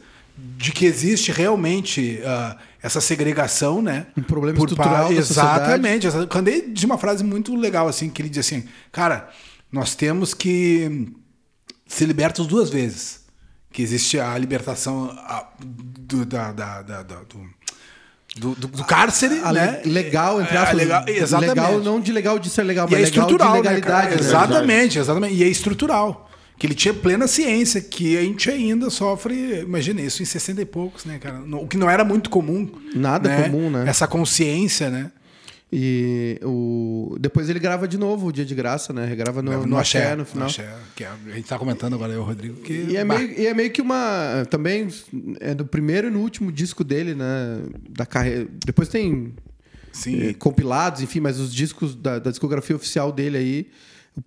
de 0.57 0.73
que 0.73 0.87
existe 0.87 1.31
realmente 1.33 2.21
ah, 2.25 2.57
essa 2.83 3.01
segregação, 3.01 3.83
né? 3.83 4.07
Um 4.17 4.23
problema 4.23 4.57
Por 4.57 4.69
estrutural 4.69 5.09
pa- 5.09 5.15
da 5.15 5.23
sociedade. 5.23 5.59
Exatamente. 5.61 6.07
exa- 6.07 6.27
Quando 6.27 6.49
ele 6.49 6.69
diz 6.73 6.85
uma 6.85 6.99
frase 6.99 7.25
muito 7.25 7.55
legal, 7.57 7.89
assim, 7.89 8.09
que 8.09 8.23
ele 8.23 8.29
diz 8.29 8.39
assim, 8.47 8.65
cara, 8.93 9.29
nós 9.71 9.95
temos 9.95 10.35
que 10.35 11.09
ser 11.87 12.07
libertos 12.07 12.47
duas 12.47 12.71
vezes. 12.71 13.27
Que 13.71 13.83
existe 13.83 14.19
a 14.19 14.37
libertação 14.39 15.11
a- 15.17 15.47
do, 15.61 16.25
da, 16.25 16.53
da- 16.53 16.83
da- 16.83 17.03
da- 17.03 17.23
do, 17.23 17.49
do, 18.37 18.55
do- 18.55 18.69
do 18.69 18.85
cárcere, 18.85 19.41
A 19.45 19.53
né? 19.53 19.83
le- 19.85 19.91
legal, 19.93 20.41
entre 20.41 20.57
É, 20.57 20.59
aspas. 20.61 20.77
legal, 20.77 21.05
exatamente. 21.09 21.55
Legal, 21.57 21.81
não 21.81 22.01
de 22.01 22.13
legal 22.13 22.39
de 22.39 22.49
ser 22.51 22.63
legal, 22.63 22.87
E 22.89 22.93
mas 22.93 23.01
é 23.01 23.05
legal 23.05 23.11
estrutural, 23.25 23.57
de 23.57 23.63
né, 23.69 23.75
legalidade. 23.75 24.15
né? 24.15 24.21
Exatamente, 24.21 24.99
exatamente. 24.99 25.35
E 25.35 25.43
é 25.45 25.49
estrutural. 25.49 26.28
Que 26.59 26.67
ele 26.67 26.75
tinha 26.75 26.93
plena 26.93 27.29
ciência 27.29 27.81
que 27.81 28.17
a 28.19 28.23
gente 28.23 28.51
ainda 28.51 28.91
sofre, 28.91 29.61
imagina 29.61 30.01
isso 30.01 30.23
em 30.23 30.27
60 30.27 30.61
e 30.61 30.65
poucos, 30.65 31.05
né, 31.05 31.19
cara? 31.19 31.39
No- 31.39 31.63
O 31.63 31.69
que 31.69 31.77
não 31.77 31.89
era 31.89 32.05
muito 32.05 32.29
comum. 32.29 32.69
Nada 32.95 33.45
comum, 33.45 33.71
né? 33.71 33.85
Essa 33.89 34.09
consciência, 34.09 34.91
né? 34.91 35.13
E 35.71 36.41
o... 36.43 37.15
depois 37.21 37.51
ele 37.51 37.59
grava 37.59 37.87
de 37.87 37.99
novo 37.99 38.29
o 38.29 38.33
Dia 38.33 38.45
de 38.45 38.55
Graça, 38.55 38.91
né? 38.93 39.05
Regrava 39.05 39.43
no, 39.43 39.67
no, 39.67 39.77
Axé, 39.77 40.17
no 40.17 40.25
final. 40.25 40.47
Axé, 40.49 40.67
que 40.97 41.05
é- 41.05 41.09
a 41.27 41.35
gente 41.35 41.47
tá 41.47 41.59
comentando 41.59 41.95
agora, 41.95 42.13
eu, 42.13 42.23
Rodrigo, 42.23 42.57
que. 42.63 42.73
E 42.89 42.97
é, 42.97 43.05
meio, 43.05 43.39
e 43.39 43.47
é 43.47 43.53
meio 43.53 43.71
que 43.71 43.83
uma. 43.83 44.47
Também 44.51 44.89
é 45.41 45.55
do 45.55 45.67
primeiro 45.67 46.09
e 46.09 46.11
no 46.11 46.21
último 46.21 46.51
disco 46.51 46.83
dele, 46.83 47.15
né? 47.15 47.61
Da 47.91 48.07
carreira. 48.07 48.49
Depois 48.65 48.89
tem 48.89 49.35
sim, 49.93 50.29
eh, 50.31 50.33
compilados, 50.33 51.03
enfim, 51.03 51.21
mas 51.21 51.39
os 51.39 51.55
discos 51.55 51.95
da, 51.95 52.19
da 52.19 52.31
discografia 52.31 52.75
oficial 52.75 53.13
dele 53.13 53.37
aí, 53.37 53.67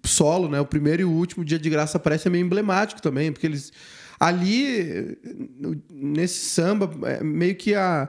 solo, 0.04 0.50
né? 0.50 0.60
O 0.60 0.66
primeiro 0.66 1.02
e 1.02 1.06
o 1.06 1.12
último 1.12 1.44
Dia 1.46 1.60
de 1.60 1.70
Graça 1.70 2.00
parece 2.00 2.30
meio 2.30 2.46
emblemático 2.46 3.02
também, 3.02 3.32
porque 3.32 3.48
eles. 3.48 3.72
Ali, 4.20 5.18
nesse 5.90 6.46
samba, 6.46 6.90
é 7.08 7.24
meio 7.24 7.56
que 7.56 7.74
a. 7.74 8.08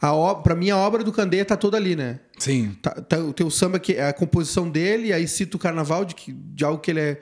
a 0.00 0.34
pra 0.36 0.54
mim, 0.54 0.70
a 0.70 0.76
obra 0.76 1.02
do 1.02 1.12
Candeia 1.12 1.44
tá 1.44 1.56
toda 1.56 1.76
ali, 1.76 1.96
né? 1.96 2.20
sim. 2.38 2.76
Tá, 2.80 2.90
tá, 2.92 3.18
o 3.18 3.32
teu 3.32 3.50
samba, 3.50 3.78
que 3.78 3.94
é 3.94 4.06
a 4.08 4.12
composição 4.12 4.68
dele, 4.70 5.12
aí 5.12 5.26
cita 5.26 5.56
o 5.56 5.60
carnaval, 5.60 6.04
de, 6.04 6.14
que, 6.14 6.32
de 6.32 6.64
algo 6.64 6.80
que 6.80 6.90
ele 6.92 7.00
é 7.00 7.20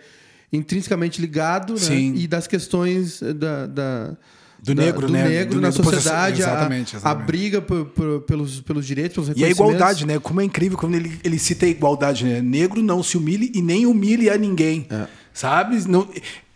intrinsecamente 0.52 1.20
ligado, 1.20 1.72
né? 1.72 1.78
Sim. 1.80 2.14
E 2.16 2.26
das 2.26 2.46
questões 2.46 3.20
da. 3.20 3.66
da- 3.66 4.16
Do 4.60 4.74
da- 4.74 4.82
negro, 4.82 5.06
do 5.06 5.12
né? 5.12 5.28
negro 5.28 5.54
Do 5.56 5.60
na 5.60 5.68
negro, 5.68 5.82
do 5.82 5.90
sociedade, 5.90 6.42
a- 6.42 6.46
exatamente, 6.48 6.96
A, 6.96 6.98
exatamente. 6.98 7.26
briga 7.26 7.60
por- 7.62 7.84
por- 7.86 8.20
pelos, 8.22 8.60
pelos 8.60 8.86
direitos, 8.86 9.26
pelos 9.26 9.40
E 9.40 9.44
a 9.44 9.48
igualdade, 9.48 10.04
né? 10.06 10.18
Como 10.18 10.40
é 10.40 10.44
incrível 10.44 10.76
quando 10.76 10.94
ele, 10.96 11.18
ele 11.22 11.38
cita 11.38 11.64
a 11.64 11.68
igualdade, 11.68 12.24
né? 12.24 12.40
Negro 12.42 12.82
não 12.82 13.02
se 13.02 13.16
humilhe 13.16 13.52
e 13.54 13.62
nem 13.62 13.86
humilhe 13.86 14.28
a 14.28 14.36
ninguém. 14.36 14.86
Sabe? 15.32 15.76
Não, 15.88 16.08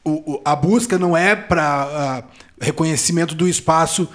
o, 0.05 0.35
o- 0.35 0.43
a 0.45 0.57
busca 0.57 0.99
não 0.99 1.17
é 1.17 1.37
para 1.37 2.25
reconhecimento 2.61 3.35
do 3.35 3.49
espaço, 3.49 4.09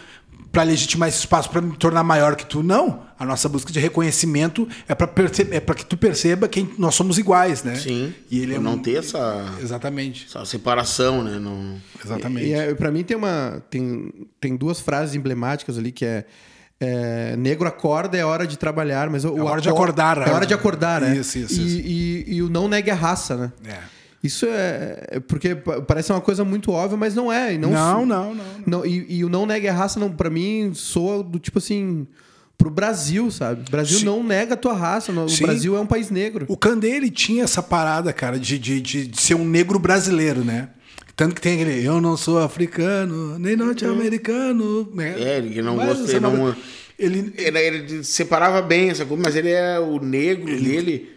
para 0.51 0.63
legitimar 0.63 1.07
esse 1.09 1.19
espaço, 1.19 1.49
para 1.49 1.61
me 1.61 1.75
tornar 1.77 2.03
maior 2.03 2.35
que 2.35 2.45
tu. 2.45 2.61
Não. 2.63 3.06
A 3.20 3.26
nossa 3.26 3.49
busca 3.49 3.72
de 3.72 3.80
reconhecimento 3.80 4.68
é 4.88 4.93
para 4.93 5.09
é 5.51 5.59
para 5.59 5.74
que 5.76 5.86
tu 5.86 5.97
perceba 5.97 6.47
que 6.47 6.68
nós 6.78 6.93
somos 6.93 7.18
iguais, 7.18 7.63
né? 7.63 7.76
Sim. 7.76 8.13
E 8.30 8.39
ele 8.41 8.53
é 8.55 8.59
não 8.59 8.74
um- 8.74 8.78
ter 8.80 8.97
essa, 8.99 9.45
Exatamente. 9.59 10.28
essa 10.30 10.45
separação, 10.45 11.24
né? 11.24 11.39
Não... 11.39 11.82
Exatamente. 12.03 12.47
E, 12.47 12.53
é, 12.53 12.76
pra 12.76 12.91
mim 12.91 13.03
tem 13.03 13.18
uma. 13.18 13.63
Tem, 13.70 14.11
tem 14.39 14.55
duas 14.55 14.80
frases 14.80 15.15
emblemáticas 15.15 15.78
ali 15.80 15.91
que 15.91 16.05
é. 16.05 16.26
é, 16.80 17.36
negro 17.38 17.68
acorda, 17.68 18.15
é 18.18 18.24
hora 18.24 18.45
de 18.45 18.55
trabalhar, 18.57 19.09
mas 19.09 19.26
o, 19.26 19.30
o 19.34 19.45
hora 19.45 19.59
de 19.61 19.68
acor- 19.70 19.82
acordar, 19.86 20.18
É 20.22 20.26
né? 20.28 20.32
hora 20.34 20.45
de 20.45 20.53
acordar, 20.53 21.01
né? 21.01 21.18
Isso, 21.18 21.39
isso, 21.39 21.59
e, 21.59 21.65
isso. 21.65 21.88
E, 21.88 22.36
e 22.36 22.41
o 22.43 22.49
não 22.49 22.68
negue 22.68 22.91
a 22.91 22.95
raça, 22.95 23.36
né? 23.36 23.51
É. 23.65 23.78
Isso 24.24 24.45
é. 24.45 25.07
é 25.13 25.20
Porque 25.20 25.55
pa- 25.55 25.82
parece 25.82 26.11
uma 26.11 26.22
coisa 26.22 26.43
muito 26.45 26.72
óbvia, 26.72 26.97
mas 26.97 27.15
não 27.15 27.34
é. 27.34 27.55
E 27.55 27.57
não, 27.57 27.72
Não, 27.72 28.05
não, 28.05 28.36
não. 28.36 28.45
não 28.68 28.86
e, 28.86 29.05
e 29.09 29.26
o 29.26 29.30
não 29.30 29.47
negue 29.47 29.68
a 29.68 29.74
raça, 29.74 29.99
não, 29.99 30.11
pra 30.11 30.30
mim, 30.30 30.72
soa 30.76 31.24
do 31.24 31.39
tipo 31.39 31.57
assim. 31.57 32.05
Pro 32.57 32.69
Brasil, 32.69 33.29
sabe? 33.29 33.61
O 33.67 33.71
Brasil 33.71 33.99
Sim. 33.99 34.05
não 34.05 34.23
nega 34.23 34.55
a 34.55 34.57
tua 34.57 34.73
raça. 34.73 35.11
O 35.11 35.29
Sim. 35.29 35.43
Brasil 35.43 35.75
é 35.77 35.79
um 35.79 35.85
país 35.85 36.09
negro. 36.09 36.45
O 36.47 36.57
Candê, 36.57 36.89
ele 36.91 37.09
tinha 37.11 37.43
essa 37.43 37.61
parada, 37.61 38.11
cara, 38.11 38.39
de, 38.39 38.57
de, 38.57 38.81
de, 38.81 39.07
de 39.07 39.21
ser 39.21 39.35
um 39.35 39.45
negro 39.45 39.77
brasileiro, 39.77 40.43
né? 40.43 40.69
Tanto 41.15 41.33
que 41.35 41.41
tem 41.41 41.61
aquele, 41.61 41.83
eu 41.85 41.99
não 41.99 42.15
sou 42.15 42.39
africano, 42.39 43.39
nem 43.39 43.55
norte-americano. 43.55 44.89
Né? 44.93 45.15
É, 45.19 45.37
ele 45.37 45.61
não 45.61 45.81
ele 45.81 46.19
não- 46.19 46.55
Ele, 46.99 47.33
Ele, 47.37 47.59
ele 47.59 48.03
separava 48.03 48.61
bem 48.61 48.89
essa 48.89 49.05
coisa, 49.05 49.21
mas 49.23 49.35
ele 49.35 49.49
é 49.49 49.79
o 49.79 49.99
negro 49.99 50.45
dele. 50.45 51.16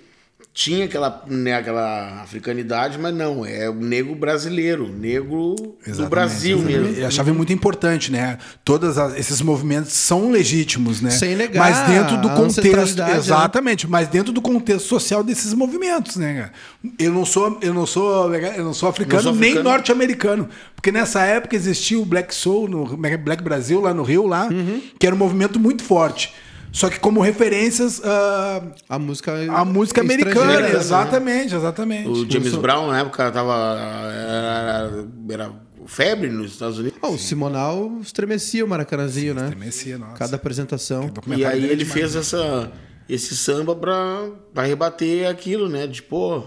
Tinha 0.53 0.87
aquela, 0.87 1.23
né, 1.29 1.55
aquela 1.55 2.23
africanidade, 2.23 2.99
mas 2.99 3.15
não, 3.15 3.47
é 3.47 3.71
o 3.71 3.75
negro 3.75 4.17
brasileiro, 4.17 4.89
negro 4.89 5.55
do 5.55 5.77
Exatamente, 5.87 6.11
Brasil 6.11 6.57
exatamente. 6.59 6.81
mesmo. 6.83 6.97
Ele 6.97 7.05
achava 7.07 7.33
muito 7.33 7.53
importante, 7.53 8.11
né? 8.11 8.37
Todos 8.65 8.97
esses 9.17 9.41
movimentos 9.41 9.93
são 9.93 10.29
legítimos, 10.33 11.01
né? 11.01 11.11
Sem 11.11 11.37
negar 11.37 11.61
mas 11.61 11.89
dentro 11.89 12.17
do 12.21 12.29
contexto, 12.31 12.99
né? 12.99 13.17
exatamente, 13.17 13.87
mas 13.87 14.09
dentro 14.09 14.33
do 14.33 14.43
contexto 14.43 14.89
social 14.89 15.23
desses 15.23 15.55
movimentos, 15.55 16.17
né? 16.17 16.51
Eu 16.99 17.13
não 17.13 17.25
sou, 17.25 17.57
eu 17.63 17.73
não 17.73 17.87
sou, 17.87 18.35
eu 18.35 18.65
não 18.65 18.75
sou 18.75 18.89
africano, 18.89 19.23
Não 19.23 19.33
sou 19.33 19.41
nem 19.41 19.55
norte-americano, 19.63 20.49
porque 20.75 20.91
nessa 20.91 21.23
época 21.23 21.55
existia 21.55 21.99
o 21.99 22.05
Black 22.05 22.35
Soul, 22.35 22.69
no 22.69 23.07
é 23.07 23.13
é? 23.13 23.17
Black 23.17 23.41
Brasil 23.43 23.81
lá 23.81 23.95
no 23.95 24.03
Rio, 24.03 24.27
lá, 24.27 24.49
Uhum. 24.51 24.81
que 24.99 25.07
era 25.07 25.15
um 25.15 25.19
movimento 25.19 25.61
muito 25.61 25.85
forte. 25.85 26.35
Só 26.73 26.89
que 26.89 26.99
como 27.01 27.21
referências 27.21 28.01
ah, 28.05 28.63
A 28.89 28.99
música. 28.99 29.33
a 29.53 29.65
música 29.65 30.01
americana, 30.01 30.61
né? 30.61 30.73
exatamente, 30.75 31.55
exatamente. 31.55 32.09
O 32.09 32.31
James 32.31 32.55
Brown, 32.55 32.89
na 32.89 33.01
época, 33.01 33.31
tava. 33.31 33.77
Era, 33.79 35.05
era 35.29 35.53
febre 35.87 36.29
nos 36.29 36.53
Estados 36.53 36.79
Unidos. 36.79 36.99
Ah, 37.03 37.09
o 37.09 37.19
Simonal 37.19 37.99
estremecia 38.01 38.65
o 38.65 38.69
Maracanãzinho, 38.69 39.35
né? 39.35 39.45
Estremecia, 39.45 39.99
nossa. 39.99 40.15
Cada 40.15 40.37
apresentação. 40.37 41.11
E 41.27 41.45
aí 41.45 41.65
é 41.65 41.73
ele 41.73 41.85
demais. 41.85 41.93
fez 41.93 42.15
essa, 42.15 42.71
esse 43.09 43.37
samba 43.37 43.75
pra, 43.75 44.29
pra 44.55 44.63
rebater 44.63 45.29
aquilo, 45.29 45.69
né? 45.69 45.87
De, 45.89 46.01
pô, 46.03 46.45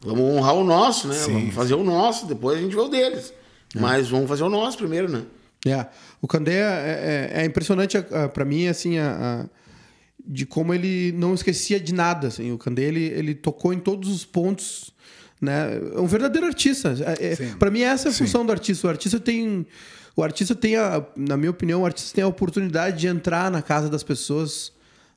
vamos 0.00 0.22
honrar 0.24 0.54
o 0.54 0.64
nosso, 0.64 1.06
né? 1.06 1.14
Sim. 1.14 1.32
Vamos 1.32 1.54
fazer 1.54 1.74
o 1.74 1.84
nosso, 1.84 2.26
depois 2.26 2.58
a 2.58 2.60
gente 2.60 2.74
vê 2.74 2.80
o 2.80 2.88
deles. 2.88 3.32
Mas 3.74 4.08
vamos 4.08 4.28
fazer 4.28 4.42
o 4.42 4.48
nosso 4.48 4.76
primeiro, 4.76 5.08
né? 5.08 5.22
É. 5.66 5.86
O 6.22 6.28
Candeia 6.28 6.64
é, 6.64 7.30
é, 7.34 7.42
é 7.42 7.44
impressionante 7.46 7.96
pra 8.34 8.44
mim, 8.44 8.66
assim, 8.66 8.98
a, 8.98 9.10
a- 9.44 9.60
de 10.26 10.44
como 10.46 10.74
ele 10.74 11.12
não 11.12 11.32
esquecia 11.34 11.80
de 11.80 11.94
nada. 11.94 12.28
Assim. 12.28 12.52
O 12.52 12.58
Candeia, 12.58 12.88
ele, 12.88 13.04
ele 13.04 13.34
tocou 13.34 13.72
em 13.72 13.78
todos 13.78 14.08
os 14.10 14.24
pontos 14.24 14.92
né? 15.40 15.80
É 15.96 15.98
um 15.98 16.06
verdadeiro 16.06 16.46
artista. 16.46 16.94
É, 17.18 17.28
é, 17.32 17.34
Sim. 17.36 17.54
para 17.58 17.70
mim 17.70 17.80
essa 17.80 18.08
é 18.08 18.10
a 18.10 18.12
Sim. 18.12 18.24
função 18.24 18.44
do 18.44 18.52
artista. 18.52 18.86
O 18.86 18.90
artista 18.90 19.18
tem 19.18 19.66
o 20.14 20.22
artista 20.22 20.54
tem 20.54 20.76
a, 20.76 21.02
na 21.16 21.34
minha 21.38 21.50
opinião, 21.50 21.80
o 21.80 21.86
artista 21.86 22.14
tem 22.14 22.22
a 22.22 22.26
oportunidade 22.26 22.98
de 23.00 23.06
entrar 23.06 23.50
na 23.50 23.62
casa 23.62 23.88
das 23.88 24.02
pessoas, 24.02 24.70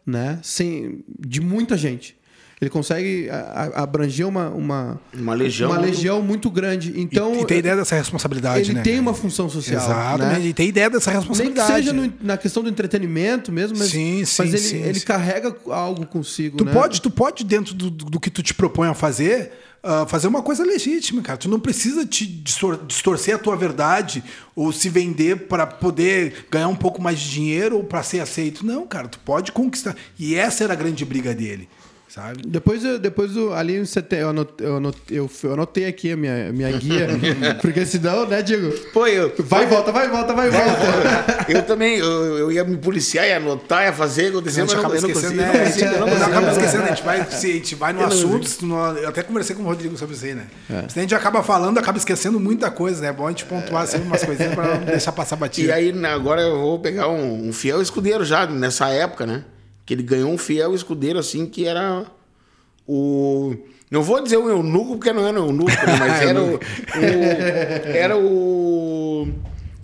né? 0.06 0.39
Sem 0.41 1.04
de 1.20 1.41
muita 1.41 1.76
gente. 1.76 2.16
Ele 2.64 2.70
consegue 2.70 3.28
abranger 3.76 4.26
uma 4.28 4.49
uma, 4.49 4.99
Uma 5.14 5.34
legião 5.34 5.70
uma 5.70 5.80
legião 5.80 6.22
muito 6.22 6.49
grande. 6.49 6.93
Então 6.95 7.36
e, 7.36 7.41
e 7.41 7.45
tem 7.45 7.57
ideia 7.59 7.76
dessa 7.76 7.95
responsabilidade, 7.95 8.70
ele 8.70 8.74
né? 8.74 8.82
tem 8.82 8.99
uma 8.99 9.14
função 9.14 9.49
social. 9.49 9.82
Exatamente. 9.84 10.39
né? 10.41 10.47
E 10.47 10.53
tem 10.53 10.70
ideia 10.70 10.89
dessa 10.89 11.11
Nem 11.11 11.20
que 11.22 11.28
responsabilidade. 11.28 11.74
seja 11.74 11.93
no- 11.93 12.14
na 12.22 12.38
questão 12.38 12.64
do 12.64 12.70
entretenimento 12.70 13.51
mesmo, 13.51 13.78
mas, 13.78 13.89
Sim, 13.89 14.24
sim, 14.26 14.36
mas 14.43 14.53
ele, 14.53 14.57
sim, 14.64 14.78
ele 14.82 14.99
carrega 15.01 15.55
algo 15.68 16.05
consigo. 16.05 16.57
Tu 16.57 16.66
né? 16.66 16.72
pode, 16.72 17.01
tu 17.01 17.09
pode 17.11 17.43
dentro 17.43 17.74
do, 17.74 17.89
do 17.89 18.20
que 18.20 18.30
tu 18.30 18.41
te 18.41 18.53
propõe 18.53 18.88
a 18.88 18.93
fazer, 18.93 19.51
ah, 19.84 20.05
fazer 20.07 20.28
uma 20.28 20.41
coisa 20.41 20.64
legítima, 20.64 21.22
cara. 21.22 21.38
Tu 21.38 21.49
não 21.49 21.59
precisa 21.59 22.05
te 22.05 22.26
distor- 22.26 22.80
distorcer 22.88 23.36
a 23.36 23.38
tua 23.38 23.55
verdade 23.57 24.24
ou 24.55 24.72
se 24.72 24.88
vender 24.88 25.47
para 25.47 25.68
poder 25.68 26.45
ganhar 26.49 26.68
um 26.70 26.76
pouco 26.76 27.01
mais 27.01 27.20
de 27.20 27.30
dinheiro 27.30 27.78
ou 27.78 27.84
para 27.84 28.01
ser 28.03 28.20
aceito. 28.22 28.66
Não, 28.66 28.88
cara, 28.88 29.07
tu 29.09 29.20
pode 29.20 29.51
conquistar. 29.51 29.95
E 30.18 30.36
essa 30.36 30.64
era 30.64 30.72
a 30.74 30.76
grande 30.76 31.03
briga 31.03 31.34
dele, 31.36 31.68
sabe? 32.14 32.41
Depois, 32.45 32.84
eu- 32.86 32.99
depois 32.99 33.36
eu- 33.36 33.53
ali 33.53 33.76
em 33.78 33.86
setembro, 33.86 34.26
eu 34.26 34.30
anotei, 34.30 34.68
eu 34.68 34.78
anotei, 34.78 35.18
eu- 35.20 35.30
anotei 35.53 35.86
aqui 35.88 36.11
a 36.11 36.18
minha, 36.18 36.51
minha 36.53 36.72
guia, 36.72 37.07
porque 37.61 37.86
senão, 37.86 38.28
né, 38.28 38.41
Diego? 38.41 38.72
Pô, 38.93 39.07
eu, 39.07 39.34
Vai 39.39 39.64
e 39.64 39.68
volta, 39.68 39.91
vai 39.91 40.05
e 40.05 40.09
volta, 40.09 40.34
vai 40.34 40.47
e 40.47 40.51
volta. 40.51 41.45
eu 41.49 41.64
também, 41.64 41.97
eu, 41.97 42.38
eu 42.38 42.51
ia 42.51 42.64
me 42.64 42.78
policiar, 42.78 43.26
ia 43.28 43.38
anotar, 43.38 43.84
ia 43.86 43.93
fazer, 43.93 44.28
acontecer, 44.28 44.61
mas 44.61 44.72
eu 44.74 44.82
não, 44.84 45.09
esquecendo, 45.09 45.36
né? 45.36 45.51
não 45.99 46.07
não 46.07 46.07
Nós 46.07 46.18
consigo. 46.20 46.32
acaba 46.38 46.51
esquecendo, 46.51 46.84
a 46.84 46.88
gente 46.88 47.03
vai, 47.03 47.32
se 47.32 47.47
a 47.49 47.53
gente 47.53 47.76
vai 47.76 47.93
no 47.93 48.03
assunto, 48.03 48.66
não- 48.66 48.97
eu 48.97 49.09
até 49.09 49.24
conversei 49.24 49.55
com 49.55 49.64
o 49.64 49.66
Rodrigo 49.66 49.97
sobre 49.97 50.16
isso 50.16 50.26
aí, 50.26 50.36
né? 50.36 50.45
Senão 50.68 50.86
a 50.95 50.99
gente 50.99 51.16
acaba 51.16 51.41
falando, 51.41 51.78
acaba 51.80 51.97
esquecendo 51.97 52.39
muita 52.39 52.70
coisa, 52.70 53.01
né? 53.01 53.07
É 53.07 53.11
bom 53.14 53.26
a 53.28 53.30
gente 53.30 53.45
pontuar 53.45 53.88
sempre 53.88 54.07
umas 54.07 54.24
coisinhas 54.24 54.53
pra 54.53 54.76
não 54.80 54.86
deixar 54.86 55.11
passar 55.11 55.36
batido. 55.36 55.68
E 55.70 55.72
aí, 55.72 55.91
né, 55.91 56.09
agora 56.09 56.41
eu 56.41 56.57
vou 56.59 56.80
pegar 56.80 57.07
um, 57.09 57.49
um 57.49 57.53
fiel 57.53 57.82
escudeiro 57.82 58.24
já, 58.24 58.45
nessa 58.45 58.88
época, 58.89 59.26
né? 59.26 59.43
Que 59.86 59.93
ele 59.93 60.03
ganhou 60.03 60.31
um 60.31 60.38
fiel 60.38 60.73
escudeiro, 60.73 61.19
assim, 61.19 61.45
que 61.45 61.65
era 61.65 62.05
o... 62.88 63.55
Não 63.91 64.01
vou 64.01 64.23
dizer 64.23 64.38
o 64.38 64.49
eunuco, 64.49 64.95
porque 64.97 65.13
não 65.13 65.25
era 65.27 65.39
o 65.41 65.45
eunuco, 65.47 65.69
né? 65.71 65.95
mas 65.99 66.21
era 66.21 66.41
o, 66.41 66.55
o- 66.55 66.59
Era 67.95 68.17
o... 68.17 69.27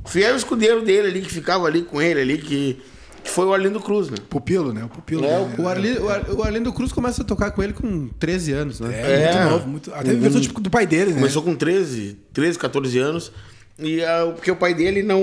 Fiel 0.08 0.36
escudeiro 0.36 0.82
dele 0.84 1.08
ali, 1.10 1.22
que 1.22 1.32
ficava 1.32 1.68
ali 1.68 1.84
com 1.84 2.02
ele 2.02 2.20
ali, 2.20 2.38
que, 2.40 2.82
que 3.24 3.30
foi 3.30 3.46
o 3.46 3.54
Arlindo 3.54 3.80
Cruz, 3.80 4.10
né? 4.10 4.18
Pupilo, 4.28 4.74
né? 4.74 4.84
O 4.86 4.90
pupilo. 4.90 5.24
É, 5.24 5.28
né? 5.46 5.56
O, 5.60 5.68
Arli, 5.68 6.00
o, 6.00 6.10
Ar- 6.10 6.30
o 6.32 6.42
Arlindo 6.44 6.74
Cruz 6.74 6.92
começa 6.92 7.22
a 7.22 7.26
tocar 7.26 7.52
com 7.52 7.62
ele 7.62 7.74
com 7.74 8.08
13 8.20 8.52
anos, 8.54 8.80
né? 8.80 8.90
É, 9.00 9.22
É. 9.24 9.34
muito 9.34 9.52
novo. 9.52 9.68
Muito, 9.68 9.94
até 9.94 10.12
em 10.12 10.20
virtude 10.20 10.48
do 10.48 10.70
pai 10.72 10.88
dele, 10.88 11.12
né? 11.12 11.18
Começou 11.18 11.44
com 11.44 11.54
13, 11.56 12.18
13, 12.34 12.58
14 12.58 12.98
anos. 12.98 13.32
E 13.78 14.04
ah, 14.04 14.32
porque 14.34 14.50
o 14.50 14.56
pai 14.56 14.74
dele 14.74 15.04
não. 15.04 15.22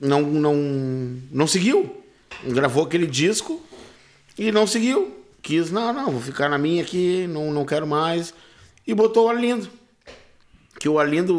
Não, 0.00 0.20
não, 0.22 0.56
não 1.30 1.46
seguiu. 1.46 2.01
Gravou 2.44 2.84
aquele 2.84 3.06
disco 3.06 3.60
e 4.38 4.50
não 4.50 4.66
seguiu. 4.66 5.18
Quis, 5.40 5.70
não, 5.70 5.92
não, 5.92 6.10
vou 6.10 6.20
ficar 6.20 6.48
na 6.48 6.56
minha 6.58 6.82
aqui, 6.82 7.26
não, 7.28 7.52
não 7.52 7.64
quero 7.64 7.86
mais. 7.86 8.32
E 8.86 8.94
botou 8.94 9.26
o 9.26 9.28
Arlindo. 9.28 9.68
Que 10.78 10.88
o 10.88 10.98
Arlindo 10.98 11.36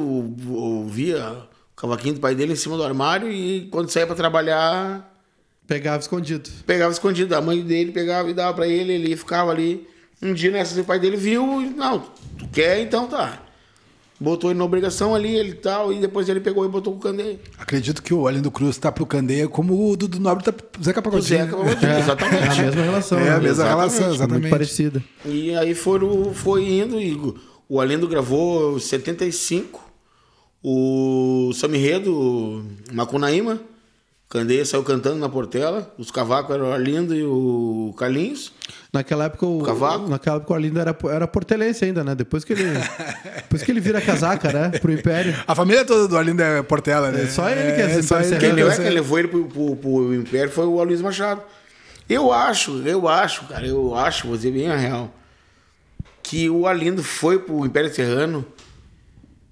ouvia 0.54 1.30
o 1.30 1.76
cavaquinho 1.76 2.16
do 2.16 2.20
pai 2.20 2.36
dele 2.36 2.54
em 2.54 2.58
cima 2.58 2.78
do 2.78 2.84
armário 2.84 3.32
e 3.32 3.68
quando 3.72 3.90
saía 3.90 4.08
pra 4.08 4.16
trabalhar, 4.16 5.10
Pegava 5.66 6.00
escondido. 6.00 6.50
pegava 6.66 6.92
escondido. 6.92 7.34
A 7.36 7.42
mãe 7.42 7.62
dele 7.62 7.92
pegava 7.92 8.30
e 8.30 8.34
dava 8.34 8.54
pra 8.54 8.68
ele, 8.68 8.94
ele 8.94 9.16
ficava 9.16 9.52
ali. 9.52 9.88
Um 10.22 10.34
dia 10.34 10.52
nessa, 10.52 10.80
o 10.80 10.86
pai 10.86 11.00
dele 11.00 11.18
viu 11.18 11.62
e, 11.62 11.70
não, 11.70 12.00
tu 12.38 12.48
quer, 12.52 12.80
então 12.82 13.08
tá. 13.08 13.43
Botou 14.24 14.50
ele 14.52 14.58
na 14.58 14.64
obrigação 14.64 15.14
ali, 15.14 15.36
ele 15.36 15.54
tal, 15.54 15.92
e 15.92 16.00
depois 16.00 16.30
ele 16.30 16.40
pegou 16.40 16.64
e 16.64 16.70
botou 16.70 16.94
com 16.94 17.00
o 17.00 17.02
Candeia. 17.02 17.38
Acredito 17.58 18.02
que 18.02 18.14
o 18.14 18.26
Arlindo 18.26 18.50
Cruz 18.50 18.78
tá 18.78 18.90
pro 18.90 19.06
Candeia 19.06 19.50
como 19.50 19.90
o 19.92 19.98
Dudu 19.98 20.18
Nobre 20.18 20.46
tá 20.46 20.54
pro 20.54 20.82
Zeca 20.82 21.02
O 21.02 21.04
Pagodinho. 21.04 21.40
Zeca 21.46 21.58
Pagodinho, 21.58 21.92
É 21.92 21.96
a 21.96 22.00
exatamente. 22.00 22.62
mesma 22.62 22.82
relação. 22.84 23.18
É 23.20 23.22
a 23.22 23.26
né? 23.26 23.32
mesma 23.32 23.48
Exatamente, 23.50 23.76
relação, 23.78 24.06
Muito 24.08 24.16
exatamente. 24.16 24.50
parecida. 24.50 25.04
E 25.26 25.54
aí 25.56 25.76
foram, 25.76 26.34
foi 26.34 26.64
indo, 26.70 27.02
e 27.02 27.20
o 27.68 27.82
Arlindo 27.82 28.08
gravou 28.08 28.78
em 28.78 28.80
75, 28.80 29.84
o 30.64 31.52
Samirredo, 31.54 32.64
Macunaíma, 32.94 33.60
Candeia 34.34 34.66
saiu 34.66 34.82
cantando 34.82 35.18
na 35.18 35.30
Portela, 35.30 35.94
os 35.96 36.10
cavacos 36.10 36.56
eram 36.56 36.72
o 36.72 36.74
Arlindo 36.74 37.14
e 37.14 37.24
o 37.24 37.94
Carlinhos. 37.96 38.52
Naquela 38.92 39.26
época 39.26 39.46
o, 39.46 39.62
Cavaco? 39.62 40.10
naquela 40.10 40.38
época 40.38 40.54
o 40.54 40.56
Arlindo 40.56 40.80
era, 40.80 40.98
era 41.12 41.28
portelense 41.28 41.86
ainda, 41.86 42.04
né? 42.04 42.16
Depois 42.16 42.44
que 42.44 42.54
ele 42.54 42.64
depois 43.44 43.62
que 43.62 43.70
ele 43.70 43.80
vira 43.80 44.02
casaca, 44.02 44.52
né? 44.52 44.80
Pro 44.80 44.92
Império. 44.92 45.36
A 45.46 45.54
família 45.54 45.86
toda 45.86 46.08
do 46.08 46.18
Arlindo 46.18 46.42
é 46.42 46.64
Portela, 46.64 47.12
né? 47.12 47.26
É 47.26 47.28
só 47.28 47.48
ele 47.48 47.74
que 47.74 47.82
é 47.82 48.02
só 48.02 48.20
ele. 48.22 48.38
Quem, 48.38 48.50
que 48.50 48.56
levou, 48.56 48.72
é 48.72 48.76
quem 48.76 48.90
levou 48.90 49.20
ele 49.20 49.28
pro, 49.28 49.46
pro, 49.46 49.76
pro 49.76 50.16
Império 50.16 50.52
foi 50.52 50.66
o 50.66 50.82
Aloysio 50.82 51.06
Machado. 51.06 51.44
Eu 52.10 52.34
acho, 52.34 52.82
eu 52.88 53.08
acho, 53.08 53.46
cara, 53.46 53.68
eu 53.68 53.96
acho, 53.96 54.26
vou 54.26 54.36
dizer 54.36 54.50
bem 54.50 54.68
a 54.68 54.76
real, 54.76 55.14
que 56.24 56.50
o 56.50 56.66
Arlindo 56.66 57.04
foi 57.04 57.38
pro 57.38 57.64
Império 57.68 57.94
Serrano 57.94 58.44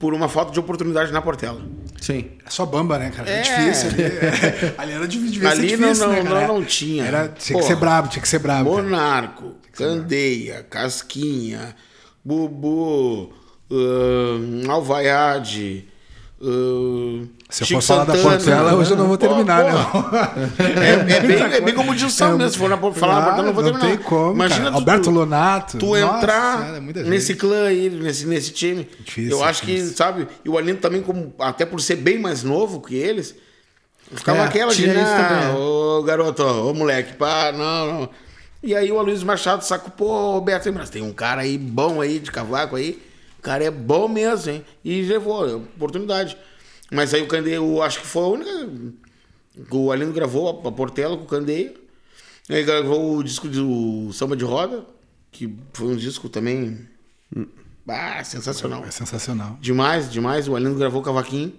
por 0.01 0.13
uma 0.15 0.27
falta 0.27 0.51
de 0.51 0.59
oportunidade 0.59 1.11
na 1.13 1.21
Portela. 1.21 1.61
Sim. 2.01 2.31
É 2.43 2.49
só 2.49 2.65
bamba, 2.65 2.97
né, 2.97 3.11
cara? 3.15 3.29
É, 3.29 3.37
É. 3.39 3.41
difícil. 3.43 3.89
Ali, 3.91 4.01
é- 4.03 4.73
ali 4.77 4.91
era 4.93 5.07
difícil, 5.07 5.47
Ali 5.47 5.69
ser 5.69 5.77
não- 5.77 5.87
difícil, 5.87 6.07
não- 6.07 6.13
né, 6.15 6.23
cara? 6.23 6.47
não- 6.47 6.55
não 6.59 6.65
tinha. 6.65 7.05
Era, 7.05 7.27
tinha 7.29 7.57
Pô. 7.57 7.61
que 7.63 7.67
ser 7.71 7.75
brabo, 7.77 8.07
tinha 8.09 8.21
que 8.21 8.27
ser 8.27 8.39
brabo. 8.39 8.71
Monarco, 8.71 9.55
Candeia, 9.73 10.65
Casquinha, 10.69 11.75
Bubu, 12.25 13.31
ahn, 13.71 14.67
Alvaiade. 14.69 15.87
ahn, 16.41 17.27
Se 17.51 17.63
eu 17.63 17.67
Chico 17.67 17.81
for 17.81 17.87
falar 17.87 18.05
da. 18.05 18.17
Portela, 18.17 18.75
hoje 18.75 18.91
eu 18.91 18.97
não 18.97 19.07
vou 19.07 19.17
Pô, 19.17 19.27
terminar, 19.27 19.65
pô. 19.65 19.99
não. 19.99 20.17
É, 20.81 21.17
é 21.17 21.19
bem, 21.19 21.37
é 21.53 21.59
bem 21.61 21.73
como 21.75 21.91
o 21.91 21.95
Dilson 21.95 22.37
mesmo. 22.37 22.49
Se 22.51 22.57
for 22.57 22.69
na, 22.69 22.77
falar 22.93 23.15
na 23.15 23.21
Portela, 23.23 23.43
não 23.43 23.53
vou 23.53 23.61
não 23.63 23.71
terminar. 23.73 23.97
tem 23.97 23.97
como, 23.97 24.33
Imagina 24.33 24.59
cara. 24.59 24.71
tu, 24.71 24.77
Alberto 24.77 25.09
Lonato. 25.11 25.77
tu 25.77 25.85
Nossa 25.87 26.17
entrar 26.17 26.75
é 26.77 26.79
nesse 27.03 27.35
clã 27.35 27.65
aí, 27.67 27.89
nesse, 27.89 28.25
nesse 28.25 28.51
time. 28.51 28.87
Difícil, 29.01 29.31
eu 29.31 29.43
acho 29.43 29.63
que, 29.63 29.75
difícil. 29.75 29.97
sabe, 29.97 30.27
e 30.45 30.49
o 30.49 30.57
Arlindo 30.57 30.79
também, 30.79 31.01
como, 31.01 31.33
até 31.39 31.65
por 31.65 31.81
ser 31.81 31.97
bem 31.97 32.17
mais 32.17 32.41
novo 32.41 32.79
que 32.79 32.95
eles, 32.95 33.35
ficava 34.15 34.39
É, 34.39 34.45
aquela 34.45 34.73
de, 34.73 34.89
é. 34.89 35.49
ô 35.53 36.01
garoto, 36.03 36.43
ô 36.43 36.73
moleque, 36.73 37.13
pá, 37.13 37.51
não, 37.51 37.85
não. 38.01 38.09
E 38.63 38.73
aí 38.75 38.89
o 38.91 38.97
Aloysio 38.97 39.27
Machado 39.27 39.63
sacou, 39.65 39.91
pô, 39.91 40.33
Roberto 40.33 40.67
Lembrança, 40.67 40.91
tem 40.91 41.01
um 41.01 41.11
cara 41.11 41.41
aí 41.41 41.57
bom 41.57 41.99
aí, 41.99 42.17
de 42.19 42.31
cavaco 42.31 42.77
aí, 42.77 43.01
o 43.39 43.41
cara 43.41 43.63
é 43.65 43.71
bom 43.71 44.07
mesmo, 44.07 44.51
hein? 44.53 44.65
E 44.85 45.01
levou, 45.01 45.49
é 45.49 45.55
oportunidade. 45.55 46.37
Mas 46.91 47.13
aí 47.13 47.21
o 47.21 47.27
Candeia, 47.27 47.55
eu 47.55 47.81
acho 47.81 48.01
que 48.01 48.05
foi 48.05 48.23
a 48.23 48.27
única. 48.27 48.69
O 49.71 49.91
Arlindo 49.91 50.11
gravou 50.11 50.49
a, 50.67 50.71
Portela 50.71 51.15
com 51.15 51.23
o 51.23 51.27
Candeia. 51.27 51.73
Aí 52.49 52.63
gravou 52.63 53.17
o 53.17 53.23
disco 53.23 53.47
do 53.47 54.11
Samba 54.11 54.35
de 54.35 54.43
Roda, 54.43 54.85
que 55.31 55.55
foi 55.73 55.87
um 55.87 55.95
disco 55.95 56.27
também. 56.27 56.85
Ah, 57.87 58.21
sensacional. 58.25 58.83
É 58.83 58.91
sensacional. 58.91 59.57
Demais, 59.61 60.11
demais. 60.11 60.49
O 60.49 60.55
Arlindo 60.55 60.75
gravou 60.75 61.01
o 61.01 61.03
Cavaquinho. 61.03 61.53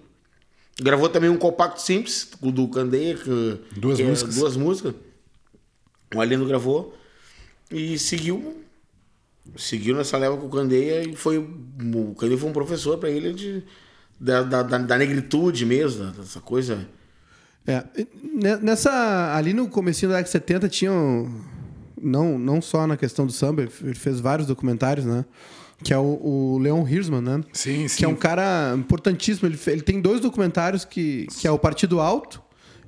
Gravou 0.78 1.08
também 1.08 1.30
um 1.30 1.38
compacto 1.38 1.80
simples 1.80 2.30
o 2.42 2.52
do 2.52 2.68
Candeia. 2.68 3.16
Que, 3.16 3.58
Duas 3.78 3.96
que 3.96 4.02
é 4.02 4.06
músicas. 4.06 4.34
duas 4.34 4.56
músicas. 4.56 4.94
O 6.14 6.20
Arlindo 6.20 6.46
gravou. 6.46 6.94
E 7.70 7.98
seguiu. 7.98 8.62
Seguiu 9.56 9.96
nessa 9.96 10.18
leva 10.18 10.36
com 10.36 10.46
o 10.46 10.50
Candeia 10.50 11.08
e 11.08 11.16
foi. 11.16 11.38
O 11.38 12.14
Candeia 12.18 12.38
foi 12.38 12.50
um 12.50 12.52
professor 12.52 12.98
para 12.98 13.10
ele 13.10 13.32
de, 13.32 13.64
da, 14.22 14.42
da, 14.42 14.62
da, 14.62 14.78
da 14.78 14.98
negritude 14.98 15.66
mesmo, 15.66 16.06
dessa 16.12 16.40
coisa. 16.40 16.86
É, 17.66 17.84
ne- 18.22 18.56
nessa 18.56 19.34
ali 19.36 19.52
no 19.52 19.68
comecinho 19.68 20.10
da 20.10 20.16
década 20.18 20.26
de 20.26 20.32
70 20.32 20.68
tinham 20.68 21.30
não 22.00 22.36
não 22.38 22.60
só 22.60 22.86
na 22.86 22.96
questão 22.96 23.24
do 23.26 23.32
samba, 23.32 23.62
ele 23.62 23.94
fez 23.94 24.18
vários 24.20 24.46
documentários, 24.48 25.04
né? 25.06 25.24
Que 25.84 25.92
é 25.92 25.98
o, 25.98 26.02
o 26.22 26.58
Leon 26.58 26.86
Hirschman, 26.86 27.20
né? 27.20 27.40
Sim, 27.52 27.82
Que 27.84 27.88
sim. 27.88 28.04
é 28.04 28.08
um 28.08 28.14
cara 28.14 28.74
importantíssimo. 28.76 29.48
Ele, 29.48 29.58
ele 29.66 29.82
tem 29.82 30.00
dois 30.00 30.20
documentários 30.20 30.84
que, 30.84 31.26
que 31.38 31.46
é 31.46 31.50
o 31.50 31.58
Partido 31.58 31.98
Alto, 32.00 32.40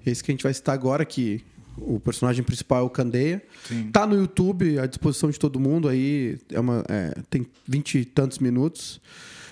esse 0.06 0.22
que 0.22 0.30
a 0.30 0.34
gente 0.34 0.44
vai 0.44 0.54
citar 0.54 0.74
agora, 0.74 1.04
que 1.04 1.42
o 1.76 1.98
personagem 1.98 2.44
principal 2.44 2.80
é 2.80 2.82
o 2.82 2.90
Candeia. 2.90 3.42
Sim. 3.66 3.90
Tá 3.92 4.06
no 4.06 4.14
YouTube, 4.16 4.78
à 4.78 4.86
disposição 4.86 5.28
de 5.28 5.38
todo 5.40 5.58
mundo 5.58 5.88
aí. 5.88 6.38
É 6.52 6.60
uma, 6.60 6.84
é, 6.88 7.14
tem 7.28 7.44
vinte 7.66 7.98
e 7.98 8.04
tantos 8.04 8.38
minutos. 8.38 9.00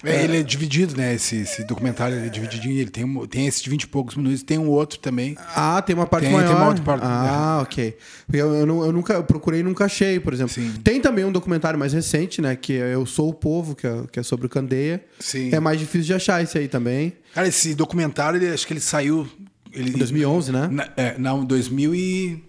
É, 0.05 0.25
Ele 0.25 0.39
é 0.39 0.43
dividido, 0.43 0.97
né? 0.97 1.15
Esse, 1.15 1.37
esse 1.37 1.65
documentário 1.65 2.17
é 2.19 2.29
divididinho. 2.29 2.81
Ele 2.81 2.91
tem, 2.91 3.05
um- 3.05 3.27
tem 3.27 3.47
esse 3.47 3.63
de 3.63 3.71
20 3.71 3.83
e 3.83 3.87
poucos 3.87 4.17
minutos, 4.17 4.43
tem 4.43 4.59
um 4.59 4.69
outro 4.69 4.99
também. 4.99 5.37
Ah, 5.55 5.81
tem 5.81 5.95
uma 5.95 6.07
parte 6.07 6.25
Tem- 6.27 6.33
tem 6.35 6.43
maior. 6.45 6.57
uma 6.57 6.67
outra 6.69 6.83
parte, 6.83 7.05
ah, 7.07 7.61
ok. 7.63 7.97
Eu, 8.33 8.53
eu, 8.55 8.67
eu 8.87 8.93
nunca 8.93 9.13
eu 9.15 9.23
procurei 9.25 9.61
e 9.61 9.63
nunca 9.63 9.85
achei, 9.85 10.19
por 10.19 10.33
exemplo. 10.33 10.53
Sim. 10.53 10.73
Tem 10.83 11.01
também 11.01 11.25
um 11.25 11.31
documentário 11.33 11.79
mais 11.79 11.93
recente, 11.93 12.41
né? 12.43 12.57
Que 12.57 12.75
é 12.75 12.95
Eu 12.95 13.07
Sou 13.07 13.29
o 13.29 13.35
Povo, 13.35 13.75
que 13.77 13.87
é, 13.87 14.03
que 14.11 14.19
é 14.19 14.23
sobre 14.23 14.47
o 14.47 14.49
Candeia. 14.49 15.05
Sim. 15.21 15.51
É 15.55 15.61
mais 15.61 15.79
difícil 15.79 16.07
de 16.07 16.15
achar 16.15 16.43
esse 16.43 16.59
aí 16.59 16.67
também. 16.69 17.13
Cara, 17.35 17.47
esse 17.47 17.75
documentário, 17.75 18.39
ele, 18.43 18.53
acho 18.53 18.67
que 18.67 18.73
ele 18.73 18.81
saiu. 18.81 19.29
Ele, 19.73 19.91
Em 19.91 19.93
2011, 19.99 20.51
né? 20.53 20.69
Na, 20.71 20.89
é, 20.97 21.17
não, 21.17 21.45
2000 21.45 21.95
e 21.95 22.43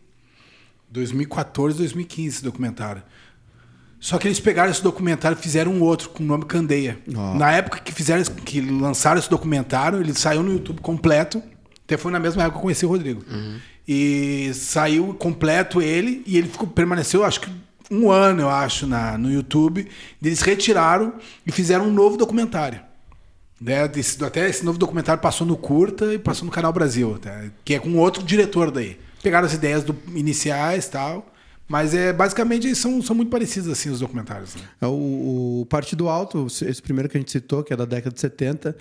2014, 0.92 1.78
2015 1.78 2.28
esse 2.36 2.44
documentário. 2.44 3.02
Só 4.04 4.18
que 4.18 4.28
eles 4.28 4.38
pegaram 4.38 4.70
esse 4.70 4.84
documentário 4.84 5.38
e 5.40 5.42
fizeram 5.42 5.72
um 5.72 5.82
outro 5.82 6.10
com 6.10 6.22
o 6.22 6.28
nome 6.28 6.44
Candeia. 6.44 7.00
Ó. 7.16 7.36
Na 7.36 7.54
época 7.54 7.80
que 7.80 7.94
fizeram, 7.94 8.22
que 8.22 8.60
lançaram 8.60 9.18
esse 9.18 9.30
documentário, 9.30 10.02
ele 10.02 10.14
saiu 10.14 10.44
no 10.44 10.52
YouTube 10.52 10.82
completo. 10.82 11.42
Até 11.86 11.96
foi 11.96 12.12
na 12.12 12.20
mesma 12.20 12.42
época 12.42 12.56
que 12.56 12.58
eu 12.58 12.64
conheci 12.64 12.86
o 12.86 12.90
Rodrigo. 12.90 13.24
E 13.88 14.52
saiu 14.56 15.14
completo 15.14 15.82
ele 15.82 16.22
e 16.28 16.38
ele 16.38 16.50
ficou, 16.50 16.68
permaneceu, 16.68 17.24
acho 17.24 17.40
que 17.40 17.50
um 17.90 18.12
ano, 18.12 18.42
eu 18.42 18.50
acho, 18.50 18.86
na, 18.86 19.18
no 19.18 19.32
YouTube. 19.32 19.88
Eles 20.22 20.42
retiraram 20.42 21.14
e 21.48 21.52
fizeram 21.54 21.86
um 21.86 21.94
novo 21.94 22.18
documentário. 22.18 22.82
Né? 23.62 23.84
Até 23.84 24.50
esse 24.50 24.66
novo 24.66 24.78
documentário 24.78 25.22
passou 25.22 25.48
no 25.48 25.56
Curta 25.56 26.14
e 26.14 26.20
passou 26.20 26.46
no 26.46 26.52
Canal 26.52 26.74
Brasil, 26.74 27.18
tá? 27.20 27.46
que 27.64 27.74
é 27.74 27.80
com 27.80 27.96
outro 27.96 28.22
diretor 28.22 28.70
daí. 28.70 29.00
Pegaram 29.22 29.48
as 29.48 29.54
ideias 29.54 29.82
do, 29.82 29.96
iniciais 30.14 30.88
e 30.88 30.92
tal. 30.92 31.33
Mas 31.68 31.94
é 31.94 32.12
basicamente 32.12 32.76
são, 32.76 33.02
são 33.02 33.16
muito 33.16 33.30
parecidos 33.30 33.72
assim 33.72 33.90
os 33.90 34.00
documentários. 34.00 34.56
Né? 34.56 34.62
É 34.82 34.86
o, 34.86 35.62
o 35.62 35.68
Partido 35.70 36.10
Alto, 36.10 36.46
esse 36.48 36.82
primeiro 36.82 37.10
que 37.10 37.18
a 37.18 37.20
gente 37.20 37.32
citou, 37.32 37.64
que 37.64 37.74
é 37.74 37.78
da 37.78 37.86
década 37.86 38.14
de 38.14 38.20
70, 38.20 38.76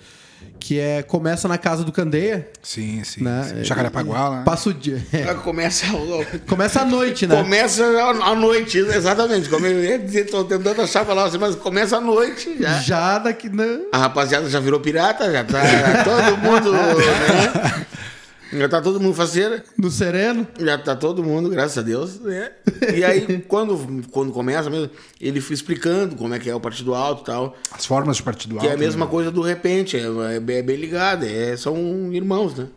que 0.59 0.79
é 0.79 1.01
começa 1.01 1.47
na 1.47 1.57
casa 1.57 1.83
do 1.83 1.91
Candeia, 1.91 2.49
Sim, 2.61 3.01
sim. 3.03 3.23
né? 3.23 3.43
sim. 3.43 3.63
Jacarepaguá 3.63 4.29
lá. 4.29 4.41
Passa 4.43 4.69
o 4.69 4.73
dia. 4.73 5.01
Aí 5.13 5.35
Começa, 5.35 5.85
Começa 6.47 6.81
à 6.81 6.85
noite, 6.85 7.25
né? 7.25 7.41
começa 7.41 7.83
à 7.85 8.35
noite, 8.35 8.77
exatamente. 8.77 9.47
Como 9.49 9.65
eu 9.65 9.83
ia 9.83 9.97
dizer, 9.97 10.25
tô 10.25 10.43
tentando 10.43 10.81
achar 10.81 11.01
a 11.01 11.05
palavra 11.05 11.29
assim, 11.29 11.37
mas 11.37 11.55
começa 11.55 11.97
à 11.97 12.01
noite 12.01 12.57
já. 12.59 12.79
Já 12.79 13.17
daqui. 13.19 13.49
Né? 13.49 13.79
A 13.91 13.97
rapaziada 13.99 14.49
já 14.49 14.59
virou 14.59 14.79
pirata, 14.79 15.31
já 15.31 15.43
tá 15.43 15.61
todo 16.03 16.37
mundo, 16.37 16.71
né? 16.73 17.85
Já 18.57 18.69
tá 18.69 18.81
todo 18.81 18.99
mundo 18.99 19.13
faceira. 19.15 19.63
No 19.77 19.89
sereno. 19.89 20.47
Já 20.59 20.77
tá 20.77 20.95
todo 20.95 21.23
mundo, 21.23 21.49
graças 21.49 21.77
a 21.77 21.81
Deus, 21.81 22.19
né? 22.19 22.51
E 22.95 23.03
aí, 23.03 23.39
quando, 23.47 24.03
quando 24.11 24.31
começa 24.31 24.69
mesmo, 24.69 24.89
ele 25.19 25.41
foi 25.41 25.53
explicando 25.55 26.15
como 26.15 26.33
é 26.33 26.39
que 26.39 26.49
é 26.49 26.55
o 26.55 26.59
Partido 26.59 26.93
Alto 26.93 27.21
e 27.21 27.25
tal. 27.25 27.55
As 27.71 27.85
formas 27.85 28.17
de 28.17 28.23
partido 28.23 28.57
Que 28.57 28.65
é 28.65 28.69
a 28.69 28.71
alto, 28.73 28.79
mesma 28.83 29.05
né? 29.05 29.11
coisa 29.11 29.31
do 29.31 29.41
repente, 29.41 29.97
é, 29.97 30.05
é 30.35 30.39
bem- 30.39 30.57
é 30.57 30.61
bem 30.61 30.75
ligado, 30.77 31.25
é, 31.25 31.55
são 31.57 31.75
irmãos, 32.13 32.55
né? 32.55 32.67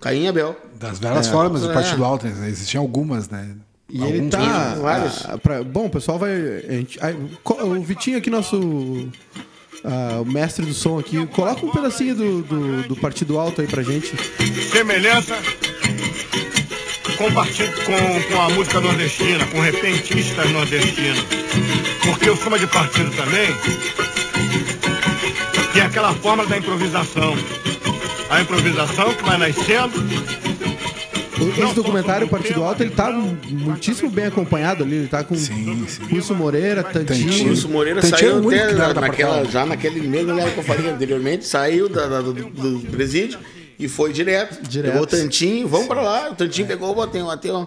Caim 0.00 0.24
e 0.24 0.28
Abel. 0.28 0.56
Das 0.78 0.98
várias 0.98 1.28
formas 1.28 1.62
É. 1.64 1.68
de 1.68 1.72
partido 1.74 2.04
alto. 2.04 2.26
né? 2.26 2.48
Existiam 2.48 2.82
algumas, 2.82 3.28
né? 3.28 3.54
E 3.88 4.00
Alguns 4.00 4.16
ele 4.18 4.28
tá. 4.30 4.74
vários. 4.76 5.24
ah, 5.26 5.38
pra- 5.38 5.62
bom, 5.62 5.86
o 5.86 5.90
pessoal 5.90 6.18
vai. 6.18 6.32
a 6.32 6.72
gente- 6.72 6.98
o 7.44 7.82
Vitinho 7.82 8.18
aqui, 8.18 8.30
nosso. 8.30 8.58
Ah, 9.84 10.20
o 10.20 10.24
mestre 10.24 10.64
do 10.64 10.74
som 10.74 10.98
aqui, 10.98 11.24
coloca 11.26 11.64
um 11.64 11.70
pedacinho 11.70 12.14
do, 12.14 12.42
do, 12.42 12.82
do 12.88 12.96
Partido 12.96 13.38
Alto 13.38 13.60
aí 13.60 13.66
pra 13.66 13.82
gente. 13.82 14.14
semelhança 14.70 15.36
com, 17.16 17.30
com, 17.30 18.34
com 18.34 18.40
a 18.40 18.48
música 18.50 18.80
nordestina, 18.80 19.46
com 19.46 19.60
repentistas 19.60 20.50
nordestinos. 20.50 21.24
Porque 22.04 22.30
o 22.30 22.36
samba 22.36 22.58
de 22.58 22.66
partido 22.66 23.10
também 23.14 23.48
tem 25.72 25.82
aquela 25.82 26.12
forma 26.14 26.46
da 26.46 26.58
improvisação. 26.58 27.34
A 28.30 28.40
improvisação 28.40 29.14
que 29.14 29.24
vai 29.24 29.38
nascendo. 29.38 29.92
Esse 31.48 31.74
documentário, 31.74 32.26
o 32.26 32.30
Partido 32.30 32.62
Alto, 32.62 32.82
ele 32.82 32.90
tá 32.90 33.10
muitíssimo 33.10 34.10
bem 34.10 34.26
acompanhado 34.26 34.82
ali. 34.84 34.96
Ele 34.96 35.08
tá 35.08 35.22
com 35.24 35.34
Sim, 35.34 35.84
sim. 35.88 36.02
Wilson 36.12 36.34
Moreira, 36.34 36.82
Tantinho. 36.82 37.28
Tantinho. 37.28 37.48
Wilson 37.50 37.68
Moreira 37.68 38.02
saiu 38.02 38.30
é 38.30 38.34
único 38.34 38.54
até 38.54 39.00
naquela, 39.00 39.00
Portela. 39.34 39.44
já 39.50 39.66
naquele 39.66 40.00
mesmo 40.06 40.32
lugar 40.32 40.50
que 40.52 40.58
eu 40.58 40.64
falei 40.64 40.90
anteriormente, 40.90 41.44
saiu 41.46 41.88
da, 41.88 42.06
da- 42.06 42.20
do, 42.20 42.32
do 42.32 42.80
presídio 42.90 43.38
e 43.78 43.88
foi 43.88 44.12
direto. 44.12 44.62
Direto. 44.62 44.92
Pegou 44.92 45.02
o 45.04 45.06
Tantinho, 45.06 45.66
vamos 45.68 45.86
pra 45.86 46.00
lá. 46.00 46.30
O 46.30 46.34
Tantinho 46.34 46.66
pegou, 46.66 46.94
"Pô, 46.94 47.06
tem, 47.06 47.22
um- 47.22 47.36
tem, 47.36 47.50
um, 47.52 47.66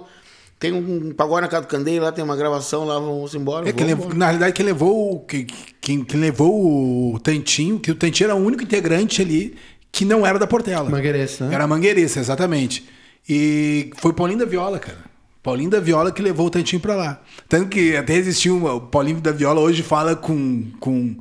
tem 0.59 0.71
um 0.73 1.11
pagode 1.13 1.41
na 1.41 1.47
casa 1.47 1.63
do 1.63 1.67
Candeia, 1.67 2.01
lá 2.01 2.11
tem 2.11 2.23
uma 2.23 2.35
gravação, 2.35 2.85
lá 2.85 2.97
vamos 2.99 3.35
embora. 3.35 3.67
É, 3.67 3.71
vamos 3.71 3.87
levou- 3.87 4.05
embora. 4.05 4.17
na 4.19 4.25
realidade, 4.27 4.53
quem 4.53 4.65
levou, 4.65 5.15
o- 5.15 5.19
que- 5.19 5.45
quem, 5.81 6.03
quem 6.03 6.19
levou 6.19 7.13
o 7.13 7.19
Tantinho, 7.19 7.79
que 7.79 7.91
o 7.91 7.95
Tantinho 7.95 8.27
era 8.27 8.35
o 8.35 8.43
único 8.43 8.63
integrante 8.63 9.21
ali 9.21 9.55
que 9.91 10.03
não 10.05 10.25
era 10.25 10.37
da 10.37 10.45
Portela. 10.47 10.89
Mangueirense, 10.89 11.41
né? 11.43 11.53
Era 11.55 11.65
mangueirense, 11.65 12.19
exatamente. 12.19 12.85
E 13.27 13.91
foi 13.97 14.13
Paulinho 14.13 14.39
da 14.39 14.45
Viola, 14.45 14.79
cara. 14.79 15.15
Paulinho 15.41 15.69
da 15.69 15.79
Viola 15.79 16.11
que 16.11 16.21
levou 16.21 16.47
o 16.47 16.49
Tantinho 16.49 16.81
pra 16.81 16.95
lá. 16.95 17.21
Tanto 17.47 17.69
que 17.69 17.95
até 17.95 18.15
existiu 18.15 18.57
uma, 18.57 18.73
o 18.73 18.81
Paulinho 18.81 19.21
da 19.21 19.31
Viola 19.31 19.61
hoje 19.61 19.83
fala 19.83 20.15
com, 20.15 20.71
com 20.79 21.15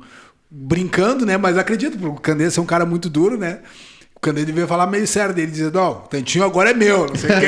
brincando, 0.49 1.25
né? 1.25 1.37
Mas 1.37 1.57
acredito, 1.57 1.97
porque 1.97 2.17
o 2.17 2.21
Candê 2.21 2.45
é 2.45 2.61
um 2.61 2.65
cara 2.65 2.85
muito 2.85 3.09
duro, 3.09 3.37
né? 3.37 3.59
O 4.15 4.19
Candê 4.19 4.43
devia 4.45 4.65
falar 4.65 4.87
meio 4.87 5.05
sério 5.05 5.35
dele, 5.35 5.51
dizendo, 5.51 5.75
ó, 5.75 5.91
o 5.91 6.07
Tantinho 6.07 6.43
agora 6.43 6.71
é 6.71 6.73
meu, 6.73 7.05
não 7.05 7.15
sei 7.15 7.29
o 7.29 7.39
quê. 7.39 7.47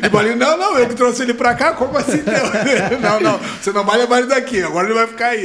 e 0.06 0.10
Paulinho, 0.10 0.36
não, 0.36 0.56
não, 0.56 0.78
eu 0.78 0.86
que 0.88 0.94
trouxe 0.94 1.22
ele 1.22 1.34
pra 1.34 1.54
cá, 1.54 1.72
como 1.72 1.98
assim? 1.98 2.22
Não, 3.02 3.18
não, 3.20 3.38
você 3.38 3.72
não 3.72 3.84
vai 3.84 3.98
levar 3.98 4.18
ele 4.18 4.28
daqui, 4.28 4.62
agora 4.62 4.86
ele 4.86 4.94
vai 4.94 5.06
ficar 5.06 5.28
aí. 5.28 5.44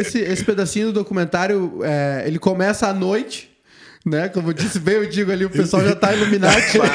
Esse, 0.00 0.18
esse 0.18 0.44
pedacinho 0.44 0.86
do 0.86 0.92
documentário, 0.94 1.80
é, 1.84 2.24
ele 2.26 2.38
começa 2.38 2.88
à 2.88 2.92
noite, 2.92 3.55
né? 4.06 4.28
Como 4.28 4.50
eu 4.50 4.52
disse 4.52 4.78
bem, 4.78 4.94
eu 4.94 5.08
digo 5.08 5.32
ali, 5.32 5.44
o 5.44 5.50
pessoal 5.50 5.84
já 5.84 5.96
tá 5.96 6.14
iluminati. 6.14 6.78
né? 6.78 6.88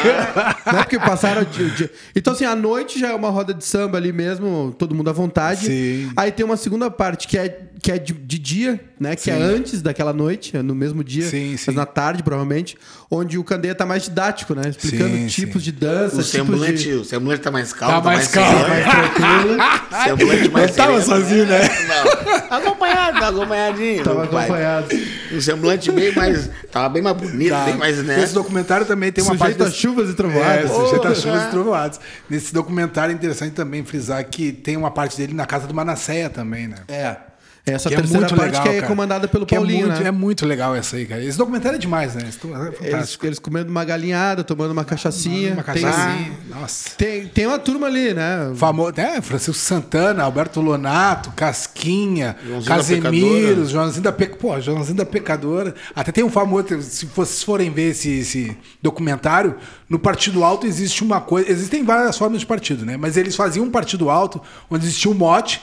Porque 0.64 0.97
passaram 0.97 1.41
o 1.41 1.45
dia, 1.45 1.66
o 1.66 1.70
dia. 1.72 1.91
Então, 2.16 2.32
assim, 2.32 2.45
à 2.45 2.55
noite 2.55 2.97
já 2.97 3.09
é 3.09 3.14
uma 3.14 3.30
roda 3.30 3.53
de 3.53 3.66
samba 3.66 3.97
ali 3.97 4.14
mesmo, 4.14 4.74
todo 4.78 4.95
mundo 4.95 5.09
à 5.09 5.14
vontade. 5.14 5.66
Sim. 5.66 6.09
Aí 6.16 6.32
tem 6.32 6.45
uma 6.45 6.55
segunda 6.55 6.89
parte 6.89 7.28
que 7.28 7.38
é, 7.38 7.64
que 7.82 7.91
é 7.91 7.99
de, 7.99 8.14
de 8.14 8.39
dia, 8.39 8.80
né? 8.97 9.16
Que 9.16 9.30
é 9.30 9.36
Sim. 9.36 9.41
antes 9.41 9.82
daquela 9.82 10.14
noite, 10.14 10.55
é 10.55 10.62
no 10.62 10.74
mesmo 10.74 11.03
dia, 11.03 11.24
Sim, 11.28 11.57
mas 11.66 11.76
na 11.76 11.86
tarde, 11.86 12.24
provavelmente, 12.24 12.78
onde 13.09 13.38
o 13.38 13.43
Candeia 13.43 13.76
tá 13.76 13.86
mais 13.86 14.03
didático, 14.03 14.55
né? 14.55 14.70
Explicando 14.70 15.14
Sim, 15.16 15.28
tipos 15.28 15.64
sim. 15.64 15.72
de 15.72 15.78
dança, 15.80 16.18
O 16.18 16.24
semblante, 16.24 16.84
de... 16.84 16.93
o 16.93 17.03
semblante 17.03 17.41
tá 17.41 17.51
mais 17.51 17.74
calmo, 17.74 17.95
Tá 17.95 18.01
tá, 18.01 18.05
mais 18.16 18.28
calmo. 18.30 18.57
sereno. 18.57 18.70
mais 18.72 18.91
tranquilo. 18.91 19.57
Semblante 20.01 20.49
mais 20.49 20.70
Não 20.70 20.76
tava 20.78 21.01
sereno. 21.01 21.22
sozinho, 21.22 21.45
né? 21.45 21.59
Não. 21.88 22.57
Acompanhado, 22.57 23.20
tá 23.20 23.28
acompanhadinho. 23.28 24.03
Tava 24.03 24.28
pai. 24.28 24.45
acompanhado. 24.45 24.88
Um 25.34 25.41
semblante 25.41 25.91
bem 25.91 26.14
mais. 26.14 26.49
Tava 26.72 26.89
bem 26.89 27.01
mais 27.02 27.18
bonito, 27.18 27.49
Tá. 27.49 27.66
bem 27.66 27.76
mais, 27.78 27.97
né? 28.04 28.22
Esse 28.24 28.34
documentário 28.34 28.86
também 28.86 29.12
tem 29.12 29.24
uma 29.24 29.32
Sujeito 29.34 29.58
parte 29.58 29.62
a 29.62 29.66
desse- 29.66 29.78
chuvas 29.78 30.10
e 30.10 30.12
É, 30.12 30.16
trovoadas. 30.16 30.72
sujeito 30.72 31.08
a 31.08 31.12
Oh, 31.12 31.16
chuvas 31.16 31.41
é. 31.43 31.47
e 31.47 31.49
trovoadas. 31.52 31.99
Nesse 32.30 32.54
documentário 32.54 33.12
é 33.12 33.16
interessante 33.16 33.54
também 33.54 33.84
frisar 33.84 34.24
que 34.26 34.52
tem 34.52 34.78
uma 34.78 34.91
parte 34.91 35.18
dele 35.18 35.34
na 35.34 35.45
casa 35.45 35.68
do 35.68 35.74
Manasseia 35.74 36.30
também, 36.30 36.68
né? 36.68 36.78
É. 36.88 37.16
Essa 37.64 37.89
Que 37.89 37.95
terceira 37.95 38.26
é 38.26 38.30
parte 38.30 38.41
legal, 38.43 38.64
que 38.64 38.70
é 38.70 38.76
cara. 38.78 38.88
comandada 38.88 39.28
pelo 39.28 39.45
Que 39.45 39.55
Paulinho, 39.55 39.84
é 39.84 39.86
muito, 39.89 40.01
né? 40.01 40.07
É 40.07 40.12
muito 40.12 40.45
legal 40.47 40.76
essa 40.76 40.95
aí, 40.95 41.05
cara. 41.05 41.24
Esse 41.24 41.38
documentário 41.38 41.76
é 41.76 41.80
demais, 41.80 42.16
né? 42.16 42.24
É 42.24 42.26
Eles, 42.26 42.36
fantástico. 42.80 43.26
eles 43.28 43.38
comendo 43.39 43.70
uma 43.70 43.86
galinhada, 43.86 44.43
tomando 44.43 44.72
uma 44.72 44.84
cachaçinha. 44.84 45.53
Uma 45.53 45.64
Tem- 45.64 45.84
cachaçinha. 45.84 46.32
Nossa. 46.49 46.89
Tem, 46.97 47.28
tem 47.28 47.45
uma 47.45 47.59
turma 47.59 47.86
ali, 47.86 48.16
né? 48.16 48.51
Famoso, 48.55 48.93
é, 48.99 49.22
Francisco 49.22 49.53
Santana, 49.62 50.24
Alberto 50.24 50.59
Lonato, 50.59 51.32
Casquinha, 51.36 52.36
Joãozinho 52.43 53.01
Casemiro. 53.01 53.66
Joãozinho 53.68 54.03
da 54.03 54.12
Pecadora. 54.12 54.41
Pô, 54.55 54.59
Joãozinho 54.59 54.97
da 54.97 55.05
Pecadora. 55.05 55.76
Até 55.95 56.12
tem 56.12 56.24
um 56.24 56.32
famoso, 56.32 56.82
se 56.82 57.05
vocês 57.05 57.43
forem 57.43 57.70
ver 57.70 57.91
esse, 57.91 58.09
esse 58.09 58.57
documentário, 58.82 59.55
no 59.88 59.99
Partido 59.99 60.43
Alto 60.43 60.66
existe 60.66 61.03
uma 61.03 61.22
coisa. 61.22 61.51
Existem 61.51 61.84
várias 61.84 62.18
formas 62.18 62.39
de 62.39 62.45
partido, 62.45 62.86
né? 62.86 62.97
Mas 62.97 63.18
eles 63.18 63.36
faziam 63.36 63.66
um 63.66 63.70
Partido 63.70 64.09
Alto 64.09 64.41
onde 64.70 64.86
existia 64.86 65.12
um 65.12 65.14
mote, 65.14 65.62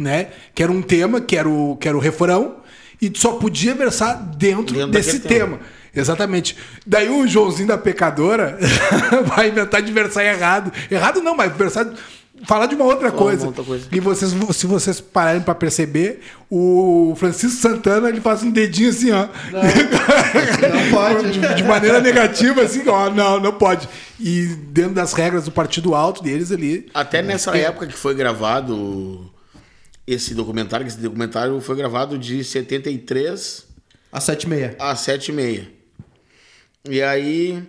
né? 0.00 0.28
Que 0.54 0.62
era 0.62 0.72
um 0.72 0.82
tema, 0.82 1.20
que 1.20 1.36
era 1.36 1.48
o, 1.48 1.76
que 1.76 1.86
era 1.88 1.96
o 1.96 2.00
refrão, 2.00 2.56
e 3.00 3.10
só 3.14 3.32
podia 3.32 3.74
versar 3.74 4.14
dentro, 4.36 4.74
Dentro 4.74 4.90
desse 4.90 5.20
tema. 5.20 5.56
tema. 5.56 5.60
Exatamente. 5.94 6.56
Daí 6.86 7.08
o 7.08 7.26
Joãozinho 7.26 7.68
da 7.68 7.78
Pecadora 7.78 8.58
vai 9.26 9.48
inventar 9.48 9.82
de 9.82 9.92
versar 9.92 10.24
errado. 10.24 10.72
Errado 10.90 11.20
não, 11.22 11.34
mas 11.36 11.52
versar. 11.56 11.86
Falar 12.46 12.66
de 12.66 12.74
uma 12.74 12.84
outra 12.84 13.10
coisa. 13.10 13.46
outra 13.46 13.62
coisa. 13.62 13.86
E 13.92 14.00
vocês, 14.00 14.32
se 14.54 14.66
vocês 14.66 14.98
pararem 14.98 15.42
pra 15.42 15.54
perceber, 15.54 16.22
o 16.48 17.14
Francisco 17.16 17.60
Santana 17.60 18.08
ele 18.08 18.20
faz 18.20 18.42
um 18.42 18.50
dedinho 18.50 18.88
assim, 18.88 19.10
ó. 19.10 19.26
não 19.52 20.90
pode. 20.90 21.32
de, 21.32 21.54
de 21.56 21.64
maneira 21.64 22.00
negativa, 22.00 22.62
assim, 22.62 22.82
ó. 22.88 23.10
Não, 23.10 23.38
não 23.40 23.52
pode. 23.52 23.86
E 24.18 24.46
dentro 24.68 24.94
das 24.94 25.12
regras 25.12 25.44
do 25.44 25.50
partido 25.50 25.94
alto 25.94 26.22
deles 26.22 26.50
ali. 26.50 26.86
Até 26.94 27.20
nessa 27.20 27.54
época 27.56 27.86
que 27.86 27.92
foi 27.94 28.14
gravado 28.14 29.30
esse 30.12 30.34
documentário, 30.34 30.84
que 30.86 30.92
esse 30.92 31.00
documentário 31.00 31.60
foi 31.60 31.76
gravado 31.76 32.18
de 32.18 32.42
73 32.44 33.66
Às 34.12 34.24
sete 34.24 34.44
e 34.44 34.48
meia. 34.48 34.76
a 34.78 34.94
7 34.96 35.28
e 35.28 35.32
meia. 35.34 35.68
E 36.88 37.00
aí 37.02 37.62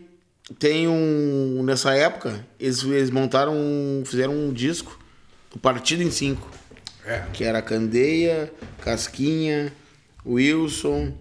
tem 0.59 0.87
um. 0.87 1.61
Nessa 1.63 1.93
época, 1.93 2.45
eles, 2.59 2.83
eles 2.83 3.09
montaram. 3.09 3.53
um- 3.55 4.03
fizeram 4.05 4.33
um 4.33 4.53
disco 4.53 4.97
do 5.53 5.59
Partido 5.59 6.01
em 6.03 6.09
Cinco. 6.11 6.49
É. 7.05 7.23
Que 7.33 7.43
era 7.43 7.61
Candeia, 7.61 8.51
Casquinha, 8.81 9.73
Wilson, 10.25 11.13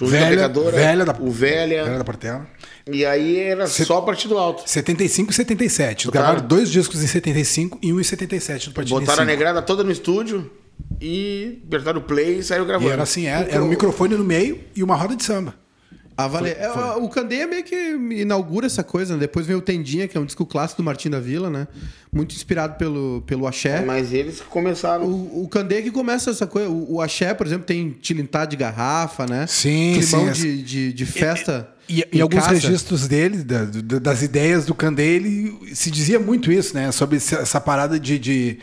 Velha- 0.00 0.28
Pecadora, 0.30 0.76
Velha 0.76 1.04
da- 1.04 1.16
o 1.20 1.30
Velha. 1.30 1.74
Era 1.76 1.98
da 1.98 2.04
Portela. 2.04 2.46
E 2.90 3.04
aí 3.06 3.38
era 3.38 3.66
só 3.66 4.00
Partido 4.02 4.36
Alto. 4.36 4.68
75 4.68 5.30
e 5.30 5.34
77. 5.34 6.04
Eles 6.04 6.04
Botaram- 6.06 6.26
gravaram 6.26 6.46
dois 6.48 6.70
discos 6.70 7.02
em 7.02 7.06
75 7.06 7.78
e 7.82 7.92
um 7.92 8.00
em 8.00 8.04
77 8.04 8.68
do 8.70 8.74
partido 8.74 8.98
Botaram 9.00 9.22
a 9.22 9.26
negrada 9.26 9.62
toda 9.62 9.82
no 9.84 9.90
estúdio 9.90 10.50
e 11.00 11.62
apertaram 11.66 12.00
o 12.00 12.02
play 12.02 12.38
e 12.38 12.42
saíram 12.42 12.66
gravando. 12.66 12.90
E 12.90 12.92
era 12.92 13.02
assim, 13.02 13.26
era, 13.26 13.48
era 13.48 13.62
um 13.62 13.68
microfone 13.68 14.16
no 14.16 14.24
meio 14.24 14.60
e 14.74 14.82
uma 14.82 14.96
roda 14.96 15.16
de 15.16 15.24
samba. 15.24 15.54
A 16.16 16.28
Vale... 16.28 16.50
é, 16.50 16.68
O 17.00 17.08
Candeia 17.08 17.46
meio 17.46 17.64
que 17.64 17.74
inaugura 17.74 18.66
essa 18.66 18.84
coisa, 18.84 19.14
né? 19.14 19.20
Depois 19.20 19.46
vem 19.46 19.56
o 19.56 19.60
Tendinha, 19.60 20.06
que 20.06 20.16
é 20.16 20.20
um 20.20 20.24
disco 20.24 20.46
clássico 20.46 20.80
do 20.80 20.84
Martim 20.84 21.10
da 21.10 21.18
Vila, 21.18 21.50
né? 21.50 21.66
Muito 22.12 22.34
inspirado 22.36 22.76
pelo, 22.78 23.22
pelo 23.26 23.46
axé. 23.46 23.84
Mas 23.84 24.12
eles 24.12 24.40
que 24.40 24.46
começaram. 24.46 25.04
O, 25.06 25.42
o 25.44 25.48
Candeia 25.48 25.82
que 25.82 25.90
começa 25.90 26.30
essa 26.30 26.46
coisa. 26.46 26.68
O, 26.68 26.94
o 26.94 27.00
axé, 27.00 27.34
por 27.34 27.46
exemplo, 27.46 27.66
tem 27.66 27.90
tilintá 27.90 28.44
de 28.44 28.56
garrafa, 28.56 29.26
né? 29.26 29.46
Sim, 29.48 29.98
Climão 30.00 30.32
sim, 30.32 30.40
de, 30.40 30.62
de, 30.62 30.92
de 30.92 31.06
festa. 31.06 31.68
E, 31.88 32.00
em 32.02 32.18
e 32.18 32.20
alguns 32.20 32.44
casa. 32.44 32.54
registros 32.54 33.06
dele, 33.08 33.42
da- 33.44 33.64
da- 33.64 33.98
das 33.98 34.22
ideias 34.22 34.64
do 34.64 34.74
Candé, 34.74 35.04
ele 35.04 35.52
se 35.74 35.90
dizia 35.90 36.18
muito 36.20 36.50
isso, 36.52 36.74
né? 36.74 36.90
Sobre 36.92 37.16
essa 37.16 37.60
parada 37.60 37.98
de, 38.00 38.18
de, 38.18 38.58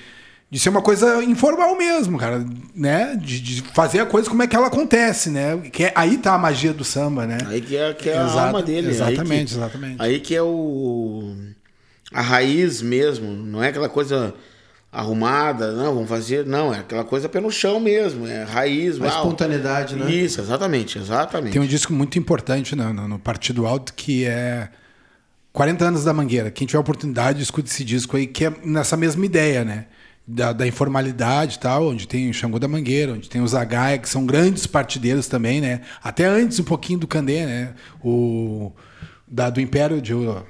de 0.52 0.60
ser 0.60 0.68
uma 0.70 0.82
coisa 0.82 1.24
informal 1.24 1.78
mesmo, 1.78 2.18
cara, 2.18 2.46
né? 2.76 3.16
De, 3.16 3.40
de 3.40 3.62
fazer 3.74 4.02
a 4.02 4.06
coisa 4.06 4.30
como 4.30 4.44
é 4.44 4.48
que 4.48 4.56
ela 4.56 4.68
acontece, 4.68 5.30
né? 5.30 5.58
Que 5.72 5.86
é- 5.86 5.94
aí 5.96 6.18
tá 6.18 6.34
a 6.34 6.38
magia 6.38 6.74
do 6.74 6.84
samba, 6.84 7.26
né? 7.26 7.38
Aí 7.48 7.62
que 7.62 7.78
é, 7.78 7.94
que 7.94 8.10
é 8.10 8.16
Exato, 8.18 8.38
a 8.38 8.46
alma 8.48 8.62
dele. 8.62 8.90
exatamente, 8.90 9.32
aí 9.32 9.46
que, 9.46 9.54
exatamente. 9.54 9.96
Aí 10.02 10.20
que 10.20 10.36
é 10.36 10.42
o. 10.44 11.34
A 12.14 12.22
raiz 12.22 12.82
mesmo. 12.82 13.32
Não 13.32 13.64
é 13.64 13.70
aquela 13.70 13.88
coisa 13.88 14.34
arrumada, 14.92 15.72
não, 15.72 15.94
vamos 15.94 16.10
fazer. 16.10 16.46
Não, 16.46 16.74
é 16.74 16.80
aquela 16.80 17.06
coisa 17.06 17.30
pé 17.30 17.40
no 17.40 17.50
chão 17.50 17.80
mesmo. 17.80 18.28
É 18.28 18.44
raiz. 18.44 19.00
A 19.00 19.06
uau. 19.06 19.18
espontaneidade, 19.18 19.96
né? 19.96 20.12
Isso, 20.12 20.42
exatamente, 20.42 20.98
exatamente. 20.98 21.54
Tem 21.54 21.62
um 21.62 21.66
disco 21.66 21.94
muito 21.94 22.20
importante 22.20 22.76
no, 22.76 22.94
no- 22.94 23.08
no 23.08 23.18
Partido 23.20 23.66
Alto 23.66 23.94
que 23.94 24.26
é 24.26 24.68
40 25.54 25.86
anos 25.86 26.04
da 26.04 26.14
Mangueira. 26.14 26.52
Quem 26.52 26.68
tiver 26.68 26.80
oportunidade, 26.80 27.42
escute 27.42 27.70
esse 27.70 27.86
disco 27.86 28.18
aí, 28.18 28.28
que 28.28 28.46
é 28.46 28.54
nessa 28.66 28.98
mesma 28.98 29.26
ideia, 29.26 29.64
né? 29.64 29.86
Da, 30.28 30.54
da 30.54 30.68
informalidade 30.68 31.60
tal, 31.60 31.88
onde 31.88 32.08
tem 32.08 32.30
o 32.30 32.34
Xangô 32.34 32.60
da 32.60 32.68
Mangueira, 32.68 33.14
onde 33.14 33.28
tem 33.28 33.42
os 33.42 33.52
Zagaia, 33.52 33.98
que 33.98 34.08
são 34.08 34.26
grandes 34.26 34.66
partideiros 34.68 35.28
também, 35.28 35.60
né? 35.60 35.82
Até 36.02 36.26
antes 36.26 36.60
um 36.60 36.64
pouquinho 36.64 37.00
do 37.00 37.08
Candê, 37.08 37.46
né? 37.46 37.74
O, 38.04 38.72
da, 39.28 39.50
do 39.50 39.60
Império, 39.60 40.00
de 40.00 40.14
uh, 40.14 40.46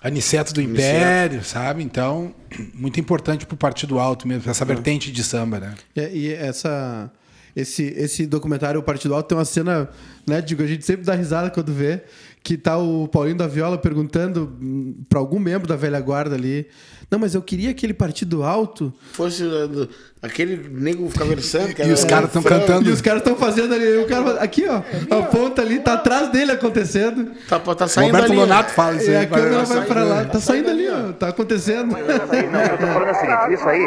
Aniceto 0.00 0.54
do 0.54 0.62
Império, 0.62 1.44
sabe? 1.44 1.82
Então, 1.82 2.34
muito 2.72 2.98
importante 3.00 3.44
pro 3.44 3.56
Partido 3.56 3.98
Alto 3.98 4.26
mesmo, 4.28 4.50
essa 4.50 4.64
vertente 4.64 5.10
de 5.10 5.22
samba, 5.24 5.58
né? 5.60 5.74
E, 5.94 6.00
e 6.00 6.32
essa, 6.32 7.12
esse, 7.54 7.82
esse 7.82 8.26
documentário, 8.26 8.78
o 8.78 8.82
Partido 8.82 9.14
Alto, 9.14 9.28
tem 9.28 9.36
uma 9.36 9.44
cena, 9.44 9.88
né, 10.24 10.40
digo, 10.40 10.62
a 10.62 10.66
gente 10.66 10.84
sempre 10.84 11.04
dá 11.04 11.14
risada 11.14 11.50
quando 11.50 11.72
vê, 11.72 12.04
que 12.44 12.56
tá 12.56 12.78
o 12.78 13.08
Paulinho 13.08 13.36
da 13.36 13.48
Viola 13.48 13.76
perguntando 13.76 14.96
pra 15.08 15.18
algum 15.18 15.40
membro 15.40 15.66
da 15.66 15.74
velha 15.74 16.00
guarda 16.00 16.36
ali, 16.36 16.68
não, 17.10 17.18
mas 17.18 17.34
eu 17.34 17.42
queria 17.42 17.70
aquele 17.70 17.94
Partido 17.94 18.42
Alto, 18.42 18.92
Fosse 19.12 19.42
uh, 19.42 19.66
do- 19.68 19.88
aquele 20.22 20.68
nego 20.72 21.08
ficar 21.10 21.24
versando. 21.24 21.74
que 21.74 21.82
E 21.82 21.84
era 21.84 21.94
os 21.94 22.04
caras 22.04 22.32
tão 22.32 22.42
frango, 22.42 22.60
cantando. 22.66 22.88
e 22.88 22.92
os 22.92 23.00
caras 23.00 23.20
estão 23.22 23.36
fazendo 23.36 23.74
ali, 23.74 23.98
o 23.98 24.06
cara 24.06 24.40
aqui 24.42 24.66
ó, 24.68 24.78
a 25.16 25.22
ponta 25.24 25.62
ali, 25.62 25.78
tá 25.80 25.94
atrás 25.94 26.28
dele 26.30 26.52
acontecendo, 26.52 27.30
Tá, 27.48 27.58
tá 27.58 27.86
saindo 27.88 28.12
Roberto 28.12 28.32
ali. 28.32 28.40
Lonato 28.40 28.70
fala 28.72 28.94
isso 28.96 29.10
e 29.10 29.16
aí. 29.16 29.24
a 29.24 29.28
câmera 29.28 29.64
vai- 29.64 29.76
vai 29.78 29.86
pra 29.86 30.04
lá, 30.04 30.24
tá 30.24 30.40
saindo 30.40 30.70
ali, 30.70 30.88
ó, 30.90 31.12
tá 31.12 31.28
acontecendo. 31.28 31.92
Não, 31.92 31.98
eu 31.98 32.78
tô 32.78 32.86
falando 32.86 33.08
é 33.08 33.12
o 33.12 33.14
seguinte, 33.14 33.52
isso 33.54 33.68
aí 33.68 33.82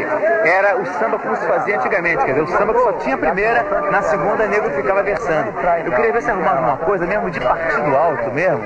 era 0.46 0.82
o 0.82 0.86
samba 1.00 1.20
como 1.20 1.36
se 1.36 1.46
fazia 1.46 1.78
antigamente, 1.78 2.18
quer 2.26 2.34
dizer, 2.34 2.42
o 2.42 2.48
samba 2.48 2.74
que 2.74 2.80
só 2.80 2.92
tinha 2.94 3.16
a 3.16 3.18
primeira, 3.18 3.66
na 3.92 4.02
segunda 4.04 4.48
nego 4.48 4.70
ficava 4.72 5.04
versando. 5.04 5.54
Eu 5.86 5.92
queria 5.92 6.14
ver 6.14 6.22
se 6.24 6.30
arrumava 6.32 6.60
uma 6.62 6.78
coisa 6.78 7.06
mesmo 7.06 7.30
de 7.30 7.40
partido 7.40 7.96
alto 7.96 8.32
mesmo, 8.32 8.62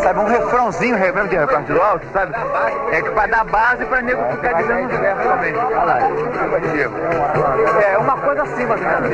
sabe, 0.00 0.18
um 0.20 0.24
refrãozinho 0.26 0.98
mesmo 0.98 1.28
de 1.28 1.36
partido 1.46 1.80
alto, 1.80 2.06
sabe? 2.12 2.34
É 2.92 3.02
que 3.02 3.10
pra 3.10 3.26
dar 3.26 3.44
base 3.44 3.84
pra 3.86 4.02
nego 4.02 4.22
ficar 4.32 4.52
dizendo 4.54 4.88
versos 4.88 5.24
também. 5.24 5.54
Olha 5.54 5.84
lá, 5.84 5.98
é 7.12 7.98
uma 7.98 8.16
coisa 8.16 8.42
assim, 8.42 8.64
menos. 8.64 9.10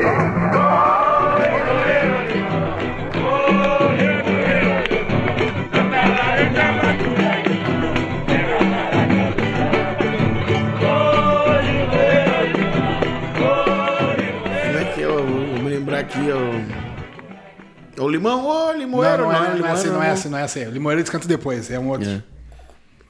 Como 14.65 14.77
é 14.77 14.85
que 14.93 15.01
é? 15.01 15.03
Eu, 15.03 15.19
eu 15.19 15.25
vou 15.27 15.59
me 15.59 15.69
lembrar 15.69 15.99
aqui. 15.99 16.29
É 16.29 18.01
o 18.01 18.09
limão, 18.09 18.45
ô, 18.45 18.71
Não, 18.71 18.77
limoeiro, 18.77 19.23
não, 19.23 19.31
é, 19.31 19.39
não, 19.39 19.45
é 19.45 19.53
limoeiro 19.53 19.73
assim, 19.73 19.89
não 19.89 20.03
é 20.03 20.09
assim, 20.09 20.29
não 20.29 20.37
é 20.37 20.43
assim. 20.43 20.65
O 20.65 20.71
Limoeiro 20.71 20.99
eles 21.01 21.09
cantam 21.09 21.27
depois, 21.27 21.69
é 21.69 21.77
um 21.77 21.89
outro. 21.89 22.09
É. 22.09 22.23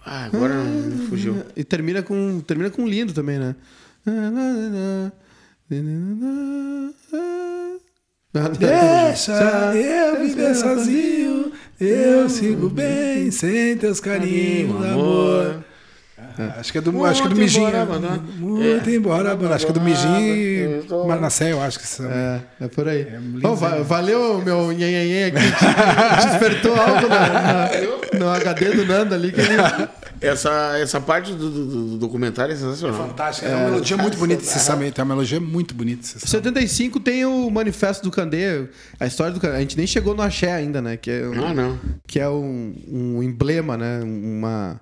Ah, 0.05 0.25
agora 0.25 0.53
me 0.55 1.07
fugiu. 1.07 1.43
E 1.55 1.63
termina 1.63 2.01
com, 2.01 2.39
termina 2.41 2.69
com 2.69 2.87
lindo 2.87 3.13
também, 3.13 3.37
né? 3.37 3.55
Deixa 8.57 9.33
eu 9.75 10.19
viver 10.21 10.55
sozinho, 10.55 11.51
eu 11.79 12.29
sigo 12.29 12.69
bem, 12.69 13.29
sem 13.29 13.75
teus 13.77 13.99
carinhos, 13.99 14.83
amor. 14.85 15.63
Ah, 16.17 16.55
Acho 16.59 16.71
que 16.71 16.77
é 16.77 16.81
do, 16.81 17.05
acho 17.05 17.21
que 17.21 17.27
é 17.27 17.29
do 17.29 17.35
Muito 17.35 17.43
Mijinho. 17.43 17.67
embora, 17.67 17.85
mano. 17.85 18.23
Muito 18.37 18.89
É. 18.89 18.93
embora, 18.95 19.35
mano. 19.35 19.53
Acho 19.53 19.65
que 19.65 19.71
é 19.71 19.73
do 19.73 19.81
Mijinho 19.81 20.19
e 20.79 20.83
tô- 20.87 21.05
Marnacé, 21.05 21.51
eu 21.51 21.61
acho 21.61 21.77
que 21.77 21.85
são. 21.85 22.09
É, 22.09 22.41
é 22.61 22.67
por 22.69 22.87
aí. 22.87 23.03
lindo, 23.03 23.41
Bom, 23.41 23.55
va- 23.55 23.81
valeu, 23.83 24.41
meu 24.41 24.71
nhenhenhen 24.71 25.25
aqui. 25.25 25.37
Despertou 26.29 26.73
algo 26.79 27.07
na, 27.09 27.29
na- 27.29 27.69
no 28.17 28.29
HD 28.29 28.71
do 28.71 28.85
Nando 28.85 29.13
ali. 29.15 29.31
Que 29.33 29.41
ele... 29.41 29.57
Essa, 30.21 30.77
essa 30.77 31.01
parte 31.01 31.33
do, 31.33 31.49
do- 31.49 31.85
do 31.91 31.97
documentário 31.97 32.53
é 32.53 32.55
sensacional. 32.55 33.07
Fantástico. 33.07 33.47
É, 33.47 33.55
uma 33.55 33.65
melodia 33.71 33.97
muito 33.97 34.17
bonita 34.19 34.43
esse 34.43 34.59
samba. 34.59 34.83
aí, 34.83 34.91
Tem 34.91 35.03
uma 35.03 35.15
melodia 35.15 35.39
muito 35.39 35.73
bonita 35.73 36.03
esse 36.03 36.13
samba. 36.19 36.27
75 36.27 36.99
tem 36.99 37.25
o 37.25 37.49
Manifesto 37.49 38.03
do 38.03 38.11
Candê, 38.11 38.67
a 38.99 39.07
história 39.07 39.33
do 39.33 39.39
Candê. 39.39 39.55
A 39.57 39.59
gente 39.61 39.75
nem 39.75 39.87
chegou 39.87 40.13
no 40.15 40.21
Axé 40.21 40.51
ainda, 40.51 40.79
né? 40.81 40.95
Que 40.95 41.09
é, 41.09 41.27
um- 41.27 41.43
Ah, 41.45 41.53
não. 41.53 41.79
que 42.05 42.19
é 42.19 42.29
um, 42.29 42.73
um 42.87 43.23
emblema, 43.23 43.75
né? 43.77 44.01
Uma, 44.03 44.79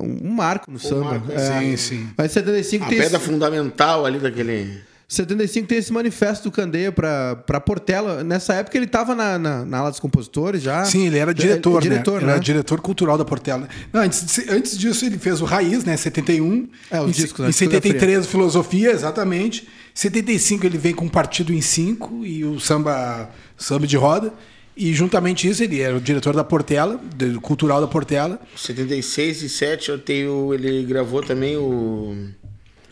um 0.00 0.30
marco 0.30 0.70
no 0.70 0.78
samba. 0.78 1.10
marco, 1.18 1.32
É. 1.32 1.60
Sim, 1.60 1.76
sim. 1.76 2.08
Mas 2.16 2.32
75 2.32 2.84
A 2.84 2.88
tem 2.88 2.98
pedra 2.98 3.18
esse, 3.18 3.26
fundamental 3.26 4.06
ali 4.06 4.18
daquele. 4.18 4.80
75 5.08 5.68
tem 5.68 5.78
esse 5.78 5.92
manifesto 5.92 6.44
do 6.44 6.50
Candeia 6.50 6.90
pra, 6.90 7.36
pra 7.36 7.60
Portela. 7.60 8.24
Nessa 8.24 8.54
época 8.54 8.76
ele 8.76 8.88
tava 8.88 9.14
na, 9.14 9.38
na, 9.38 9.64
na 9.64 9.78
ala 9.78 9.90
dos 9.90 10.00
compositores 10.00 10.60
já. 10.62 10.84
Sim, 10.84 11.06
ele 11.06 11.18
era 11.18 11.32
diretor, 11.32 11.80
Ele- 11.80 11.90
né? 11.90 11.94
diretor, 11.94 12.16
Ele 12.16 12.26
né? 12.26 12.32
era 12.32 12.40
diretor 12.40 12.80
cultural 12.80 13.16
da 13.16 13.24
Portela. 13.24 13.68
Não, 13.92 14.00
antes, 14.00 14.38
antes 14.48 14.76
disso, 14.76 15.04
ele 15.06 15.16
fez 15.16 15.40
o 15.40 15.44
Raiz, 15.44 15.84
né? 15.84 15.96
71. 15.96 16.68
É, 16.90 17.00
os 17.00 17.10
em, 17.10 17.12
discos, 17.12 17.40
né? 17.44 17.50
Em 17.50 17.52
73, 17.52 18.26
Filosofia, 18.26 18.90
exatamente. 18.90 19.62
Em 19.62 19.66
75, 19.94 20.66
ele 20.66 20.76
vem 20.78 20.92
com 20.92 21.06
o 21.06 21.10
Partido 21.10 21.52
em 21.52 21.60
5 21.60 22.26
e 22.26 22.44
o 22.44 22.58
samba, 22.58 23.30
samba 23.56 23.86
de 23.86 23.96
roda. 23.96 24.32
E 24.76 24.92
juntamente 24.92 25.48
isso, 25.48 25.62
ele 25.62 25.80
era 25.80 25.96
o 25.96 26.00
diretor 26.00 26.34
da 26.34 26.44
Portela, 26.44 27.00
do 27.16 27.40
cultural 27.40 27.80
da 27.80 27.86
Portela. 27.86 28.38
76 28.56 29.42
e 29.42 29.48
7 29.48 29.88
eu 29.88 29.98
tenho. 29.98 30.52
Ele 30.52 30.84
gravou 30.84 31.22
também 31.22 31.56
o. 31.56 32.28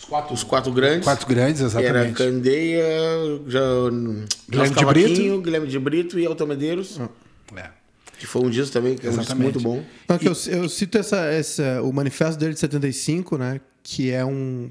Os 0.04 0.08
quatro, 0.08 0.34
Os 0.34 0.42
quatro 0.44 0.72
grandes. 0.72 1.04
quatro 1.04 1.26
grandes, 1.26 1.60
Era 1.62 1.68
exatamente. 1.80 2.14
Candeia, 2.16 2.84
já, 3.48 3.60
Guilherme 4.50 4.74
de 4.76 4.84
Brito. 4.84 5.40
Guilherme 5.42 5.66
de 5.66 5.78
Brito 5.78 6.18
e 6.18 6.26
Alta 6.26 6.44
Medeiros. 6.44 7.00
É. 7.56 7.68
Que 8.18 8.26
foi 8.26 8.42
um 8.42 8.50
disco 8.50 8.72
também, 8.72 8.94
que 8.96 9.06
é 9.06 9.10
um 9.10 9.14
Exatamente. 9.14 9.42
muito 9.42 9.60
bom. 9.60 9.82
Não, 10.08 10.16
que 10.18 10.28
eu, 10.28 10.32
eu 10.48 10.68
cito 10.68 10.96
essa, 10.98 11.16
essa, 11.26 11.82
o 11.82 11.92
manifesto 11.92 12.38
dele 12.38 12.52
de 12.54 12.60
75, 12.60 13.36
né? 13.36 13.60
Que 13.82 14.10
é 14.12 14.24
um. 14.24 14.70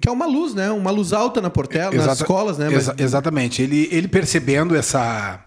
Que 0.00 0.08
é 0.08 0.12
uma 0.12 0.26
luz, 0.26 0.54
né? 0.54 0.70
Uma 0.70 0.90
luz 0.90 1.12
alta 1.12 1.40
na 1.40 1.48
Portela, 1.50 1.92
nas 1.92 2.02
Exata- 2.04 2.22
escolas, 2.22 2.58
né? 2.58 2.66
Mas- 2.68 2.78
exa- 2.88 2.94
exatamente. 2.98 3.62
Ele, 3.62 3.88
ele 3.92 4.08
percebendo 4.08 4.74
essa, 4.74 5.40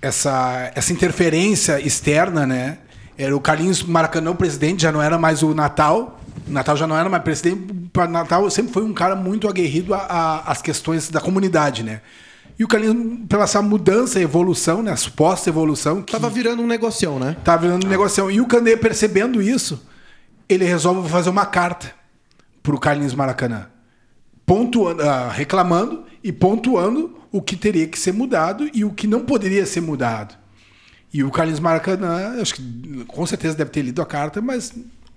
essa, 0.00 0.72
essa 0.74 0.92
interferência 0.92 1.80
externa, 1.80 2.46
né? 2.46 2.78
Era 3.16 3.36
o 3.36 3.40
Carlinhos 3.40 3.82
Maracanã, 3.82 4.30
o 4.32 4.34
presidente, 4.36 4.82
já 4.82 4.90
não 4.92 5.00
era 5.00 5.18
mais 5.18 5.42
o 5.42 5.54
Natal. 5.54 6.20
Natal 6.46 6.76
já 6.76 6.86
não 6.86 6.96
era 6.96 7.08
mais 7.08 7.22
presidente. 7.22 7.90
O 7.94 8.06
Natal 8.06 8.48
sempre 8.50 8.72
foi 8.72 8.84
um 8.84 8.92
cara 8.92 9.14
muito 9.14 9.48
aguerrido 9.48 9.94
às 9.94 10.60
questões 10.60 11.08
da 11.08 11.20
comunidade, 11.20 11.82
né? 11.82 12.00
E 12.58 12.64
o 12.64 12.68
Carlinhos, 12.68 13.26
pela 13.28 13.44
essa 13.44 13.62
mudança, 13.62 14.20
evolução, 14.20 14.82
né? 14.82 14.92
A 14.92 14.96
suposta 14.96 15.48
evolução, 15.48 16.02
que 16.02 16.12
Tava 16.12 16.28
virando 16.28 16.62
um 16.62 16.66
negocião, 16.66 17.18
né? 17.18 17.36
Tava 17.42 17.62
virando 17.62 17.86
um 17.86 17.90
negocião. 17.90 18.30
E 18.30 18.40
o 18.40 18.46
Candê, 18.46 18.76
percebendo 18.76 19.40
isso, 19.40 19.84
ele 20.48 20.64
resolve 20.64 21.08
fazer 21.08 21.30
uma 21.30 21.46
carta 21.46 21.92
pro 22.62 22.78
Carlinhos 22.78 23.14
Maracanã. 23.14 23.66
Pontuando, 24.44 25.02
ah, 25.02 25.28
reclamando 25.30 26.04
e 26.22 26.30
pontuando 26.30 27.16
o 27.30 27.40
que 27.40 27.56
teria 27.56 27.86
que 27.86 27.98
ser 27.98 28.12
mudado 28.12 28.68
e 28.72 28.84
o 28.84 28.92
que 28.92 29.06
não 29.06 29.24
poderia 29.24 29.64
ser 29.64 29.80
mudado. 29.80 30.34
E 31.12 31.24
o 31.24 31.30
Carlinhos 31.30 31.60
Maracanã, 31.60 32.40
acho 32.40 32.54
que 32.54 33.04
com 33.06 33.26
certeza 33.26 33.56
deve 33.56 33.70
ter 33.70 33.82
lido 33.82 34.00
a 34.00 34.06
carta, 34.06 34.40
mas 34.40 34.72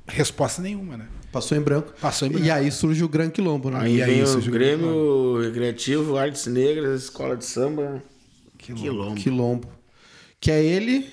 resposta 0.08 0.62
nenhuma, 0.62 0.98
né? 0.98 1.06
Passou 1.32 1.58
em 1.58 1.62
branco. 1.62 1.94
Passou 2.00 2.28
em 2.28 2.32
branco. 2.32 2.46
E 2.48 2.52
aí 2.52 2.72
surge 2.72 3.04
o 3.04 3.10
Gran 3.10 3.30
Quilombo, 3.30 3.70
né? 3.70 3.80
Aí, 3.82 3.98
E 3.98 4.04
aí, 4.04 4.12
vem 4.16 4.24
isso, 4.24 4.38
o? 4.40 4.42
Grêmio 4.42 5.42
Recreativo, 5.42 6.18
Artes 6.18 6.46
Negras, 6.48 7.04
Escola 7.04 7.36
de 7.36 7.46
Samba. 7.46 8.02
Quilombo. 8.58 9.16
Quilombo. 9.16 9.68
Que 10.40 10.52
é 10.52 10.64
ele. 10.64 11.10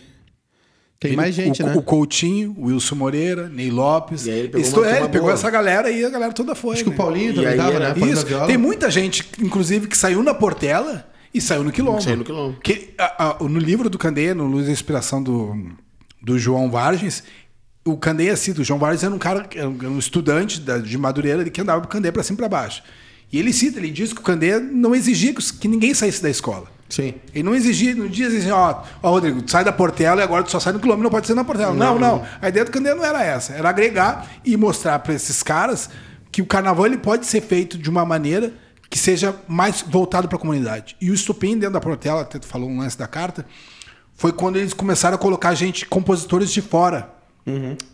Tem 1.01 1.11
Ele- 1.11 1.17
mais 1.17 1.35
gente, 1.35 1.61
o, 1.63 1.67
né? 1.67 1.75
O 1.77 1.83
Coutinho, 1.83 2.55
o 2.57 2.67
Wilson 2.67 2.95
Moreira, 2.95 3.49
Ney 3.49 3.71
Lopes. 3.73 4.27
E 4.27 4.31
aí 4.31 4.39
ele 4.39 4.49
pegou 4.49 4.61
Isto 4.61 4.81
uma 4.81 4.89
é, 4.89 4.99
ele 5.01 5.09
pegou 5.09 5.23
boa. 5.23 5.33
essa 5.33 5.51
galera 5.51 5.91
e 5.91 6.05
a 6.05 6.09
galera 6.11 6.33
toda 6.33 6.55
foi. 6.55 6.75
Acho 6.75 6.85
que 6.85 6.91
o 6.91 6.93
né? 6.93 6.97
Paulinho 6.97 7.33
E 7.33 7.35
também 7.35 7.49
aí 7.51 7.57
tava, 7.57 7.79
né? 7.81 7.95
Isso. 8.09 8.25
Tem 8.47 8.57
muita 8.57 8.89
gente, 8.89 9.29
inclusive, 9.41 9.89
que 9.89 9.99
saiu 9.99 10.23
na 10.23 10.33
Portela 10.33 11.11
E 11.35 11.41
saiu 11.41 11.65
no 11.65 11.73
quilombo. 11.73 12.01
Saiu 12.01 12.19
no 12.19 12.25
quilombo. 12.25 12.61
Que, 12.61 12.95
a- 12.97 13.31
a- 13.31 13.43
no 13.43 13.59
livro 13.59 13.91
do 13.91 13.99
Candeia, 13.99 14.33
no 14.35 14.47
Luz 14.47 14.67
da 14.67 14.73
Inspiração 14.73 15.21
do, 15.21 15.73
do 16.23 16.39
João 16.39 16.71
Vargens, 16.71 17.25
o 17.85 17.97
Candeia 17.97 18.37
cita, 18.37 18.61
o 18.61 18.65
João 18.65 18.79
Vargens 18.79 19.03
era 19.03 19.15
um 19.15 19.19
cara, 19.19 19.47
era 19.55 19.69
um, 19.69 19.99
estudante 19.99 20.61
da- 20.61 20.79
de 20.79 20.97
Madureira 20.97 21.49
que 21.51 21.61
andava 21.61 21.81
pro 21.81 21.89
Candeia 21.91 22.13
para 22.13 22.23
cima 22.23 22.37
e 22.37 22.39
para 22.39 22.49
baixo. 22.49 22.83
E 23.33 23.39
ele 23.39 23.53
cita, 23.53 23.79
ele 23.79 23.91
diz 23.91 24.13
que 24.13 24.21
o 24.21 24.23
Candeia 24.23 24.61
não 24.61 24.95
exigia 24.95 25.35
que, 25.35 25.67
ninguém 25.67 25.95
saísse 25.95 26.23
da 26.23 26.29
escola. 26.31 26.67
Sim. 26.89 27.15
Ele 27.35 27.43
não 27.43 27.55
exigia, 27.55 27.95
não 27.95 28.07
dizia 28.07 28.39
assim, 28.39 28.51
ó, 28.51 28.83
ó, 29.03 29.11
Rodrigo, 29.11 29.41
tu 29.41 29.51
sai 29.51 29.65
da 29.65 29.73
Portela 29.73 30.21
e 30.21 30.25
agora 30.25 30.43
tu 30.45 30.51
só 30.51 30.61
sai 30.61 30.75
no 30.75 30.79
quilômetro, 30.79 31.05
não 31.05 31.11
pode 31.11 31.27
ser 31.27 31.35
na 31.35 31.43
Portela. 31.43 31.73
Não, 31.75 31.99
não. 31.99 32.23
A 32.41 32.49
ideia 32.51 32.65
do 32.67 32.71
Candeia 32.71 32.95
não 32.95 33.05
era 33.05 33.25
essa. 33.25 33.55
Era 33.55 33.71
agregar 33.71 34.31
e 34.45 34.55
mostrar 34.57 34.99
para 34.99 35.15
esses 35.15 35.43
caras 35.43 35.89
que 36.31 36.43
o 36.43 36.47
carnaval 36.47 36.85
ele 36.85 36.99
pode 36.99 37.25
ser 37.27 37.41
feito 37.41 37.79
de 37.79 37.89
uma 37.89 38.05
maneira 38.05 38.53
que 38.91 38.99
seja 38.99 39.35
mais 39.49 39.81
voltado 39.81 40.29
para 40.29 40.37
a 40.37 40.41
comunidade. 40.41 40.95
E 41.01 41.11
o 41.11 41.15
estupim 41.15 41.55
dentro 41.57 41.73
da 41.73 41.81
Portela, 41.81 42.21
até 42.21 42.39
tu 42.39 42.47
falou 42.47 42.69
um 42.69 42.79
lance 42.81 42.99
da 42.99 43.07
carta, 43.07 43.47
foi 44.15 44.31
quando 44.33 44.57
eles 44.59 44.75
começaram 44.75 45.15
a 45.15 45.19
colocar 45.19 45.55
gente, 45.55 45.87
compositores 45.87 46.53
de 46.53 46.61
fora, 46.61 47.11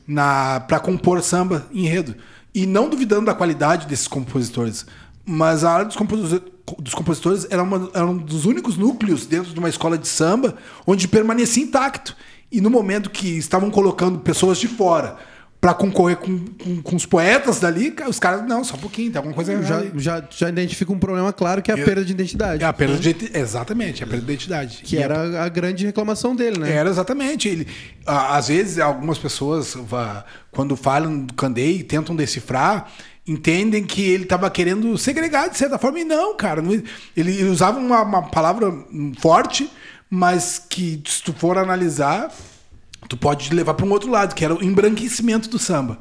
na 0.07 0.61
para 0.61 0.81
compor 0.81 1.23
samba 1.23 1.67
enredo. 1.73 2.15
E 2.55 2.67
não 2.67 2.89
duvidando 2.89 3.27
da 3.27 3.35
qualidade 3.35 3.87
desses 3.87 4.09
compositores, 4.09 4.87
mas 5.25 5.65
a 5.65 5.71
área 5.73 5.85
dos, 5.87 5.97
composi- 5.97 6.43
dos 6.79 6.95
compositores 6.95 7.47
era, 7.51 7.63
uma- 7.63 7.91
era 7.95 8.07
um 8.07 8.17
dos 8.17 8.45
únicos 8.47 8.77
núcleos 8.77 9.27
dentro 9.27 9.53
de 9.53 9.59
uma 9.59 9.69
escola 9.69 9.97
de 9.99 10.09
samba 10.09 10.57
onde 10.87 11.07
permanecia 11.07 11.63
intacto. 11.63 12.17
E 12.51 12.61
no 12.61 12.71
momento 12.71 13.11
que 13.11 13.29
estavam 13.37 13.71
colocando 13.71 14.19
pessoas 14.21 14.59
de 14.59 14.67
fora 14.67 15.17
para 15.61 15.75
concorrer 15.75 16.17
com, 16.19 16.39
com, 16.63 16.81
com 16.83 16.95
os 16.97 17.05
poetas 17.05 17.59
dali, 17.59 17.93
os 18.09 18.21
caras, 18.21 18.47
não, 18.47 18.63
só 18.63 18.77
um 18.77 18.79
pouquinho, 18.79 19.11
tem 19.11 19.17
alguma 19.19 19.35
coisa 19.35 19.53
errada 19.53 19.91
Já, 19.97 20.21
já, 20.21 20.29
já 20.31 20.49
identifica 20.49 20.93
um 20.93 20.99
problema 21.01 21.33
claro 21.33 21.61
que 21.61 21.71
é 21.71 21.75
a 21.75 21.79
Eu- 21.79 21.85
perda 21.85 22.05
de 22.05 22.13
identidade. 22.13 22.63
É 22.63 22.67
a 22.67 22.73
perda 22.73 22.97
de 22.97 23.31
Exatamente, 23.37 24.03
é 24.03 24.07
a 24.07 24.09
perda 24.09 24.25
de 24.25 24.33
identidade. 24.33 24.81
Que 24.85 24.95
E 24.97 24.99
era 25.01 25.43
a 25.43 25.49
grande 25.49 25.85
reclamação 25.85 26.37
dele, 26.37 26.59
né? 26.61 26.71
Era 26.73 26.89
exatamente. 26.89 27.49
Ele, 27.49 27.67
às 28.07 28.47
vezes, 28.47 28.79
algumas 28.79 29.19
pessoas, 29.19 29.77
quando 30.53 30.77
falam 30.77 31.25
do 31.25 31.35
Candei 31.35 31.79
e 31.79 31.83
tentam 31.83 32.15
decifrar, 32.15 32.89
entendem 33.27 33.85
que 33.85 34.03
ele 34.03 34.23
estava 34.23 34.49
querendo 34.51 34.97
segregar 34.97 35.49
de 35.51 35.59
certa 35.59 35.77
forma. 35.77 35.99
E 35.99 36.05
não, 36.05 36.37
cara. 36.37 36.63
não- 36.63 36.73
ele, 36.73 36.85
ele 37.17 37.45
usava 37.45 37.79
uma, 37.81 38.03
uma 38.03 38.23
palavra 38.31 38.73
forte, 39.21 39.69
mas 40.09 40.63
que, 40.71 41.03
se 41.05 41.21
tu 41.23 41.33
for 41.33 41.59
analisar, 41.59 42.33
tu 43.09 43.17
pode 43.17 43.53
levar 43.55 43.75
para 43.75 43.87
um 43.87 43.91
outro 43.91 44.11
lado, 44.11 44.35
que 44.35 44.45
era 44.45 44.55
o 44.55 44.63
embranquecimento 44.63 45.49
do 45.49 45.59
samba. 45.59 45.99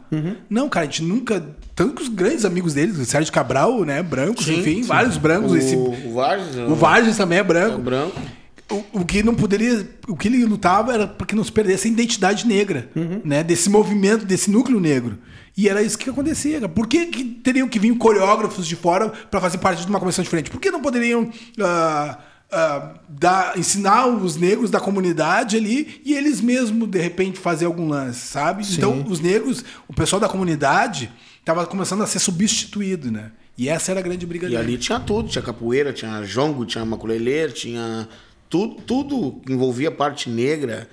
Não, 0.49 0.67
cara, 0.69 0.85
a 0.85 0.89
gente 0.89 1.03
nunca. 1.03 1.43
Tanto 1.75 1.93
que 1.95 2.01
os 2.03 2.09
grandes 2.09 2.43
amigos 2.43 2.73
deles, 2.73 2.97
o 2.97 3.05
Sérgio 3.05 3.31
Cabral, 3.31 3.83
né? 3.85 4.03
Brancos, 4.03 4.45
Sim, 4.45 4.59
enfim, 4.59 4.75
sim. 4.81 4.87
vários 4.87 5.17
brancos. 5.17 5.51
O, 5.51 5.57
esse, 5.57 5.75
o 5.75 6.13
Vargas. 6.13 6.55
o 6.55 6.75
Vargas 6.75 7.17
também 7.17 7.37
é 7.37 7.41
é 7.41 7.43
branco. 7.43 7.79
o 7.79 7.81
branco. 7.81 8.21
O, 8.69 8.99
o 8.99 9.05
que 9.05 9.23
não 9.23 9.33
poderia. 9.33 9.87
O 10.07 10.15
que 10.17 10.27
ele 10.27 10.43
lutava 10.43 10.93
era 10.93 11.07
para 11.07 11.25
que 11.25 11.35
não 11.35 11.43
se 11.43 11.51
perdesse 11.51 11.87
a 11.87 11.91
identidade 11.91 12.45
negra, 12.45 12.89
né? 13.23 13.43
Desse 13.43 13.69
movimento, 13.69 14.25
desse 14.25 14.51
núcleo 14.51 14.79
negro. 14.79 15.17
E 15.55 15.67
era 15.69 15.81
isso 15.81 15.97
que 15.97 16.09
acontecia. 16.09 16.59
cara. 16.59 16.69
Por 16.69 16.85
que, 16.85 17.05
que 17.07 17.23
teriam 17.23 17.67
que 17.67 17.79
vir 17.79 17.95
coreógrafos 17.97 18.67
de 18.67 18.75
fora 18.75 19.09
para 19.09 19.39
fazer 19.41 19.57
parte 19.57 19.81
de 19.83 19.87
uma 19.89 19.99
comissão 19.99 20.23
diferente? 20.23 20.51
Por 20.51 20.59
que 20.59 20.69
não 20.69 20.81
poderiam 20.81 21.31
ah, 21.59 22.17
ah, 22.51 22.93
dar, 23.09 23.57
ensinar 23.57 24.07
os 24.07 24.35
negros 24.37 24.69
da 24.71 24.79
comunidade 24.79 25.57
ali 25.57 26.01
e 26.05 26.13
eles 26.13 26.39
mesmos, 26.41 26.87
de 26.89 26.99
repente, 26.99 27.37
fazer 27.39 27.65
algum 27.65 27.87
lance, 27.89 28.27
sabe? 28.27 28.63
Então, 28.73 29.03
os 29.07 29.19
negros, 29.19 29.63
o 29.87 29.93
pessoal 29.93 30.19
da 30.19 30.29
comunidade, 30.29 31.11
estava 31.39 31.65
começando 31.65 32.03
a 32.03 32.07
ser 32.07 32.19
substituído, 32.19 33.11
né? 33.11 33.31
E 33.57 33.67
essa 33.69 33.91
era 33.91 33.99
a 33.99 34.03
grande 34.03 34.25
briga 34.25 34.45
E 34.45 34.51
dele. 34.51 34.61
ali 34.61 34.77
tinha 34.77 34.99
tudo, 34.99 35.29
tinha 35.29 35.41
capoeira, 35.41 35.91
tinha 35.91 36.21
jongo, 36.23 36.63
tinha 36.65 36.85
maculelê, 36.85 37.49
tinha 37.49 38.07
tudo, 38.49 38.75
tudo 38.75 39.41
que 39.45 39.51
envolvia 39.51 39.89
a 39.89 39.91
parte 39.91 40.29
negra, 40.29 40.87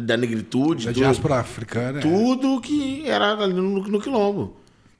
da 0.00 0.16
negritude, 0.16 0.86
Da 0.86 0.92
tudo, 0.92 1.02
diáspora 1.02 1.36
africana. 1.40 1.98
é. 1.98 2.02
tudo 2.02 2.60
que 2.60 3.06
era 3.06 3.34
ali 3.34 3.52
no, 3.52 3.82
no 3.86 4.00
quilombo. 4.00 4.56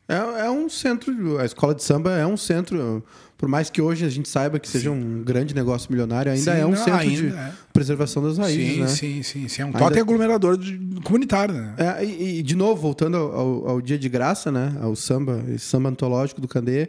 É, 0.08 0.46
é 0.46 0.50
um 0.50 0.68
centro, 0.68 1.38
a 1.38 1.44
escola 1.44 1.74
de 1.74 1.82
samba 1.82 2.12
é 2.12 2.24
um 2.26 2.36
centro, 2.36 3.02
por 3.38 3.48
mais 3.48 3.68
que 3.68 3.82
hoje 3.82 4.04
a 4.04 4.08
gente 4.08 4.28
saiba 4.28 4.58
que 4.58 4.68
seja 4.68 4.90
um 4.90 5.22
grande 5.22 5.54
negócio 5.54 5.90
milionário, 5.90 6.32
ainda 6.32 6.54
Sim, 6.54 6.60
é 6.60 6.64
um 6.66 6.70
não, 6.70 6.76
centro 6.84 7.08
de 7.10 7.26
é. 7.28 7.52
preservação 7.72 8.22
das 8.22 8.38
raízes, 8.38 8.74
Sim, 8.74 8.80
né? 8.80 8.86
sim, 8.88 9.22
sim, 9.22 9.48
sim. 9.48 9.62
É 9.62 9.64
um 9.64 9.68
Ainda- 9.68 9.78
totem 9.78 10.00
aglomerador 10.00 10.56
de- 10.56 10.78
comunitário, 11.02 11.54
né? 11.54 11.74
É, 11.76 12.04
e, 12.04 12.38
e, 12.38 12.42
de 12.42 12.56
novo, 12.56 12.80
voltando 12.80 13.16
ao, 13.16 13.34
ao- 13.38 13.68
ao 13.68 13.80
dia 13.82 13.98
de 13.98 14.08
graça, 14.08 14.50
né? 14.50 14.74
Ao 14.80 14.96
samba, 14.96 15.44
esse 15.48 15.66
samba 15.66 15.90
antológico 15.90 16.40
do 16.40 16.48
Candê, 16.48 16.88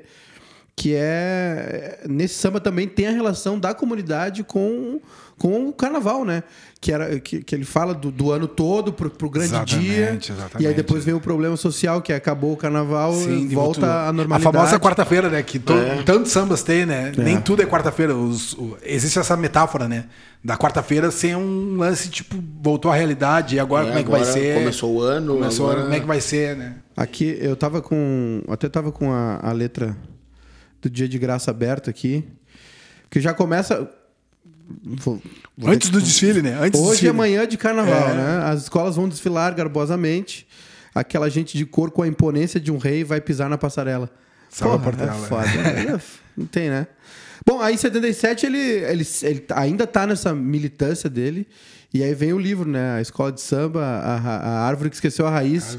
que 0.80 0.94
é. 0.96 2.02
Nesse 2.08 2.36
samba 2.36 2.60
também 2.62 2.88
tem 2.88 3.08
a 3.08 3.12
relação 3.12 3.60
da 3.60 3.74
comunidade 3.74 4.44
com, 4.44 5.02
com 5.36 5.68
o 5.68 5.74
carnaval, 5.74 6.24
né? 6.24 6.44
Que, 6.80 6.92
era, 6.92 7.20
que, 7.20 7.44
que 7.44 7.56
ele 7.56 7.66
fala 7.66 7.96
do, 7.96 8.12
do 8.12 8.32
ano 8.32 8.48
todo 8.48 8.94
pro, 8.94 9.10
pro 9.10 9.28
grande 9.28 9.48
Exatamente, 9.50 9.80
dia. 9.82 10.10
exatamente. 10.14 10.60
E 10.64 10.68
aí 10.68 10.76
depois 10.76 11.04
vem 11.04 11.16
o 11.16 11.20
problema 11.20 11.58
social, 11.58 12.00
que 12.00 12.14
acabou 12.14 12.54
o 12.54 12.56
carnaval 12.58 13.12
Sim, 13.14 13.48
e 13.50 13.56
volta 13.56 13.88
à 14.08 14.14
normalidade. 14.14 14.48
A 14.48 14.52
famosa 14.62 14.80
quarta-feira, 14.80 15.28
né? 15.30 15.42
Que 15.42 15.58
to- 15.58 15.74
É. 15.74 16.04
tantos 16.04 16.32
sambas 16.32 16.62
tem, 16.62 16.86
né? 16.86 17.12
Nem 17.18 17.42
tudo 17.42 17.64
é 17.64 17.66
quarta-feira. 17.66 18.16
Os- 18.16 18.56
existe 18.84 19.18
essa 19.18 19.36
metáfora, 19.36 19.88
né? 19.88 20.06
Da 20.44 20.56
quarta-feira 20.56 21.10
ser 21.10 21.36
um 21.36 21.76
lance, 21.76 22.08
tipo, 22.10 22.36
voltou 22.62 22.92
à 22.92 22.96
realidade. 22.96 23.56
E 23.56 23.60
agora 23.60 23.86
É, 23.86 23.88
como 23.88 24.00
é 24.00 24.04
que 24.04 24.12
vai 24.12 24.22
agora 24.22 24.34
ser? 24.34 24.54
começou 24.60 24.94
o 24.98 25.02
ano, 25.02 25.34
Começou 25.34 25.66
o 25.66 25.70
ano, 25.70 25.72
agora- 25.80 25.86
como 25.86 25.96
é 25.96 26.00
que 26.00 26.06
vai 26.08 26.22
ser, 26.22 26.56
né? 26.56 26.76
Aqui 26.96 27.36
eu 27.42 27.56
tava 27.56 27.82
com. 27.82 28.44
Até 28.48 28.70
tava 28.70 28.92
com 28.92 29.12
a, 29.12 29.40
a 29.42 29.52
letra 29.52 29.98
do 30.90 30.94
dia 30.94 31.08
de 31.08 31.20
graça 31.20 31.52
aberta 31.52 31.90
aqui. 31.90 32.24
Que 33.10 33.20
já 33.22 33.34
começa. 33.34 33.90
vou- 34.84 35.22
vou 35.58 35.70
Antes 35.72 35.90
do 35.90 36.02
desfile, 36.02 36.42
né? 36.42 36.58
Antes 36.60 36.80
Hoje 36.80 36.90
desfile. 36.92 37.10
é 37.10 37.14
manhã 37.14 37.48
de 37.48 37.58
carnaval, 37.58 38.10
É. 38.10 38.14
né? 38.14 38.40
As 38.46 38.64
escolas 38.64 38.96
vão 38.96 39.08
desfilar 39.08 39.54
garbosamente. 39.56 40.48
Aquela 40.94 41.30
gente 41.30 41.58
de 41.58 41.66
cor 41.66 41.92
com 41.92 42.02
a 42.02 42.08
imponência 42.08 42.60
de 42.60 42.72
um 42.72 42.78
rei 42.78 43.04
vai 43.04 43.22
pisar 43.22 43.50
na 43.50 43.58
passarela. 43.58 44.10
Salva 44.50 44.80
Porra, 44.80 44.90
a 45.06 45.14
Portela. 45.14 45.26
É 45.26 45.30
foda. 45.30 45.94
né? 45.94 46.02
Não 46.36 46.46
tem, 46.46 46.70
né? 46.70 46.88
Bom, 47.46 47.62
aí 47.62 47.76
em 47.76 47.78
77 47.78 48.46
ele, 48.46 48.58
ele, 48.58 49.08
ele 49.24 49.46
ainda 49.56 49.86
tá 49.88 50.06
nessa 50.08 50.34
militância 50.34 51.10
dele. 51.10 51.48
E 51.94 52.04
aí 52.04 52.14
vem 52.14 52.34
o 52.34 52.40
livro, 52.40 52.70
né? 52.70 52.98
A 52.98 53.02
Escola 53.02 53.32
de 53.32 53.40
Samba, 53.42 53.82
a, 53.82 54.16
a 54.16 54.60
Árvore 54.68 54.90
que 54.90 54.96
Esqueceu 54.96 55.26
a 55.26 55.30
Raiz. 55.30 55.78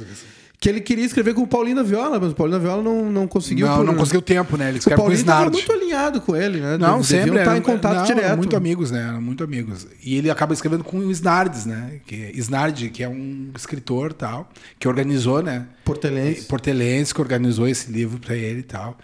Que 0.60 0.68
ele 0.68 0.80
queria 0.80 1.04
escrever 1.04 1.34
com 1.34 1.42
o 1.42 1.46
Paulinho 1.46 1.76
da 1.76 1.82
Viola, 1.84 2.18
mas 2.18 2.32
o 2.32 2.34
Paulinho 2.34 2.58
da 2.58 2.64
Viola 2.64 2.82
não, 2.82 3.08
não 3.12 3.28
conseguiu. 3.28 3.66
Não, 3.68 3.76
por- 3.76 3.84
não 3.86 3.94
conseguiu 3.94 4.20
tempo, 4.20 4.56
né? 4.56 4.68
Ele 4.70 4.78
O 4.78 4.80
escreve 4.80 5.00
com 5.00 5.08
o 5.08 5.12
Snard. 5.12 5.52
muito 5.52 5.72
alinhado 5.72 6.20
com 6.20 6.34
ele, 6.34 6.58
né? 6.58 6.72
Não, 6.76 7.00
Deviam 7.00 7.02
sempre. 7.04 7.28
estar 7.30 7.40
eram- 7.42 7.56
em 7.56 7.62
contato 7.62 7.96
não, 7.98 8.04
direto. 8.04 8.24
eram 8.24 8.36
muito 8.38 8.56
amigos, 8.56 8.90
né? 8.90 9.06
Eram 9.08 9.22
muito 9.22 9.44
amigos. 9.44 9.86
E 10.02 10.16
ele 10.16 10.28
acaba 10.28 10.52
escrevendo 10.52 10.82
com 10.82 10.98
o 10.98 11.12
Snardes, 11.12 11.64
né? 11.64 12.00
Que 12.04 12.24
é 12.24 12.30
Snard, 12.38 12.90
que 12.90 13.04
é 13.04 13.08
um 13.08 13.50
escritor 13.56 14.12
tal, 14.12 14.50
que 14.80 14.88
organizou, 14.88 15.40
né? 15.44 15.64
Portelense. 15.84 16.46
Portelense, 16.46 17.14
que 17.14 17.20
organizou 17.20 17.68
esse 17.68 17.88
livro 17.92 18.18
para 18.18 18.34
ele 18.34 18.58
e 18.58 18.64
tal. 18.64 18.98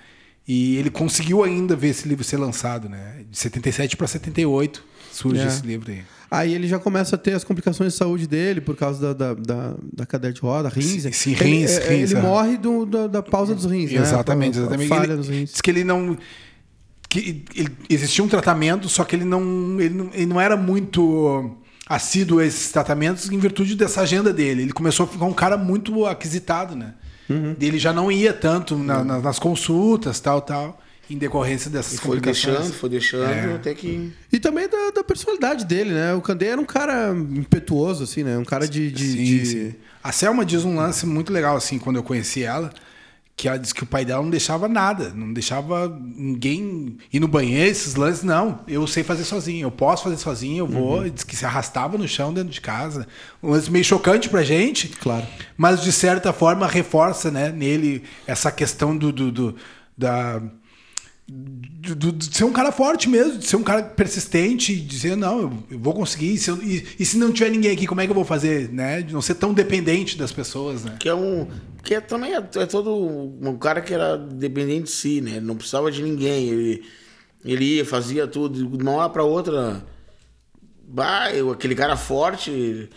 E 0.49 0.77
ele 0.77 0.91
conseguiu 0.91 1.45
ainda 1.45 1.77
ver 1.77 1.89
esse 1.91 2.09
livro 2.09 2.25
ser 2.25 2.37
lançado, 2.37 2.89
né? 2.89 3.21
De 3.31 3.39
77 3.39 3.97
para 3.97 4.09
78 4.09 4.85
surge 5.15 5.41
É. 5.43 5.47
esse 5.47 5.67
livro 5.67 5.91
aí. 5.91 6.03
Aí 6.31 6.53
ele 6.55 6.67
já 6.67 6.79
começa 6.79 7.15
a 7.15 7.19
ter 7.19 7.33
as 7.33 7.45
complicações 7.45 7.93
de 7.93 7.99
saúde 7.99 8.27
dele 8.27 8.61
por 8.61 8.75
causa 8.77 9.15
da, 9.15 9.35
da, 9.35 9.35
da, 9.41 9.75
da 9.93 10.07
cadeira 10.07 10.35
de 10.35 10.41
roda, 10.41 10.69
rins. 10.69 11.07
Sim, 11.15 11.31
Ele- 11.33 11.45
rins, 11.45 11.71
é, 11.79 11.89
rins, 11.89 12.11
Ele 12.11 12.19
é. 12.19 12.23
morre 12.23 12.57
do, 12.57 12.85
da, 12.85 13.07
da 13.07 13.23
pausa 13.23 13.55
dos 13.55 13.65
rins, 13.67 13.93
né? 13.93 14.01
Exatamente, 14.01 14.59
a 14.59 14.63
exatamente. 14.63 14.89
Falha 14.89 15.05
ele, 15.05 15.15
nos 15.17 15.29
rins. 15.29 15.51
diz 15.53 15.61
que 15.61 15.71
ele 15.71 15.85
não. 15.85 16.17
Que 17.09 17.45
ele- 17.55 17.69
existia 17.89 18.25
um 18.25 18.29
tratamento, 18.29 18.89
só 18.89 19.05
que 19.05 19.15
ele 19.15 19.25
não, 19.25 19.81
ele 19.81 19.95
não, 19.95 20.11
ele 20.13 20.27
não 20.27 20.41
era 20.41 20.57
muito 20.57 21.57
assíduo 21.89 22.41
a 22.41 22.45
esses 22.47 22.73
tratamentos 22.73 23.31
em 23.31 23.39
virtude 23.39 23.77
dessa 23.77 24.01
agenda 24.01 24.33
dele. 24.33 24.63
Ele 24.63 24.73
começou 24.73 25.05
a 25.05 25.09
ficar 25.09 25.27
um 25.27 25.33
cara 25.33 25.57
muito 25.57 26.05
aquisitado, 26.07 26.75
né? 26.75 26.95
Uhum. 27.31 27.55
Ele 27.61 27.79
já 27.79 27.93
não 27.93 28.11
ia 28.11 28.33
tanto 28.33 28.77
na- 28.77 29.05
na- 29.05 29.21
nas 29.21 29.39
consultas, 29.39 30.19
tal, 30.19 30.41
tal, 30.41 30.81
em 31.11 31.19
decorrência 31.19 31.71
dessas 31.71 31.95
E 31.95 31.99
foi 31.99 32.17
complicações. 32.17 32.57
deixando, 32.57 32.75
foi 32.75 32.89
deixando, 32.91 33.25
É. 33.31 33.55
até 33.55 33.75
que. 33.75 34.13
E 34.33 34.39
também 34.41 34.69
da, 34.69 34.91
da 34.91 35.05
personalidade 35.05 35.65
dele, 35.65 35.93
né? 35.93 36.15
O 36.15 36.21
Candé 36.21 36.47
era 36.47 36.61
um 36.61 36.65
cara 36.65 37.11
impetuoso, 37.13 38.05
assim, 38.05 38.23
né? 38.23 38.39
Um 38.39 38.45
cara 38.45 38.67
de. 38.67 38.91
de, 38.91 39.05
Sim, 39.13 39.25
de- 39.25 39.47
sim. 39.47 39.75
A 40.03 40.13
Selma 40.13 40.45
diz 40.45 40.65
um 40.65 40.77
lance 40.77 41.07
muito 41.07 41.33
legal, 41.33 41.57
assim, 41.57 41.79
quando 41.79 41.97
eu 41.97 42.03
conheci 42.03 42.43
ela, 42.43 42.71
que 43.37 43.49
ela 43.49 43.57
disse 43.59 43.75
que 43.75 43.83
o 43.83 43.87
pai 43.87 44.05
dela 44.05 44.23
não 44.23 44.31
deixava 44.31 44.69
nada, 44.69 45.13
não 45.15 45.33
deixava 45.33 45.89
ninguém 46.29 46.97
ir 47.13 47.19
no 47.21 47.27
banheiro, 47.27 47.71
esses 47.71 47.95
lances, 47.97 48.23
não. 48.23 48.61
Eu 48.69 48.87
sei 48.87 49.03
fazer 49.03 49.25
sozinho, 49.25 49.67
eu 49.67 49.71
posso 49.71 50.05
fazer 50.05 50.17
sozinho, 50.19 50.59
eu 50.59 50.67
vou. 50.67 50.99
Uhum. 51.01 51.09
Diz 51.09 51.25
que 51.25 51.35
se 51.35 51.45
arrastava 51.45 51.99
no 51.99 52.07
chão 52.07 52.33
dentro 52.33 52.51
de 52.53 52.61
casa. 52.61 53.07
Um 53.43 53.51
lance 53.51 53.71
meio 53.71 53.85
chocante 53.85 54.29
pra 54.29 54.43
gente. 54.43 54.89
Claro. 54.89 55.27
Mas, 55.57 55.83
de 55.83 55.91
certa 55.91 56.33
forma, 56.33 56.67
reforça 56.67 57.31
né, 57.31 57.51
nele 57.51 58.03
essa 58.27 58.53
questão 58.53 58.97
do, 58.97 59.11
do, 59.11 59.33
do- 59.33 59.57
da 59.97 60.43
de, 61.27 61.95
de- 61.95 62.13
de 62.13 62.37
ser 62.37 62.45
um 62.45 62.53
cara 62.53 62.71
forte 62.71 63.09
mesmo, 63.09 63.39
de 63.39 63.47
ser 63.47 63.57
um 63.57 63.63
cara 63.63 63.83
persistente 63.83 64.73
e 64.73 64.77
dizer, 64.81 65.17
não, 65.17 65.41
eu, 65.41 65.53
eu 65.73 65.79
vou 65.79 65.95
conseguir. 65.95 66.37
Se, 66.39 66.51
eu- 66.51 66.63
e- 66.63 66.87
e 66.99 67.05
se 67.05 67.17
não 67.19 67.33
tiver 67.33 67.51
ninguém 67.51 67.71
aqui, 67.73 67.87
como 67.87 68.01
é 68.01 68.05
que 68.05 68.11
eu 68.11 68.15
vou 68.15 68.25
fazer? 68.25 68.69
Né? 68.71 69.03
De 69.03 69.13
não 69.15 69.23
ser 69.23 69.35
tão 69.37 69.55
dependente 69.55 70.17
das 70.19 70.33
pessoas, 70.33 70.85
né? 70.85 70.97
Que 71.01 71.09
é 71.09 71.15
um. 71.15 71.49
Que 71.83 71.95
é, 71.95 72.01
também 72.01 72.35
é, 72.35 72.39
é 72.39 72.67
todo 72.67 72.95
um 72.95 73.57
cara 73.59 73.81
que 73.81 73.93
era 73.95 74.17
dependente 74.17 74.85
de 74.85 74.91
si, 74.91 75.21
né? 75.21 75.33
Ele 75.37 75.47
não 75.47 75.57
precisava 75.57 75.91
de 75.91 76.03
ninguém. 76.03 76.49
Ele, 76.49 76.83
Ele 77.45 77.65
ia, 77.77 77.85
fazia 77.85 78.27
tudo, 78.27 78.67
de 78.77 78.83
uma 78.83 78.93
hora 78.93 79.11
pra 79.11 79.23
outra. 79.25 79.85
Bah, 80.87 81.33
eu, 81.33 81.51
aquele 81.51 81.75
cara 81.75 81.97
forte. 81.97 82.89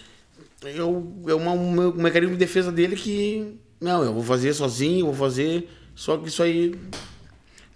Eu, 0.63 1.13
é 1.27 1.33
uma, 1.33 1.51
um 1.51 1.93
mecanismo 1.93 2.33
de 2.35 2.39
defesa 2.39 2.71
dele 2.71 2.95
que. 2.95 3.55
Não, 3.79 4.03
eu 4.03 4.13
vou 4.13 4.23
fazer 4.23 4.53
sozinho, 4.53 5.01
eu 5.01 5.05
vou 5.05 5.15
fazer. 5.15 5.69
Só 5.95 6.17
que 6.17 6.27
isso 6.29 6.41
aí. 6.43 6.73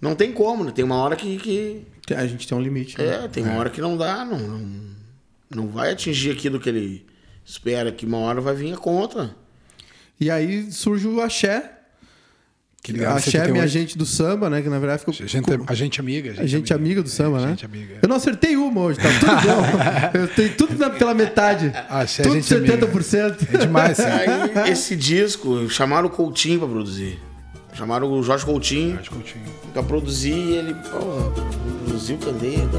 Não 0.01 0.15
tem 0.15 0.31
como, 0.31 0.63
né? 0.63 0.71
Tem 0.71 0.83
uma 0.83 0.95
hora 0.95 1.15
que. 1.15 1.37
que 2.05 2.13
A 2.13 2.25
gente 2.25 2.47
tem 2.47 2.57
um 2.57 2.61
limite. 2.61 2.97
né? 2.97 3.25
é, 3.25 3.27
tem 3.27 3.43
uma 3.43 3.53
hora 3.53 3.69
que 3.69 3.79
não 3.79 3.95
dá, 3.95 4.25
não, 4.25 4.39
não, 4.39 4.81
não 5.55 5.67
vai 5.67 5.91
atingir 5.91 6.31
aquilo 6.31 6.59
que 6.59 6.67
ele 6.69 7.05
espera, 7.45 7.91
que 7.91 8.05
uma 8.05 8.17
hora 8.17 8.41
vai 8.41 8.55
vir 8.55 8.73
a 8.73 8.77
conta. 8.77 9.35
E 10.19 10.29
aí 10.31 10.71
surge 10.71 11.07
o 11.07 11.21
axé. 11.21 11.77
Que 12.83 12.91
ligado, 12.93 13.17
axé 13.17 13.29
é 13.29 13.31
78. 13.31 13.53
minha 13.53 13.67
gente 13.67 13.95
do 13.95 14.07
samba, 14.07 14.49
né? 14.49 14.59
Que 14.63 14.67
na 14.69 14.79
verdade 14.79 14.99
ficou. 15.01 15.13
A 15.13 15.27
gente, 15.27 15.45
a 15.67 15.73
gente 15.75 15.99
amiga. 15.99 16.33
A 16.41 16.47
gente 16.47 16.73
amiga 16.73 17.03
do 17.03 17.09
samba, 17.09 17.37
a 17.37 17.41
né? 17.41 17.47
gente 17.49 17.65
amiga. 17.65 17.99
Eu 18.01 18.09
não 18.09 18.15
acertei 18.15 18.55
uma 18.57 18.81
hoje, 18.81 18.97
tá 18.99 19.09
tudo 19.19 19.31
bom. 19.31 19.63
Eu 20.19 20.27
tenho 20.27 20.55
tudo 20.55 20.77
na- 20.79 20.89
pela 20.89 21.13
metade. 21.13 21.71
Axé, 21.87 22.23
tudo 22.23 22.33
gente 22.41 22.51
amiga. 22.55 22.87
70%. 22.87 23.49
É 23.53 23.57
demais, 23.59 23.97
sim. 23.97 24.03
Aí, 24.65 24.71
esse 24.71 24.95
disco, 24.95 25.69
chamaram 25.69 26.07
o 26.07 26.09
Coutinho 26.09 26.57
pra 26.57 26.67
produzir. 26.67 27.19
Chamaram 27.82 28.11
o 28.11 28.21
Jorge 28.21 28.45
Coutinho 28.45 28.99
eu 28.99 29.21
tinha. 29.23 29.43
pra 29.73 29.82
produzir 29.82 30.36
e 30.36 30.53
ele, 30.53 30.75
porra, 30.75 31.32
produziu 31.84 32.15
candeia. 32.19 32.69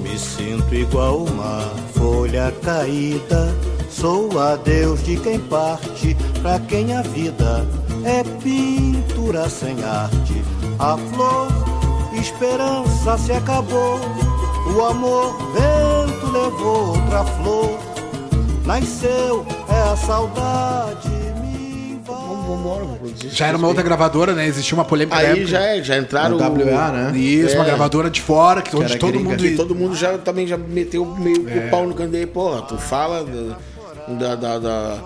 Me 0.00 0.16
sinto 0.16 0.72
igual 0.72 1.24
uma 1.24 1.62
folha 1.92 2.54
caída. 2.62 3.52
Sou 3.90 4.40
adeus 4.40 5.02
de 5.02 5.16
quem 5.16 5.40
parte, 5.40 6.16
pra 6.42 6.60
quem 6.60 6.94
a 6.94 7.02
vida 7.02 7.66
é 8.04 8.22
pintura 8.40 9.48
sem 9.48 9.82
arte. 9.82 10.44
A 10.78 10.96
flor, 10.96 11.48
esperança 12.16 13.18
se 13.18 13.32
acabou. 13.32 13.98
O 14.76 14.80
amor, 14.80 15.36
vento 15.52 16.26
levou 16.30 16.90
outra 16.90 17.24
flor. 17.24 17.76
Nasceu, 18.64 19.44
é 19.68 19.90
a 19.90 19.96
saudade 19.96 21.23
embora, 22.52 22.84
vamos 22.84 22.98
produzir. 22.98 23.28
Já 23.30 23.46
era 23.46 23.56
uma 23.56 23.68
outra 23.68 23.82
gravadora, 23.82 24.32
né? 24.34 24.46
Existia 24.46 24.74
uma 24.74 24.84
polêmica 24.84 25.16
na 25.16 25.22
Aí 25.22 25.26
época. 25.30 25.46
já, 25.46 25.60
é, 25.60 25.82
já 25.82 25.96
entraram. 25.98 26.36
WA, 26.36 26.92
né? 26.92 27.18
Isso, 27.18 27.54
uma 27.56 27.64
É. 27.64 27.66
gravadora 27.68 28.10
de 28.10 28.20
fora, 28.20 28.60
que, 28.62 28.74
onde 28.76 28.92
era 28.92 28.98
todo 29.00 29.12
gringa. 29.12 29.30
mundo. 29.30 29.42
Que 29.42 29.56
todo 29.56 29.74
mundo 29.74 29.94
já 29.96 30.18
também 30.18 30.46
já 30.46 30.56
meteu 30.58 31.04
meio 31.06 31.48
É. 31.48 31.66
o 31.66 31.70
pau 31.70 31.86
no 31.86 31.94
candeia. 31.94 32.26
Porra, 32.26 32.62
tu 32.62 32.76
fala 32.76 33.24
da, 34.08 34.34
da, 34.34 34.58
da, 34.58 34.98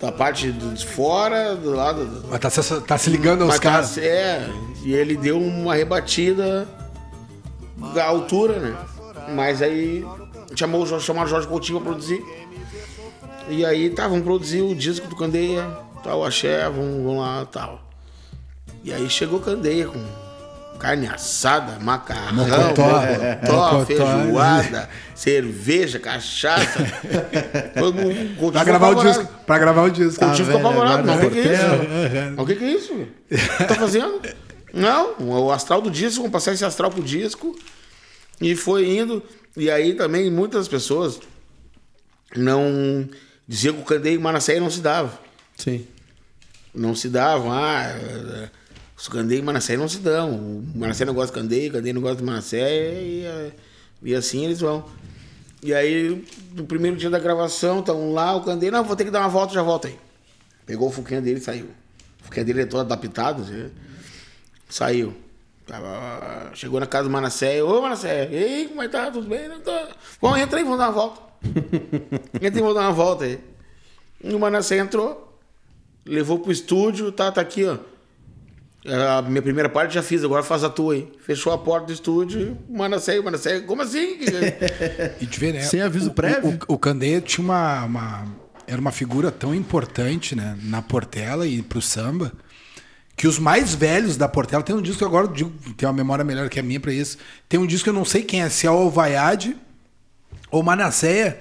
da 0.00 0.12
parte 0.12 0.50
de 0.52 0.86
fora, 0.86 1.54
do 1.56 1.70
lado. 1.70 2.24
Mas 2.30 2.40
tá, 2.40 2.50
se- 2.50 2.80
tá 2.82 2.98
se 2.98 3.08
ligando 3.10 3.42
aos 3.42 3.50
Mas 3.50 3.60
tá- 3.60 3.70
caras. 3.70 3.98
É, 3.98 4.46
e 4.84 4.92
ele 4.92 5.16
deu 5.16 5.38
uma 5.40 5.74
rebatida 5.74 6.66
da 7.94 8.04
altura, 8.04 8.58
né? 8.58 8.74
Mas 9.34 9.62
aí 9.62 10.04
chamou, 10.54 10.82
o 10.82 10.86
Jorge- 10.86 11.06
chamaram 11.06 11.26
o 11.26 11.30
Jorge 11.30 11.46
Coutinho 11.48 11.80
pra 11.80 11.90
produzir. 11.90 12.22
E 13.48 13.64
aí 13.64 13.90
tá, 13.90 14.08
vamos 14.08 14.24
produzir 14.24 14.62
o 14.62 14.74
disco 14.74 15.06
do 15.06 15.14
Candeia, 15.16 15.66
tal, 16.04 16.24
axé, 16.24 16.64
vamos, 16.68 17.02
vamos 17.02 17.18
lá, 17.18 17.46
tal. 17.46 17.90
E 18.84 18.92
aí 18.92 19.08
chegou 19.08 19.40
Candeia 19.40 19.86
com 19.86 20.04
carne 20.78 21.06
assada, 21.06 21.78
macarrão, 21.80 22.34
Mocotó. 22.34 22.82
mocotó, 22.82 23.72
Mocotó. 23.72 23.86
feijoada, 23.86 24.90
cerveja, 25.14 25.98
cachaça. 25.98 26.80
Todo 27.74 28.52
Pra 28.52 28.64
gravar 28.64 28.90
o 28.90 28.94
disco. 29.02 29.26
Pra 29.46 29.58
gravar 29.58 29.82
o 29.84 29.90
disco. 29.90 30.24
Ficou 30.26 30.44
velho, 30.44 30.58
apavorado. 30.58 31.06
Não, 31.06 31.16
o 31.16 31.20
que, 31.20 31.30
que 31.30 31.48
é 31.48 31.54
isso? 31.54 32.42
O 32.42 32.46
que, 32.46 32.54
que 32.56 32.64
é 32.64 32.72
isso? 32.72 32.94
velho? 32.94 33.12
O 33.30 33.56
que 33.56 33.64
tá 33.64 33.74
fazendo? 33.74 34.20
Não, 34.74 35.14
o 35.20 35.50
astral 35.50 35.80
do 35.80 35.90
disco, 35.90 36.16
vamos 36.18 36.32
passar 36.32 36.52
esse 36.52 36.64
astral 36.64 36.90
pro 36.90 37.02
disco. 37.02 37.56
E 38.40 38.54
foi 38.54 38.90
indo. 38.98 39.22
E 39.56 39.70
aí 39.70 39.94
também 39.94 40.30
muitas 40.30 40.68
pessoas 40.68 41.18
não 42.36 43.08
diziam 43.46 43.76
que 43.76 43.80
o 43.80 43.84
Candeia 43.84 44.16
e 44.16 44.18
Manasseia 44.18 44.60
não 44.60 44.68
se 44.68 44.80
dava. 44.80 45.18
Sim. 45.56 45.86
Não 46.74 46.94
se 46.94 47.08
davam. 47.08 47.52
Ah, 47.52 47.94
os 48.96 49.08
Candeia 49.08 49.38
e 49.38 49.42
Manasseia 49.42 49.78
não 49.78 49.88
se 49.88 49.98
dão. 49.98 50.32
O 50.32 50.64
Manasseia 50.74 51.06
não 51.06 51.14
gosta 51.14 51.34
de 51.34 51.40
Candeia, 51.40 51.70
o 51.70 51.72
Candeia 51.72 51.94
não 51.94 52.02
gosta 52.02 52.16
de 52.16 52.24
Manasseia. 52.24 52.92
E, 53.00 53.52
e 54.02 54.14
assim 54.14 54.44
eles 54.44 54.60
vão. 54.60 54.84
E 55.62 55.72
aí, 55.72 56.22
no 56.54 56.66
primeiro 56.66 56.94
dia 56.94 57.08
da 57.08 57.18
gravação, 57.18 57.80
estão 57.80 58.12
lá, 58.12 58.36
o 58.36 58.42
Candeia, 58.42 58.70
não, 58.70 58.84
vou 58.84 58.94
ter 58.94 59.04
que 59.04 59.10
dar 59.10 59.20
uma 59.20 59.30
volta, 59.30 59.54
já 59.54 59.62
volto 59.62 59.86
aí. 59.86 59.98
Pegou 60.66 60.88
o 60.88 60.92
fuquinha 60.92 61.22
dele 61.22 61.38
e 61.38 61.42
saiu. 61.42 61.70
O 62.20 62.24
fuquinha 62.24 62.44
dele 62.44 62.62
é 62.62 62.66
todo 62.66 62.80
adaptado, 62.80 63.42
assim, 63.42 63.70
saiu. 64.68 65.14
Chegou 66.52 66.78
na 66.78 66.86
casa 66.86 67.04
do 67.04 67.10
Manasséia, 67.10 67.64
ô 67.64 67.80
Manasséia, 67.80 68.28
ei, 68.30 68.68
como 68.68 68.82
é 68.82 68.86
que 68.86 68.92
tá? 68.92 69.10
Tudo 69.10 69.26
bem? 69.26 69.48
Não 69.48 69.58
tá. 69.60 69.88
Bom, 70.20 70.36
entra 70.36 70.58
aí, 70.58 70.64
vamos 70.64 70.78
dar 70.78 70.90
uma 70.90 70.92
volta. 70.92 71.22
entra 72.36 72.58
aí, 72.58 72.60
vamos 72.60 72.74
dar 72.74 72.80
uma 72.82 72.92
volta 72.92 73.24
aí. 73.24 73.40
E 74.22 74.34
o 74.34 74.38
Manasséia 74.38 74.82
entrou, 74.82 75.33
levou 76.04 76.38
pro 76.38 76.52
estúdio, 76.52 77.10
tá, 77.12 77.30
tá 77.32 77.40
aqui, 77.40 77.64
ó. 77.64 77.78
A 78.86 79.22
minha 79.22 79.40
primeira 79.40 79.68
parte 79.68 79.94
já 79.94 80.02
fiz, 80.02 80.22
agora 80.22 80.42
faz 80.42 80.62
a 80.62 80.68
tua 80.68 80.92
aí. 80.92 81.08
Fechou 81.24 81.52
a 81.54 81.56
porta 81.58 81.86
do 81.86 81.92
estúdio, 81.94 82.58
o 82.68 82.76
Manasséia, 82.76 83.18
o 83.20 83.24
Manasséia, 83.24 83.62
como 83.62 83.80
assim? 83.80 84.18
E 85.20 85.24
de 85.24 85.38
ver, 85.40 85.54
né? 85.54 85.60
Sem 85.62 85.80
aviso 85.80 86.10
o, 86.10 86.14
prévio? 86.14 86.58
O, 86.68 86.74
o, 86.74 86.78
Candeia 86.78 87.18
tinha 87.22 87.42
uma, 87.42 87.84
uma- 87.86 88.26
Era 88.66 88.78
uma 88.78 88.92
figura 88.92 89.30
tão 89.30 89.54
importante, 89.54 90.36
né? 90.36 90.58
Na 90.64 90.82
Portela 90.82 91.46
e 91.46 91.62
pro 91.62 91.80
samba. 91.80 92.30
Que 93.16 93.26
os 93.26 93.38
mais 93.38 93.74
velhos 93.74 94.18
da 94.18 94.28
Portela. 94.28 94.62
Tem 94.62 94.76
um 94.76 94.82
disco 94.82 94.98
que 94.98 95.04
agora 95.04 95.28
digo, 95.28 95.50
tem 95.78 95.86
uma 95.88 95.92
memória 95.94 96.22
melhor 96.24 96.50
que 96.50 96.60
a 96.60 96.62
minha 96.62 96.80
pra 96.80 96.92
isso. 96.92 97.16
Tem 97.48 97.58
um 97.58 97.66
disco 97.66 97.84
que 97.84 97.90
eu 97.90 97.94
não 97.94 98.04
sei 98.04 98.22
quem 98.22 98.42
é, 98.42 98.50
se 98.50 98.66
é 98.66 98.70
o 98.70 98.90
Vaiade 98.90 99.56
ou 100.50 100.62
Manasseia, 100.62 101.38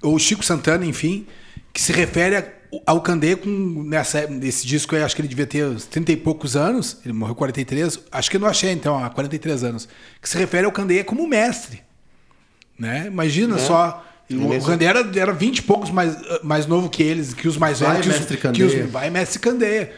ou 0.00 0.18
Chico 0.18 0.42
Santana, 0.44 0.86
enfim, 0.86 1.26
que 1.72 1.82
se 1.82 1.92
refere 1.92 2.36
a- 2.36 2.52
ao 2.86 3.00
Candeia 3.00 3.36
com. 3.36 3.48
Nessa, 3.84 4.26
nesse 4.26 4.66
disco 4.66 4.94
aí, 4.96 5.02
acho 5.02 5.14
que 5.14 5.20
ele 5.22 5.28
devia 5.28 5.46
ter 5.46 5.64
uns 5.66 5.84
30 5.86 6.12
e 6.12 6.16
poucos 6.16 6.56
anos. 6.56 6.98
Ele 7.04 7.12
morreu 7.14 7.34
com 7.34 7.38
43. 7.40 8.00
Acho 8.12 8.30
que 8.30 8.38
não 8.38 8.48
achei, 8.48 8.70
então, 8.72 9.02
há 9.02 9.08
43 9.10 9.64
anos. 9.64 9.88
Que 10.20 10.28
se 10.28 10.36
refere 10.38 10.66
ao 10.66 10.72
Candeia 10.72 11.04
como 11.04 11.26
mestre 11.26 11.82
né? 12.78 13.06
Imagina 13.08 13.58
só. 13.58 14.04
O, 14.30 14.54
o 14.56 14.62
Candeia 14.62 14.90
era, 14.90 15.18
era 15.18 15.32
20 15.32 15.58
e 15.58 15.62
poucos 15.62 15.90
mais, 15.90 16.16
mais 16.44 16.66
novo 16.66 16.88
que 16.88 17.02
eles, 17.02 17.32
que 17.34 17.48
os 17.48 17.56
mais 17.56 17.80
Vai, 17.80 17.92
velhos. 17.92 18.06
os- 18.06 18.12
mestre 18.18 18.36
os- 18.36 18.42
Candeia. 18.42 18.86
vai, 18.86 19.10
mestre 19.10 19.38
Candeia. 19.40 19.92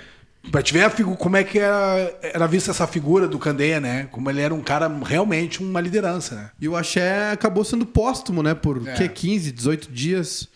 Pra 0.51 0.62
te 0.62 0.73
ver 0.73 0.85
a 0.85 0.89
figu- 0.89 1.16
como 1.16 1.37
é 1.37 1.45
que 1.45 1.59
era, 1.59 2.18
era 2.23 2.47
vista 2.47 2.71
essa 2.71 2.87
figura 2.87 3.29
do 3.29 3.39
Candeia, 3.39 3.79
né? 3.81 4.09
Como 4.11 4.31
ele 4.31 4.41
era 4.41 4.55
um 4.55 4.62
cara 4.62 4.91
realmente 5.05 5.61
uma 5.62 5.79
liderança, 5.83 6.35
né? 6.35 6.51
E 6.59 6.66
o 6.66 6.75
axé 6.77 7.31
acabou 7.33 7.62
sendo 7.64 7.85
póstumo, 7.85 8.43
né? 8.43 8.55
Por 8.55 8.89
É. 8.89 8.95
que 8.95 9.07
15, 9.09 9.53
18 9.53 9.93
dias. 9.93 10.49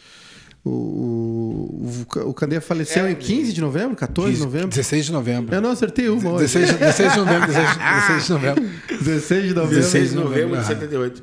O, 0.64 0.70
o, 0.70 2.28
o 2.30 2.34
Candeia 2.34 2.60
faleceu 2.60 3.08
em 3.08 3.14
15 3.14 3.52
de 3.52 3.60
novembro, 3.60 3.94
14 3.94 4.30
de 4.30 4.36
15, 4.36 4.44
novembro. 4.46 4.68
16 4.68 5.06
de 5.06 5.12
novembro. 5.12 5.54
Eu 5.54 5.60
não 5.60 5.70
acertei 5.70 6.08
uma 6.08 6.30
hoje. 6.32 6.54
16, 6.54 6.68
de- 6.68 6.78
16 6.78 7.12
de 7.12 7.18
novembro, 7.18 7.46
16, 7.48 7.78
16 7.78 8.24
de 8.24 8.32
novembro. 8.32 8.62
16 8.88 9.42
de 9.48 9.54
novembro. 9.54 9.76
16 9.76 10.10
de 10.10 10.16
novembro 10.16 10.56
de 10.60 10.66
78. 10.66 11.22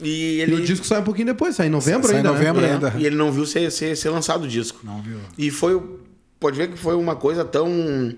E 0.00 0.40
ele. 0.40 0.52
E 0.52 0.54
o 0.54 0.64
disco 0.64 0.86
sai 0.86 1.00
um 1.00 1.04
pouquinho 1.04 1.26
depois, 1.26 1.56
sai 1.56 1.66
em 1.66 1.70
novembro 1.70 2.06
Sai 2.06 2.14
em 2.14 2.18
ainda, 2.18 2.30
novembro 2.30 2.62
né? 2.62 2.68
É, 2.68 2.72
ainda. 2.74 2.94
E 2.96 3.06
ele 3.06 3.16
não 3.16 3.32
viu 3.32 3.44
ser, 3.44 3.70
ser, 3.72 3.96
ser 3.96 4.10
lançado 4.10 4.44
o 4.44 4.48
disco. 4.48 4.78
Não 4.84 5.02
viu. 5.02 5.18
E 5.36 5.50
foi. 5.50 5.82
Pode 6.38 6.56
ver 6.56 6.68
que 6.68 6.76
foi 6.78 6.94
uma 6.94 7.16
coisa 7.16 7.44
tão. 7.44 8.14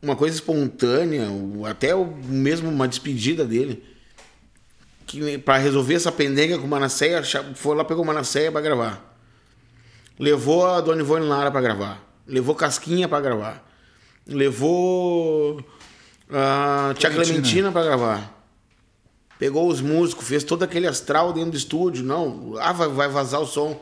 Uma 0.00 0.16
coisa 0.16 0.34
espontânea, 0.36 1.26
até 1.68 1.94
o, 1.94 2.06
mesmo 2.26 2.68
uma 2.70 2.86
despedida 2.86 3.44
dele. 3.44 3.82
Que 5.06 5.36
pra 5.38 5.58
resolver 5.58 5.94
essa 5.94 6.12
pendenga 6.12 6.58
com 6.58 6.66
o 6.66 6.68
Manasseia, 6.70 7.22
foi 7.54 7.74
lá, 7.76 7.84
pegou 7.84 8.02
o 8.02 8.06
Manasseia 8.06 8.50
pra 8.52 8.60
gravar. 8.60 9.13
Levou 10.18 10.66
a 10.66 10.80
Dona 10.80 11.00
Ivone 11.00 11.26
Lara 11.26 11.50
pra 11.50 11.60
gravar. 11.60 12.00
Levou 12.26 12.54
Casquinha 12.54 13.08
pra 13.08 13.20
gravar. 13.20 13.64
Levou 14.26 15.58
a 16.30 16.94
Tia 16.96 17.10
Clementina. 17.10 17.24
Clementina 17.40 17.72
pra 17.72 17.82
gravar. 17.82 18.34
Pegou 19.38 19.68
os 19.68 19.80
músicos, 19.80 20.26
fez 20.26 20.44
todo 20.44 20.62
aquele 20.62 20.86
astral 20.86 21.32
dentro 21.32 21.50
do 21.50 21.56
estúdio. 21.56 22.04
Não, 22.04 22.54
ah, 22.58 22.72
vai, 22.72 22.88
vai 22.88 23.08
vazar 23.08 23.40
o 23.40 23.46
som. 23.46 23.78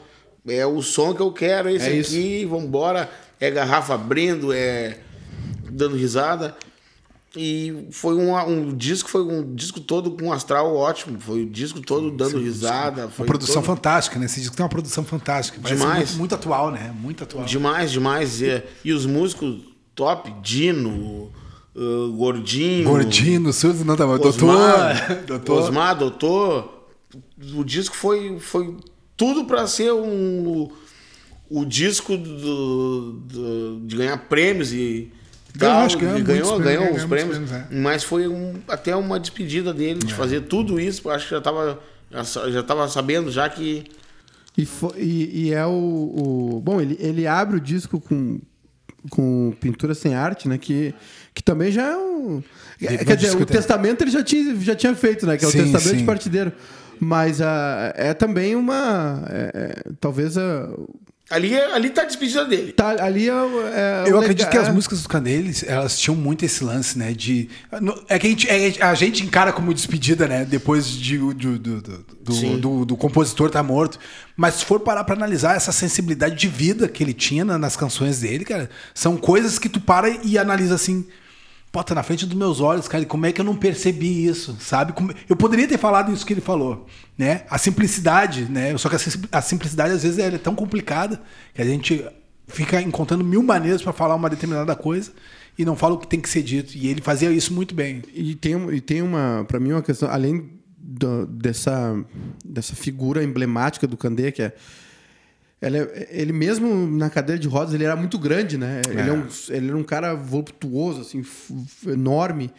É 0.47 0.67
o 0.67 0.83
som 0.83 1.15
que 1.15 1.21
eu 1.21 1.31
quero, 1.33 1.69
esse 1.69 1.89
É 1.89 1.93
isso. 1.93 2.11
aqui, 2.11 2.45
vambora. 2.45 3.09
É 3.39 3.51
garrafa 3.51 3.95
abrindo, 3.95 4.53
é 4.53 4.99
dando 5.71 5.97
risada. 5.97 6.57
E 7.37 7.87
foi 7.91 8.15
um, 8.15 8.37
um 8.47 8.77
disco, 8.77 9.09
foi 9.09 9.23
um 9.23 9.55
disco 9.55 9.81
todo 9.81 10.11
com 10.11 10.27
um 10.27 10.33
astral 10.33 10.75
ótimo. 10.77 11.19
Foi 11.19 11.43
o 11.45 11.49
disco 11.49 11.81
todo 11.81 12.11
dando 12.11 12.39
risada. 12.39 13.09
Foi 13.09 13.25
Uma 13.25 13.27
produção 13.29 13.63
todo- 13.63 13.75
fantástica, 13.77 14.19
né? 14.19 14.27
Esse 14.27 14.41
disco 14.41 14.55
tem 14.55 14.63
uma 14.63 14.69
produção 14.69 15.03
fantástica. 15.03 15.59
Parece 15.63 15.81
Demais. 15.81 15.99
Muito, 16.11 16.19
muito 16.19 16.35
atual, 16.35 16.71
né? 16.71 16.95
Muito 17.01 17.25
atual. 17.25 17.45
Demais, 17.45 17.91
demais. 17.91 18.43
E, 18.43 18.63
e 18.85 18.93
os 18.93 19.07
músicos 19.07 19.61
top, 19.95 20.31
Dino, 20.43 21.31
uh, 21.75 22.13
Gordinho. 22.17 22.85
Gordinho, 22.89 23.51
Suzy, 23.53 23.83
não 23.83 23.97
tá 23.97 24.07
bom. 24.07 24.13
Osmar, 24.13 25.07
Doutor. 25.09 25.25
Doutor. 25.27 25.59
Osmar, 25.63 25.99
doutor. 25.99 26.87
O 27.55 27.65
disco 27.65 27.97
foi, 27.97 28.39
foi 28.41 28.77
tudo 29.17 29.45
para 29.47 29.67
ser 29.67 29.91
um, 29.93 30.69
o 31.51 31.65
disco 31.65 32.17
do, 32.17 33.13
do- 33.13 33.81
de 33.87 33.97
ganhar 33.97 34.17
prêmios 34.29 34.73
e 34.73 35.11
Ganhou, 35.55 35.77
acho 35.79 35.99
que 35.99 36.05
ganhou 36.05 36.23
ganhou, 36.25 36.47
prêmios, 36.57 36.65
ganhou 36.65 36.83
ganhou 36.85 36.97
os 36.97 37.05
prêmios. 37.05 37.39
prêmios, 37.49 37.53
é. 37.53 37.67
Mas 37.71 38.03
foi 38.05 38.27
um- 38.27 38.55
até 38.69 38.97
uma 38.97 39.21
despedida 39.21 39.73
dele 39.75 40.01
de 40.01 40.15
fazer 40.15 40.43
tudo 40.43 40.81
isso. 40.81 41.09
Acho 41.11 41.25
que 41.27 41.31
já 41.33 41.39
estava 41.39 41.79
já 42.51 42.63
tava 42.63 42.87
sabendo 42.89 43.31
já 43.31 43.49
que 43.49 43.85
E, 44.57 44.67
fo- 44.67 44.93
e- 44.97 45.47
e 45.49 45.53
é 45.55 45.65
o, 45.67 45.71
o- 45.71 46.61
Bom, 46.63 46.81
ele, 46.81 46.97
ele 47.01 47.27
abre 47.27 47.57
o 47.57 47.61
disco 47.61 47.99
com, 48.01 48.39
com 49.11 49.53
pintura 49.61 49.95
sem 49.95 50.15
arte, 50.15 50.47
né? 50.49 50.59
Que, 50.59 50.95
que 51.35 51.43
também 51.43 51.73
já 51.73 51.83
é 51.93 51.97
um. 51.97 52.43
Ele 52.81 52.99
quer 52.99 53.05
vai 53.05 53.17
dizer, 53.17 53.37
o 53.37 53.47
testamento 53.47 54.03
ele 54.03 54.11
já 54.11 54.23
tinha, 54.23 54.55
já 54.61 54.75
tinha 54.75 54.95
feito, 54.95 55.27
né? 55.27 55.37
Que 55.39 55.45
é 55.45 55.49
o 55.49 55.51
Sim, 55.51 55.59
testamento 55.59 55.93
de 55.95 56.01
sim. 56.01 56.07
partideiro. 56.07 56.53
Mas 57.01 57.41
ah, 57.41 57.93
é 57.97 58.13
também 58.15 58.55
uma. 58.55 59.25
é- 59.29 59.51
é, 59.55 59.91
talvez 60.01 60.37
a. 60.39 60.69
ali, 61.33 61.55
ali 61.59 61.91
tá 61.91 62.03
a 62.03 62.05
despedida 62.05 62.45
dele. 62.45 62.73
Tá, 62.73 63.03
ali 63.05 63.29
é, 63.29 63.35
o- 63.35 63.67
é 63.69 64.05
Eu 64.07 64.19
acredito 64.19 64.49
que 64.51 64.57
as 64.59 64.69
é. 64.69 64.73
músicas 64.73 65.03
do 65.03 65.09
Candeles, 65.09 65.65
elas 65.67 65.99
tinham 65.99 66.15
muito 66.17 66.45
esse 66.45 66.63
lance, 66.63 66.99
né? 66.99 67.13
De. 67.13 67.49
no- 67.81 68.01
É 68.09 68.19
que 68.19 68.27
a 68.27 68.31
gente, 68.31 68.49
é- 68.49 68.83
a 68.83 68.95
gente 68.95 69.23
encara 69.25 69.53
como 69.53 69.73
despedida, 69.75 70.29
né? 70.29 70.45
Depois 70.45 70.89
de, 70.91 71.19
do, 71.19 71.35
do, 71.35 71.59
do, 71.59 72.59
do- 72.59 72.85
do 72.85 72.97
compositor 72.97 73.51
tá 73.51 73.63
morto. 73.63 73.99
Mas 74.37 74.55
se 74.57 74.65
for 74.65 74.81
parar 74.81 75.05
pra 75.05 75.15
analisar 75.15 75.57
essa 75.57 75.73
sensibilidade 75.73 76.37
de 76.37 76.49
vida 76.49 76.89
que 76.89 77.03
ele 77.03 77.13
tinha 77.13 77.45
na- 77.45 77.59
nas 77.59 77.77
canções 77.77 78.21
dele, 78.21 78.45
cara, 78.45 78.69
são 78.95 79.17
coisas 79.17 79.59
que 79.59 79.69
tu 79.69 79.81
para 79.81 80.09
e 80.25 80.39
analisa 80.39 80.75
assim. 80.75 81.07
Tá 81.73 81.95
na 81.95 82.03
frente 82.03 82.27
dos 82.27 82.37
meus 82.37 82.61
olhos, 82.61 82.87
cara. 82.87 83.03
Como 83.07 83.25
é 83.25 83.33
que 83.33 83.41
eu 83.41 83.45
não 83.45 83.57
percebi 83.57 84.27
isso, 84.27 84.55
sabe? 84.61 84.93
Como- 84.93 85.13
Eu 85.29 85.35
poderia 85.35 85.67
ter 85.67 85.79
falado 85.79 86.13
isso 86.13 86.27
que 86.27 86.35
ele 86.35 86.43
falou, 86.43 86.87
né? 87.17 87.45
A 87.49 87.57
simplicidade, 87.57 88.45
né? 88.45 88.77
Só 88.77 88.91
que 88.91 88.97
a 88.97 88.99
sim- 88.99 89.23
a 89.33 89.41
simplicidade, 89.41 89.95
às 89.95 90.03
vezes, 90.03 90.19
é 90.19 90.31
tão 90.37 90.55
complicada 90.55 91.21
que 91.55 91.63
a 91.63 91.65
gente 91.65 92.05
fica 92.47 92.81
encontrando 92.83 93.25
mil 93.25 93.43
maneiras 93.43 93.81
para 93.81 93.93
falar 93.95 94.15
uma 94.15 94.29
determinada 94.29 94.77
coisa 94.77 95.13
e 95.59 95.65
não 95.65 95.75
fala 95.75 95.95
o 95.95 95.99
que 95.99 96.07
tem 96.07 96.21
que 96.21 96.29
ser 96.29 96.43
dito. 96.43 96.77
E 96.77 96.89
ele 96.89 97.01
fazia 97.01 97.31
isso 97.31 97.55
muito 97.55 97.75
bem. 97.75 98.03
E 98.13 98.35
tem, 98.35 98.53
e 98.75 98.81
tem 98.81 99.01
uma, 99.01 99.45
para 99.49 99.59
mim, 99.59 99.73
uma 99.73 99.83
questão, 99.83 100.11
além 100.11 100.51
do- 100.77 101.27
dessa, 101.27 101.97
dessa 102.45 102.75
figura 102.77 103.25
emblemática 103.25 103.87
do 103.87 103.97
Candê, 103.97 104.31
que 104.31 104.43
é, 104.43 104.53
ela 105.63 105.79
é- 105.79 106.09
Ele 106.11 106.33
mesmo 106.33 106.87
na 106.91 107.09
cadeira 107.09 107.39
de 107.41 107.49
rodas, 107.49 107.73
ele 107.73 107.85
era 107.85 107.97
muito 107.97 108.19
grande, 108.19 108.59
né? 108.59 108.83
Ele, 108.91 109.09
é 109.09 109.13
um, 109.13 109.27
ele 109.49 109.69
era 109.69 109.77
um 109.79 109.85
cara 109.85 110.15
voluptuoso, 110.15 111.01
assim, 111.01 111.25
enorme. 111.87 112.51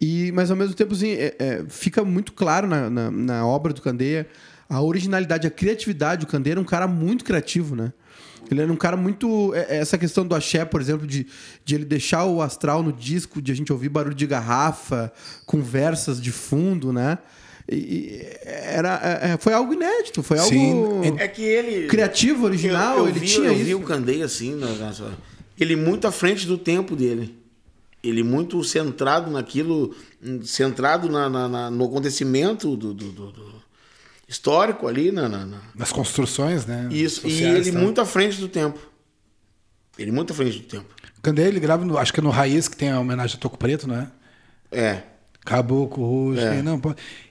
E, 0.00 0.32
mas 0.32 0.50
ao 0.50 0.56
mesmo 0.56 0.74
tempo, 0.74 0.92
assim, 0.94 1.10
é- 1.12 1.34
é, 1.38 1.64
fica 1.68 2.04
muito 2.04 2.32
claro 2.32 2.66
na, 2.66 2.88
na, 2.90 3.10
na 3.10 3.46
obra 3.46 3.72
do 3.72 3.82
Candeia 3.82 4.26
a 4.68 4.80
originalidade, 4.82 5.46
a 5.46 5.50
criatividade. 5.50 6.24
O 6.24 6.28
Candeia 6.28 6.54
era 6.54 6.60
um 6.60 6.64
cara 6.64 6.86
muito 6.88 7.24
criativo, 7.24 7.76
né? 7.76 7.92
Ele 8.50 8.60
era 8.60 8.70
um 8.72 8.76
cara 8.76 8.96
muito. 8.96 9.54
é- 9.54 9.76
é 9.76 9.78
Essa 9.78 9.96
questão 9.96 10.26
do 10.26 10.34
axé, 10.34 10.64
por 10.64 10.80
exemplo, 10.80 11.06
de, 11.06 11.26
de 11.64 11.74
ele 11.74 11.84
deixar 11.84 12.24
o 12.24 12.42
astral 12.42 12.82
no 12.82 12.92
disco, 12.92 13.40
de 13.40 13.50
a 13.52 13.54
gente 13.54 13.72
ouvir 13.72 13.88
barulho 13.88 14.14
de 14.14 14.26
garrafa, 14.26 15.12
conversas 15.46 16.20
de 16.20 16.30
fundo, 16.30 16.92
né? 16.92 17.18
E, 17.68 17.74
e 17.76 18.28
era, 18.44 19.00
é- 19.22 19.32
é- 19.32 19.36
foi 19.38 19.52
algo 19.54 19.72
inédito, 19.72 20.22
foi 20.22 20.38
algo 20.38 20.50
Sim. 20.50 21.16
É 21.18 21.26
que 21.28 21.42
ele. 21.42 21.86
criativo, 21.86 22.44
original. 22.44 22.98
eu, 22.98 23.04
eu 23.04 23.08
ele 23.08 23.20
vi, 23.20 23.26
tinha 23.26 23.46
eu 23.48 23.54
isso. 23.54 23.64
vi 23.64 23.74
o 23.74 23.80
Candei 23.80 24.22
assim, 24.22 24.54
nessa- 24.54 25.16
ele 25.58 25.74
muito 25.76 26.06
à 26.06 26.12
frente 26.12 26.46
do 26.46 26.58
tempo 26.58 26.94
dele. 26.94 27.34
Ele 28.02 28.22
muito 28.22 28.62
centrado 28.62 29.30
naquilo, 29.30 29.94
centrado 30.44 31.08
na- 31.08 31.30
na- 31.30 31.48
na- 31.48 31.70
no 31.70 31.84
acontecimento 31.86 32.76
do, 32.76 32.92
do- 32.92 33.10
do- 33.12 33.32
do 33.32 33.54
histórico 34.28 34.86
ali, 34.86 35.10
na, 35.10 35.26
na- 35.26 35.46
na- 35.46 35.62
Nas 35.74 35.90
construções, 35.90 36.66
né? 36.66 36.86
isso. 36.90 37.26
E 37.26 37.30
sociais, 37.32 37.66
ele 37.66 37.72
tá? 37.72 37.82
muito 37.82 38.00
à 38.02 38.04
frente 38.04 38.38
do 38.38 38.48
tempo. 38.48 38.78
Ele 39.98 40.12
muito 40.12 40.32
à 40.32 40.36
frente 40.36 40.58
do 40.58 40.64
tempo. 40.66 40.86
Candeia, 41.22 41.48
ele 41.48 41.60
grava, 41.60 41.82
no- 41.82 41.96
acho 41.96 42.12
que 42.12 42.20
é 42.20 42.22
no 42.22 42.28
Raiz, 42.28 42.68
que 42.68 42.76
tem 42.76 42.90
a 42.90 43.00
homenagem 43.00 43.36
a 43.36 43.40
Toco 43.40 43.56
Preto, 43.56 43.88
né? 43.88 44.10
É. 44.70 45.02
Caboclo 45.44 46.04
Roxo. 46.30 46.40
É. 46.40 46.62
Não. 46.62 46.80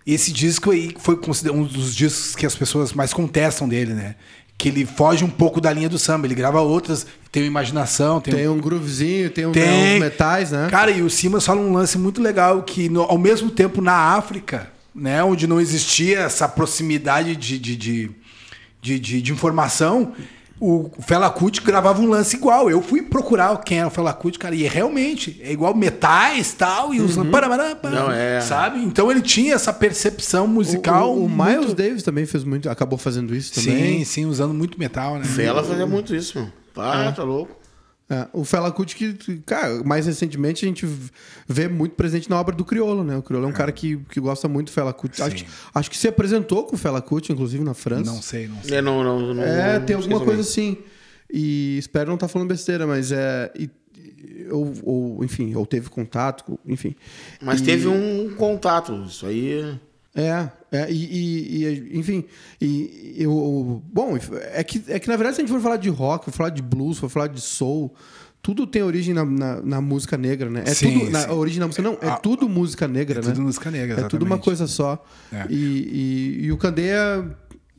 Esse 0.05 0.31
disco 0.31 0.71
aí 0.71 0.93
foi 0.99 1.15
considerado 1.17 1.57
um 1.59 1.63
dos 1.63 1.95
discos 1.95 2.35
que 2.35 2.45
as 2.45 2.55
pessoas 2.55 2.93
mais 2.93 3.13
contestam 3.13 3.67
dele, 3.67 3.93
né? 3.93 4.15
Que 4.57 4.69
ele 4.69 4.85
foge 4.85 5.23
um 5.25 5.29
pouco 5.29 5.59
da 5.59 5.73
linha 5.73 5.89
do 5.89 5.97
samba. 5.97 6.27
Ele 6.27 6.35
grava 6.35 6.61
outras, 6.61 7.07
tem 7.31 7.43
uma 7.43 7.47
imaginação, 7.47 8.21
tem, 8.21 8.33
Tem 8.35 8.47
um 8.47 8.59
groovezinho, 8.59 9.29
tem, 9.31 9.45
um, 9.47 9.51
tem 9.51 9.95
uns 9.95 9.99
metais, 9.99 10.51
né? 10.51 10.67
Cara, 10.69 10.91
e 10.91 11.01
o 11.01 11.09
Simas 11.09 11.45
fala 11.45 11.59
um 11.59 11.73
lance 11.73 11.97
muito 11.97 12.21
legal 12.21 12.61
que 12.63 12.87
no- 12.87 13.01
ao 13.01 13.17
mesmo 13.17 13.49
tempo 13.49 13.81
na 13.81 13.93
África, 14.15 14.69
né, 14.93 15.23
onde 15.23 15.47
não 15.47 15.59
existia 15.59 16.19
essa 16.19 16.47
proximidade 16.47 17.35
de, 17.35 17.57
de, 17.57 17.75
de, 17.75 18.11
de, 18.81 18.99
de- 18.99 19.21
de 19.23 19.31
informação, 19.31 20.13
o 20.59 20.89
Fela 21.01 21.29
Kuti 21.29 21.61
gravava 21.61 22.01
um 22.01 22.07
lance 22.07 22.35
igual. 22.35 22.69
Eu 22.69 22.81
fui 22.81 23.01
procurar 23.01 23.57
quem 23.63 23.79
era 23.79 23.87
o 23.87 23.91
Fela 23.91 24.13
Kuti, 24.13 24.39
cara, 24.39 24.55
e 24.55 24.65
é 24.65 24.69
realmente 24.69 25.39
é 25.43 25.51
igual 25.51 25.75
metais 25.75 26.53
tal 26.53 26.93
e 26.93 27.01
os 27.01 27.17
pá, 27.81 27.89
Não, 27.89 28.11
é. 28.11 28.39
sabe? 28.41 28.79
Então 28.83 29.11
ele 29.11 29.21
tinha 29.21 29.55
essa 29.55 29.73
percepção 29.73 30.47
musical. 30.47 31.11
O, 31.13 31.21
o, 31.21 31.25
o 31.25 31.29
muito- 31.29 31.43
Miles 31.59 31.73
Davis 31.73 32.03
também 32.03 32.25
fez 32.25 32.43
muito, 32.43 32.69
acabou 32.69 32.97
fazendo 32.97 33.35
isso 33.35 33.53
também. 33.55 33.99
Sim, 33.99 34.05
sim, 34.05 34.25
usando 34.25 34.53
muito 34.53 34.79
metal, 34.79 35.17
né? 35.17 35.25
Fela 35.25 35.63
fazia 35.63 35.85
muito 35.85 36.15
isso, 36.15 36.37
meu. 36.37 36.47
Pá, 36.73 37.11
tá 37.11 37.23
louco. 37.23 37.62
É, 38.09 38.27
o 38.33 38.43
Fela 38.43 38.69
Kuti, 38.71 38.95
que, 38.95 39.37
cara, 39.45 39.81
mais 39.83 40.05
recentemente 40.05 40.65
a 40.65 40.67
gente 40.67 40.85
vê 41.47 41.67
muito 41.69 41.95
presente 41.95 42.29
na 42.29 42.39
obra 42.39 42.53
do 42.55 42.65
Criolo, 42.65 43.03
né? 43.03 43.15
O 43.17 43.23
Criolo 43.23 43.45
é 43.45 43.47
um 43.47 43.53
cara 43.53 43.71
que, 43.71 43.97
que 44.09 44.19
gosta 44.19 44.47
muito 44.47 44.67
do 44.67 44.71
Fela 44.73 44.93
Kuti. 44.93 45.21
Acho, 45.21 45.45
acho 45.73 45.89
que 45.89 45.97
se 45.97 46.07
apresentou 46.09 46.65
com 46.65 46.75
o 46.75 46.77
Fela 46.77 47.01
Kuti, 47.01 47.31
inclusive 47.31 47.63
na 47.63 47.73
França. 47.73 48.03
Não 48.11 48.21
sei, 48.21 48.47
não 48.47 48.61
sei. 48.61 48.77
É, 48.77 48.81
não, 48.81 49.03
não, 49.03 49.33
não, 49.33 49.43
É, 49.43 49.79
não 49.79 49.85
tem 49.85 49.95
alguma 49.95 50.19
coisa 50.19 50.41
assim. 50.41 50.77
E 51.31 51.77
espero 51.79 52.07
não 52.09 52.15
estar 52.15 52.27
falando 52.27 52.49
besteira, 52.49 52.85
mas 52.85 53.11
é. 53.11 53.51
e- 53.57 53.69
ou, 54.51 54.73
ou, 54.83 55.23
enfim, 55.23 55.55
ou 55.55 55.65
teve 55.65 55.89
contato, 55.89 56.59
enfim. 56.65 56.95
Mas 57.41 57.61
E- 57.61 57.63
teve 57.63 57.87
um 57.87 58.35
contato. 58.35 58.93
Isso 59.07 59.25
aí. 59.25 59.79
É, 60.15 60.47
é 60.71 60.91
e, 60.91 61.63
e- 61.65 61.97
enfim, 61.97 62.23
e 62.61 63.15
eu, 63.17 63.81
bom, 63.91 64.15
é 64.51 64.63
que, 64.63 64.83
é 64.87 64.99
que 64.99 65.07
na 65.07 65.15
verdade 65.15 65.35
se 65.35 65.41
a 65.41 65.45
gente 65.45 65.53
for 65.53 65.61
falar 65.61 65.77
de 65.77 65.89
rock, 65.89 66.25
for 66.25 66.31
falar 66.31 66.49
de 66.49 66.61
blues, 66.61 66.99
for 66.99 67.09
falar 67.09 67.27
de 67.27 67.41
soul, 67.41 67.93
tudo 68.41 68.67
tem 68.67 68.83
origem 68.83 69.13
na, 69.13 69.25
na, 69.25 69.61
na 69.61 69.81
música 69.81 70.15
negra, 70.17 70.49
né? 70.49 70.63
É 70.67 70.73
Sim, 70.73 70.99
tudo, 70.99 71.11
na 71.11 71.21
sim. 71.21 71.31
origem 71.31 71.59
na 71.59 71.65
música, 71.65 71.81
não, 71.81 71.93
é 72.01 72.09
Ah, 72.09 72.17
tudo 72.17 72.47
música 72.47 72.87
negra, 72.87 73.21
é 73.21 73.23
né? 73.25 73.31
tudo 73.31 73.41
música 73.41 73.71
negra, 73.71 74.01
É 74.01 74.07
tudo 74.07 74.21
uma 74.23 74.35
exatamente. 74.35 74.43
coisa 74.43 74.67
só. 74.67 75.03
É. 75.31 75.47
E, 75.49 75.55
e, 75.55 76.45
e 76.45 76.51
o 76.51 76.57
Candeia, 76.57 77.25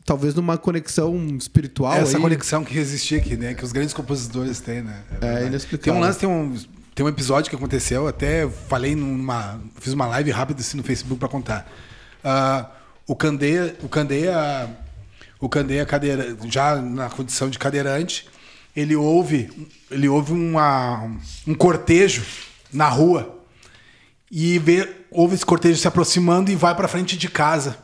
talvez 0.04 0.34
numa 0.34 0.58
conexão 0.58 1.14
espiritual 1.36 1.92
Essa 1.92 2.16
aí, 2.16 2.22
conexão 2.22 2.64
que 2.64 2.76
existia 2.78 3.18
aqui, 3.18 3.36
né? 3.36 3.54
Que 3.54 3.62
os 3.64 3.70
grandes 3.72 3.92
compositores 3.94 4.58
têm, 4.60 4.82
né? 4.82 5.02
verdade. 5.10 5.46
inexplicável. 5.46 5.92
Tem 5.92 6.02
um 6.02 6.04
lance, 6.04 6.18
tem 6.18 6.28
um, 6.28 6.54
tem 6.94 7.04
um 7.06 7.08
episódio 7.08 7.50
que 7.50 7.56
aconteceu, 7.56 8.08
até 8.08 8.48
falei 8.48 8.96
numa. 8.96 9.60
Fiz 9.76 9.92
uma 9.92 10.06
live 10.06 10.30
rápida 10.30 10.60
assim 10.60 10.76
no 10.78 10.82
Facebook 10.82 11.20
para 11.20 11.28
contar. 11.28 11.70
Ah, 12.24 12.70
o 13.06 13.14
Candeia, 13.14 13.76
o 13.82 13.88
Candeia, 13.88 14.74
o 15.38 15.48
Candeia 15.48 15.84
cadeira, 15.84 16.36
já 16.46 16.76
na 16.76 17.10
condição 17.10 17.50
de 17.50 17.58
cadeirante, 17.58 18.26
ele 18.74 18.96
ouve, 18.96 19.68
ele 19.90 20.08
ouve 20.08 20.32
uma, 20.32 21.10
um 21.46 21.54
cortejo 21.54 22.24
na 22.72 22.88
rua 22.88 23.44
e 24.30 24.58
vê, 24.58 24.90
ouve 25.10 25.34
esse 25.34 25.44
cortejo 25.44 25.78
se 25.78 25.86
aproximando 25.86 26.50
e 26.50 26.56
vai 26.56 26.74
para 26.74 26.88
frente 26.88 27.16
de 27.16 27.28
casa 27.28 27.78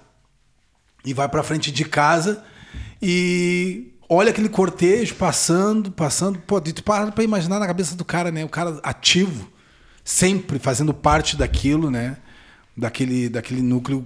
e 1.04 1.14
vai 1.14 1.28
pra 1.28 1.42
frente 1.42 1.70
de 1.70 1.84
casa 1.84 2.42
e 3.00 3.92
olha 4.08 4.30
aquele 4.30 4.48
cortejo 4.48 5.14
passando, 5.14 5.92
passando. 5.92 6.38
Pô, 6.40 6.60
tu 6.60 6.82
para 6.82 7.12
pra 7.12 7.22
imaginar 7.22 7.60
na 7.60 7.66
cabeça 7.66 7.94
do 7.94 8.04
cara, 8.04 8.32
né? 8.32 8.44
O 8.44 8.48
cara 8.48 8.80
ativo, 8.82 9.50
sempre 10.04 10.58
fazendo 10.58 10.92
parte 10.92 11.36
daquilo, 11.36 11.90
né? 11.90 12.16
Daquele, 12.80 13.28
daquele 13.28 13.62
núcleo 13.62 14.04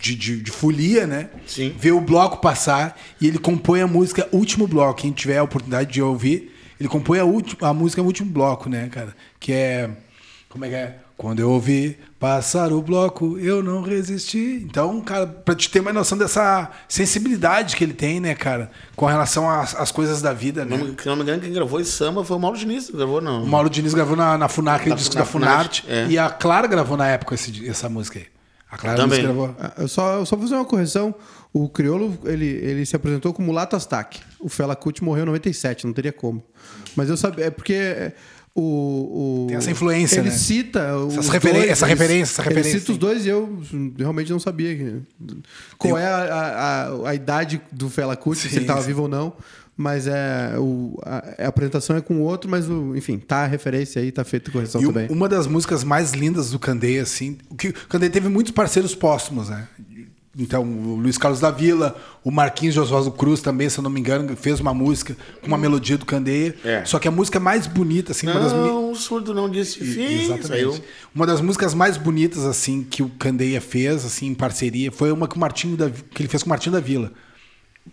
de, 0.00 0.14
de, 0.14 0.42
de 0.42 0.50
folia, 0.50 1.06
né? 1.06 1.28
Sim. 1.46 1.74
Vê 1.78 1.92
o 1.92 2.00
bloco 2.00 2.38
passar 2.38 2.98
e 3.20 3.26
ele 3.26 3.38
compõe 3.38 3.80
a 3.80 3.86
música 3.86 4.28
Último 4.32 4.66
Bloco. 4.66 5.00
Quem 5.00 5.12
tiver 5.12 5.38
a 5.38 5.42
oportunidade 5.42 5.92
de 5.92 6.02
ouvir, 6.02 6.54
ele 6.78 6.88
compõe 6.88 7.18
a, 7.18 7.68
a 7.68 7.74
música 7.74 8.02
Último 8.02 8.30
Bloco, 8.30 8.68
né, 8.68 8.88
cara? 8.88 9.14
Que 9.38 9.52
é. 9.52 9.90
Como 10.48 10.64
é 10.64 10.68
que 10.68 10.74
é? 10.74 10.98
Quando 11.20 11.40
eu 11.40 11.50
ouvi 11.50 11.98
passar 12.18 12.72
o 12.72 12.80
bloco, 12.80 13.38
eu 13.38 13.62
não 13.62 13.82
resisti. 13.82 14.64
Então, 14.66 14.98
cara, 15.02 15.26
pra 15.26 15.54
te 15.54 15.68
ter 15.70 15.80
uma 15.80 15.92
noção 15.92 16.16
dessa 16.16 16.70
sensibilidade 16.88 17.76
que 17.76 17.84
ele 17.84 17.92
tem, 17.92 18.18
né, 18.20 18.34
cara, 18.34 18.70
com 18.96 19.04
relação 19.04 19.48
às, 19.50 19.74
às 19.74 19.92
coisas 19.92 20.22
da 20.22 20.32
vida, 20.32 20.64
né? 20.64 20.78
Se 20.98 21.06
não 21.06 21.16
me 21.16 21.22
engano, 21.22 21.42
quem 21.42 21.52
gravou 21.52 21.78
esse 21.78 21.90
samba 21.92 22.24
foi 22.24 22.38
o 22.38 22.40
Mauro 22.40 22.56
Diniz, 22.56 22.86
que 22.86 22.96
gravou, 22.96 23.20
não. 23.20 23.42
O 23.42 23.46
Mauro 23.46 23.68
Diniz 23.68 23.92
gravou 23.92 24.16
na, 24.16 24.38
na 24.38 24.48
FUNAC, 24.48 24.76
aquele 24.76 24.90
Na- 24.90 24.96
disco 24.96 25.14
na 25.14 25.20
da 25.20 25.26
Funarte, 25.26 25.84
é. 25.86 26.06
e 26.08 26.16
a 26.18 26.30
Clara 26.30 26.66
gravou 26.66 26.96
na 26.96 27.06
época 27.06 27.34
esse- 27.34 27.68
essa 27.68 27.86
música 27.90 28.18
aí. 28.18 28.26
A 28.70 28.78
Clara 28.78 28.96
Também. 28.96 29.20
Gravou. 29.20 29.54
Ah, 29.60 29.72
Eu 29.76 29.88
só, 29.88 30.14
eu 30.20 30.24
só 30.24 30.36
vou 30.36 30.46
fazer 30.46 30.54
uma 30.56 30.64
correção. 30.64 31.14
O 31.52 31.68
Criolo, 31.68 32.16
ele, 32.24 32.46
ele 32.46 32.86
se 32.86 32.96
apresentou 32.96 33.34
como 33.34 33.52
Lato 33.52 33.76
Astaque. 33.76 34.20
O 34.38 34.48
Fela 34.48 34.74
Kuti 34.74 35.04
morreu 35.04 35.24
em 35.24 35.26
97, 35.26 35.84
não 35.86 35.92
teria 35.92 36.12
como. 36.12 36.42
Mas 36.96 37.10
eu 37.10 37.16
sabia... 37.16 37.46
É 37.46 37.50
porque 37.50 37.74
é, 37.74 38.12
o, 38.54 38.62
o- 38.62 39.46
Tem 39.48 39.56
essa 39.56 39.70
influência, 39.70 40.18
ele 40.20 40.28
né? 40.30 40.34
cita 40.34 40.90
Essas 41.12 41.28
referen- 41.28 41.58
dois, 41.60 41.70
essa 41.70 41.86
referência, 41.86 42.32
essa 42.32 42.42
referência, 42.42 42.70
Ele 42.70 42.80
cita 42.80 42.92
os 42.92 42.98
dois 42.98 43.24
e 43.24 43.28
eu 43.28 43.58
realmente 43.98 44.30
não 44.32 44.40
sabia 44.40 44.74
que- 44.76 44.96
qual 45.78 45.96
é 45.96 46.06
a, 46.06 46.16
a, 47.04 47.08
a- 47.10 47.14
idade 47.14 47.60
do 47.70 47.88
Fela 47.88 48.16
Kuti, 48.16 48.48
se 48.48 48.54
ele 48.56 48.60
estava 48.64 48.80
vivo 48.80 49.02
ou 49.02 49.08
não. 49.08 49.32
Mas 49.76 50.06
é 50.06 50.58
o, 50.58 50.98
a, 51.02 51.44
a 51.44 51.48
apresentação 51.48 51.96
é 51.96 52.02
com 52.02 52.16
o 52.16 52.20
outro, 52.20 52.50
mas 52.50 52.68
o, 52.68 52.94
enfim, 52.94 53.18
tá 53.18 53.44
a 53.44 53.46
referência 53.46 54.02
aí, 54.02 54.12
tá 54.12 54.22
feita 54.24 54.50
correção 54.50 54.82
E 54.82 54.84
também. 54.84 55.06
uma 55.08 55.26
das 55.26 55.46
músicas 55.46 55.82
mais 55.82 56.12
lindas 56.12 56.50
do 56.50 56.58
Candeia, 56.58 57.02
assim, 57.02 57.38
o 57.48 57.54
que 57.54 57.68
o 57.68 57.74
Candeia 57.88 58.10
teve 58.12 58.28
muitos 58.28 58.52
parceiros 58.52 58.94
póstumos, 58.94 59.48
né? 59.48 59.66
Então, 60.38 60.62
o 60.62 60.94
Luiz 60.94 61.18
Carlos 61.18 61.40
da 61.40 61.50
Vila, 61.50 62.00
o 62.22 62.30
Marquinhos 62.30 62.74
de 62.74 62.80
Oswaldo 62.80 63.10
Cruz 63.10 63.40
também, 63.40 63.68
se 63.68 63.78
eu 63.78 63.82
não 63.82 63.90
me 63.90 63.98
engano, 63.98 64.36
fez 64.36 64.60
uma 64.60 64.72
música 64.72 65.16
com 65.40 65.48
uma 65.48 65.58
melodia 65.58 65.98
do 65.98 66.06
Candeia. 66.06 66.54
É. 66.64 66.84
Só 66.84 67.00
que 67.00 67.08
a 67.08 67.10
música 67.10 67.40
mais 67.40 67.66
bonita, 67.66 68.12
assim, 68.12 68.28
uma 68.28 68.38
das 68.38 68.52
Não, 68.52 68.92
o 68.92 68.94
surdo 68.94 69.34
não 69.34 69.50
disse 69.50 69.80
fim. 69.84 70.02
Exatamente. 70.02 70.46
Saiu. 70.46 70.80
Uma 71.12 71.26
das 71.26 71.40
músicas 71.40 71.74
mais 71.74 71.96
bonitas 71.96 72.44
assim 72.44 72.86
que 72.88 73.02
o 73.02 73.08
Candeia 73.08 73.60
fez 73.60 74.04
assim 74.04 74.28
em 74.28 74.34
parceria 74.34 74.92
foi 74.92 75.10
uma 75.10 75.26
que 75.26 75.34
o 75.34 75.38
Martinho 75.40 75.76
da, 75.76 75.90
que 75.90 76.22
ele 76.22 76.28
fez 76.28 76.44
com 76.44 76.48
o 76.48 76.50
Martinho 76.50 76.74
da 76.74 76.80
Vila. 76.80 77.10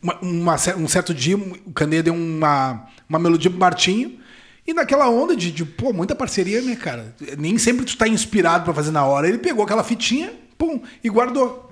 Uma- 0.04 0.20
uma 0.22 0.56
um 0.78 0.88
certo 0.88 1.16
dia 1.16 1.36
o 1.38 1.72
Candeia 1.74 2.04
deu 2.04 2.14
uma, 2.14 2.86
uma 3.10 3.18
melodia 3.18 3.50
pro 3.50 3.60
Martinho 3.60 4.20
e 4.68 4.74
naquela 4.76 5.10
onda 5.10 5.36
de, 5.36 5.50
de 5.52 5.66
pô, 5.66 5.92
muita 5.92 6.14
parceria, 6.14 6.62
né, 6.62 6.76
cara? 6.76 7.16
Nem 7.36 7.58
sempre 7.58 7.84
tu 7.84 7.98
tá 7.98 8.08
inspirado 8.08 8.64
pra 8.64 8.76
fazer 8.76 8.92
na 8.92 9.04
hora. 9.06 9.28
Ele 9.28 9.40
pegou 9.40 9.64
aquela 9.64 9.84
fitinha, 9.84 10.32
pum, 10.56 10.80
e 11.04 11.10
guardou. 11.10 11.67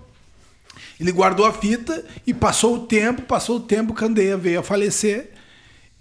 Ele 1.00 1.12
guardou 1.12 1.46
a 1.46 1.54
fita 1.54 2.06
e 2.26 2.34
passou 2.34 2.76
o 2.76 2.80
tempo, 2.86 3.22
passou 3.24 3.58
o 3.58 3.60
tempo, 3.60 3.94
Candeia 3.94 4.38
veio 4.38 4.60
a 4.60 4.64
falecer 4.64 5.32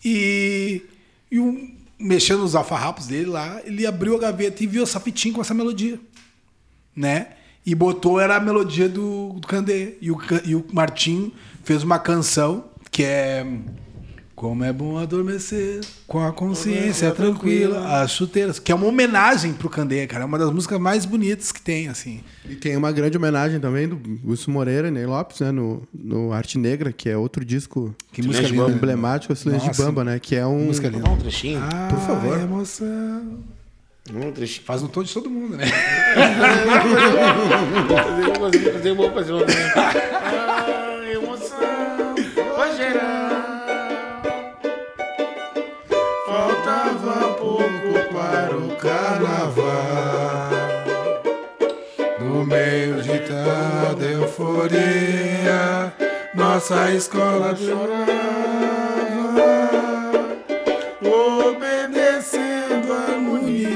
e, 0.04 0.82
e 1.30 1.40
um, 1.40 1.74
mexendo 1.98 2.40
nos 2.40 2.54
alfarrapos 2.54 3.06
dele 3.06 3.26
lá, 3.26 3.60
ele 3.64 3.86
abriu 3.86 4.14
a 4.16 4.18
gaveta 4.18 4.62
e 4.62 4.66
viu 4.66 4.82
essa 4.82 5.00
fitinha 5.00 5.32
com 5.32 5.40
essa 5.40 5.54
melodia, 5.54 5.98
né? 6.94 7.28
E 7.64 7.74
botou, 7.74 8.20
era 8.20 8.36
a 8.36 8.40
melodia 8.40 8.88
do, 8.88 9.32
do 9.40 9.48
Candeia. 9.48 9.96
E 10.00 10.10
o, 10.10 10.18
e 10.44 10.54
o 10.54 10.64
Martinho 10.70 11.32
fez 11.62 11.82
uma 11.82 11.98
canção 11.98 12.66
que 12.90 13.02
é... 13.02 13.46
Como 14.34 14.64
é 14.64 14.72
bom 14.72 14.98
adormecer 14.98 15.80
com 16.08 16.20
a 16.20 16.32
consciência 16.32 17.12
tranquila, 17.12 18.00
as 18.02 18.10
chuteiras, 18.10 18.58
que 18.58 18.72
é 18.72 18.74
uma 18.74 18.86
homenagem 18.86 19.52
pro 19.52 19.70
Candeia, 19.70 20.06
cara. 20.08 20.24
É 20.24 20.26
uma 20.26 20.36
das 20.38 20.50
músicas 20.50 20.80
mais 20.80 21.04
bonitas 21.04 21.52
que 21.52 21.60
tem, 21.62 21.86
assim. 21.88 22.20
E 22.48 22.56
tem 22.56 22.76
uma 22.76 22.90
grande 22.90 23.16
homenagem 23.16 23.60
também 23.60 23.86
do 23.88 24.00
Wilson 24.26 24.50
Moreira 24.50 24.88
e 24.88 24.90
Ney 24.90 25.06
Lopes, 25.06 25.38
né? 25.38 25.52
No, 25.52 25.82
no 25.94 26.32
Arte 26.32 26.58
Negra, 26.58 26.92
que 26.92 27.08
é 27.08 27.16
outro 27.16 27.44
disco 27.44 27.94
Que 28.12 28.22
música 28.22 28.44
de 28.46 28.52
linda. 28.52 28.64
Bamba. 28.64 28.76
emblemático, 28.76 29.32
o 29.32 29.36
Silêncio 29.36 29.62
de 29.62 29.68
Nossa. 29.68 29.84
Bamba, 29.84 30.02
né? 30.04 30.18
Que 30.18 30.34
é 30.34 30.44
um. 30.44 30.64
Música 30.64 30.88
linda. 30.88 31.04
Dá 31.04 31.10
um 31.10 31.16
trechinho. 31.18 31.60
Por 31.88 32.00
favor. 32.00 32.40
emoção. 32.40 33.38
Um 34.12 34.32
trechinho. 34.32 34.66
Faz 34.66 34.82
no 34.82 34.88
tom 34.88 35.02
de 35.04 35.14
todo 35.14 35.30
mundo, 35.30 35.56
né? 35.56 35.64
Fazer, 37.88 38.38
fazer, 38.38 38.72
fazer, 38.72 38.94
vou 38.94 39.12
fazer 39.12 39.32
uma. 39.32 39.44
Nossa 56.70 56.94
escola 56.94 57.54
chorava, 57.54 58.10
obedecendo 61.02 62.90
a 62.90 63.02
harmonia. 63.12 63.68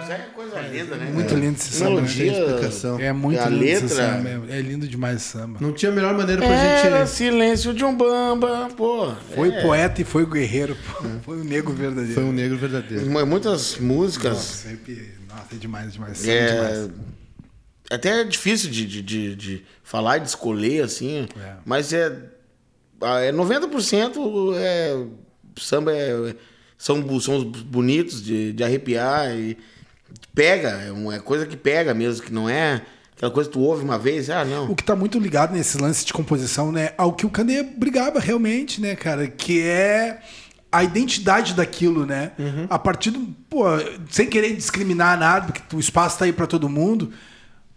Isso 0.00 0.12
é 0.12 0.18
coisa 0.32 0.60
linda, 0.60 0.94
né? 0.96 1.10
Muito 1.12 1.34
lindo 1.34 1.56
esse 1.58 1.72
samba. 1.72 1.90
né? 1.90 1.96
Melodia. 2.02 2.32
explicação. 2.32 3.00
É 3.00 3.12
muito 3.12 3.40
A 3.40 3.48
lindo 3.48 3.64
esse 3.64 3.82
letra- 3.82 3.96
samba. 3.96 4.28
É 4.48 4.60
lindo 4.60 4.86
demais 4.86 5.16
esse 5.16 5.26
samba. 5.32 5.58
Não 5.60 5.72
tinha 5.72 5.90
a 5.90 5.94
melhor 5.94 6.14
maneira 6.16 6.40
pra 6.40 6.50
Era 6.54 6.98
gente. 7.04 7.10
silêncio 7.16 7.74
de 7.74 7.84
um 7.84 7.96
bamba, 7.96 8.68
pô. 8.76 9.12
Foi 9.34 9.48
é. 9.48 9.60
poeta 9.60 10.00
e 10.02 10.04
foi 10.04 10.24
guerreiro. 10.24 10.76
pô. 10.86 11.04
Foi 11.24 11.40
o 11.40 11.44
nego 11.44 11.72
verdadeiro. 11.72 12.14
Foi 12.14 12.22
um 12.22 12.32
negro 12.32 12.56
verdadeiro. 12.56 13.06
Mu- 13.06 13.26
Muitas 13.26 13.76
músicas. 13.78 14.34
Nossa, 14.34 14.68
arrepiei. 14.68 15.10
Nossa, 15.28 15.46
é 15.52 15.56
demais, 15.56 15.92
demais. 15.94 16.28
É, 16.28 16.46
demais. 16.54 16.90
Até 17.94 18.20
é 18.20 18.24
difícil 18.24 18.70
de, 18.70 18.86
de, 18.86 19.02
de, 19.02 19.36
de 19.36 19.64
falar 19.82 20.16
e 20.16 20.20
de 20.20 20.28
escolher, 20.28 20.82
assim. 20.82 21.26
É. 21.38 21.54
Mas 21.64 21.92
é, 21.92 22.06
é 23.00 23.32
90% 23.32 24.54
é, 24.56 25.04
samba 25.56 25.92
é, 25.92 26.34
são, 26.78 27.20
são 27.20 27.36
os 27.36 27.44
bonitos 27.44 28.22
de, 28.22 28.52
de 28.52 28.64
arrepiar 28.64 29.30
e 29.36 29.56
pega, 30.34 30.70
é 30.70 30.92
uma 30.92 31.20
coisa 31.20 31.46
que 31.46 31.56
pega 31.56 31.94
mesmo, 31.94 32.24
que 32.24 32.32
não 32.32 32.48
é 32.48 32.82
aquela 33.16 33.30
coisa 33.30 33.48
que 33.48 33.54
tu 33.54 33.60
ouve 33.60 33.84
uma 33.84 33.98
vez, 33.98 34.28
ah, 34.30 34.44
não. 34.44 34.70
O 34.70 34.74
que 34.74 34.82
tá 34.82 34.96
muito 34.96 35.18
ligado 35.18 35.52
nesse 35.52 35.78
lance 35.78 36.04
de 36.04 36.12
composição, 36.12 36.72
né? 36.72 36.92
Ao 36.98 37.12
que 37.12 37.24
o 37.24 37.30
Candeia 37.30 37.62
brigava 37.62 38.18
realmente, 38.18 38.80
né, 38.80 38.96
cara? 38.96 39.28
Que 39.28 39.60
é 39.62 40.20
a 40.72 40.82
identidade 40.82 41.54
daquilo, 41.54 42.04
né? 42.04 42.32
A 42.68 42.78
partir 42.78 43.10
do. 43.10 43.20
Pô, 43.48 43.64
sem 44.10 44.26
querer 44.26 44.56
discriminar 44.56 45.18
nada, 45.18 45.52
porque 45.52 45.76
o 45.76 45.78
espaço 45.78 46.18
tá 46.18 46.24
aí 46.24 46.32
para 46.32 46.46
todo 46.46 46.68
mundo. 46.68 47.12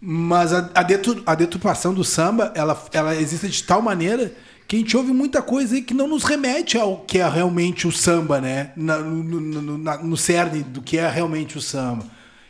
Mas 0.00 0.52
a, 0.52 0.70
a, 0.74 0.82
detur- 0.82 1.22
a 1.26 1.34
deturpação 1.34 1.94
do 1.94 2.04
samba, 2.04 2.52
ela, 2.54 2.80
ela 2.92 3.16
existe 3.16 3.48
de 3.48 3.62
tal 3.64 3.80
maneira 3.80 4.32
que 4.68 4.76
a 4.76 4.78
gente 4.78 4.96
ouve 4.96 5.12
muita 5.12 5.40
coisa 5.40 5.74
aí 5.74 5.82
que 5.82 5.94
não 5.94 6.08
nos 6.08 6.24
remete 6.24 6.76
ao 6.76 6.98
que 6.98 7.18
é 7.18 7.28
realmente 7.28 7.86
o 7.86 7.92
samba, 7.92 8.40
né? 8.40 8.72
Na- 8.76 8.98
no, 8.98 9.40
no, 9.40 9.78
na- 9.78 9.98
no 9.98 10.16
cerne 10.16 10.62
do 10.62 10.82
que 10.82 10.98
é 10.98 11.08
realmente 11.08 11.56
o 11.56 11.60
samba. 11.60 12.04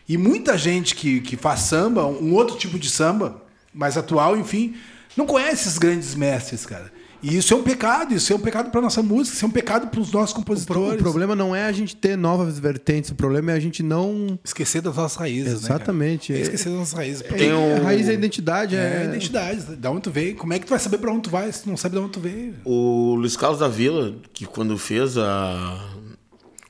E 0.09 0.17
muita 0.17 0.57
gente 0.57 0.95
que, 0.95 1.21
que 1.21 1.37
faz 1.37 1.61
samba, 1.61 2.07
um 2.07 2.33
outro 2.33 2.57
tipo 2.57 2.79
de 2.79 2.89
samba, 2.89 3.43
mais 3.75 3.97
atual, 3.97 4.37
enfim, 4.37 4.75
não 5.17 5.27
conhece 5.27 5.63
esses 5.69 5.79
grandes 5.79 6.15
mestres, 6.15 6.65
cara. 6.65 6.93
E 7.29 7.37
isso 7.39 7.53
é 7.53 7.57
um 7.57 7.63
pecado, 7.63 8.15
isso 8.15 8.33
é 8.33 8.37
um 8.37 8.39
pecado 8.39 8.71
para 8.71 8.81
nossa 8.81 9.03
música, 9.03 9.35
isso 9.37 9.45
é 9.45 9.49
um 9.49 9.51
pecado 9.51 9.89
para 9.89 9.99
os 10.01 10.13
nossos 10.13 10.31
O, 10.31 10.35
pro- 10.37 10.45
compositores. 10.45 11.01
o 11.01 11.03
problema 11.03 11.35
não 11.35 11.57
é 11.57 11.65
a 11.65 11.73
gente 11.73 11.97
ter 11.97 12.17
novas 12.17 12.57
vertentes, 12.59 13.11
o 13.11 13.15
problema 13.17 13.51
é 13.51 13.55
a 13.55 13.59
gente 13.61 13.83
não. 13.83 14.39
Esquecer 14.45 14.81
das 14.81 14.95
nossas 14.95 15.19
raízes, 15.19 15.53
Exatamente. 15.55 16.33
né? 16.33 16.39
É 16.39 16.43
esquecer 16.43 16.69
das 16.69 16.79
nossas 16.79 16.95
raízes. 16.95 17.23
Porque 17.23 17.39
Tem 17.43 17.53
um- 17.53 17.77
A 17.77 17.81
raiz 17.81 18.07
é 18.07 18.13
a 18.13 18.15
identidade, 18.15 18.77
é, 18.77 18.79
é. 18.79 18.99
a 18.99 19.05
identidade, 19.05 19.63
da 19.77 19.91
onde 19.91 20.03
tu 20.03 20.11
veio. 20.13 20.37
Como 20.37 20.53
é 20.53 20.59
que 20.61 20.67
tu 20.67 20.71
vai 20.71 20.79
saber 20.79 20.99
para 20.99 21.11
onde 21.11 21.23
tu 21.23 21.31
vai 21.31 21.51
se 21.51 21.65
tu 21.65 21.69
não 21.69 21.77
sabe 21.77 21.97
de 21.97 22.01
onde 22.03 22.13
tu 22.13 22.21
veio? 22.21 22.55
O 22.65 23.17
Luiz 23.17 23.37
Carlos 23.37 23.59
da 23.59 23.67
Vila, 23.69 24.15
que 24.33 24.47
quando 24.47 24.79
fez 24.79 25.19
a 25.19 25.85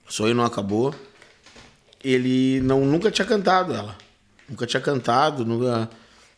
Sonho 0.08 0.34
Não 0.34 0.44
Acabou, 0.44 0.94
ele 2.02 2.60
não, 2.62 2.84
nunca 2.84 3.10
tinha 3.10 3.26
cantado 3.26 3.74
ela. 3.74 3.96
Nunca 4.48 4.66
tinha 4.66 4.80
cantado, 4.80 5.44
nunca... 5.44 5.90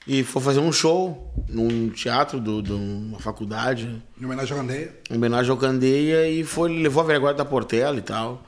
E 0.09 0.25
foi 0.25 0.41
fazer 0.41 0.61
um 0.61 0.73
show 0.73 1.31
num 1.51 1.91
teatro 1.91 2.41
de 2.41 2.73
uma 2.73 3.19
faculdade, 3.21 4.03
Em 4.19 4.25
homenagem 4.25 4.53
ao 4.55 4.61
Candeia. 4.61 4.95
em 5.11 5.15
homenagem 5.17 5.51
ao 5.51 5.57
Candeia, 5.59 6.29
e 6.31 6.43
foi, 6.45 6.71
levou 6.81 7.03
a 7.03 7.07
vergonha 7.07 7.35
da 7.35 7.45
Portela 7.45 7.99
e 7.99 8.03
tal. 8.03 8.43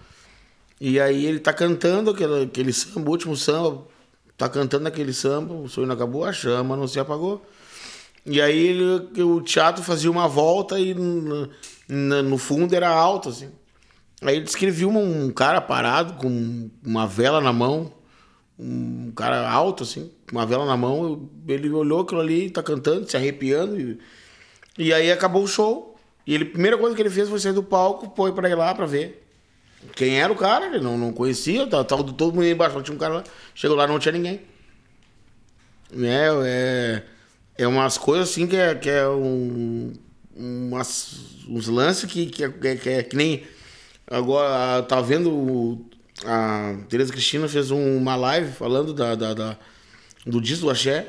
E 0.80 0.98
aí 0.98 1.26
ele 1.26 1.38
tá 1.38 1.52
cantando 1.52 2.10
aquele, 2.10 2.44
aquele 2.44 2.72
samba, 2.72 3.06
o 3.06 3.10
último 3.12 3.36
samba, 3.36 3.82
tá 4.38 4.48
cantando 4.48 4.88
aquele 4.88 5.12
samba, 5.12 5.52
o 5.52 5.68
sonho 5.68 5.86
não 5.86 5.94
acabou, 5.94 6.24
a 6.24 6.32
chama 6.32 6.74
não 6.76 6.88
se 6.88 6.98
apagou. 6.98 7.44
E 8.24 8.40
aí 8.40 8.56
ele- 8.68 9.22
o 9.22 9.42
teatro 9.42 9.82
fazia 9.82 10.10
uma 10.10 10.26
volta 10.26 10.78
e 10.80 10.94
no, 10.94 11.48
no- 12.22 12.38
fundo 12.38 12.74
era 12.74 12.88
alto, 12.88 13.28
assim. 13.28 13.50
Aí 14.22 14.36
ele 14.36 14.44
descrevia 14.44 14.88
um 14.88 15.30
cara 15.30 15.60
parado 15.60 16.14
com 16.14 16.70
uma 16.84 17.06
vela 17.06 17.40
na 17.42 17.52
mão, 17.52 17.92
um 18.60 19.12
cara 19.12 19.48
alto, 19.48 19.84
assim, 19.84 20.10
com 20.28 20.36
uma 20.36 20.44
vela 20.44 20.66
na 20.66 20.76
mão. 20.76 21.28
Ele 21.48 21.70
olhou 21.70 22.00
aquilo 22.00 22.20
ali, 22.20 22.50
tá 22.50 22.62
cantando, 22.62 23.08
se 23.08 23.16
arrepiando. 23.16 23.80
E, 23.80 23.98
e 24.78 24.92
aí 24.92 25.10
acabou 25.10 25.42
o 25.42 25.48
show. 25.48 25.96
E 26.26 26.34
ele, 26.34 26.44
a 26.44 26.50
primeira 26.50 26.76
coisa 26.76 26.94
que 26.94 27.00
ele 27.00 27.10
fez 27.10 27.28
foi 27.28 27.40
sair 27.40 27.54
do 27.54 27.62
palco, 27.62 28.12
foi 28.14 28.32
pra 28.32 28.48
ir 28.48 28.54
lá 28.54 28.74
pra 28.74 28.84
ver. 28.84 29.26
Quem 29.96 30.20
era 30.20 30.30
o 30.30 30.36
cara, 30.36 30.66
ele 30.66 30.78
não, 30.80 30.98
não 30.98 31.10
conhecia, 31.10 31.66
tava, 31.66 31.84
tava 31.84 32.04
todo 32.04 32.34
mundo 32.34 32.46
embaixo, 32.46 32.80
tinha 32.82 32.94
um 32.94 32.98
cara 32.98 33.14
lá. 33.14 33.24
Chegou 33.54 33.76
lá, 33.76 33.86
não 33.86 33.98
tinha 33.98 34.12
ninguém. 34.12 34.42
É, 35.92 36.28
é, 36.44 37.02
é 37.56 37.66
umas 37.66 37.96
coisas 37.96 38.30
assim 38.30 38.46
que 38.46 38.56
é, 38.56 38.74
que 38.74 38.90
é 38.90 39.08
um, 39.08 39.92
umas, 40.36 41.44
uns 41.48 41.66
lances 41.66 42.10
que, 42.10 42.26
que, 42.26 42.44
é, 42.44 42.76
que 42.76 42.88
é 42.90 43.02
que 43.02 43.16
nem. 43.16 43.42
Agora, 44.06 44.82
tá 44.82 45.00
vendo. 45.00 45.84
A 46.24 46.74
Tereza 46.88 47.12
Cristina 47.12 47.48
fez 47.48 47.70
um- 47.70 47.96
uma 47.96 48.14
live 48.16 48.52
falando 48.52 48.92
da, 48.92 49.14
da, 49.14 49.34
da- 49.34 49.56
do 50.26 50.40
disco 50.40 50.66
do 50.66 50.70
Axé. 50.70 51.06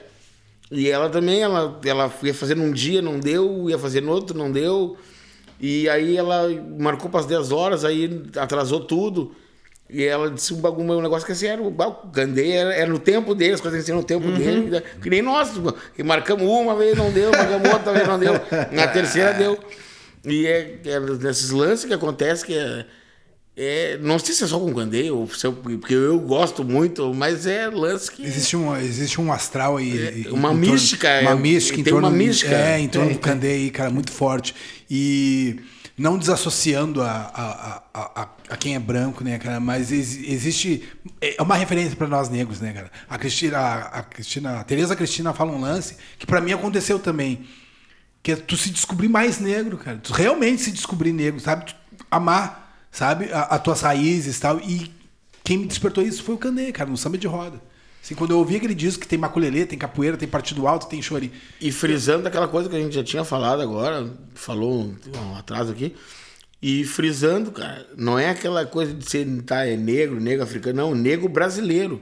E 0.72 0.90
ela 0.90 1.10
também, 1.10 1.42
ela, 1.42 1.80
ela 1.84 2.12
ia 2.24 2.34
fazer 2.34 2.56
num 2.56 2.72
dia, 2.72 3.02
não 3.02 3.20
deu, 3.20 3.70
ia 3.70 3.78
fazer 3.78 4.02
no 4.02 4.12
outro, 4.12 4.38
não 4.38 4.50
deu. 4.52 4.96
E 5.60 5.88
aí 5.90 6.16
ela 6.16 6.48
marcou 6.80 7.10
para 7.10 7.20
as 7.20 7.26
10 7.26 7.52
horas, 7.52 7.84
aí 7.84 8.24
atrasou 8.38 8.80
tudo. 8.80 9.36
E 9.90 10.06
ela 10.06 10.32
disse 10.32 10.54
um 10.54 10.62
bagulho, 10.62 10.94
um 10.98 11.02
negócio 11.02 11.26
que 11.26 11.34
assim, 11.34 11.48
era 11.48 11.62
o 11.62 11.70
Gandhi 12.14 12.50
era, 12.54 12.74
era 12.74 12.90
no 12.90 12.98
tempo 12.98 13.36
dele, 13.36 13.56
as 13.56 13.60
coisas 13.60 13.82
assim, 13.84 13.92
no 13.92 14.04
tempo 14.04 14.32
dele. 14.32 14.70
né? 14.70 14.82
Que 15.02 15.10
nem 15.10 15.22
nós. 15.22 15.52
E 15.98 16.04
marcamos 16.04 16.48
uma 16.48 16.74
vez, 16.76 16.98
não 16.98 17.12
deu, 17.12 17.30
marcamos 17.32 17.70
outra 17.70 17.92
vez, 17.92 18.08
não 18.08 18.18
deu. 18.18 18.34
Na 18.72 18.88
terceira 18.88 19.34
deu. 19.34 19.60
E 20.24 20.48
é, 20.48 20.80
é 20.86 21.00
nesses 21.02 21.50
lances 21.50 21.84
que 21.84 21.94
acontece 21.94 22.46
que 22.46 22.58
é, 22.58 22.86
É, 23.56 23.98
não 24.02 24.18
sei 24.18 24.34
se 24.34 24.44
é 24.46 24.48
só 24.48 24.58
com 24.58 24.74
candeia, 24.74 25.14
ou 25.14 25.28
se 25.30 25.46
eu- 25.46 25.52
porque 25.54 25.94
eu 25.94 26.18
gosto 26.20 26.64
muito, 26.64 27.14
mas 27.14 27.46
é 27.46 27.68
lance 27.68 28.10
que. 28.10 28.24
Existe 28.24 28.56
um, 28.56 28.76
existe 28.78 29.20
um 29.20 29.32
astral 29.32 29.76
aí. 29.78 29.92
É, 30.08 30.18
em- 30.20 30.28
uma 30.30 30.50
em 30.54 30.56
torno- 30.56 30.58
mística, 30.72 31.08
é, 31.10 31.22
Uma 31.22 31.36
mística 31.36 31.80
em 31.80 31.84
tem 31.84 31.92
torno. 31.94 32.08
uma 32.08 32.16
mística. 32.16 32.56
É, 32.56 32.80
em 32.80 32.88
torno 32.88 33.08
Tem, 33.10 33.18
do 33.18 33.22
Candeia 33.22 33.56
aí, 33.56 33.70
cara, 33.70 33.90
muito 33.90 34.12
forte. 34.12 34.56
E 34.90 35.60
não 35.98 36.18
desassociando 36.18 37.02
a, 37.02 37.12
a, 37.12 37.84
a, 37.94 38.22
a, 38.22 38.30
a 38.52 38.58
quem 38.58 38.74
é 38.76 38.80
branco, 38.80 39.22
né, 39.24 39.38
cara? 39.38 39.60
Mas 39.60 39.92
ex- 39.92 40.18
existe. 40.24 40.84
É 41.20 41.42
uma 41.42 41.56
referência 41.56 41.96
para 41.96 42.08
nós 42.08 42.30
negros, 42.30 42.62
né, 42.62 42.72
cara? 42.72 42.90
A 43.10 43.18
Cristina, 43.18 43.58
a, 43.58 43.80
a 44.00 44.02
Cristina, 44.04 44.60
a 44.62 44.64
Tereza 44.64 44.96
Cristina 44.96 45.34
fala 45.34 45.52
um 45.52 45.60
lance 45.60 45.98
que 46.18 46.26
para 46.26 46.40
mim 46.40 46.54
aconteceu 46.54 46.98
também. 47.00 47.46
Que 48.24 48.32
é 48.32 48.36
tu 48.38 48.56
se 48.56 48.70
descobrir 48.70 49.10
mais 49.10 49.40
negro, 49.40 49.78
cara. 49.78 49.98
Tu 49.98 50.14
realmente 50.14 50.62
se 50.62 50.72
descobrir 50.72 51.12
negro, 51.12 51.40
sabe? 51.42 51.66
Tu 51.66 51.76
amar, 52.10 52.61
sabe? 52.92 53.32
A- 53.32 53.56
As 53.56 53.64
tuas 53.64 53.82
raízes 53.82 54.38
e 54.38 54.42
tal. 54.42 54.60
E 54.60 54.92
quem 55.44 55.58
me 55.58 55.66
despertou 55.66 56.04
isso 56.04 56.24
foi 56.24 56.36
o 56.36 56.38
Candê, 56.38 56.72
cara, 56.72 56.90
no 56.90 56.98
samba 56.98 57.18
de 57.18 57.28
roda. 57.28 57.62
Assim, 58.04 58.16
quando 58.16 58.32
eu 58.32 58.40
ouvi 58.40 58.56
aquele 58.56 58.74
disco 58.74 59.02
que 59.02 59.08
tem 59.08 59.18
maculelê, 59.20 59.66
tem 59.66 59.78
capoeira, 59.78 60.18
tem 60.18 60.28
partido 60.28 60.68
alto, 60.68 60.88
tem 60.88 61.02
chori. 61.02 61.32
E 61.60 61.72
frisando 61.72 62.28
aquela 62.28 62.48
coisa 62.48 62.68
que 62.68 62.76
a 62.76 62.80
gente 62.80 62.96
já 62.96 63.04
tinha 63.04 63.24
falado 63.24 63.62
agora, 63.62 64.12
falou 64.34 64.82
um, 64.82 64.96
um 65.32 65.36
atraso 65.36 65.72
aqui. 65.72 65.96
E 66.60 66.84
frisando, 66.84 67.52
cara, 67.52 67.88
não 67.98 68.18
é 68.20 68.30
aquela 68.30 68.66
coisa 68.66 68.94
de 68.94 69.08
ser 69.10 69.26
tá, 69.44 69.66
é 69.68 69.76
negro, 69.76 70.20
negro 70.20 70.44
africano, 70.44 70.78
não, 70.78 70.96
negro 70.96 71.28
brasileiro. 71.30 72.02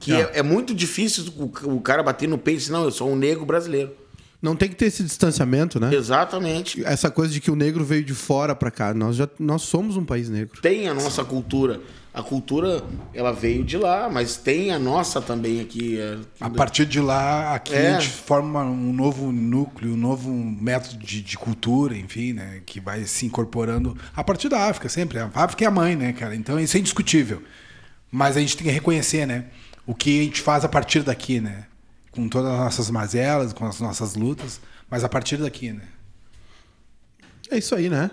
Que 0.00 0.12
é, 0.12 0.30
é 0.34 0.42
muito 0.42 0.74
difícil 0.74 1.24
o, 1.36 1.74
o 1.76 1.80
cara 1.80 2.02
bater 2.02 2.28
no 2.28 2.36
peito 2.38 2.66
e 2.68 2.70
não, 2.70 2.84
eu 2.84 2.90
sou 2.90 3.10
um 3.10 3.16
negro 3.16 3.44
brasileiro. 3.46 3.94
Não 4.40 4.54
tem 4.54 4.68
que 4.68 4.74
ter 4.76 4.86
esse 4.86 5.02
distanciamento, 5.02 5.80
né? 5.80 5.94
Exatamente. 5.94 6.84
Essa 6.84 7.10
coisa 7.10 7.32
de 7.32 7.40
que 7.40 7.50
o 7.50 7.56
negro 7.56 7.84
veio 7.84 8.04
de 8.04 8.14
fora 8.14 8.54
pra 8.54 8.70
cá. 8.70 8.92
Nós, 8.94 9.16
já, 9.16 9.28
nós 9.38 9.62
somos 9.62 9.96
um 9.96 10.04
país 10.04 10.28
negro. 10.28 10.60
Tem 10.60 10.88
a 10.88 10.94
nossa 10.94 11.24
cultura. 11.24 11.80
A 12.12 12.22
cultura, 12.22 12.82
ela 13.12 13.30
veio 13.30 13.62
de 13.62 13.76
lá, 13.76 14.08
mas 14.10 14.36
tem 14.36 14.70
a 14.70 14.78
nossa 14.78 15.20
também 15.20 15.60
aqui. 15.60 15.98
é, 15.98 16.16
A 16.40 16.48
partir 16.48 16.86
de 16.86 16.98
lá, 17.00 17.54
aqui 17.54 17.74
É. 17.74 17.94
a 17.94 18.00
gente 18.00 18.10
forma 18.10 18.62
um 18.64 18.90
novo 18.92 19.30
núcleo, 19.30 19.92
um 19.92 19.96
novo 19.98 20.30
método 20.32 20.96
de, 21.04 21.20
de 21.20 21.36
cultura, 21.36 21.94
enfim, 21.96 22.32
né? 22.32 22.62
Que 22.64 22.80
vai 22.80 23.04
se 23.04 23.26
incorporando 23.26 23.94
a 24.14 24.24
partir 24.24 24.48
da 24.48 24.66
África, 24.66 24.88
sempre. 24.88 25.18
A 25.18 25.30
África 25.34 25.64
é 25.64 25.66
a 25.66 25.70
mãe, 25.70 25.94
né, 25.94 26.12
cara? 26.14 26.34
Então 26.34 26.58
isso 26.58 26.76
é 26.76 26.80
indiscutível. 26.80 27.42
Mas 28.10 28.36
a 28.36 28.40
gente 28.40 28.56
tem 28.56 28.66
que 28.66 28.72
reconhecer, 28.72 29.26
né? 29.26 29.46
O 29.86 29.94
que 29.94 30.20
a 30.20 30.22
gente 30.24 30.40
faz 30.40 30.64
a 30.64 30.68
partir 30.68 31.02
daqui, 31.02 31.38
né? 31.38 31.64
Com 32.16 32.28
todas 32.28 32.50
as 32.50 32.58
nossas 32.58 32.90
mazelas, 32.90 33.52
com 33.52 33.66
as 33.66 33.78
nossas 33.78 34.16
lutas, 34.16 34.60
mas 34.90 35.04
a 35.04 35.08
partir 35.08 35.36
daqui, 35.36 35.70
né? 35.70 35.82
É 37.50 37.58
isso 37.58 37.74
aí, 37.74 37.88
né? 37.88 38.10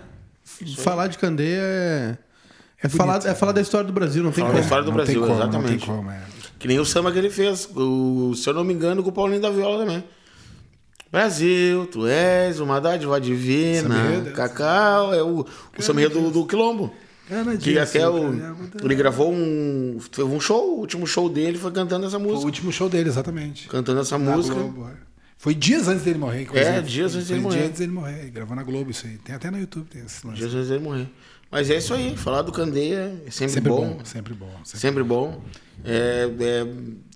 falar 0.76 1.06
de 1.06 1.18
Candeia 1.18 1.60
é. 1.60 2.18
É, 2.82 2.88
falar, 2.88 3.26
é 3.26 3.34
falar 3.34 3.52
da 3.52 3.62
história 3.62 3.86
do 3.86 3.92
Brasil, 3.94 4.22
não 4.22 4.30
tem 4.30 4.44
Falar 4.44 4.50
como. 4.50 4.58
da 4.58 4.64
história 4.64 4.84
do 4.84 4.90
Não 4.90 4.96
Brasil, 4.96 5.14
tem 5.14 5.22
como, 5.22 5.42
exatamente. 5.42 5.70
Não 5.70 5.78
tem 5.78 5.96
como, 5.96 6.10
é. 6.10 6.22
Que 6.58 6.68
nem 6.68 6.78
o 6.78 6.84
samba 6.84 7.10
que 7.10 7.18
ele 7.18 7.30
fez, 7.30 7.68
o, 7.74 8.34
se 8.34 8.48
eu 8.48 8.52
não 8.52 8.62
me 8.62 8.74
engano, 8.74 9.02
com 9.02 9.08
o 9.08 9.12
Paulinho 9.12 9.40
da 9.40 9.50
Viola 9.50 9.84
também. 9.84 10.04
Brasil, 11.10 11.86
tu 11.86 12.06
és 12.06 12.60
uma 12.60 12.80
dádiva 12.80 13.18
divina. 13.20 13.96
É. 14.26 14.30
Cacau, 14.32 15.14
é 15.14 15.22
o, 15.22 15.46
o 15.78 15.82
samba 15.82 16.08
do, 16.10 16.30
do 16.30 16.46
Quilombo. 16.46 16.92
Que 17.60 17.78
até 17.78 18.08
o, 18.08 18.16
açúcar, 18.28 18.84
ele 18.84 18.94
gravou 18.94 19.32
um. 19.32 19.98
Teve 20.10 20.28
um 20.28 20.40
show, 20.40 20.76
o 20.76 20.80
último 20.80 21.06
show 21.06 21.28
dele 21.28 21.56
foi 21.58 21.72
cantando 21.72 22.06
essa 22.06 22.18
Foi 22.18 22.26
o 22.26 22.30
música. 22.30 22.46
último 22.46 22.70
show 22.72 22.88
dele, 22.88 23.08
exatamente. 23.08 23.66
Cantando 23.68 24.00
essa 24.00 24.18
Na 24.18 24.36
música. 24.36 24.54
Globo, 24.54 24.88
é. 24.88 24.92
Foi 25.38 25.54
dias 25.54 25.88
antes 25.88 26.04
dele 26.04 26.18
morrer, 26.18 26.42
inclusive. 26.42 26.70
É, 26.70 26.80
dias 26.80 27.14
antes 27.14 27.28
Foi 27.28 27.36
dele 27.36 27.40
dias 27.40 27.54
morrer. 27.54 27.66
antes 27.68 27.78
dele 27.78 27.92
morrer. 27.92 28.20
Ele 28.20 28.30
Gravou 28.30 28.56
na 28.56 28.62
Globo 28.62 28.90
isso 28.90 29.06
aí. 29.06 29.16
Tem 29.18 29.34
até 29.34 29.50
no 29.50 29.58
YouTube 29.58 29.86
tem 29.88 30.02
esse 30.04 30.26
lance. 30.26 30.38
Dias 30.38 30.54
antes 30.54 30.68
dele 30.68 30.82
morrer. 30.84 31.08
Mas 31.50 31.70
é 31.70 31.76
isso 31.76 31.94
aí, 31.94 32.16
falar 32.16 32.42
do 32.42 32.50
Candeia 32.50 33.20
é 33.26 33.30
sempre, 33.30 33.54
Sempre 33.54 33.70
bom. 33.70 33.90
bom, 33.98 34.04
sempre 34.04 34.34
bom. 34.34 34.50
Sempre 34.64 34.80
Sempre 34.80 35.02
bom. 35.04 35.40
É, 35.84 36.28
é, 36.40 36.66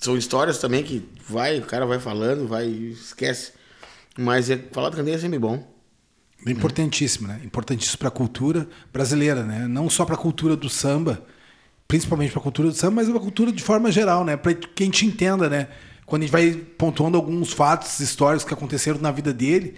são 0.00 0.16
histórias 0.16 0.58
também 0.58 0.84
que 0.84 1.02
vai, 1.28 1.58
o 1.58 1.62
cara 1.62 1.84
vai 1.86 1.98
falando, 1.98 2.46
vai, 2.46 2.66
esquece. 2.66 3.52
Mas 4.16 4.48
é, 4.48 4.56
falar 4.72 4.90
do 4.90 4.96
Candeia 4.96 5.16
é 5.16 5.18
sempre 5.18 5.38
bom. 5.38 5.66
É 6.46 6.50
Importantíssimo, 6.50 7.28
né? 7.28 7.40
Importantíssimo 7.44 7.98
para 7.98 8.08
a 8.08 8.12
cultura 8.12 8.68
brasileira, 8.92 9.42
né? 9.42 9.66
Não 9.66 9.90
só 9.90 10.04
para 10.04 10.14
a 10.14 10.18
cultura 10.18 10.56
do 10.56 10.68
samba, 10.68 11.24
principalmente 11.86 12.30
para 12.30 12.40
a 12.40 12.42
cultura 12.42 12.68
do 12.68 12.74
samba, 12.74 12.96
mas 12.96 13.08
para 13.08 13.18
a 13.18 13.20
cultura 13.20 13.52
de 13.52 13.62
forma 13.62 13.90
geral, 13.90 14.24
né? 14.24 14.36
Para 14.36 14.54
que 14.54 14.82
a 14.82 14.86
gente 14.86 15.04
entenda, 15.06 15.48
né? 15.48 15.68
Quando 16.06 16.22
a 16.22 16.26
gente 16.26 16.32
vai 16.32 16.52
pontuando 16.52 17.16
alguns 17.16 17.52
fatos 17.52 18.00
históricos 18.00 18.44
que 18.44 18.54
aconteceram 18.54 19.00
na 19.00 19.10
vida 19.10 19.32
dele, 19.32 19.74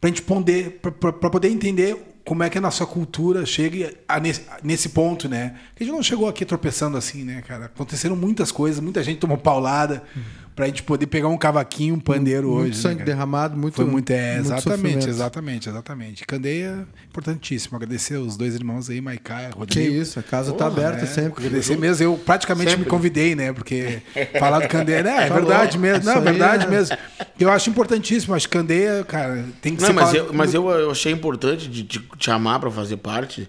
para 0.00 0.08
a 0.08 0.12
gente 0.12 0.22
poder, 0.22 0.80
para 0.80 1.30
poder 1.30 1.48
entender 1.48 1.96
como 2.24 2.42
é 2.42 2.48
que 2.48 2.56
a 2.56 2.60
nossa 2.60 2.86
cultura 2.86 3.44
chega 3.44 3.92
nesse, 4.22 4.42
nesse 4.62 4.88
ponto, 4.90 5.28
né? 5.28 5.56
Porque 5.68 5.84
a 5.84 5.86
gente 5.86 5.94
não 5.94 6.02
chegou 6.02 6.26
aqui 6.26 6.44
tropeçando 6.44 6.96
assim, 6.96 7.22
né, 7.22 7.42
cara? 7.42 7.66
Aconteceram 7.66 8.16
muitas 8.16 8.50
coisas, 8.50 8.80
muita 8.80 9.02
gente 9.02 9.18
tomou 9.18 9.36
paulada 9.36 10.02
para 10.14 10.43
a 10.56 10.66
gente 10.66 10.84
poder 10.84 11.06
pegar 11.08 11.26
um 11.28 11.36
cavaquinho, 11.36 11.94
um 11.96 11.98
pandeiro 12.00 12.48
Muito 12.48 12.60
hoje. 12.62 12.70
né, 12.76 12.82
sangue 12.82 12.94
cara? 12.98 13.06
derramado, 13.06 13.56
muito. 13.56 13.74
Foi 13.74 13.84
muito, 13.84 14.08
é, 14.10 14.34
muito 14.34 14.46
exatamente, 14.46 14.62
sofrimento. 14.78 15.08
exatamente, 15.08 15.68
exatamente. 15.68 16.24
Candeia, 16.26 16.86
importantíssimo. 17.08 17.76
Agradecer 17.76 18.16
os 18.18 18.36
dois 18.36 18.54
irmãos 18.54 18.88
aí, 18.88 19.00
Maiká 19.00 19.48
e 19.48 19.52
Que 19.52 19.58
Rodrigo. 19.58 19.94
isso, 19.94 20.20
a 20.20 20.22
casa 20.22 20.52
tá 20.52 20.66
aberta 20.66 21.02
É, 21.02 21.06
sempre. 21.06 21.44
Agradecer 21.46 21.76
mesmo. 21.76 22.04
Eu 22.04 22.16
praticamente 22.16 22.70
Sempre. 22.70 22.84
me 22.84 22.90
convidei, 22.90 23.34
né? 23.34 23.52
Porque 23.52 24.00
falar 24.38 24.60
do 24.60 24.68
Candeia, 24.68 25.02
né? 25.02 25.24
É 25.24 25.26
Falou. 25.26 25.44
verdade 25.46 25.76
mesmo. 25.78 26.04
Não, 26.04 26.12
é 26.12 26.20
verdade 26.20 26.66
é- 26.66 26.68
mesmo. 26.68 26.96
Eu 27.40 27.50
acho 27.50 27.68
importantíssimo. 27.70 28.32
Acho 28.34 28.48
que 28.48 28.56
Candeia, 28.56 29.02
cara, 29.04 29.44
tem 29.60 29.74
que 29.74 29.80
Não, 29.82 29.88
ser. 29.88 29.92
mas, 29.92 30.14
eu, 30.14 30.32
mas 30.32 30.54
eu, 30.54 30.70
eu 30.70 30.90
achei 30.90 31.12
importante 31.12 31.68
de 31.68 31.82
te 31.82 32.00
chamar 32.20 32.60
para 32.60 32.70
fazer 32.70 32.98
parte 32.98 33.48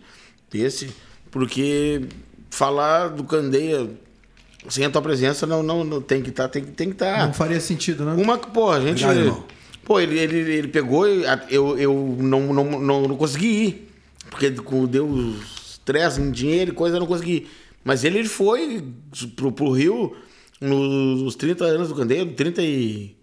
desse, 0.52 0.90
porque 1.30 2.02
falar 2.50 3.10
do 3.10 3.24
Candeia 3.24 3.90
sem 4.70 4.86
a 4.86 4.90
tua 4.90 5.02
presença 5.02 5.46
não, 5.46 5.62
não, 5.64 5.84
não 5.84 6.02
tem 6.02 6.22
que 6.22 6.30
estar, 6.30 6.48
tem, 6.48 6.64
que- 6.64 6.72
tem 6.72 6.88
que 6.88 6.94
estar. 6.96 7.26
Não 7.28 7.34
faria 7.34 7.60
sentido, 7.60 8.04
né? 8.06 8.14
Uma, 8.22 8.38
pô, 8.38 8.72
a 8.72 8.80
gente. 8.80 9.04
Obrigado, 9.06 9.44
pô, 9.84 10.00
ele, 10.00 10.18
ele, 10.20 10.38
ele 10.54 10.68
pegou, 10.68 11.06
eu, 11.08 11.78
eu 11.78 12.18
não, 12.20 12.54
não, 12.54 12.80
não, 12.80 13.02
não 13.08 13.16
consegui 13.18 13.48
ir. 13.48 13.92
Porque 14.30 14.52
com- 14.52 14.86
deu 14.86 15.34
estresse 15.66 16.20
em 16.20 16.32
dinheiro 16.32 16.72
e 16.72 16.74
coisa, 16.76 16.96
eu 16.96 17.00
não 17.00 17.08
consegui 17.08 17.32
ir. 17.34 17.48
Mas 17.84 18.04
ele, 18.04 18.20
ele 18.20 18.28
foi 18.28 18.84
pro, 19.36 19.52
pro 19.52 19.72
Rio 19.72 20.16
nos 20.60 21.36
30 21.36 21.64
anos 21.66 21.90
do 21.90 21.96
Candeia, 21.96 22.26
30 22.26 22.62
e. 22.62 23.15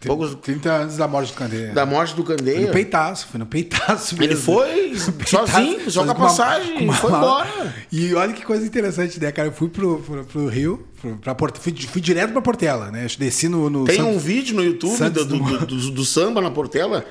poucos. 0.00 0.34
30 0.42 0.70
anos 0.70 0.96
da 0.96 1.08
morte 1.08 1.32
do 1.32 1.36
Candeia. 1.38 1.72
Da 1.72 1.86
morte 1.86 2.14
do 2.14 2.24
Foi 2.24 2.36
Candeia. 2.36 2.66
no 2.66 2.72
peitaço, 2.72 3.26
foi 3.28 3.38
no 3.38 3.46
peitaço 3.46 4.14
mesmo. 4.16 4.24
Ele 4.32 4.36
foi 4.36 4.94
sozinho, 5.26 5.90
só 5.90 6.04
com 6.04 6.10
a 6.10 6.14
uma- 6.14 6.26
passagem, 6.26 6.78
uma 6.82 6.92
e 6.92 6.96
foi 6.96 7.10
mala. 7.10 7.46
embora. 7.46 7.74
E 7.92 8.14
olha 8.14 8.32
que 8.32 8.44
coisa 8.44 8.66
interessante, 8.66 9.18
né, 9.20 9.32
cara? 9.32 9.48
Eu 9.48 9.52
fui 9.52 9.68
pro, 9.68 9.98
pro, 10.00 10.24
pro 10.24 10.46
Rio, 10.48 10.86
pro, 11.00 11.16
pra 11.16 11.34
Porte, 11.34 11.58
fui, 11.60 11.74
fui 11.74 12.00
direto 12.00 12.32
pra 12.32 12.42
Portela, 12.42 12.90
né? 12.90 13.06
Desci 13.18 13.48
no. 13.48 13.70
no 13.70 13.84
Tem 13.84 13.96
Santos- 13.96 14.14
um 14.14 14.18
vídeo 14.18 14.54
no 14.56 14.62
YouTube 14.64 14.98
do, 15.10 15.24
do, 15.24 15.38
do, 15.38 15.66
do- 15.66 15.90
do 15.92 16.04
samba 16.04 16.40
na 16.40 16.50
Portela. 16.50 17.04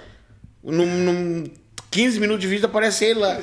Num, 0.63 0.85
num 0.85 1.43
15 1.91 2.19
minutos 2.19 2.41
de 2.41 2.47
vídeo 2.47 2.65
aparece 2.65 3.05
ele 3.05 3.19
lá. 3.19 3.35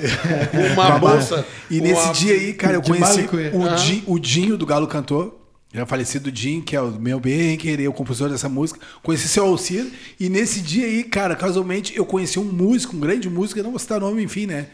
Com 0.51 0.59
uma 0.81 0.98
bolsa. 0.98 1.44
E 1.70 1.81
nesse 1.81 2.02
uma- 2.02 2.12
dia 2.12 2.35
aí, 2.35 2.52
cara, 2.52 2.74
eu 2.74 2.82
conheci 2.82 3.16
malicuia. 3.16 3.51
o, 3.55 3.66
Ah. 3.66 3.74
Di- 3.77 4.05
o 4.06 4.19
Dinho 4.19 4.56
do 4.56 4.66
Galo 4.66 4.86
Cantor. 4.86 5.35
Já 5.73 5.86
falecido 5.86 6.31
Dinho, 6.31 6.62
que 6.62 6.77
é 6.77 6.81
o 6.81 6.90
meu 7.01 7.19
bem 7.19 7.57
querer, 7.57 7.89
o 7.89 7.93
compositor 7.93 8.28
dessa 8.28 8.49
música. 8.49 8.78
Conheci 9.03 9.27
seu 9.27 9.47
Alcir. 9.47 9.90
E 10.20 10.28
nesse 10.28 10.61
dia 10.61 10.85
aí, 10.86 11.03
cara, 11.03 11.35
casualmente, 11.35 11.97
eu 11.97 12.05
conheci 12.05 12.39
um 12.39 12.44
músico, 12.44 12.94
um 12.94 13.01
grande 13.01 13.31
músico, 13.31 13.59
eu 13.59 13.65
não 13.65 13.70
vou 13.70 13.78
citar 13.78 13.99
nome, 13.99 14.23
enfim, 14.23 14.47
né? 14.47 14.66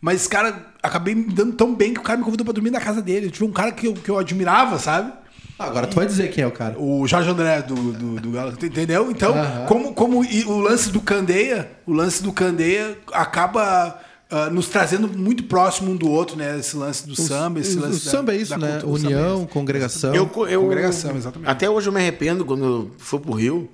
Mas, 0.00 0.26
cara, 0.26 0.66
acabei 0.82 1.14
me 1.14 1.24
dando 1.24 1.52
tão 1.52 1.74
bem 1.74 1.92
que 1.92 2.00
o 2.00 2.02
cara 2.02 2.18
me 2.18 2.24
convidou 2.24 2.44
pra 2.44 2.54
dormir 2.54 2.70
na 2.70 2.80
casa 2.80 3.02
dele. 3.02 3.26
Eu 3.26 3.30
tive 3.30 3.44
um 3.44 3.52
cara 3.52 3.70
que 3.70 3.86
eu, 3.86 3.94
que 3.94 4.08
eu 4.08 4.18
admirava, 4.18 4.78
sabe? 4.78 5.12
Agora 5.58 5.86
tu 5.86 5.96
vai 5.96 6.06
dizer 6.06 6.30
quem 6.30 6.44
é 6.44 6.46
o 6.46 6.50
cara. 6.50 6.78
O 6.78 7.06
Jorge 7.06 7.30
André 7.30 7.62
do, 7.62 7.74
do, 7.74 8.20
do 8.20 8.30
Galo, 8.30 8.52
entendeu? 8.52 9.10
Então, 9.10 9.34
como, 9.66 9.94
como 9.94 10.24
e 10.24 10.44
o 10.44 10.58
lance 10.58 10.90
do 10.90 11.00
Candeia, 11.00 11.70
o 11.86 11.92
lance 11.92 12.22
do 12.22 12.32
Candeia 12.32 12.98
acaba 13.12 13.98
ah, 14.30 14.50
nos 14.50 14.68
trazendo 14.68 15.06
muito 15.08 15.44
próximo 15.44 15.92
um 15.92 15.96
do 15.96 16.08
outro, 16.10 16.36
né? 16.36 16.58
Esse 16.58 16.76
lance 16.76 17.06
do 17.06 17.14
samba, 17.14 17.60
esse 17.60 17.76
o, 17.76 17.80
lance 17.80 18.00
o 18.00 18.04
da- 18.04 18.10
samba 18.10 18.34
é 18.34 18.36
isso, 18.36 18.50
da 18.50 18.58
né? 18.58 18.80
cultura, 18.80 18.92
o 18.92 18.98
samba 18.98 19.12
é 19.12 19.16
União, 19.16 19.46
congregação. 19.46 20.14
Eu, 20.14 20.30
eu, 20.48 20.62
Congregação, 20.62 21.16
exatamente. 21.16 21.48
Até 21.48 21.70
hoje 21.70 21.88
eu 21.88 21.92
me 21.92 22.00
arrependo 22.00 22.44
quando 22.44 22.64
eu 22.64 22.90
fui 22.98 23.20
pro 23.20 23.32
Rio, 23.32 23.70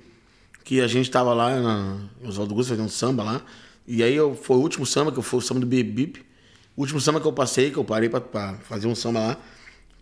que 0.63 0.79
a 0.79 0.87
gente 0.87 1.09
tava 1.09 1.33
lá 1.33 1.59
na, 1.59 1.97
Oswaldo 2.23 2.53
Augusto 2.53 2.69
fazendo 2.69 2.89
samba 2.89 3.23
lá. 3.23 3.41
E 3.87 4.01
aí 4.03 4.15
eu, 4.15 4.35
foi 4.35 4.57
o 4.57 4.59
último 4.59 4.85
samba, 4.85 5.11
que 5.11 5.21
foi 5.21 5.39
o 5.39 5.41
samba 5.41 5.59
do 5.59 5.65
Bip 5.65 5.89
Bip. 5.91 6.25
O 6.75 6.81
último 6.81 7.01
samba 7.01 7.19
que 7.19 7.27
eu 7.27 7.33
passei, 7.33 7.69
que 7.69 7.77
eu 7.77 7.83
parei 7.83 8.07
pra, 8.09 8.21
pra 8.21 8.55
fazer 8.63 8.87
um 8.87 8.95
samba 8.95 9.19
lá, 9.19 9.37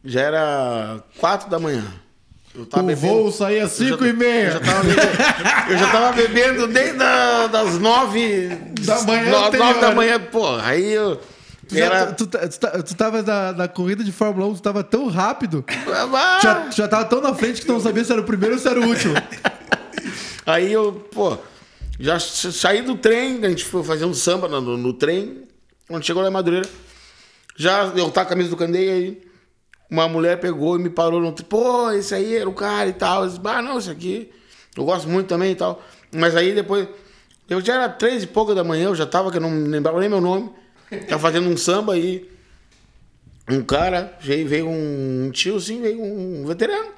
já 0.06 0.22
era 0.22 1.04
quatro 1.18 1.50
da 1.50 1.60
manhã. 1.60 1.84
O 2.54 2.66
bebendo- 2.84 2.96
voo 3.00 3.32
saía 3.32 3.64
às 3.64 3.80
eu 3.80 3.88
já- 3.88 3.94
cinco 3.94 4.06
e 4.06 4.14
meia. 4.14 4.60
Eu 5.70 5.78
já 5.78 5.90
tava 5.92 6.12
bebendo, 6.12 6.68
desde 6.68 7.02
a- 7.02 7.48
das 7.48 7.80
nove 7.80 8.50
Da 8.82 9.02
manhã 9.04 9.24
no- 9.24 9.32
nove 9.32 9.58
anterior. 9.58 9.80
da 9.82 9.92
manhã, 9.96 10.20
pô. 10.20 10.56
Aí 10.58 10.92
eu. 10.92 11.16
Tu, 11.68 11.78
já- 11.78 11.86
Era. 11.86 12.06
tu, 12.12 12.28
tu, 12.28 12.38
tu, 12.38 12.84
tu 12.84 12.96
tava 12.96 13.22
na, 13.22 13.54
na 13.54 13.68
corrida 13.70 14.04
de 14.04 14.12
Fórmula 14.12 14.48
1, 14.48 14.56
tu 14.56 14.62
tava 14.62 14.84
tão 14.84 15.08
rápido, 15.08 15.64
Ah! 16.14 16.40
já, 16.44 16.70
já 16.72 16.88
tava 16.90 17.06
tão 17.06 17.22
na 17.22 17.34
frente 17.34 17.62
que 17.62 17.66
tu 17.68 17.72
não 17.72 17.80
sabia 17.80 18.04
se 18.04 18.12
era 18.12 18.20
o 18.20 18.26
primeiro 18.26 18.56
ou 18.56 18.62
se 18.62 18.68
era 18.68 18.80
o 18.80 18.86
último. 18.86 19.14
Aí 20.46 20.74
eu, 20.74 20.92
pô, 21.14 21.38
já 22.00 22.20
sa- 22.20 22.52
saí 22.52 22.82
do 22.82 22.96
trem, 22.98 23.46
a 23.46 23.50
gente 23.50 23.64
foi 23.64 23.84
fazer 23.84 24.04
um 24.06 24.14
samba 24.14 24.50
no, 24.50 24.60
no- 24.60 24.78
no 24.78 24.92
trem. 24.94 25.44
Quando 25.88 26.04
chegou 26.06 26.22
lá 26.22 26.28
em 26.30 26.34
Madureira, 26.34 26.68
Já 27.58 27.84
eu 27.96 28.10
tava 28.10 28.12
com 28.12 28.20
a 28.22 28.26
camisa 28.26 28.50
do 28.50 28.58
Candeia 28.58 28.94
aí. 28.94 29.22
Uma 29.92 30.08
mulher 30.08 30.40
pegou 30.40 30.80
e 30.80 30.82
me 30.82 30.90
parou 30.90 31.20
no. 31.20 31.34
Pô, 31.34 31.92
esse 31.92 32.16
aí 32.16 32.38
era 32.38 32.50
o 32.50 32.54
cara 32.54 32.88
e 32.88 32.94
tal. 32.94 33.24
Eu 33.24 33.28
disse, 33.28 33.42
ah, 33.44 33.62
não, 33.62 33.78
esse 33.78 33.92
aqui. 33.92 34.32
Eu 34.78 34.86
gosto 34.86 35.10
muito 35.10 35.28
também 35.28 35.52
e 35.52 35.56
tal. 35.56 35.84
Mas 36.16 36.34
aí 36.34 36.56
depois. 36.56 36.88
Eu 37.50 37.60
já 37.60 37.74
era 37.74 37.90
três 37.90 38.24
e 38.24 38.28
pouca 38.28 38.56
da 38.56 38.64
manhã, 38.64 38.86
eu 38.86 38.96
já 38.96 39.06
tava, 39.06 39.30
que 39.30 39.36
eu 39.36 39.42
não 39.42 39.66
lembrava 39.66 40.00
nem 40.00 40.08
meu 40.08 40.22
nome. 40.22 40.50
Tava 41.10 41.22
fazendo 41.22 41.50
um 41.50 41.58
samba 41.58 41.94
aí. 41.94 42.32
Um 43.50 43.62
cara, 43.62 44.18
veio, 44.22 44.70
um 44.70 45.30
tio 45.34 45.58
assim, 45.58 45.82
veio 45.82 46.02
um 46.02 46.46
veterano. 46.46 46.92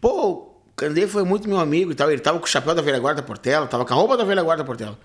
Pô, 0.00 0.32
o 0.32 0.72
Candê 0.74 1.06
foi 1.06 1.22
muito 1.22 1.48
meu 1.48 1.60
amigo 1.60 1.92
e 1.92 1.94
tal. 1.94 2.10
Ele 2.10 2.20
tava 2.20 2.40
com 2.40 2.46
o 2.46 2.48
chapéu 2.48 2.74
da 2.74 2.82
velha 2.82 2.98
guarda 2.98 3.22
Portela, 3.22 3.68
tava 3.68 3.84
com 3.84 3.94
a 3.94 3.96
roupa 3.96 4.16
da 4.16 4.24
velha 4.24 4.42
guarda 4.42 4.64
Portela. 4.64 4.98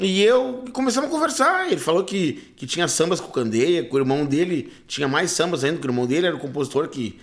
E 0.00 0.22
eu 0.22 0.64
começamos 0.72 1.10
a 1.10 1.12
conversar. 1.12 1.66
Ele 1.66 1.80
falou 1.80 2.04
que, 2.04 2.52
que 2.56 2.66
tinha 2.66 2.86
sambas 2.86 3.20
com 3.20 3.28
o 3.28 3.32
Candeia, 3.32 3.82
que 3.82 3.94
o 3.94 3.98
irmão 3.98 4.24
dele 4.24 4.72
tinha 4.86 5.08
mais 5.08 5.32
sambas 5.32 5.64
ainda, 5.64 5.78
que 5.78 5.86
o 5.86 5.90
irmão 5.90 6.06
dele 6.06 6.26
era 6.26 6.36
o 6.36 6.38
compositor 6.38 6.88
que 6.88 7.18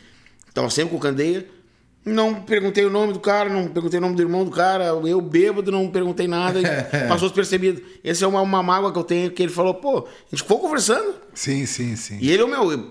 tava 0.53 0.69
sempre 0.69 0.91
com 0.91 0.97
o 0.97 0.99
Candeia. 0.99 1.47
Não 2.03 2.35
perguntei 2.35 2.85
o 2.85 2.89
nome 2.89 3.13
do 3.13 3.19
cara, 3.19 3.49
não 3.49 3.67
perguntei 3.67 3.97
o 3.97 4.01
nome 4.01 4.15
do 4.15 4.21
irmão 4.21 4.45
do 4.45 4.51
cara. 4.51 4.85
Eu 5.05 5.19
bêbado, 5.21 5.71
não 5.71 5.89
perguntei 5.89 6.27
nada 6.27 6.59
passou 7.07 7.29
despercebido. 7.29 7.81
Essa 8.03 8.25
é 8.25 8.27
uma, 8.27 8.41
uma 8.41 8.61
mágoa 8.61 8.91
que 8.91 8.99
eu 8.99 9.03
tenho, 9.03 9.31
que 9.31 9.41
ele 9.41 9.51
falou, 9.51 9.73
pô, 9.73 9.99
a 9.99 10.29
gente 10.29 10.43
ficou 10.43 10.59
conversando. 10.59 11.15
Sim, 11.33 11.65
sim, 11.65 11.95
sim. 11.95 12.19
E 12.21 12.29
ele, 12.29 12.43
o 12.43 12.47
meu, 12.47 12.87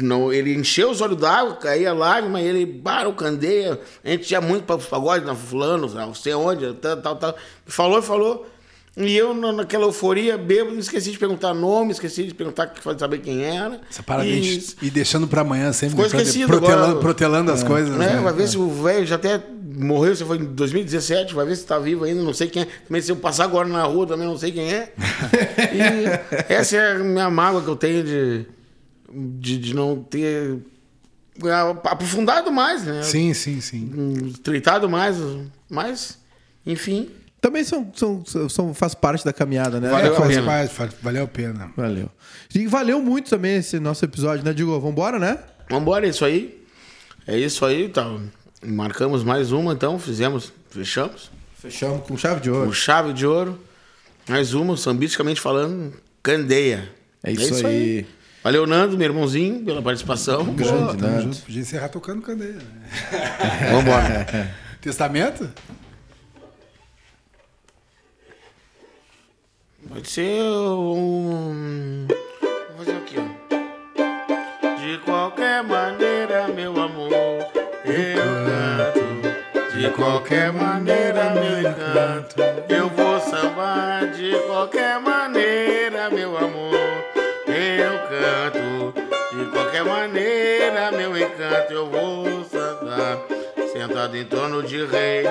não, 0.00 0.32
ele 0.32 0.54
encheu 0.54 0.90
os 0.90 1.02
olhos 1.02 1.18
d'água, 1.18 1.56
caía 1.56 1.92
lágrima, 1.92 2.40
ele, 2.40 2.64
para 2.64 3.06
o 3.08 3.14
candeia, 3.14 3.78
a 4.02 4.08
gente 4.08 4.30
ia 4.30 4.40
muito 4.40 4.64
para 4.64 4.76
os 4.76 4.86
pagodes, 4.86 5.26
na 5.26 5.34
fulano, 5.34 5.86
não 5.92 6.14
sei 6.14 6.32
onde, 6.32 6.72
tal, 6.74 6.96
tal, 6.96 7.16
tal. 7.16 7.36
Falou, 7.66 8.00
falou. 8.00 8.46
E 9.00 9.16
eu, 9.16 9.32
na- 9.32 9.52
naquela 9.52 9.84
euforia, 9.84 10.36
bêbado, 10.36 10.76
esqueci 10.78 11.12
de 11.12 11.18
perguntar 11.18 11.54
nome, 11.54 11.92
esqueci 11.92 12.24
de 12.24 12.34
perguntar, 12.34 12.64
de 12.66 12.98
saber 12.98 13.18
quem 13.18 13.44
era. 13.44 13.80
Essa 13.88 14.02
parada 14.02 14.26
E- 14.28 14.40
de 14.40 14.76
ir 14.82 14.90
deixando 14.90 15.28
pra 15.28 15.42
amanhã 15.42 15.72
sempre. 15.72 15.94
Ficou 16.02 16.06
esquecido 16.06 16.48
protelando, 16.48 16.84
agora. 16.84 17.00
protelando 17.00 17.52
as 17.52 17.62
coisas. 17.62 17.96
né? 17.96 18.14
né? 18.14 18.20
Vai 18.20 18.32
ver 18.32 18.48
se 18.48 18.58
o 18.58 18.68
velho 18.82 19.06
já 19.06 19.14
até 19.14 19.40
morreu, 19.76 20.16
se 20.16 20.24
foi 20.24 20.38
em 20.38 20.44
2017, 20.46 21.32
vai 21.32 21.46
ver 21.46 21.54
se 21.54 21.64
tá 21.64 21.78
vivo 21.78 22.02
ainda, 22.04 22.20
não 22.22 22.34
sei 22.34 22.48
quem 22.48 22.62
é. 22.62 22.66
Também 22.88 23.00
se 23.00 23.12
eu 23.12 23.16
passar 23.16 23.44
agora 23.44 23.68
na 23.68 23.84
rua, 23.84 24.04
também 24.06 24.26
não 24.26 24.36
sei 24.36 24.50
quem 24.50 24.72
é. 24.72 24.92
e 26.48 26.52
essa 26.52 26.76
é 26.76 26.92
a 26.92 26.98
minha 26.98 27.30
mágoa 27.30 27.62
que 27.62 27.68
eu 27.68 27.76
tenho 27.76 28.02
de, 28.02 28.46
de, 29.38 29.58
de 29.58 29.74
não 29.76 30.02
ter 30.02 30.58
aprofundado 31.84 32.50
mais, 32.50 32.84
né? 32.84 33.02
Sim, 33.02 33.32
sim, 33.34 33.60
sim. 33.60 33.92
Hum, 33.96 34.32
Tratado 34.42 34.88
mais, 34.88 35.16
mas, 35.70 36.18
enfim. 36.66 37.10
Também 37.40 37.62
são, 37.62 37.90
são, 37.94 38.24
são, 38.48 38.74
faz 38.74 38.94
parte 38.94 39.24
da 39.24 39.32
caminhada, 39.32 39.78
né? 39.80 39.88
Valeu 39.90 40.12
É, 40.12 40.16
a 40.16 40.20
faz 40.20 40.34
pena. 40.34 40.46
parte, 40.46 40.74
faz- 40.74 40.90
valeu 41.02 41.24
a 41.24 41.28
pena. 41.28 41.70
Valeu. 41.76 42.10
E 42.54 42.66
valeu 42.66 43.00
muito 43.00 43.30
também 43.30 43.56
esse 43.56 43.78
nosso 43.78 44.04
episódio, 44.04 44.44
né, 44.44 44.52
Diego? 44.52 44.78
Vambora, 44.80 45.18
né? 45.18 45.38
Vambora, 45.70 46.06
é 46.06 46.10
isso 46.10 46.24
aí. 46.24 46.64
É 47.26 47.38
isso 47.38 47.64
aí, 47.64 47.88
tá. 47.88 48.04
Marcamos 48.64 49.22
mais 49.22 49.52
uma, 49.52 49.72
então, 49.72 49.98
fizemos, 49.98 50.52
fechamos. 50.70 51.30
Fechamos 51.60 52.06
com 52.06 52.16
chave 52.16 52.40
de 52.40 52.50
Com 52.50 52.56
ouro. 52.56 52.72
chave 52.72 53.12
de 53.12 53.26
ouro. 53.26 53.58
Mais 54.28 54.52
uma, 54.54 54.76
sambisticamente 54.76 55.40
falando, 55.40 55.92
Candeia. 56.22 56.90
É 57.22 57.30
isso 57.32 57.66
aí. 57.66 58.04
Valeu, 58.42 58.66
Nando, 58.66 58.96
meu 58.96 59.06
irmãozinho, 59.06 59.64
pela 59.64 59.82
participação. 59.82 60.44
Grande, 60.54 60.72
Pô, 60.72 60.94
tamo 60.94 61.00
Nando. 61.12 61.22
junto. 61.22 61.38
Podia 61.42 61.60
encerrar 61.60 61.88
tocando 61.88 62.22
candeia. 62.22 62.52
Né? 62.54 63.70
Vambora. 63.72 64.54
Testamento? 64.80 65.48
Pode 69.88 70.08
ser 70.08 70.42
um. 70.42 72.06
Vou 72.08 72.84
fazer 72.84 72.96
aqui, 72.98 73.16
ó. 73.18 74.78
De 74.78 74.98
qualquer 74.98 75.62
maneira, 75.62 76.46
meu 76.48 76.72
amor, 76.78 77.10
eu 77.86 78.22
canto. 78.46 79.76
De 79.76 79.90
qualquer 79.90 80.52
maneira, 80.52 81.30
meu 81.30 81.60
encanto, 81.60 82.36
eu 82.68 82.88
vou 82.90 83.18
sambar. 83.20 84.10
De 84.12 84.38
qualquer 84.46 85.00
maneira, 85.00 86.10
meu 86.10 86.36
amor, 86.36 86.74
eu 87.46 87.98
canto. 88.08 88.94
De 89.36 89.50
qualquer 89.50 89.84
maneira, 89.84 90.92
meu 90.92 91.16
encanto, 91.16 91.72
eu 91.72 91.86
vou 91.86 92.44
sambar. 92.44 93.18
Sentado 93.72 94.16
em 94.16 94.24
torno 94.26 94.62
de 94.62 94.84
rei, 94.84 95.24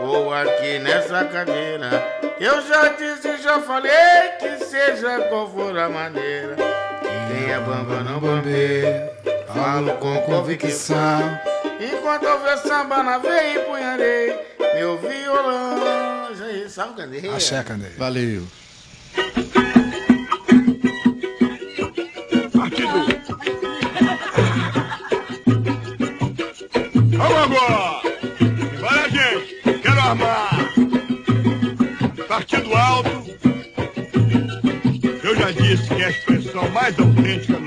vou 0.00 0.32
aqui 0.32 0.78
nessa 0.78 1.24
cadeira. 1.24 2.25
Eu 2.38 2.60
já 2.66 2.88
disse 2.88 3.28
e 3.28 3.38
já 3.38 3.60
falei 3.62 3.90
que 4.38 4.64
seja 4.64 5.20
qual 5.28 5.50
for 5.50 5.76
a 5.78 5.88
maneira. 5.88 6.56
Quem 7.00 7.50
é 7.50 7.58
bamba 7.60 8.02
não 8.02 8.20
bambeia, 8.20 9.10
falo 9.46 9.92
com 9.94 10.20
convicção. 10.22 11.38
Enquanto 11.80 12.26
houver 12.26 12.58
samba 12.58 13.02
na 13.02 13.18
veia, 13.18 13.60
empunharei 13.62 14.38
meu 14.74 14.98
violão. 14.98 16.16
Salve, 16.68 16.94
candeia. 16.94 17.34
Axé, 17.34 17.62
candeia. 17.62 17.94
Valeu. 17.96 18.46
Vamos 27.16 27.38
agora! 27.38 28.00
Vai, 28.78 29.10
gente! 29.10 29.80
Quero 29.80 30.00
armar! 30.00 30.55
Partido 32.48 32.76
alto. 32.76 33.10
Eu 35.24 35.34
já 35.34 35.50
disse 35.50 35.88
que 35.88 36.00
é 36.00 36.04
a 36.04 36.10
expressão 36.10 36.70
mais 36.70 36.96
autêntica 36.96 37.65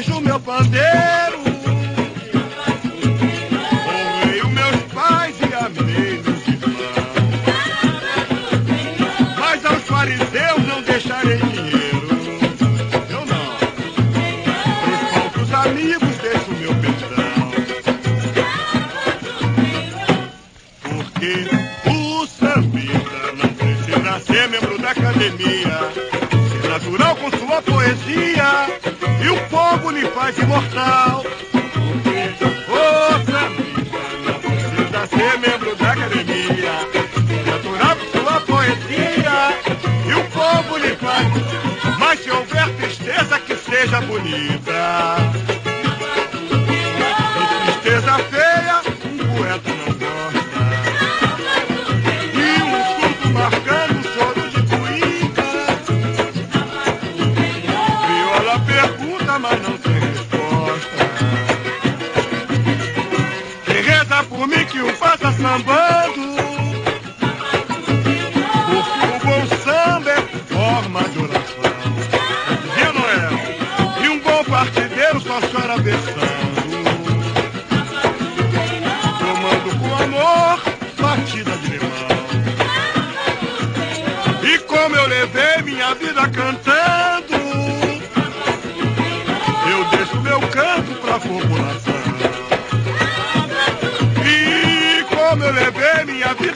deixo 0.00 0.18
meu 0.22 0.40
pandeiro. 0.40 1.40
Honrei 3.86 4.40
os 4.40 4.48
meus 4.48 4.76
pais 4.94 5.36
e 5.40 5.44
amei 5.54 6.22
meus 6.22 6.48
irmãos. 6.48 6.94
Mas 9.38 9.64
aos 9.66 9.82
fariseus 9.82 10.66
não 10.66 10.80
deixarei 10.82 11.36
dinheiro. 11.36 12.08
Eu 13.10 13.26
não. 13.26 13.58
Pros 14.80 15.00
poucos 15.12 15.52
amigos 15.52 16.16
deixo 16.22 16.50
meu 16.52 16.74
perdão. 16.76 17.52
Porque 20.80 21.34
o 21.90 22.26
sambista 22.26 23.32
não 23.36 23.48
precisa 23.52 24.20
ser 24.20 24.48
membro 24.48 24.78
da 24.78 24.92
academia. 24.92 25.92
Ser 26.50 26.68
natural 26.70 27.16
com 27.16 27.30
sua 27.36 27.60
poesia 27.60 28.79
o 29.90 29.92
povo 29.92 29.92
lhe 29.92 30.06
faz 30.12 30.38
imortal. 30.38 31.24
Porque 31.50 32.44
o 32.68 32.80
sambista 33.26 33.98
não 34.24 34.34
precisa 34.40 35.06
ser 35.06 35.38
membro 35.38 35.76
da 35.76 35.92
academia. 35.92 36.72
Natural 37.46 37.96
com 37.96 38.18
sua 38.18 38.40
poesia 38.42 39.38
e 40.06 40.14
o 40.14 40.24
povo 40.30 40.78
lhe 40.78 40.94
faz. 40.96 41.26
Mas 41.98 42.20
se 42.20 42.30
houver 42.30 42.68
tristeza, 42.76 43.38
que 43.40 43.56
seja 43.56 44.00
bonita. 44.02 45.39
O 65.52 65.79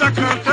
E 0.04 0.10
como 0.10 0.43